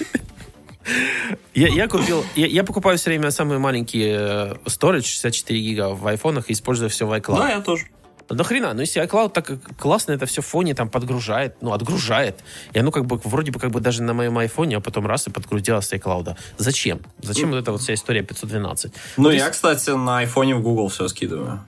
Я, 1.55 1.69
я 1.69 1.87
купил, 1.87 2.23
я, 2.35 2.45
я 2.47 2.63
покупаю 2.63 2.97
все 2.97 3.09
время 3.09 3.31
самые 3.31 3.57
маленькие 3.59 4.17
э, 4.19 4.53
storage, 4.65 5.05
64 5.05 5.59
гига 5.59 5.89
в 5.89 6.05
айфонах 6.05 6.49
и 6.49 6.53
использую 6.53 6.89
все 6.91 7.07
в 7.07 7.13
iCloud. 7.13 7.37
Да, 7.39 7.49
я 7.49 7.59
тоже. 7.61 7.85
Да 8.29 8.43
хрена, 8.43 8.73
ну 8.73 8.81
если 8.81 9.03
iCloud 9.03 9.29
так 9.33 9.51
классно 9.77 10.13
это 10.13 10.25
все 10.25 10.41
в 10.41 10.45
фоне 10.45 10.73
там 10.73 10.89
подгружает, 10.89 11.55
ну 11.61 11.73
отгружает. 11.73 12.43
И 12.73 12.79
оно 12.79 12.91
как 12.91 13.05
бы 13.05 13.19
вроде 13.23 13.51
бы 13.51 13.59
как 13.59 13.71
бы 13.71 13.79
даже 13.79 14.01
на 14.01 14.13
моем 14.13 14.37
айфоне, 14.37 14.77
а 14.77 14.79
потом 14.79 15.05
раз 15.05 15.27
и 15.27 15.29
подгрузилось 15.29 15.85
с 15.87 15.93
iCloud. 15.93 16.35
Зачем? 16.57 17.01
Зачем 17.21 17.51
вот 17.51 17.57
эта 17.57 17.71
вот 17.71 17.81
вся 17.81 17.93
история 17.93 18.23
512? 18.23 18.91
Ну, 19.17 19.23
То 19.25 19.29
я, 19.31 19.37
есть- 19.37 19.51
кстати, 19.51 19.91
на 19.91 20.19
айфоне 20.19 20.55
в 20.55 20.61
Google 20.63 20.87
все 20.89 21.07
скидываю. 21.07 21.59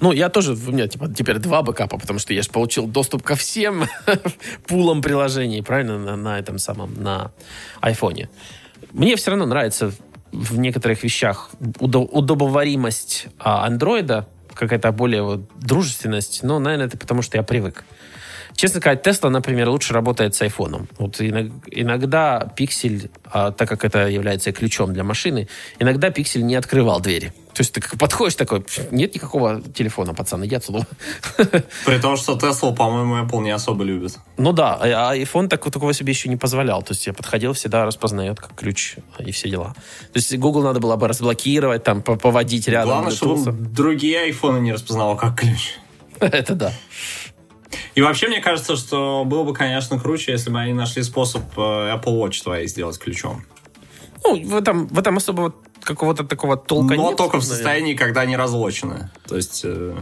Ну, 0.00 0.12
я 0.12 0.28
тоже, 0.28 0.54
у 0.54 0.72
меня 0.72 0.88
типа 0.88 1.08
теперь 1.08 1.38
два 1.38 1.62
бэкапа, 1.62 1.98
потому 1.98 2.18
что 2.18 2.32
я 2.34 2.42
же 2.42 2.50
получил 2.50 2.86
доступ 2.86 3.22
ко 3.22 3.34
всем 3.36 3.84
пулам 4.66 5.02
приложений, 5.02 5.62
правильно, 5.62 5.98
на, 5.98 6.16
на 6.16 6.38
этом 6.38 6.58
самом, 6.58 6.94
на 7.02 7.32
айфоне. 7.80 8.28
Мне 8.92 9.14
все 9.16 9.30
равно 9.30 9.46
нравится 9.46 9.92
в 10.32 10.58
некоторых 10.58 11.02
вещах 11.02 11.50
удо- 11.78 12.08
удобоваримость 12.08 13.26
а, 13.38 13.66
андроида, 13.66 14.26
какая-то 14.60 14.92
более 14.92 15.22
вот 15.22 15.40
дружественность, 15.56 16.42
но, 16.42 16.58
наверное, 16.58 16.86
это 16.86 16.96
потому, 16.96 17.22
что 17.22 17.36
я 17.36 17.42
привык. 17.42 17.84
Честно 18.54 18.80
сказать, 18.80 19.06
Tesla, 19.06 19.28
например, 19.30 19.68
лучше 19.68 19.94
работает 19.94 20.34
с 20.34 20.42
айфоном. 20.42 20.88
Вот 20.98 21.20
иног- 21.20 21.62
иногда 21.70 22.52
пиксель, 22.56 23.10
а, 23.24 23.52
так 23.52 23.68
как 23.68 23.84
это 23.84 24.06
является 24.08 24.52
ключом 24.52 24.92
для 24.92 25.02
машины, 25.02 25.48
иногда 25.78 26.10
пиксель 26.10 26.44
не 26.44 26.56
открывал 26.56 27.00
двери. 27.00 27.32
То 27.54 27.60
есть 27.60 27.72
ты 27.72 27.80
как 27.80 27.98
подходишь 27.98 28.36
такой, 28.36 28.60
«Пф, 28.60 28.92
нет 28.92 29.14
никакого 29.14 29.60
телефона, 29.60 30.14
пацан, 30.14 30.44
иди 30.44 30.54
отсюда. 30.54 30.86
При 31.84 31.98
том, 32.00 32.16
что 32.16 32.34
Tesla, 32.34 32.74
по-моему, 32.74 33.16
Apple 33.16 33.42
не 33.42 33.50
особо 33.50 33.84
любит. 33.84 34.18
Ну 34.36 34.52
да, 34.52 34.78
а 34.80 35.16
iPhone 35.16 35.48
так, 35.48 35.62
такого 35.70 35.92
себе 35.92 36.12
еще 36.12 36.28
не 36.28 36.36
позволял. 36.36 36.82
То 36.82 36.92
есть 36.92 37.06
я 37.06 37.12
подходил, 37.12 37.52
всегда 37.52 37.84
распознает 37.84 38.40
как 38.40 38.54
ключ 38.54 38.96
и 39.18 39.32
все 39.32 39.48
дела. 39.48 39.74
То 40.12 40.16
есть 40.18 40.36
Google 40.36 40.62
надо 40.62 40.80
было 40.80 40.96
бы 40.96 41.08
разблокировать, 41.08 41.82
там, 41.84 42.02
по- 42.02 42.16
поводить 42.16 42.68
рядом. 42.68 42.90
Главное, 42.90 43.12
чтобы 43.12 43.52
другие 43.52 44.20
айфоны 44.20 44.58
не 44.58 44.72
распознавал 44.72 45.16
как 45.16 45.38
ключ. 45.40 45.74
Это 46.20 46.54
да. 46.54 46.72
И 47.94 48.02
вообще, 48.02 48.28
мне 48.28 48.40
кажется, 48.40 48.76
что 48.76 49.24
было 49.24 49.44
бы, 49.44 49.54
конечно, 49.54 49.98
круче, 49.98 50.32
если 50.32 50.50
бы 50.50 50.60
они 50.60 50.72
нашли 50.72 51.02
способ 51.02 51.42
э, 51.56 51.60
Apple 51.60 52.20
Watch 52.20 52.42
твои 52.42 52.66
сделать 52.66 52.98
ключом. 52.98 53.44
Ну, 54.24 54.42
в 54.44 54.56
этом, 54.56 54.86
в 54.88 54.98
этом 54.98 55.16
особо 55.16 55.40
вот 55.40 55.56
какого-то 55.82 56.24
такого 56.24 56.56
толка 56.56 56.94
Но 56.94 57.08
нет. 57.08 57.16
только 57.16 57.38
в 57.38 57.44
состоянии, 57.44 57.94
когда 57.94 58.22
они 58.22 58.36
разлочены. 58.36 59.10
То 59.26 59.36
есть, 59.36 59.62
э, 59.64 59.96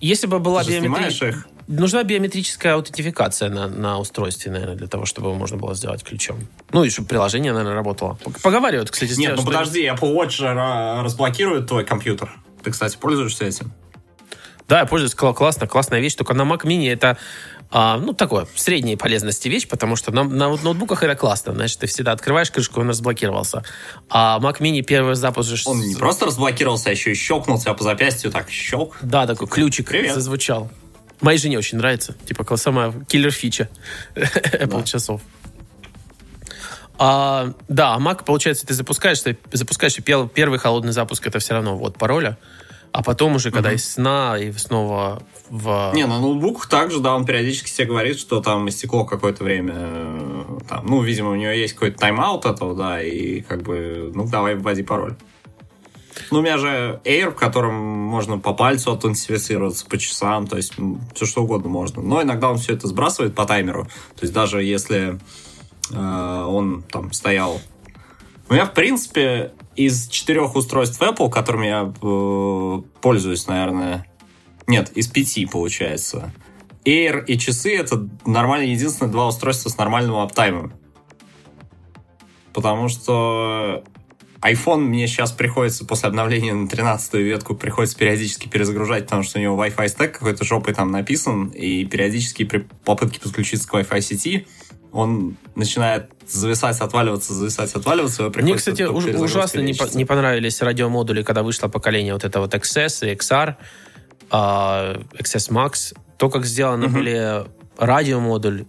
Если 0.00 0.26
бы 0.26 0.38
была 0.38 0.62
биометрия... 0.64 1.30
их. 1.30 1.46
Нужна 1.66 2.02
биометрическая 2.02 2.74
аутентификация 2.74 3.48
на, 3.48 3.68
на 3.68 3.98
устройстве, 3.98 4.52
наверное, 4.52 4.76
для 4.76 4.86
того, 4.86 5.06
чтобы 5.06 5.28
его 5.28 5.38
можно 5.38 5.56
было 5.56 5.74
сделать 5.74 6.04
ключом. 6.04 6.36
Ну, 6.72 6.84
и 6.84 6.90
чтобы 6.90 7.08
приложение, 7.08 7.52
наверное, 7.52 7.74
работало. 7.74 8.18
Поговаривают, 8.42 8.90
кстати, 8.90 9.12
с 9.12 9.16
Нет, 9.18 9.36
тем, 9.36 9.44
ну 9.44 9.50
подожди, 9.50 9.86
Apple 9.86 10.14
Watch 10.14 10.42
разблокирует 11.02 11.66
твой 11.66 11.86
компьютер. 11.86 12.30
Ты, 12.62 12.70
кстати, 12.70 12.98
пользуешься 12.98 13.46
этим? 13.46 13.72
Да, 14.68 14.80
я 14.80 14.86
пользуюсь, 14.86 15.14
кла- 15.14 15.34
классно, 15.34 15.66
классная 15.66 16.00
вещь, 16.00 16.14
только 16.14 16.32
на 16.34 16.42
Mac 16.42 16.64
Mini 16.64 16.90
это, 16.90 17.18
а, 17.76 17.98
ну, 17.98 18.14
такое, 18.14 18.46
средней 18.54 18.96
полезности 18.96 19.48
вещь, 19.48 19.66
потому 19.66 19.96
что 19.96 20.12
на, 20.12 20.22
на 20.22 20.56
ноутбуках 20.56 21.02
это 21.02 21.16
классно, 21.16 21.52
значит, 21.54 21.80
ты 21.80 21.88
всегда 21.88 22.12
открываешь 22.12 22.48
крышку, 22.52 22.80
он 22.80 22.88
разблокировался. 22.88 23.64
А 24.08 24.38
Mac 24.38 24.60
Mini 24.60 24.82
первый 24.82 25.16
запуск 25.16 25.50
же... 25.50 25.60
Он 25.68 25.80
не 25.80 25.96
просто 25.96 26.26
разблокировался, 26.26 26.90
а 26.90 26.92
еще 26.92 27.10
и 27.10 27.14
щелкнул 27.16 27.58
тебя 27.58 27.74
по 27.74 27.82
запястью, 27.82 28.30
так, 28.30 28.48
щелк. 28.48 28.96
Да, 29.02 29.26
такой 29.26 29.48
ключик 29.48 29.88
Привет. 29.88 30.14
зазвучал. 30.14 30.70
Моей 31.20 31.36
жене 31.36 31.58
очень 31.58 31.78
нравится. 31.78 32.14
Типа, 32.24 32.56
самая 32.56 32.92
киллер-фича 33.08 33.68
Apple 34.14 34.84
часов. 34.84 35.20
А, 36.96 37.54
да, 37.66 37.94
а 37.94 37.98
Mac, 37.98 38.24
получается, 38.24 38.64
ты 38.68 38.74
запускаешь, 38.74 39.20
ты 39.20 39.36
запускаешь 39.50 39.98
и 39.98 40.00
первый 40.00 40.60
холодный 40.60 40.92
запуск, 40.92 41.26
это 41.26 41.40
все 41.40 41.54
равно 41.54 41.76
вот 41.76 41.98
пароля, 41.98 42.38
а 42.94 43.02
потом 43.02 43.34
уже, 43.34 43.50
когда 43.50 43.72
из 43.72 43.92
сна 43.94 44.38
и 44.38 44.52
снова 44.52 45.20
в... 45.50 45.90
Не, 45.94 46.06
на 46.06 46.20
ноутбуках 46.20 46.68
также, 46.68 47.00
да, 47.00 47.16
он 47.16 47.24
периодически 47.24 47.68
тебе 47.68 47.88
говорит, 47.88 48.20
что 48.20 48.40
там 48.40 48.68
истекло 48.68 49.04
какое-то 49.04 49.42
время. 49.42 49.74
э, 49.76 50.58
Там, 50.68 50.86
ну, 50.86 51.02
видимо, 51.02 51.30
у 51.30 51.34
него 51.34 51.50
есть 51.50 51.74
какой-то 51.74 51.98
тайм-аут 51.98 52.46
этого, 52.46 52.76
да, 52.76 53.02
и 53.02 53.40
как 53.40 53.62
бы, 53.64 54.12
ну, 54.14 54.28
давай 54.28 54.54
вводи 54.54 54.84
пароль. 54.84 55.16
Ну, 56.30 56.38
у 56.38 56.42
меня 56.42 56.56
же 56.56 57.00
Air, 57.04 57.32
в 57.32 57.34
котором 57.34 57.74
можно 57.74 58.38
по 58.38 58.54
пальцу 58.54 58.92
аутентифицироваться, 58.92 59.84
по 59.86 59.98
часам, 59.98 60.46
то 60.46 60.56
есть 60.56 60.74
все 61.14 61.26
что 61.26 61.42
угодно 61.42 61.68
можно. 61.68 62.00
Но 62.00 62.22
иногда 62.22 62.48
он 62.48 62.58
все 62.58 62.74
это 62.74 62.86
сбрасывает 62.86 63.34
по 63.34 63.44
таймеру. 63.44 63.86
То 64.14 64.22
есть 64.22 64.32
даже 64.32 64.62
если 64.62 65.18
э, 65.90 66.44
он 66.46 66.84
там 66.84 67.12
стоял... 67.12 67.60
У 68.48 68.52
меня, 68.54 68.66
в 68.66 68.72
принципе, 68.72 69.50
из 69.76 70.08
четырех 70.08 70.56
устройств 70.56 71.00
Apple, 71.00 71.30
которыми 71.30 71.66
я 71.66 71.92
э, 72.02 72.82
пользуюсь, 73.00 73.46
наверное, 73.46 74.06
нет, 74.66 74.90
из 74.92 75.08
пяти, 75.08 75.46
получается. 75.46 76.32
Air 76.84 77.24
и 77.24 77.38
часы— 77.38 77.76
это 77.78 78.08
нормально 78.26 78.64
единственные 78.64 79.12
два 79.12 79.28
устройства 79.28 79.68
с 79.68 79.78
нормальным 79.78 80.16
аптаймом. 80.16 80.72
Потому 82.52 82.88
что 82.88 83.84
iPhone 84.44 84.80
мне 84.80 85.06
сейчас 85.06 85.32
приходится 85.32 85.86
после 85.86 86.08
обновления 86.08 86.52
на 86.52 86.68
13 86.68 87.14
ветку 87.14 87.54
приходится 87.54 87.96
периодически 87.96 88.46
перезагружать, 88.48 89.04
потому 89.04 89.22
что 89.22 89.38
у 89.38 89.42
него 89.42 89.62
Wi-Fi 89.64 89.88
стек 89.88 90.18
какой-то 90.18 90.44
жопой 90.44 90.74
там 90.74 90.90
написан, 90.90 91.48
и 91.48 91.86
периодически 91.86 92.44
при 92.44 92.58
попытке 92.84 93.20
подключиться 93.20 93.66
к 93.66 93.72
Wi-Fi 93.72 94.00
сети 94.02 94.46
он 94.94 95.36
начинает 95.56 96.10
зависать, 96.26 96.80
отваливаться, 96.80 97.34
зависать, 97.34 97.74
отваливаться. 97.74 98.30
Мне, 98.36 98.54
кстати, 98.54 98.82
уж, 98.82 99.04
ужасно 99.06 99.60
не, 99.60 99.74
по, 99.74 99.84
не 99.94 100.04
понравились 100.04 100.62
радиомодули, 100.62 101.22
когда 101.22 101.42
вышло 101.42 101.68
поколение 101.68 102.12
вот 102.12 102.24
это 102.24 102.40
вот 102.40 102.54
XS 102.54 103.10
и 103.10 103.14
XR, 103.14 103.56
uh, 104.30 105.06
XS 105.18 105.50
Max. 105.50 105.94
То, 106.16 106.30
как 106.30 106.46
сделаны 106.46 106.84
uh-huh. 106.84 106.90
были 106.90 107.44
радиомодуль, 107.76 108.66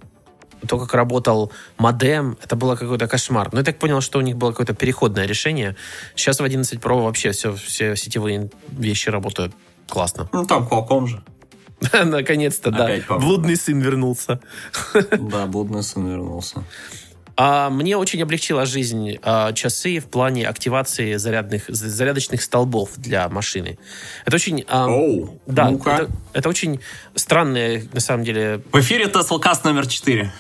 то, 0.68 0.80
как 0.80 0.96
работал 0.96 1.52
модем, 1.78 2.38
это 2.44 2.56
было 2.56 2.76
какой-то 2.76 3.08
кошмар. 3.08 3.50
Но 3.52 3.60
я 3.60 3.64
так 3.64 3.78
понял, 3.78 4.02
что 4.02 4.18
у 4.18 4.22
них 4.22 4.36
было 4.36 4.50
какое-то 4.50 4.74
переходное 4.74 5.28
решение. 5.28 5.76
Сейчас 6.16 6.40
в 6.40 6.44
11 6.44 6.80
Pro 6.80 7.04
вообще 7.04 7.32
все, 7.32 7.54
все 7.54 7.96
сетевые 7.96 8.50
вещи 8.70 9.10
работают 9.10 9.54
классно. 9.88 10.28
Ну, 10.34 10.46
там 10.46 10.68
Qualcomm 10.68 11.06
же. 11.06 11.24
Наконец-то, 12.06 12.72
да. 12.72 12.90
Блудный 13.10 13.56
сын 13.56 13.80
вернулся. 13.80 14.40
Да, 15.20 15.46
блудный 15.46 15.84
сын 15.84 16.08
вернулся. 16.08 16.64
А 17.38 17.70
мне 17.70 17.98
очень 17.98 18.22
облегчила 18.22 18.66
жизнь 18.66 19.18
а, 19.22 19.52
часы 19.52 20.00
в 20.00 20.06
плане 20.06 20.48
активации 20.48 21.16
зарядных, 21.16 21.66
зарядочных 21.68 22.42
столбов 22.42 22.92
для 22.96 23.28
машины. 23.28 23.78
Это 24.26 24.38
очень... 24.38 24.64
А, 24.70 24.88
Оу, 24.88 25.38
да, 25.46 25.70
это, 25.70 26.10
это 26.32 26.48
очень 26.48 26.80
странное, 27.16 27.84
на 27.92 28.00
самом 28.00 28.24
деле... 28.24 28.62
В 28.72 28.80
эфире 28.80 29.08
Теслкаст 29.10 29.66
номер 29.66 29.86
4. 29.86 30.32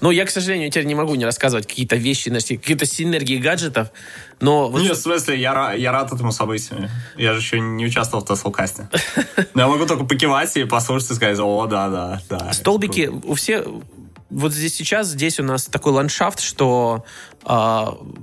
Ну, 0.00 0.10
я, 0.10 0.24
к 0.24 0.30
сожалению, 0.30 0.70
теперь 0.70 0.86
не 0.86 0.94
могу 0.94 1.14
не 1.14 1.24
рассказывать 1.24 1.66
какие-то 1.66 1.96
вещи, 1.96 2.30
какие-то 2.30 2.86
синергии 2.86 3.38
гаджетов, 3.38 3.88
но... 4.40 4.68
Вот... 4.68 4.82
Нет, 4.82 4.96
в 4.96 5.00
смысле, 5.00 5.40
я, 5.40 5.72
я 5.72 5.92
рад 5.92 6.12
этому 6.12 6.32
событию. 6.32 6.90
Я 7.16 7.32
же 7.32 7.38
еще 7.38 7.60
не 7.60 7.86
участвовал 7.86 8.24
в 8.24 8.28
Теслкасте. 8.28 8.88
Но 9.54 9.62
я 9.62 9.68
могу 9.68 9.86
только 9.86 10.04
покивать 10.04 10.56
и 10.56 10.64
послушать 10.64 11.12
и 11.12 11.14
сказать, 11.14 11.38
о, 11.38 11.66
да, 11.66 11.88
да, 11.88 12.22
да. 12.28 12.52
Столбики 12.52 13.10
у 13.24 13.34
всех 13.34 13.64
вот 14.34 14.52
здесь 14.52 14.74
сейчас, 14.74 15.08
здесь 15.08 15.38
у 15.38 15.44
нас 15.44 15.66
такой 15.66 15.92
ландшафт, 15.92 16.40
что 16.40 17.04
э, 17.44 17.48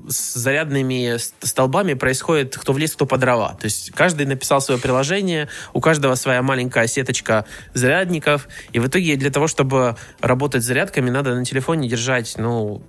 с 0.09 0.33
зарядными 0.33 1.15
столбами 1.17 1.93
происходит 1.93 2.57
кто 2.57 2.73
в 2.73 2.77
лес, 2.77 2.91
кто 2.91 3.05
по 3.05 3.17
дрова. 3.17 3.53
То 3.53 3.65
есть 3.65 3.91
каждый 3.91 4.25
написал 4.25 4.59
свое 4.59 4.79
приложение, 4.79 5.47
у 5.73 5.79
каждого 5.79 6.15
своя 6.15 6.41
маленькая 6.41 6.87
сеточка 6.87 7.45
зарядников, 7.73 8.49
и 8.73 8.79
в 8.79 8.87
итоге 8.87 9.15
для 9.15 9.31
того, 9.31 9.47
чтобы 9.47 9.95
работать 10.19 10.63
с 10.63 10.65
зарядками, 10.65 11.09
надо 11.09 11.33
на 11.33 11.45
телефоне 11.45 11.87
держать, 11.87 12.35
ну, 12.37 12.83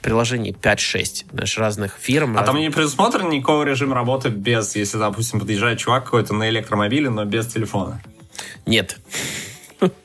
приложений 0.00 0.56
5-6, 0.60 1.26
знаешь, 1.30 1.58
разных 1.58 1.98
фирм. 2.00 2.36
А 2.36 2.40
разных... 2.40 2.46
там 2.46 2.56
не 2.56 2.70
предусмотрен 2.70 3.28
никакого 3.28 3.64
режима 3.64 3.94
работы 3.94 4.30
без, 4.30 4.74
если, 4.76 4.96
допустим, 4.96 5.40
подъезжает 5.40 5.78
чувак 5.78 6.04
какой-то 6.04 6.32
на 6.32 6.48
электромобиле, 6.48 7.10
но 7.10 7.26
без 7.26 7.48
телефона? 7.48 8.02
Нет. 8.64 8.96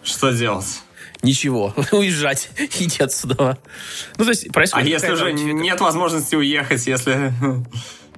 Что 0.03 0.31
делать? 0.31 0.81
Ничего, 1.21 1.73
уезжать, 1.91 2.49
иди 2.57 3.03
отсюда. 3.03 3.57
Ну, 4.17 4.23
то 4.23 4.29
есть 4.29 4.51
происходит... 4.51 4.87
А 4.87 4.89
если 4.89 5.11
уже 5.11 5.33
нет 5.33 5.79
возможности 5.81 6.35
уехать, 6.35 6.85
если... 6.87 7.33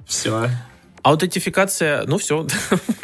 Все. 0.06 0.50
Аутентификация, 1.02 2.04
ну 2.06 2.18
все, 2.18 2.46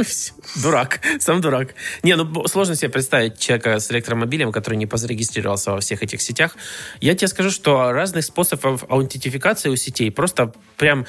дурак, 0.63 1.01
сам 1.19 1.41
дурак. 1.41 1.75
Не, 2.03 2.17
ну 2.17 2.47
сложно 2.47 2.75
себе 2.75 2.91
представить 2.91 3.39
человека 3.39 3.79
с 3.79 3.91
электромобилем, 3.91 4.53
который 4.53 4.75
не 4.75 4.87
позарегистрировался 4.87 5.71
во 5.71 5.81
всех 5.81 6.03
этих 6.03 6.21
сетях. 6.21 6.57
Я 7.01 7.15
тебе 7.15 7.29
скажу, 7.29 7.51
что 7.51 7.93
разных 7.93 8.25
способов 8.25 8.85
аутентификации 8.89 9.71
у 9.71 9.77
сетей 9.77 10.11
просто 10.11 10.53
прям 10.77 11.07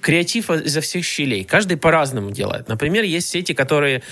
креатив 0.00 0.50
изо 0.50 0.80
всех 0.80 1.04
щелей. 1.04 1.44
Каждый 1.44 1.76
по-разному 1.76 2.30
делает. 2.30 2.68
Например, 2.68 3.04
есть 3.04 3.28
сети, 3.28 3.54
которые 3.54 4.02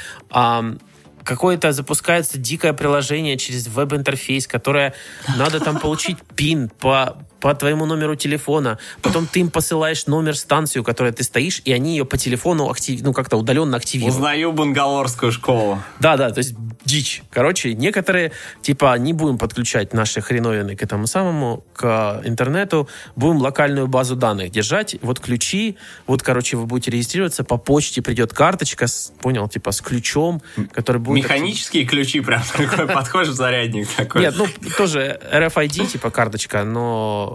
какое-то 1.25 1.73
запускается 1.73 2.39
дикое 2.39 2.73
приложение 2.73 3.37
через 3.37 3.69
веб-интерфейс, 3.69 4.47
которое 4.47 4.95
надо 5.37 5.61
там 5.61 5.79
получить 5.79 6.19
пин 6.35 6.69
по 6.69 7.17
по 7.43 7.53
твоему 7.55 7.87
номеру 7.87 8.15
телефона, 8.15 8.79
потом 9.03 9.27
ты 9.27 9.41
им 9.41 9.51
посылаешь 9.51 10.07
номер 10.07 10.37
станцию, 10.37 10.85
которой 10.85 11.13
ты 11.13 11.25
стоишь, 11.25 11.61
и 11.65 11.73
они 11.73 11.97
ее 11.97 12.05
по 12.05 12.17
телефону 12.17 12.71
актив... 12.71 13.03
ну 13.03 13.13
как-то 13.13 13.37
удаленно 13.37 13.77
активируют. 13.77 14.15
Узнаю 14.15 14.53
бангалорскую 14.53 15.33
школу. 15.33 15.83
Да, 15.99 16.17
да, 16.17 16.31
то 16.31 16.39
есть 16.39 16.55
дичь. 16.85 17.23
Короче, 17.31 17.75
некоторые 17.75 18.31
типа 18.63 18.97
не 18.97 19.13
будем 19.13 19.39
подключать 19.39 19.93
наши 19.93 20.21
хреновины 20.21 20.77
к 20.77 20.83
этому 20.85 21.09
самому, 21.09 21.65
к 21.75 22.23
интернету, 22.25 22.89
будем 23.17 23.39
локальную 23.39 23.89
базу 23.89 24.15
данных 24.15 24.53
держать, 24.53 24.97
вот 25.03 25.19
ключи, 25.19 25.77
вот, 26.07 26.23
короче, 26.23 26.57
вы 26.57 26.67
будете 26.67 26.93
регистрироваться, 26.93 27.43
по 27.43 27.57
почте 27.57 28.03
придет 28.03 28.33
карточка, 28.33 28.87
с, 28.87 29.13
понял, 29.21 29.49
типа 29.49 29.73
с 29.73 29.81
ключом, 29.81 30.43
который 30.73 30.99
будет... 30.99 31.25
Механические 31.25 31.87
ключи 31.87 32.21
прям 32.21 32.43
такой, 32.57 32.87
подходишь 32.87 33.33
в 33.33 33.37
зарядник 33.37 33.89
такой. 33.89 34.21
Нет, 34.21 34.35
ну 34.39 34.47
тоже 34.77 35.19
RFID, 35.33 35.87
типа 35.89 36.11
карточка, 36.11 36.63
но 36.63 37.32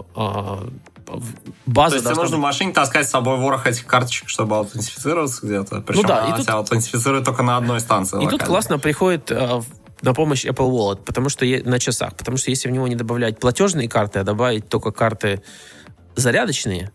база... 1.66 1.90
То 1.90 1.96
есть 1.96 2.06
тебе 2.06 2.14
нужно 2.14 2.36
в 2.36 2.40
машине 2.40 2.72
таскать 2.72 3.06
с 3.06 3.10
собой 3.10 3.36
ворох 3.36 3.66
этих 3.66 3.86
карточек, 3.86 4.28
чтобы 4.28 4.56
аутентифицироваться 4.56 5.46
где-то? 5.46 5.80
Причем 5.80 6.02
ну, 6.02 6.08
да, 6.08 6.24
она 6.24 6.34
и 6.34 6.36
тут... 6.36 6.44
тебя 6.44 6.54
аутентифицирует 6.54 7.24
только 7.24 7.42
на 7.42 7.56
одной 7.56 7.80
станции. 7.80 8.16
И 8.16 8.24
локально. 8.24 8.38
тут 8.38 8.46
классно 8.46 8.78
приходит 8.78 9.30
э, 9.30 9.60
на 10.02 10.14
помощь 10.14 10.44
Apple 10.44 10.70
Wallet, 10.70 11.02
потому 11.04 11.28
что 11.28 11.44
на 11.64 11.78
часах. 11.78 12.14
Потому 12.16 12.36
что 12.36 12.50
если 12.50 12.68
в 12.68 12.72
него 12.72 12.88
не 12.88 12.96
добавлять 12.96 13.38
платежные 13.40 13.88
карты, 13.88 14.18
а 14.18 14.24
добавить 14.24 14.68
только 14.68 14.90
карты 14.90 15.42
зарядочные, 16.18 16.90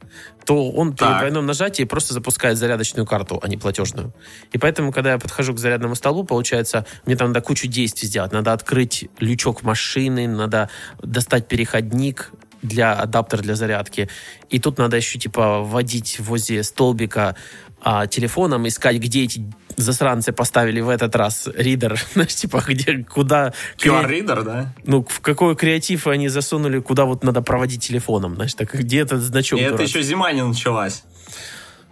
то 0.45 0.69
он 0.71 0.95
так. 0.95 1.09
при 1.09 1.17
двойном 1.19 1.45
нажатии 1.45 1.83
просто 1.83 2.13
запускает 2.13 2.57
зарядочную 2.57 3.05
карту, 3.05 3.39
а 3.41 3.47
не 3.47 3.57
платежную. 3.57 4.13
И 4.51 4.57
поэтому, 4.57 4.91
когда 4.91 5.13
я 5.13 5.17
подхожу 5.17 5.53
к 5.53 5.59
зарядному 5.59 5.95
столу, 5.95 6.23
получается, 6.25 6.85
мне 7.05 7.15
там 7.15 7.29
надо 7.29 7.41
кучу 7.41 7.67
действий 7.67 8.07
сделать. 8.07 8.33
Надо 8.33 8.51
открыть 8.51 9.09
лючок 9.19 9.63
машины, 9.63 10.27
надо 10.27 10.69
достать 11.01 11.47
переходник, 11.47 12.31
для 12.63 12.93
адаптера 12.93 13.41
для 13.41 13.55
зарядки. 13.55 14.09
И 14.49 14.59
тут 14.59 14.77
надо 14.79 14.97
еще 14.97 15.19
типа 15.19 15.59
вводить 15.61 16.19
возле 16.19 16.63
столбика 16.63 17.35
а, 17.81 18.07
телефоном, 18.07 18.67
искать, 18.67 18.97
где 18.97 19.23
эти 19.23 19.43
засранцы 19.75 20.31
поставили 20.31 20.79
в 20.79 20.89
этот 20.89 21.15
раз 21.15 21.49
ридер, 21.53 21.99
знаешь, 22.13 22.33
типа, 22.33 22.63
где, 22.65 23.03
куда... 23.03 23.53
QR-ридер, 23.77 24.43
да? 24.43 24.73
Ну, 24.85 25.05
в 25.07 25.19
какой 25.19 25.55
креатив 25.55 26.07
они 26.07 26.29
засунули, 26.29 26.79
куда 26.79 27.05
вот 27.05 27.23
надо 27.23 27.41
проводить 27.41 27.85
телефоном, 27.85 28.35
знаешь, 28.35 28.53
так 28.53 28.73
где 28.73 28.99
этот 29.01 29.21
значок? 29.21 29.59
И 29.59 29.63
это 29.63 29.83
еще 29.83 30.01
зима 30.01 30.31
не 30.31 30.43
началась. 30.43 31.03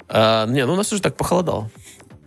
А, 0.07 0.45
не, 0.47 0.65
ну 0.65 0.73
у 0.73 0.75
нас 0.75 0.91
уже 0.91 1.01
так 1.01 1.15
похолодало. 1.15 1.69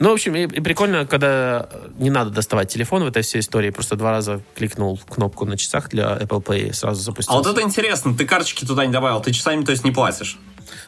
Ну, 0.00 0.10
в 0.10 0.12
общем, 0.14 0.34
и, 0.34 0.42
и 0.42 0.60
прикольно, 0.60 1.06
когда 1.06 1.68
не 1.98 2.10
надо 2.10 2.30
доставать 2.30 2.68
телефон 2.68 3.04
в 3.04 3.06
этой 3.06 3.22
всей 3.22 3.40
истории, 3.40 3.70
просто 3.70 3.96
два 3.96 4.10
раза 4.10 4.40
кликнул 4.56 4.98
кнопку 5.08 5.44
на 5.44 5.56
часах 5.56 5.88
для 5.88 6.16
Apple 6.16 6.44
Pay 6.44 6.70
и 6.70 6.72
сразу 6.72 7.00
запустился. 7.00 7.38
А 7.38 7.42
вот 7.42 7.46
это 7.46 7.62
интересно, 7.62 8.14
ты 8.16 8.26
карточки 8.26 8.64
туда 8.64 8.86
не 8.86 8.92
добавил, 8.92 9.20
ты 9.20 9.32
часами, 9.32 9.64
то 9.64 9.70
есть, 9.70 9.84
не 9.84 9.92
платишь? 9.92 10.38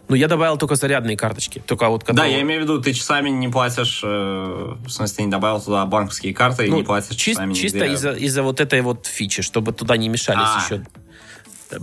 Ну, 0.09 0.17
я 0.17 0.29
добавил 0.29 0.57
только 0.57 0.75
зарядные 0.75 1.17
карточки. 1.17 1.63
Только 1.65 1.89
вот 1.89 2.03
которые... 2.03 2.31
Да, 2.31 2.37
я 2.37 2.43
имею 2.43 2.61
в 2.61 2.65
виду, 2.65 2.81
ты 2.81 2.93
часами 2.93 3.29
не 3.29 3.49
платишь, 3.49 4.01
э, 4.05 4.75
в 4.87 4.89
смысле, 4.89 5.25
не 5.25 5.31
добавил 5.31 5.61
туда 5.61 5.85
банковские 5.85 6.35
карты 6.35 6.67
ну, 6.69 6.77
и 6.77 6.79
не 6.81 6.85
платишь 6.85 7.17
чис- 7.17 7.33
часами. 7.33 7.55
Чисто 7.55 7.85
из-за, 7.87 8.13
из-за 8.13 8.43
вот 8.43 8.61
этой 8.61 8.81
вот 8.83 9.07
фичи, 9.07 9.43
чтобы 9.43 9.73
туда 9.73 9.97
не 9.97 10.09
мешались 10.09 10.49
а. 10.49 10.63
еще 10.65 10.85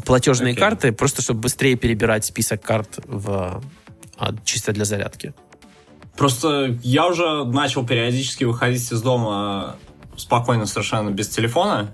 платежные 0.06 0.54
okay. 0.54 0.60
карты, 0.60 0.92
просто 0.92 1.22
чтобы 1.22 1.42
быстрее 1.42 1.76
перебирать 1.76 2.26
список 2.26 2.62
карт 2.62 3.00
в, 3.06 3.62
а, 4.18 4.36
чисто 4.46 4.72
для 4.72 4.86
зарядки. 4.86 5.34
Просто 6.18 6.78
я 6.84 7.08
уже 7.08 7.44
начал 7.44 7.86
периодически 7.86 8.44
выходить 8.44 8.92
из 8.92 9.02
дома 9.02 9.78
спокойно 10.16 10.66
совершенно 10.66 11.10
без 11.10 11.30
телефона. 11.30 11.94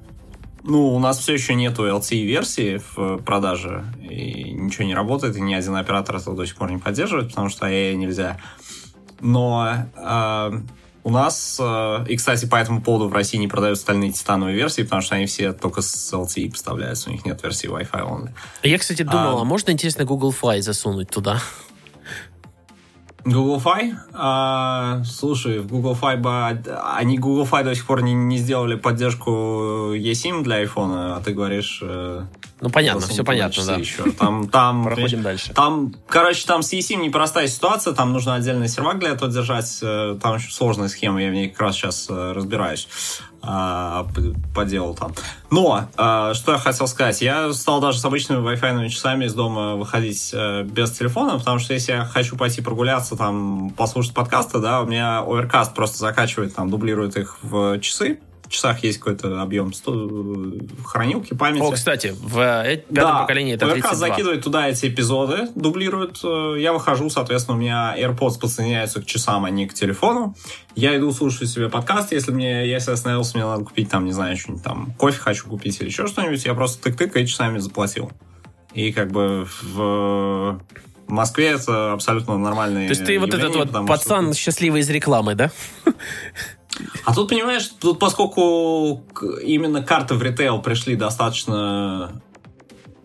Ну, 0.63 0.93
у 0.93 0.99
нас 0.99 1.19
все 1.19 1.33
еще 1.33 1.55
нету 1.55 1.87
LTE-версии 1.87 2.81
в 2.93 3.17
продаже, 3.23 3.85
и 4.01 4.51
ничего 4.51 4.85
не 4.85 4.93
работает, 4.93 5.37
и 5.37 5.41
ни 5.41 5.53
один 5.53 5.75
оператор 5.75 6.17
этого 6.17 6.35
до 6.35 6.45
сих 6.45 6.55
пор 6.55 6.69
не 6.69 6.77
поддерживает, 6.77 7.29
потому 7.29 7.49
что 7.49 7.67
АЭ 7.67 7.95
нельзя. 7.95 8.37
Но 9.21 9.85
э, 9.95 10.51
у 11.03 11.09
нас, 11.09 11.57
э, 11.61 12.05
и, 12.09 12.17
кстати, 12.17 12.45
по 12.45 12.57
этому 12.57 12.81
поводу 12.81 13.07
в 13.07 13.13
России 13.13 13.37
не 13.37 13.47
продают 13.47 13.77
остальные 13.77 14.11
титановые 14.11 14.55
версии, 14.55 14.83
потому 14.83 15.01
что 15.01 15.15
они 15.15 15.27
все 15.27 15.53
только 15.53 15.81
с 15.81 16.13
LTE 16.13 16.51
поставляются, 16.51 17.09
у 17.09 17.13
них 17.13 17.25
нет 17.25 17.41
версии 17.41 17.69
Wi-Fi 17.69 18.01
only. 18.01 18.29
Я, 18.63 18.77
кстати, 18.77 19.03
думал, 19.03 19.39
а, 19.39 19.41
а 19.41 19.43
можно, 19.45 19.71
интересно, 19.71 20.03
Google 20.03 20.33
Fi 20.39 20.61
засунуть 20.61 21.09
туда? 21.09 21.41
Google 23.31 23.61
Fi? 23.63 23.93
А, 24.13 25.01
слушай, 25.03 25.59
в 25.59 25.67
Google 25.67 25.97
Fi 25.99 26.17
бы... 26.17 26.29
Они 26.97 27.17
Google 27.17 27.47
Fi 27.49 27.63
до 27.63 27.75
сих 27.75 27.85
пор 27.85 28.01
не, 28.01 28.13
не 28.13 28.37
сделали 28.37 28.75
поддержку 28.75 29.31
eSIM 29.95 30.43
для 30.43 30.63
iPhone, 30.63 31.15
а 31.15 31.21
ты 31.23 31.33
говоришь... 31.33 31.83
Э, 32.59 32.63
Ну, 32.63 32.69
понятно, 32.69 33.01
все 33.01 33.23
понятно, 33.23 33.65
да. 33.65 33.75
еще. 33.75 34.11
Там, 34.11 34.49
там, 34.49 34.83
Проходим 34.85 35.21
дальше. 35.21 35.53
Там, 35.53 35.93
короче, 36.07 36.45
там 36.45 36.61
с 36.61 36.73
eSIM 36.73 37.01
непростая 37.01 37.47
ситуация, 37.47 37.93
там 37.93 38.13
нужно 38.13 38.35
отдельный 38.35 38.67
сервак 38.67 38.99
для 38.99 39.09
этого 39.09 39.31
держать, 39.31 39.79
э, 39.81 40.17
там 40.21 40.35
очень 40.35 40.51
сложная 40.51 40.87
схема, 40.87 41.21
я 41.21 41.29
в 41.29 41.33
ней 41.33 41.49
как 41.49 41.61
раз 41.61 41.75
сейчас 41.75 42.07
э, 42.09 42.31
разбираюсь 42.33 42.87
а, 43.41 44.05
по, 44.53 44.65
делу 44.65 44.95
там. 44.95 45.13
Но, 45.49 45.87
а, 45.95 46.33
что 46.33 46.51
я 46.51 46.57
хотел 46.57 46.87
сказать, 46.87 47.21
я 47.21 47.53
стал 47.53 47.79
даже 47.79 47.99
с 47.99 48.05
обычными 48.05 48.41
Wi-Fi 48.41 48.89
часами 48.89 49.25
из 49.25 49.33
дома 49.33 49.75
выходить 49.75 50.31
э, 50.33 50.63
без 50.63 50.91
телефона, 50.91 51.37
потому 51.37 51.59
что 51.59 51.73
если 51.73 51.93
я 51.93 52.05
хочу 52.05 52.35
пойти 52.35 52.61
прогуляться, 52.61 53.15
там, 53.15 53.69
послушать 53.71 54.13
подкасты, 54.13 54.59
да, 54.59 54.81
у 54.81 54.85
меня 54.85 55.23
Overcast 55.25 55.73
просто 55.73 55.99
закачивает, 55.99 56.53
там, 56.55 56.69
дублирует 56.69 57.15
их 57.15 57.37
в 57.41 57.79
часы, 57.79 58.19
часах 58.49 58.83
есть 58.83 58.97
какой-то 58.99 59.41
объем 59.41 59.73
сто- 59.73 60.09
хранилки, 60.85 61.33
памяти. 61.33 61.63
О, 61.63 61.71
кстати, 61.71 62.13
в 62.19 62.39
э, 62.39 62.77
пятом 62.93 63.19
поколении 63.19 63.53
это 63.55 63.65
ВК 63.67 63.73
32. 63.73 63.95
закидывает 63.95 64.43
туда 64.43 64.67
эти 64.67 64.87
эпизоды, 64.87 65.47
дублирует. 65.55 66.19
Э, 66.23 66.55
Я 66.59 66.73
выхожу, 66.73 67.09
соответственно, 67.09 67.57
у 67.57 67.61
меня 67.61 67.95
AirPods 67.97 68.39
подсоединяются 68.39 69.01
к 69.01 69.05
часам, 69.05 69.45
а 69.45 69.49
не 69.49 69.67
к 69.67 69.73
телефону. 69.73 70.35
Я 70.75 70.97
иду, 70.97 71.11
слушаю 71.11 71.47
себе 71.47 71.69
подкаст. 71.69 72.11
Если 72.11 72.31
мне, 72.31 72.67
если 72.69 72.91
остановился, 72.91 73.37
мне 73.37 73.45
надо 73.45 73.63
купить 73.63 73.89
там, 73.89 74.05
не 74.05 74.11
знаю, 74.11 74.35
что-нибудь 74.37 74.63
там, 74.63 74.93
кофе 74.97 75.19
хочу 75.19 75.47
купить 75.47 75.79
или 75.81 75.87
еще 75.87 76.07
что-нибудь, 76.07 76.43
я 76.45 76.53
просто 76.53 76.89
тык-тык 76.89 77.17
и 77.21 77.27
часами 77.27 77.57
заплатил. 77.59 78.11
И 78.73 78.91
как 78.91 79.11
бы 79.11 79.47
в 79.63 80.59
Москве 81.07 81.47
это 81.47 81.93
абсолютно 81.93 82.37
нормальный 82.37 82.85
То 82.87 82.91
есть 82.91 83.03
ты 83.05 83.19
вот 83.19 83.33
этот 83.33 83.55
вот 83.55 83.87
пацан 83.87 84.33
что- 84.33 84.41
счастливый 84.41 84.81
из 84.81 84.89
рекламы, 84.89 85.33
да? 85.35 85.51
А 87.05 87.13
тут, 87.13 87.29
понимаешь, 87.29 87.67
тут 87.79 87.99
поскольку 87.99 89.03
именно 89.43 89.83
карты 89.83 90.15
в 90.15 90.23
ритейл 90.23 90.61
пришли 90.61 90.95
достаточно 90.95 92.21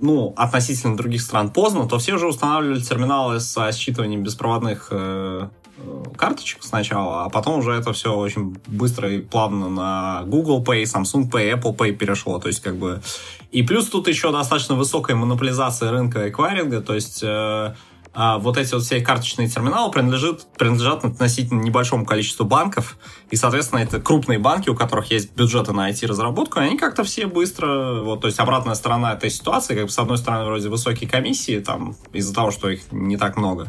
ну, 0.00 0.34
относительно 0.36 0.96
других 0.96 1.22
стран 1.22 1.50
поздно, 1.50 1.88
то 1.88 1.98
все 1.98 2.14
уже 2.14 2.28
устанавливали 2.28 2.80
терминалы 2.80 3.40
со 3.40 3.68
считыванием 3.72 4.22
беспроводных 4.22 4.88
э, 4.90 5.48
э, 5.78 6.02
карточек 6.16 6.62
сначала, 6.62 7.24
а 7.24 7.30
потом 7.30 7.60
уже 7.60 7.72
это 7.72 7.92
все 7.92 8.14
очень 8.14 8.56
быстро 8.66 9.10
и 9.10 9.20
плавно 9.20 9.68
на 9.68 10.22
Google 10.26 10.62
Pay, 10.62 10.82
Samsung 10.82 11.30
Pay, 11.30 11.58
Apple 11.58 11.76
Pay 11.76 11.92
перешло. 11.92 12.38
То 12.38 12.48
есть, 12.48 12.60
как 12.60 12.76
бы... 12.76 13.02
И 13.50 13.62
плюс 13.62 13.86
тут 13.86 14.08
еще 14.08 14.32
достаточно 14.32 14.74
высокая 14.74 15.16
монополизация 15.16 15.90
рынка 15.90 16.28
эквайринга, 16.28 16.80
то 16.80 16.94
есть 16.94 17.22
э, 17.22 17.74
а 18.14 18.38
вот 18.38 18.56
эти 18.56 18.72
вот 18.72 18.84
все 18.84 19.00
карточные 19.00 19.48
терминалы 19.48 19.90
принадлежат, 19.90 20.46
принадлежат 20.56 21.04
относительно 21.04 21.60
небольшому 21.60 22.06
количеству 22.06 22.44
банков, 22.44 22.96
и, 23.30 23.36
соответственно, 23.36 23.80
это 23.80 24.00
крупные 24.00 24.38
банки, 24.38 24.68
у 24.70 24.76
которых 24.76 25.10
есть 25.10 25.34
бюджеты 25.34 25.72
на 25.72 25.90
IT-разработку, 25.90 26.60
они 26.60 26.78
как-то 26.78 27.02
все 27.02 27.26
быстро, 27.26 28.02
вот, 28.02 28.20
то 28.20 28.28
есть 28.28 28.38
обратная 28.38 28.74
сторона 28.74 29.14
этой 29.14 29.30
ситуации, 29.30 29.74
как 29.74 29.84
бы, 29.86 29.90
с 29.90 29.98
одной 29.98 30.18
стороны, 30.18 30.44
вроде 30.44 30.68
высокие 30.68 31.10
комиссии, 31.10 31.58
там, 31.58 31.96
из-за 32.12 32.32
того, 32.32 32.52
что 32.52 32.70
их 32.70 32.82
не 32.92 33.16
так 33.16 33.36
много, 33.36 33.68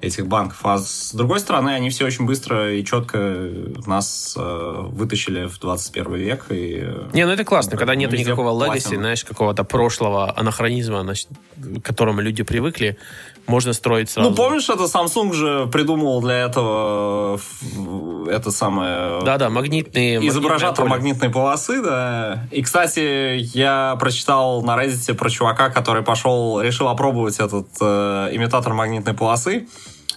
этих 0.00 0.26
банков, 0.26 0.58
а 0.64 0.78
с 0.78 1.12
другой 1.12 1.40
стороны, 1.40 1.70
они 1.70 1.90
все 1.90 2.06
очень 2.06 2.26
быстро 2.26 2.74
и 2.74 2.84
четко 2.84 3.48
нас 3.86 4.34
э, 4.36 4.80
вытащили 4.88 5.46
в 5.46 5.58
21 5.58 6.14
век, 6.14 6.46
и... 6.50 6.86
Не, 7.12 7.26
ну 7.26 7.32
это 7.32 7.44
классно, 7.44 7.76
когда 7.76 7.94
везде 7.94 8.18
никакого 8.18 8.64
легаси, 8.64 8.96
знаешь, 8.96 9.24
какого-то 9.24 9.64
прошлого 9.64 10.36
анахронизма, 10.38 11.02
значит, 11.02 11.28
к 11.56 11.82
которому 11.82 12.20
люди 12.20 12.42
привыкли, 12.42 12.98
можно 13.46 13.72
строить 13.72 14.10
сразу. 14.10 14.30
Ну, 14.30 14.34
помнишь, 14.34 14.68
это 14.68 14.84
Samsung 14.84 15.32
же 15.32 15.66
придумал 15.66 16.20
для 16.20 16.38
этого 16.38 17.38
э, 17.38 18.26
это 18.30 18.50
самое... 18.50 19.22
Да-да, 19.22 19.50
магнитные... 19.50 20.26
Изображатор 20.26 20.86
магнитной 20.86 21.30
полосы, 21.30 21.82
да. 21.82 22.46
И, 22.50 22.62
кстати, 22.62 23.38
я 23.56 23.96
прочитал 24.00 24.62
на 24.62 24.82
Reddit 24.82 25.14
про 25.14 25.28
чувака, 25.28 25.70
который 25.70 26.02
пошел, 26.02 26.60
решил 26.60 26.88
опробовать 26.88 27.38
этот 27.38 27.68
э, 27.80 28.30
имитатор 28.32 28.72
магнитной 28.72 29.14
полосы 29.14 29.68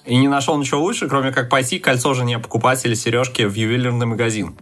и 0.05 0.15
не 0.15 0.29
нашел 0.29 0.57
ничего 0.57 0.81
лучше, 0.81 1.09
кроме 1.09 1.31
как 1.31 1.49
пойти 1.49 1.79
кольцо 1.79 2.13
жене 2.13 2.39
покупать 2.39 2.85
или 2.85 2.93
сережки 2.93 3.43
в 3.43 3.53
ювелирный 3.53 4.05
магазин. 4.05 4.55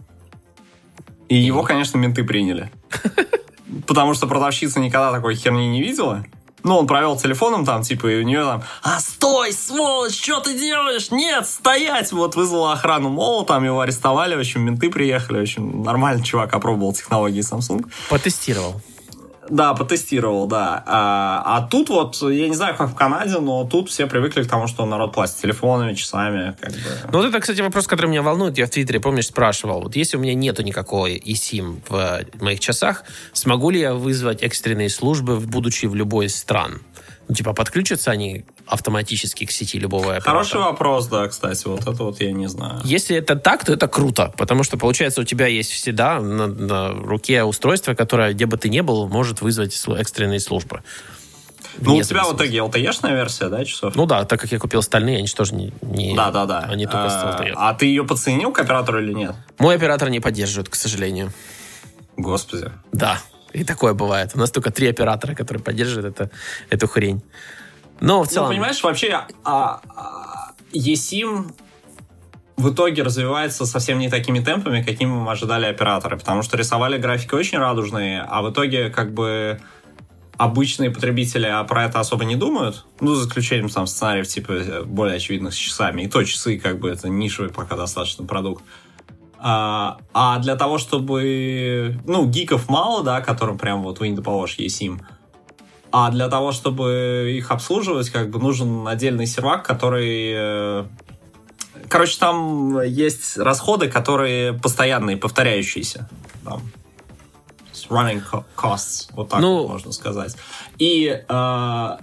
И 1.28 1.36
его, 1.36 1.62
конечно, 1.62 1.98
менты 1.98 2.24
приняли. 2.24 2.70
Потому 3.86 4.14
что 4.14 4.26
продавщица 4.26 4.80
никогда 4.80 5.12
такой 5.12 5.34
херни 5.34 5.68
не 5.68 5.82
видела. 5.82 6.24
Ну, 6.66 6.78
он 6.78 6.88
провел 6.88 7.16
телефоном 7.16 7.64
там, 7.64 7.82
типа, 7.82 8.08
и 8.08 8.18
у 8.18 8.22
нее 8.22 8.42
там, 8.42 8.64
а 8.82 8.98
стой, 8.98 9.52
сволочь, 9.52 10.20
что 10.20 10.40
ты 10.40 10.58
делаешь? 10.58 11.12
Нет, 11.12 11.46
стоять! 11.46 12.10
Вот 12.10 12.34
вызвала 12.34 12.72
охрану 12.72 13.08
Мола, 13.08 13.44
там 13.44 13.64
его 13.64 13.80
арестовали, 13.80 14.34
в 14.34 14.40
общем, 14.40 14.62
менты 14.62 14.90
приехали, 14.90 15.38
в 15.38 15.42
общем, 15.42 15.84
нормальный 15.84 16.24
чувак 16.24 16.52
опробовал 16.54 16.92
технологии 16.92 17.40
Samsung. 17.40 17.86
Потестировал. 18.10 18.80
Да, 19.50 19.74
потестировал, 19.74 20.46
да. 20.46 20.82
А, 20.86 21.42
а 21.46 21.62
тут 21.62 21.88
вот, 21.88 22.20
я 22.22 22.48
не 22.48 22.54
знаю, 22.54 22.76
как 22.76 22.90
в 22.90 22.94
Канаде, 22.94 23.38
но 23.38 23.64
тут 23.64 23.88
все 23.88 24.06
привыкли 24.06 24.42
к 24.42 24.48
тому, 24.48 24.66
что 24.66 24.86
народ 24.86 25.12
платит 25.12 25.36
телефонами, 25.36 25.94
часами, 25.94 26.56
как 26.60 26.72
бы. 26.72 26.78
Ну, 27.12 27.18
вот 27.18 27.26
это, 27.26 27.40
кстати, 27.40 27.60
вопрос, 27.60 27.86
который 27.86 28.08
меня 28.08 28.22
волнует. 28.22 28.58
Я 28.58 28.66
в 28.66 28.70
Твиттере, 28.70 29.00
помнишь, 29.00 29.26
спрашивал. 29.26 29.82
Вот 29.82 29.96
если 29.96 30.16
у 30.16 30.20
меня 30.20 30.34
нету 30.34 30.62
никакой 30.62 31.18
eSIM 31.18 31.80
в 31.88 32.42
моих 32.42 32.60
часах, 32.60 33.04
смогу 33.32 33.70
ли 33.70 33.80
я 33.80 33.94
вызвать 33.94 34.42
экстренные 34.42 34.90
службы, 34.90 35.38
будучи 35.40 35.86
в 35.86 35.94
любой 35.94 36.26
из 36.26 36.36
стран? 36.36 36.80
Ну, 37.28 37.34
типа, 37.34 37.52
подключатся 37.54 38.12
они 38.12 38.44
автоматически 38.66 39.46
к 39.46 39.50
сети 39.50 39.78
любого 39.78 40.14
оператора? 40.14 40.30
Хороший 40.30 40.60
вопрос, 40.60 41.08
да, 41.08 41.26
кстати, 41.26 41.66
вот 41.66 41.80
это 41.80 42.04
вот 42.04 42.20
я 42.20 42.32
не 42.32 42.46
знаю. 42.46 42.80
Если 42.84 43.16
это 43.16 43.34
так, 43.34 43.64
то 43.64 43.72
это 43.72 43.88
круто, 43.88 44.32
потому 44.36 44.62
что, 44.62 44.76
получается, 44.76 45.20
у 45.22 45.24
тебя 45.24 45.46
есть 45.46 45.70
всегда 45.70 46.20
на, 46.20 46.46
на 46.46 46.90
руке 46.90 47.42
устройство, 47.42 47.94
которое, 47.94 48.32
где 48.32 48.46
бы 48.46 48.56
ты 48.56 48.68
ни 48.68 48.80
был, 48.80 49.08
может 49.08 49.40
вызвать 49.40 49.74
экстренные 49.88 50.40
службы. 50.40 50.82
Ну, 51.78 51.96
у 51.96 52.02
тебя 52.02 52.24
в 52.24 52.34
итоге 52.34 52.58
LTE-шная 52.58 53.14
версия, 53.14 53.48
да, 53.48 53.64
часов? 53.64 53.94
Ну 53.96 54.06
да, 54.06 54.24
так 54.24 54.40
как 54.40 54.50
я 54.52 54.58
купил 54.58 54.82
стальные, 54.82 55.18
они 55.18 55.26
же 55.26 55.34
тоже 55.34 55.54
не, 55.54 55.72
не- 55.82 56.14
да, 56.16 56.30
да, 56.30 56.46
да. 56.46 56.60
они 56.60 56.86
только 56.86 57.06
а, 57.06 57.42
LTE. 57.42 57.52
а 57.54 57.74
ты 57.74 57.86
ее 57.86 58.04
подсоединил 58.04 58.52
к 58.52 58.58
оператору 58.60 59.02
или 59.02 59.12
нет? 59.12 59.34
Мой 59.58 59.74
оператор 59.74 60.08
не 60.08 60.20
поддерживает, 60.20 60.68
к 60.68 60.74
сожалению. 60.74 61.32
Господи. 62.16 62.70
Да, 62.92 63.20
и 63.56 63.64
такое 63.64 63.94
бывает. 63.94 64.32
У 64.34 64.38
нас 64.38 64.50
только 64.50 64.70
три 64.70 64.88
оператора, 64.88 65.34
которые 65.34 65.62
поддерживают 65.62 66.06
это, 66.14 66.30
эту 66.70 66.86
хрень. 66.86 67.22
Но 68.00 68.22
в 68.22 68.28
целом... 68.28 68.48
Ну, 68.48 68.54
понимаешь, 68.54 68.82
вообще 68.82 69.26
а, 69.44 69.80
а, 69.96 70.52
eSIM 70.72 71.52
в 72.56 72.72
итоге 72.72 73.02
развивается 73.02 73.66
совсем 73.66 73.98
не 73.98 74.10
такими 74.10 74.40
темпами, 74.40 74.82
какими 74.82 75.10
мы 75.10 75.30
ожидали 75.30 75.66
операторы, 75.66 76.18
потому 76.18 76.42
что 76.42 76.56
рисовали 76.56 76.98
графики 76.98 77.34
очень 77.34 77.58
радужные, 77.58 78.22
а 78.28 78.42
в 78.42 78.50
итоге 78.50 78.90
как 78.90 79.12
бы 79.12 79.60
обычные 80.36 80.90
потребители 80.90 81.46
а 81.46 81.64
про 81.64 81.86
это 81.86 81.98
особо 81.98 82.24
не 82.24 82.36
думают, 82.36 82.84
ну, 83.00 83.14
за 83.14 83.26
исключением 83.26 83.70
там 83.70 83.86
сценариев 83.86 84.28
типа 84.28 84.84
более 84.84 85.16
очевидных 85.16 85.54
с 85.54 85.56
часами, 85.56 86.02
и 86.02 86.08
то 86.08 86.22
часы 86.24 86.58
как 86.58 86.78
бы 86.78 86.90
это 86.90 87.08
нишевый 87.08 87.50
пока 87.50 87.76
достаточно 87.76 88.26
продукт. 88.26 88.62
А, 89.38 89.98
а 90.12 90.38
для 90.38 90.56
того, 90.56 90.78
чтобы... 90.78 91.98
Ну, 92.06 92.26
гиков 92.26 92.68
мало, 92.68 93.02
да, 93.04 93.20
которым 93.20 93.58
прям 93.58 93.82
вот 93.82 94.00
вы 94.00 94.08
не 94.08 94.16
доположь 94.16 94.58
eSIM. 94.58 95.00
А 95.92 96.10
для 96.10 96.28
того, 96.28 96.52
чтобы 96.52 97.34
их 97.36 97.50
обслуживать, 97.50 98.10
как 98.10 98.30
бы 98.30 98.38
нужен 98.38 98.86
отдельный 98.88 99.26
сервак, 99.26 99.64
который... 99.64 100.32
э, 100.34 100.84
Короче, 101.88 102.18
там 102.18 102.80
есть 102.82 103.36
расходы, 103.38 103.88
которые 103.88 104.52
постоянные, 104.54 105.16
повторяющиеся. 105.16 106.08
Там. 106.44 106.62
Running 107.88 108.22
co- 108.28 108.44
costs, 108.56 109.10
вот 109.12 109.28
так 109.28 109.40
Ну- 109.40 109.58
вот 109.62 109.68
можно 109.68 109.92
сказать. 109.92 110.36
И 110.78 111.06
э, 111.28 111.96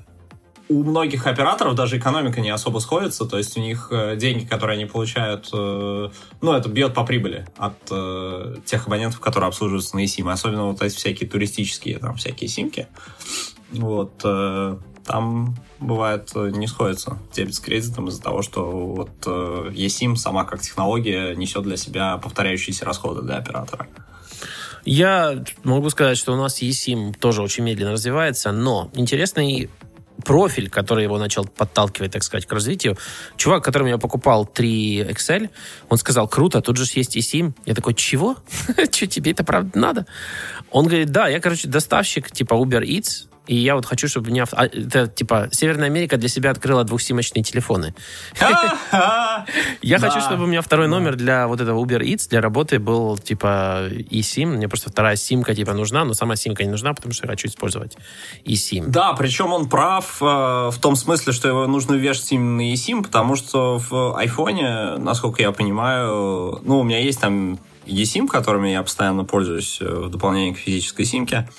у 0.70 0.84
многих 0.84 1.28
операторов 1.28 1.76
даже 1.76 1.98
экономика 1.98 2.42
не 2.42 2.50
особо 2.50 2.80
сходится, 2.80 3.26
то 3.26 3.38
есть 3.38 3.58
у 3.58 3.60
них 3.60 3.90
э, 3.92 4.16
деньги, 4.16 4.46
которые 4.46 4.76
они 4.76 4.86
получают, 4.86 5.50
э, 5.54 6.10
ну, 6.42 6.54
это 6.54 6.70
бьет 6.70 6.94
по 6.94 7.04
прибыли 7.04 7.46
от 7.58 7.78
э, 7.92 8.56
тех 8.66 8.88
абонентов, 8.88 9.20
которые 9.20 9.50
обслуживаются 9.50 9.96
на 9.96 10.04
eSIM, 10.04 10.32
особенно 10.32 10.66
вот 10.66 10.82
эти 10.82 10.96
всякие 10.96 11.30
туристические, 11.30 12.00
там, 12.00 12.16
всякие 12.16 12.48
симки. 12.48 12.88
Вот, 13.72 14.20
там 14.20 15.56
бывает 15.80 16.30
не 16.36 16.68
сходится 16.68 17.18
дебет 17.34 17.56
с 17.56 17.60
кредитом 17.60 18.08
из-за 18.10 18.22
того, 18.22 18.44
что 18.44 18.70
вот 18.70 19.26
eSIM 19.26 20.16
сама 20.16 20.46
как 20.46 20.62
технология 20.62 21.34
несет 21.34 21.64
для 21.64 21.76
себя 21.76 22.18
повторяющиеся 22.18 22.86
расходы 22.86 23.24
для 23.24 23.38
оператора. 23.38 23.88
Я 24.86 25.44
могу 25.64 25.90
сказать, 25.90 26.20
что 26.20 26.34
у 26.34 26.36
нас 26.36 26.62
eSIM 26.62 27.18
тоже 27.18 27.42
очень 27.42 27.64
медленно 27.64 27.94
развивается, 27.94 28.52
но 28.52 28.92
интересный 28.94 29.72
профиль, 30.24 30.70
который 30.70 31.04
его 31.04 31.18
начал 31.18 31.46
подталкивать, 31.46 32.12
так 32.12 32.24
сказать, 32.24 32.46
к 32.46 32.52
развитию. 32.52 32.98
Чувак, 33.38 33.64
которому 33.64 33.90
я 33.90 33.98
покупал 33.98 34.46
3 34.46 35.02
XL, 35.10 35.50
он 35.90 35.98
сказал, 35.98 36.28
круто, 36.28 36.62
тут 36.62 36.78
же 36.78 36.86
есть 36.96 37.18
eSIM. 37.18 37.54
Я 37.66 37.74
такой, 37.74 37.94
чего? 37.94 38.38
Что, 38.92 39.08
тебе 39.08 39.32
это 39.32 39.44
правда 39.44 39.78
надо? 39.78 40.06
Он 40.72 40.86
говорит, 40.86 41.12
да, 41.12 41.28
я, 41.28 41.40
короче, 41.40 41.68
доставщик 41.68 42.32
типа 42.32 42.54
Uber 42.54 42.84
Eats, 42.84 43.28
И 43.48 43.56
я 43.56 43.76
вот 43.76 43.86
хочу, 43.86 44.08
чтобы 44.08 44.32
меня... 44.32 44.46
а, 44.52 44.66
Это, 44.66 45.08
типа, 45.08 45.50
Северная 45.52 45.88
Америка 45.88 46.18
для 46.18 46.30
себя 46.30 46.52
открыла 46.52 46.84
двухсимочные 46.84 47.44
телефоны. 47.44 47.94
Я 49.82 50.00
хочу, 50.00 50.22
чтобы 50.22 50.44
у 50.44 50.48
меня 50.48 50.62
второй 50.62 50.88
номер 50.88 51.16
для 51.16 51.48
вот 51.48 51.60
этого 51.60 51.84
Uber 51.84 52.02
Eats, 52.02 52.30
для 52.30 52.40
работы 52.42 52.80
был, 52.80 53.18
типа, 53.18 53.90
eSIM. 53.90 54.56
Мне 54.56 54.70
просто 54.70 54.90
вторая 54.90 55.18
симка, 55.18 55.54
типа, 55.54 55.74
нужна, 55.74 56.06
но 56.06 56.14
сама 56.14 56.36
симка 56.36 56.64
не 56.64 56.70
нужна, 56.70 56.94
потому 56.94 57.14
что 57.14 57.26
я 57.26 57.32
хочу 57.32 57.48
использовать 57.48 57.98
eSIM. 58.46 58.86
Да, 58.88 59.14
причем 59.14 59.52
он 59.52 59.68
прав 59.68 60.22
э, 60.22 60.26
в 60.26 60.78
том 60.80 60.96
смысле, 60.96 61.34
что 61.34 61.50
его 61.50 61.68
нужно 61.68 61.96
вешать 61.96 62.32
именно 62.32 62.58
на 62.58 62.74
eSIM, 62.74 63.04
потому 63.04 63.36
что 63.36 63.78
в 63.78 64.18
айфоне, 64.18 64.98
насколько 64.98 65.42
я 65.42 65.52
понимаю, 65.52 66.62
ну, 66.64 66.80
у 66.80 66.84
меня 66.84 67.00
есть 67.00 67.20
там 67.20 67.60
eSIM, 67.86 68.28
которыми 68.28 68.70
я 68.70 68.84
постоянно 68.84 69.26
пользуюсь 69.26 69.80
э, 69.82 69.86
в 69.86 70.10
дополнение 70.10 70.54
к 70.54 70.58
физической 70.58 71.04
симке. 71.04 71.50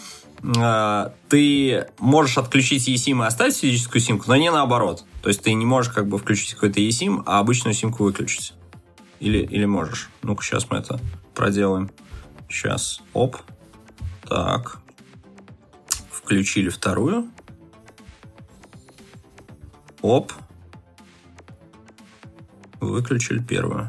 Э, 0.44 1.10
Ты 1.28 1.86
можешь 1.98 2.38
отключить 2.38 2.88
eSIM 2.88 3.22
и 3.22 3.26
оставить 3.26 3.56
физическую 3.56 4.00
симку, 4.00 4.24
но 4.28 4.36
не 4.36 4.50
наоборот. 4.50 5.04
То 5.22 5.28
есть 5.28 5.42
ты 5.42 5.54
не 5.54 5.64
можешь 5.64 5.92
как 5.92 6.06
бы 6.06 6.18
включить 6.18 6.54
какой-то 6.54 6.80
eSIM, 6.80 7.22
а 7.26 7.38
обычную 7.38 7.74
симку 7.74 8.04
выключить. 8.04 8.54
Или, 9.20 9.38
или 9.38 9.64
можешь. 9.64 10.10
Ну-ка, 10.22 10.44
сейчас 10.44 10.70
мы 10.70 10.78
это 10.78 11.00
проделаем. 11.34 11.90
Сейчас. 12.48 13.00
Оп. 13.14 13.36
Так. 14.28 14.80
Включили 16.10 16.68
вторую. 16.68 17.30
Оп. 20.02 20.32
Выключили 22.80 23.38
первую. 23.38 23.88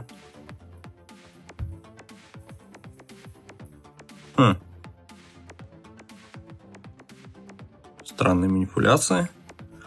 Странные 8.26 8.49
манипуляции. 8.49 9.30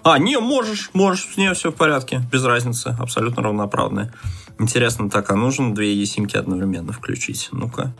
А, 0.04 0.16
не, 0.16 0.38
можешь, 0.38 0.90
можешь, 0.92 1.26
с 1.34 1.36
нее 1.36 1.54
все 1.54 1.72
в 1.72 1.74
порядке, 1.74 2.22
без 2.30 2.44
разницы, 2.44 2.94
абсолютно 2.96 3.42
равноправные. 3.42 4.12
Интересно, 4.60 5.10
так, 5.10 5.28
а 5.32 5.34
нужно 5.34 5.74
две 5.74 5.92
есимки 5.92 6.36
одновременно 6.36 6.92
включить? 6.92 7.48
Ну-ка. 7.50 7.92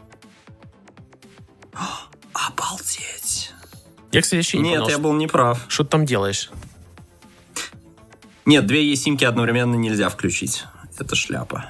Обалдеть. 2.33 3.53
Я, 4.13 4.23
кстати, 4.23 4.37
вообще 4.37 4.59
не 4.59 4.69
Нет, 4.69 4.83
понял, 4.83 4.91
я 4.91 4.99
был 4.99 5.13
неправ. 5.15 5.65
что 5.67 5.83
ты 5.83 5.91
там 5.91 6.07
делаешь. 6.07 6.53
Нет, 8.47 8.65
две 8.65 8.89
есимки 8.89 9.25
одновременно 9.25 9.75
нельзя 9.75 10.09
включить. 10.09 10.67
Это 11.01 11.17
шляпа. 11.17 11.65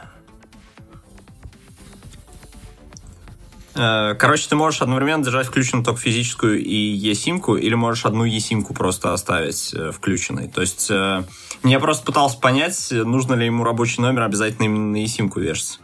Короче, 3.78 4.48
ты 4.48 4.56
можешь 4.56 4.82
одновременно 4.82 5.22
держать 5.22 5.46
включенную 5.46 5.84
только 5.84 6.00
физическую 6.00 6.60
и 6.60 6.74
есимку, 6.74 7.56
или 7.56 7.74
можешь 7.74 8.06
одну 8.06 8.24
есимку 8.24 8.74
просто 8.74 9.12
оставить 9.12 9.72
э, 9.72 9.92
включенной. 9.92 10.48
То 10.48 10.62
есть 10.62 10.90
э, 10.90 11.22
я 11.62 11.78
просто 11.78 12.04
пытался 12.04 12.38
понять, 12.38 12.88
нужно 12.90 13.34
ли 13.34 13.46
ему 13.46 13.62
рабочий 13.62 14.02
номер 14.02 14.22
обязательно 14.22 14.64
именно 14.64 14.92
на 14.92 14.96
есимку 14.96 15.38
вешать. 15.38 15.78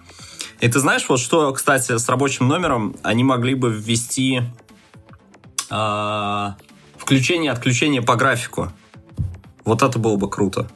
И 0.61 0.69
ты 0.69 0.81
знаешь, 0.81 1.05
вот 1.09 1.21
что, 1.21 1.53
кстати, 1.53 1.97
с 1.97 2.09
рабочим 2.09 2.49
номером 2.49 2.97
они 3.03 3.23
могли 3.23 3.55
бы 3.55 3.71
ввести 3.71 4.43
а, 5.71 6.57
включение 6.97 7.51
и 7.51 7.55
отключение 7.55 8.03
по 8.03 8.16
графику. 8.16 8.73
Вот 9.65 9.83
это 9.83 9.99
было 9.99 10.16
бы 10.16 10.31
круто. 10.31 10.69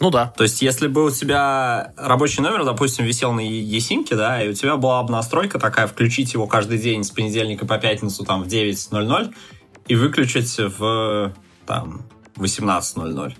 Ну 0.00 0.10
да. 0.10 0.32
То 0.36 0.44
есть, 0.44 0.62
если 0.62 0.88
бы 0.88 1.04
у 1.04 1.10
тебя 1.10 1.92
рабочий 1.96 2.40
номер, 2.42 2.64
допустим, 2.64 3.04
висел 3.04 3.32
на 3.32 3.40
eSIM, 3.40 4.06
да, 4.16 4.42
и 4.42 4.48
у 4.48 4.54
тебя 4.54 4.76
была 4.76 5.02
бы 5.02 5.12
настройка 5.12 5.58
такая, 5.58 5.86
включить 5.86 6.32
его 6.32 6.46
каждый 6.46 6.78
день 6.78 7.04
с 7.04 7.10
понедельника 7.10 7.66
по 7.66 7.76
пятницу 7.78 8.24
там 8.24 8.42
в 8.42 8.46
9.00 8.46 9.34
и 9.88 9.94
выключить 9.94 10.56
в 10.58 11.34
там 11.66 12.06
18.00. 12.36 13.34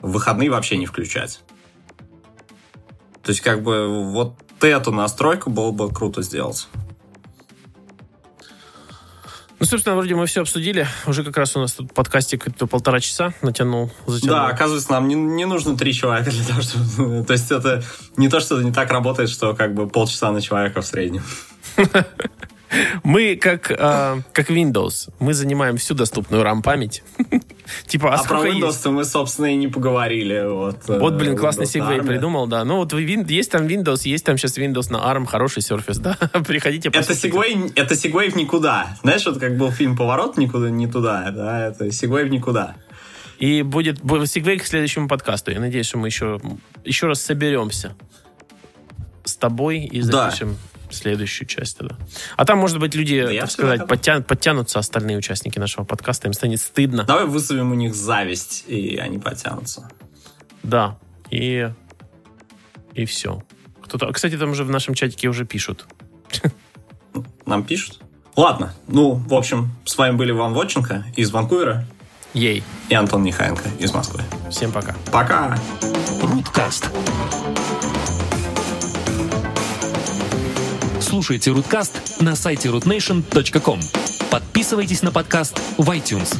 В 0.00 0.12
выходные 0.12 0.50
вообще 0.50 0.76
не 0.76 0.86
включать. 0.86 1.40
То 3.22 3.30
есть, 3.30 3.40
как 3.40 3.62
бы, 3.62 4.10
вот 4.12 4.34
эту 4.60 4.92
настройку 4.92 5.50
было 5.50 5.72
бы 5.72 5.90
круто 5.90 6.22
сделать. 6.22 6.68
Ну, 9.60 9.66
собственно, 9.66 9.94
вроде 9.96 10.14
мы 10.14 10.26
все 10.26 10.42
обсудили. 10.42 10.86
Уже 11.06 11.22
как 11.24 11.36
раз 11.36 11.56
у 11.56 11.60
нас 11.60 11.72
тут 11.72 11.92
подкастик 11.92 12.46
это 12.48 12.66
полтора 12.66 13.00
часа 13.00 13.32
натянул, 13.40 13.90
затянул. 14.06 14.36
Да, 14.36 14.46
оказывается, 14.48 14.90
нам 14.92 15.08
не, 15.08 15.14
не 15.14 15.44
нужно 15.44 15.76
три 15.76 15.92
человека 15.94 16.30
для 16.30 16.44
того, 16.44 16.62
чтобы... 16.62 17.24
То 17.26 17.32
есть, 17.32 17.50
это 17.50 17.82
не 18.16 18.28
то, 18.28 18.40
что 18.40 18.60
не 18.60 18.72
так 18.72 18.90
работает, 18.90 19.30
что 19.30 19.54
как 19.54 19.74
бы 19.74 19.88
полчаса 19.88 20.32
на 20.32 20.40
человека 20.40 20.82
в 20.82 20.86
среднем. 20.86 21.22
Мы 23.02 23.36
как, 23.36 23.70
а, 23.70 24.20
как 24.32 24.50
Windows. 24.50 25.10
Мы 25.18 25.34
занимаем 25.34 25.76
всю 25.76 25.94
доступную 25.94 26.42
RAM-память. 26.42 27.02
Типа, 27.86 28.14
а 28.14 28.20
А 28.20 28.24
про? 28.24 28.46
Windows-то 28.46 28.90
мы, 28.90 29.04
собственно, 29.04 29.46
и 29.46 29.56
не 29.56 29.68
поговорили. 29.68 30.44
Вот, 30.46 30.86
Вот, 30.86 31.12
э, 31.14 31.16
блин, 31.16 31.36
классный 31.36 31.64
Windows 31.64 31.68
segue 31.68 32.02
придумал, 32.02 32.46
да. 32.46 32.64
Ну, 32.64 32.76
вот 32.76 32.92
вы 32.92 33.02
есть 33.02 33.50
там 33.50 33.66
Windows, 33.66 34.00
есть 34.04 34.24
там 34.24 34.36
сейчас 34.36 34.58
Windows 34.58 34.92
на 34.92 34.98
ARM, 34.98 35.26
хороший 35.26 35.60
Surface, 35.60 35.98
да. 36.00 36.16
Приходите, 36.40 36.88
Это 36.88 37.14
segue, 37.14 37.72
это 37.74 37.96
segue 37.96 38.30
в 38.30 38.36
никуда. 38.36 38.96
Знаешь, 39.02 39.24
вот 39.26 39.38
как 39.38 39.56
был 39.56 39.70
фильм 39.70 39.96
«Поворот 39.96 40.36
никуда, 40.36 40.70
не 40.70 40.86
туда», 40.86 41.30
да, 41.30 41.68
это 41.68 41.90
segue 41.90 42.24
в 42.24 42.28
никуда. 42.28 42.76
И 43.38 43.62
будет 43.62 44.00
будет 44.02 44.30
segue 44.30 44.58
к 44.58 44.66
следующему 44.66 45.08
подкасту. 45.08 45.50
Я 45.50 45.60
надеюсь, 45.60 45.86
что 45.86 45.98
мы 45.98 46.08
еще, 46.08 46.40
еще 46.84 47.06
раз 47.06 47.20
соберемся 47.20 47.96
с 49.24 49.36
тобой 49.36 49.80
и 49.80 50.02
Да. 50.02 50.30
Следующую 50.90 51.48
часть 51.48 51.78
тогда. 51.78 51.96
А 52.36 52.44
там, 52.44 52.58
может 52.58 52.78
быть, 52.78 52.94
люди, 52.94 53.22
Да 53.22 53.40
так 53.40 53.50
сказать, 53.50 53.80
подтя- 53.82 54.22
подтянутся 54.22 54.78
остальные 54.78 55.18
участники 55.18 55.58
нашего 55.58 55.84
подкаста, 55.84 56.28
им 56.28 56.32
станет 56.34 56.60
стыдно. 56.60 57.04
Давай 57.04 57.26
вызовем 57.26 57.72
у 57.72 57.74
них 57.74 57.94
зависть, 57.94 58.64
и 58.66 58.96
они 58.96 59.18
потянутся. 59.18 59.88
Да. 60.62 60.96
И, 61.30 61.68
и 62.94 63.04
все. 63.06 63.42
Кто-то, 63.82 64.10
кстати, 64.12 64.36
там 64.36 64.50
уже 64.50 64.64
в 64.64 64.70
нашем 64.70 64.94
чатике 64.94 65.28
уже 65.28 65.44
пишут. 65.44 65.86
Нам 67.46 67.64
пишут. 67.64 68.00
Ладно, 68.36 68.74
ну, 68.88 69.12
в 69.14 69.34
общем, 69.34 69.70
с 69.84 69.96
вами 69.96 70.16
были 70.16 70.32
Иван 70.32 70.54
Вотченко 70.54 71.04
из 71.14 71.30
Ванкувера 71.30 71.86
Ей. 72.32 72.64
и 72.88 72.94
Антон 72.94 73.22
Нехаенко 73.22 73.68
из 73.78 73.92
Москвы. 73.92 74.22
Всем 74.50 74.72
пока. 74.72 74.96
Пока! 75.12 75.56
Руткаст. 76.20 76.90
Слушайте 81.14 81.52
Руткаст 81.52 82.20
на 82.20 82.34
сайте 82.34 82.70
rootnation.com. 82.70 83.78
Подписывайтесь 84.32 85.02
на 85.02 85.12
подкаст 85.12 85.60
в 85.78 85.88
iTunes. 85.88 86.36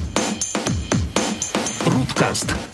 Руткаст. 1.87 2.74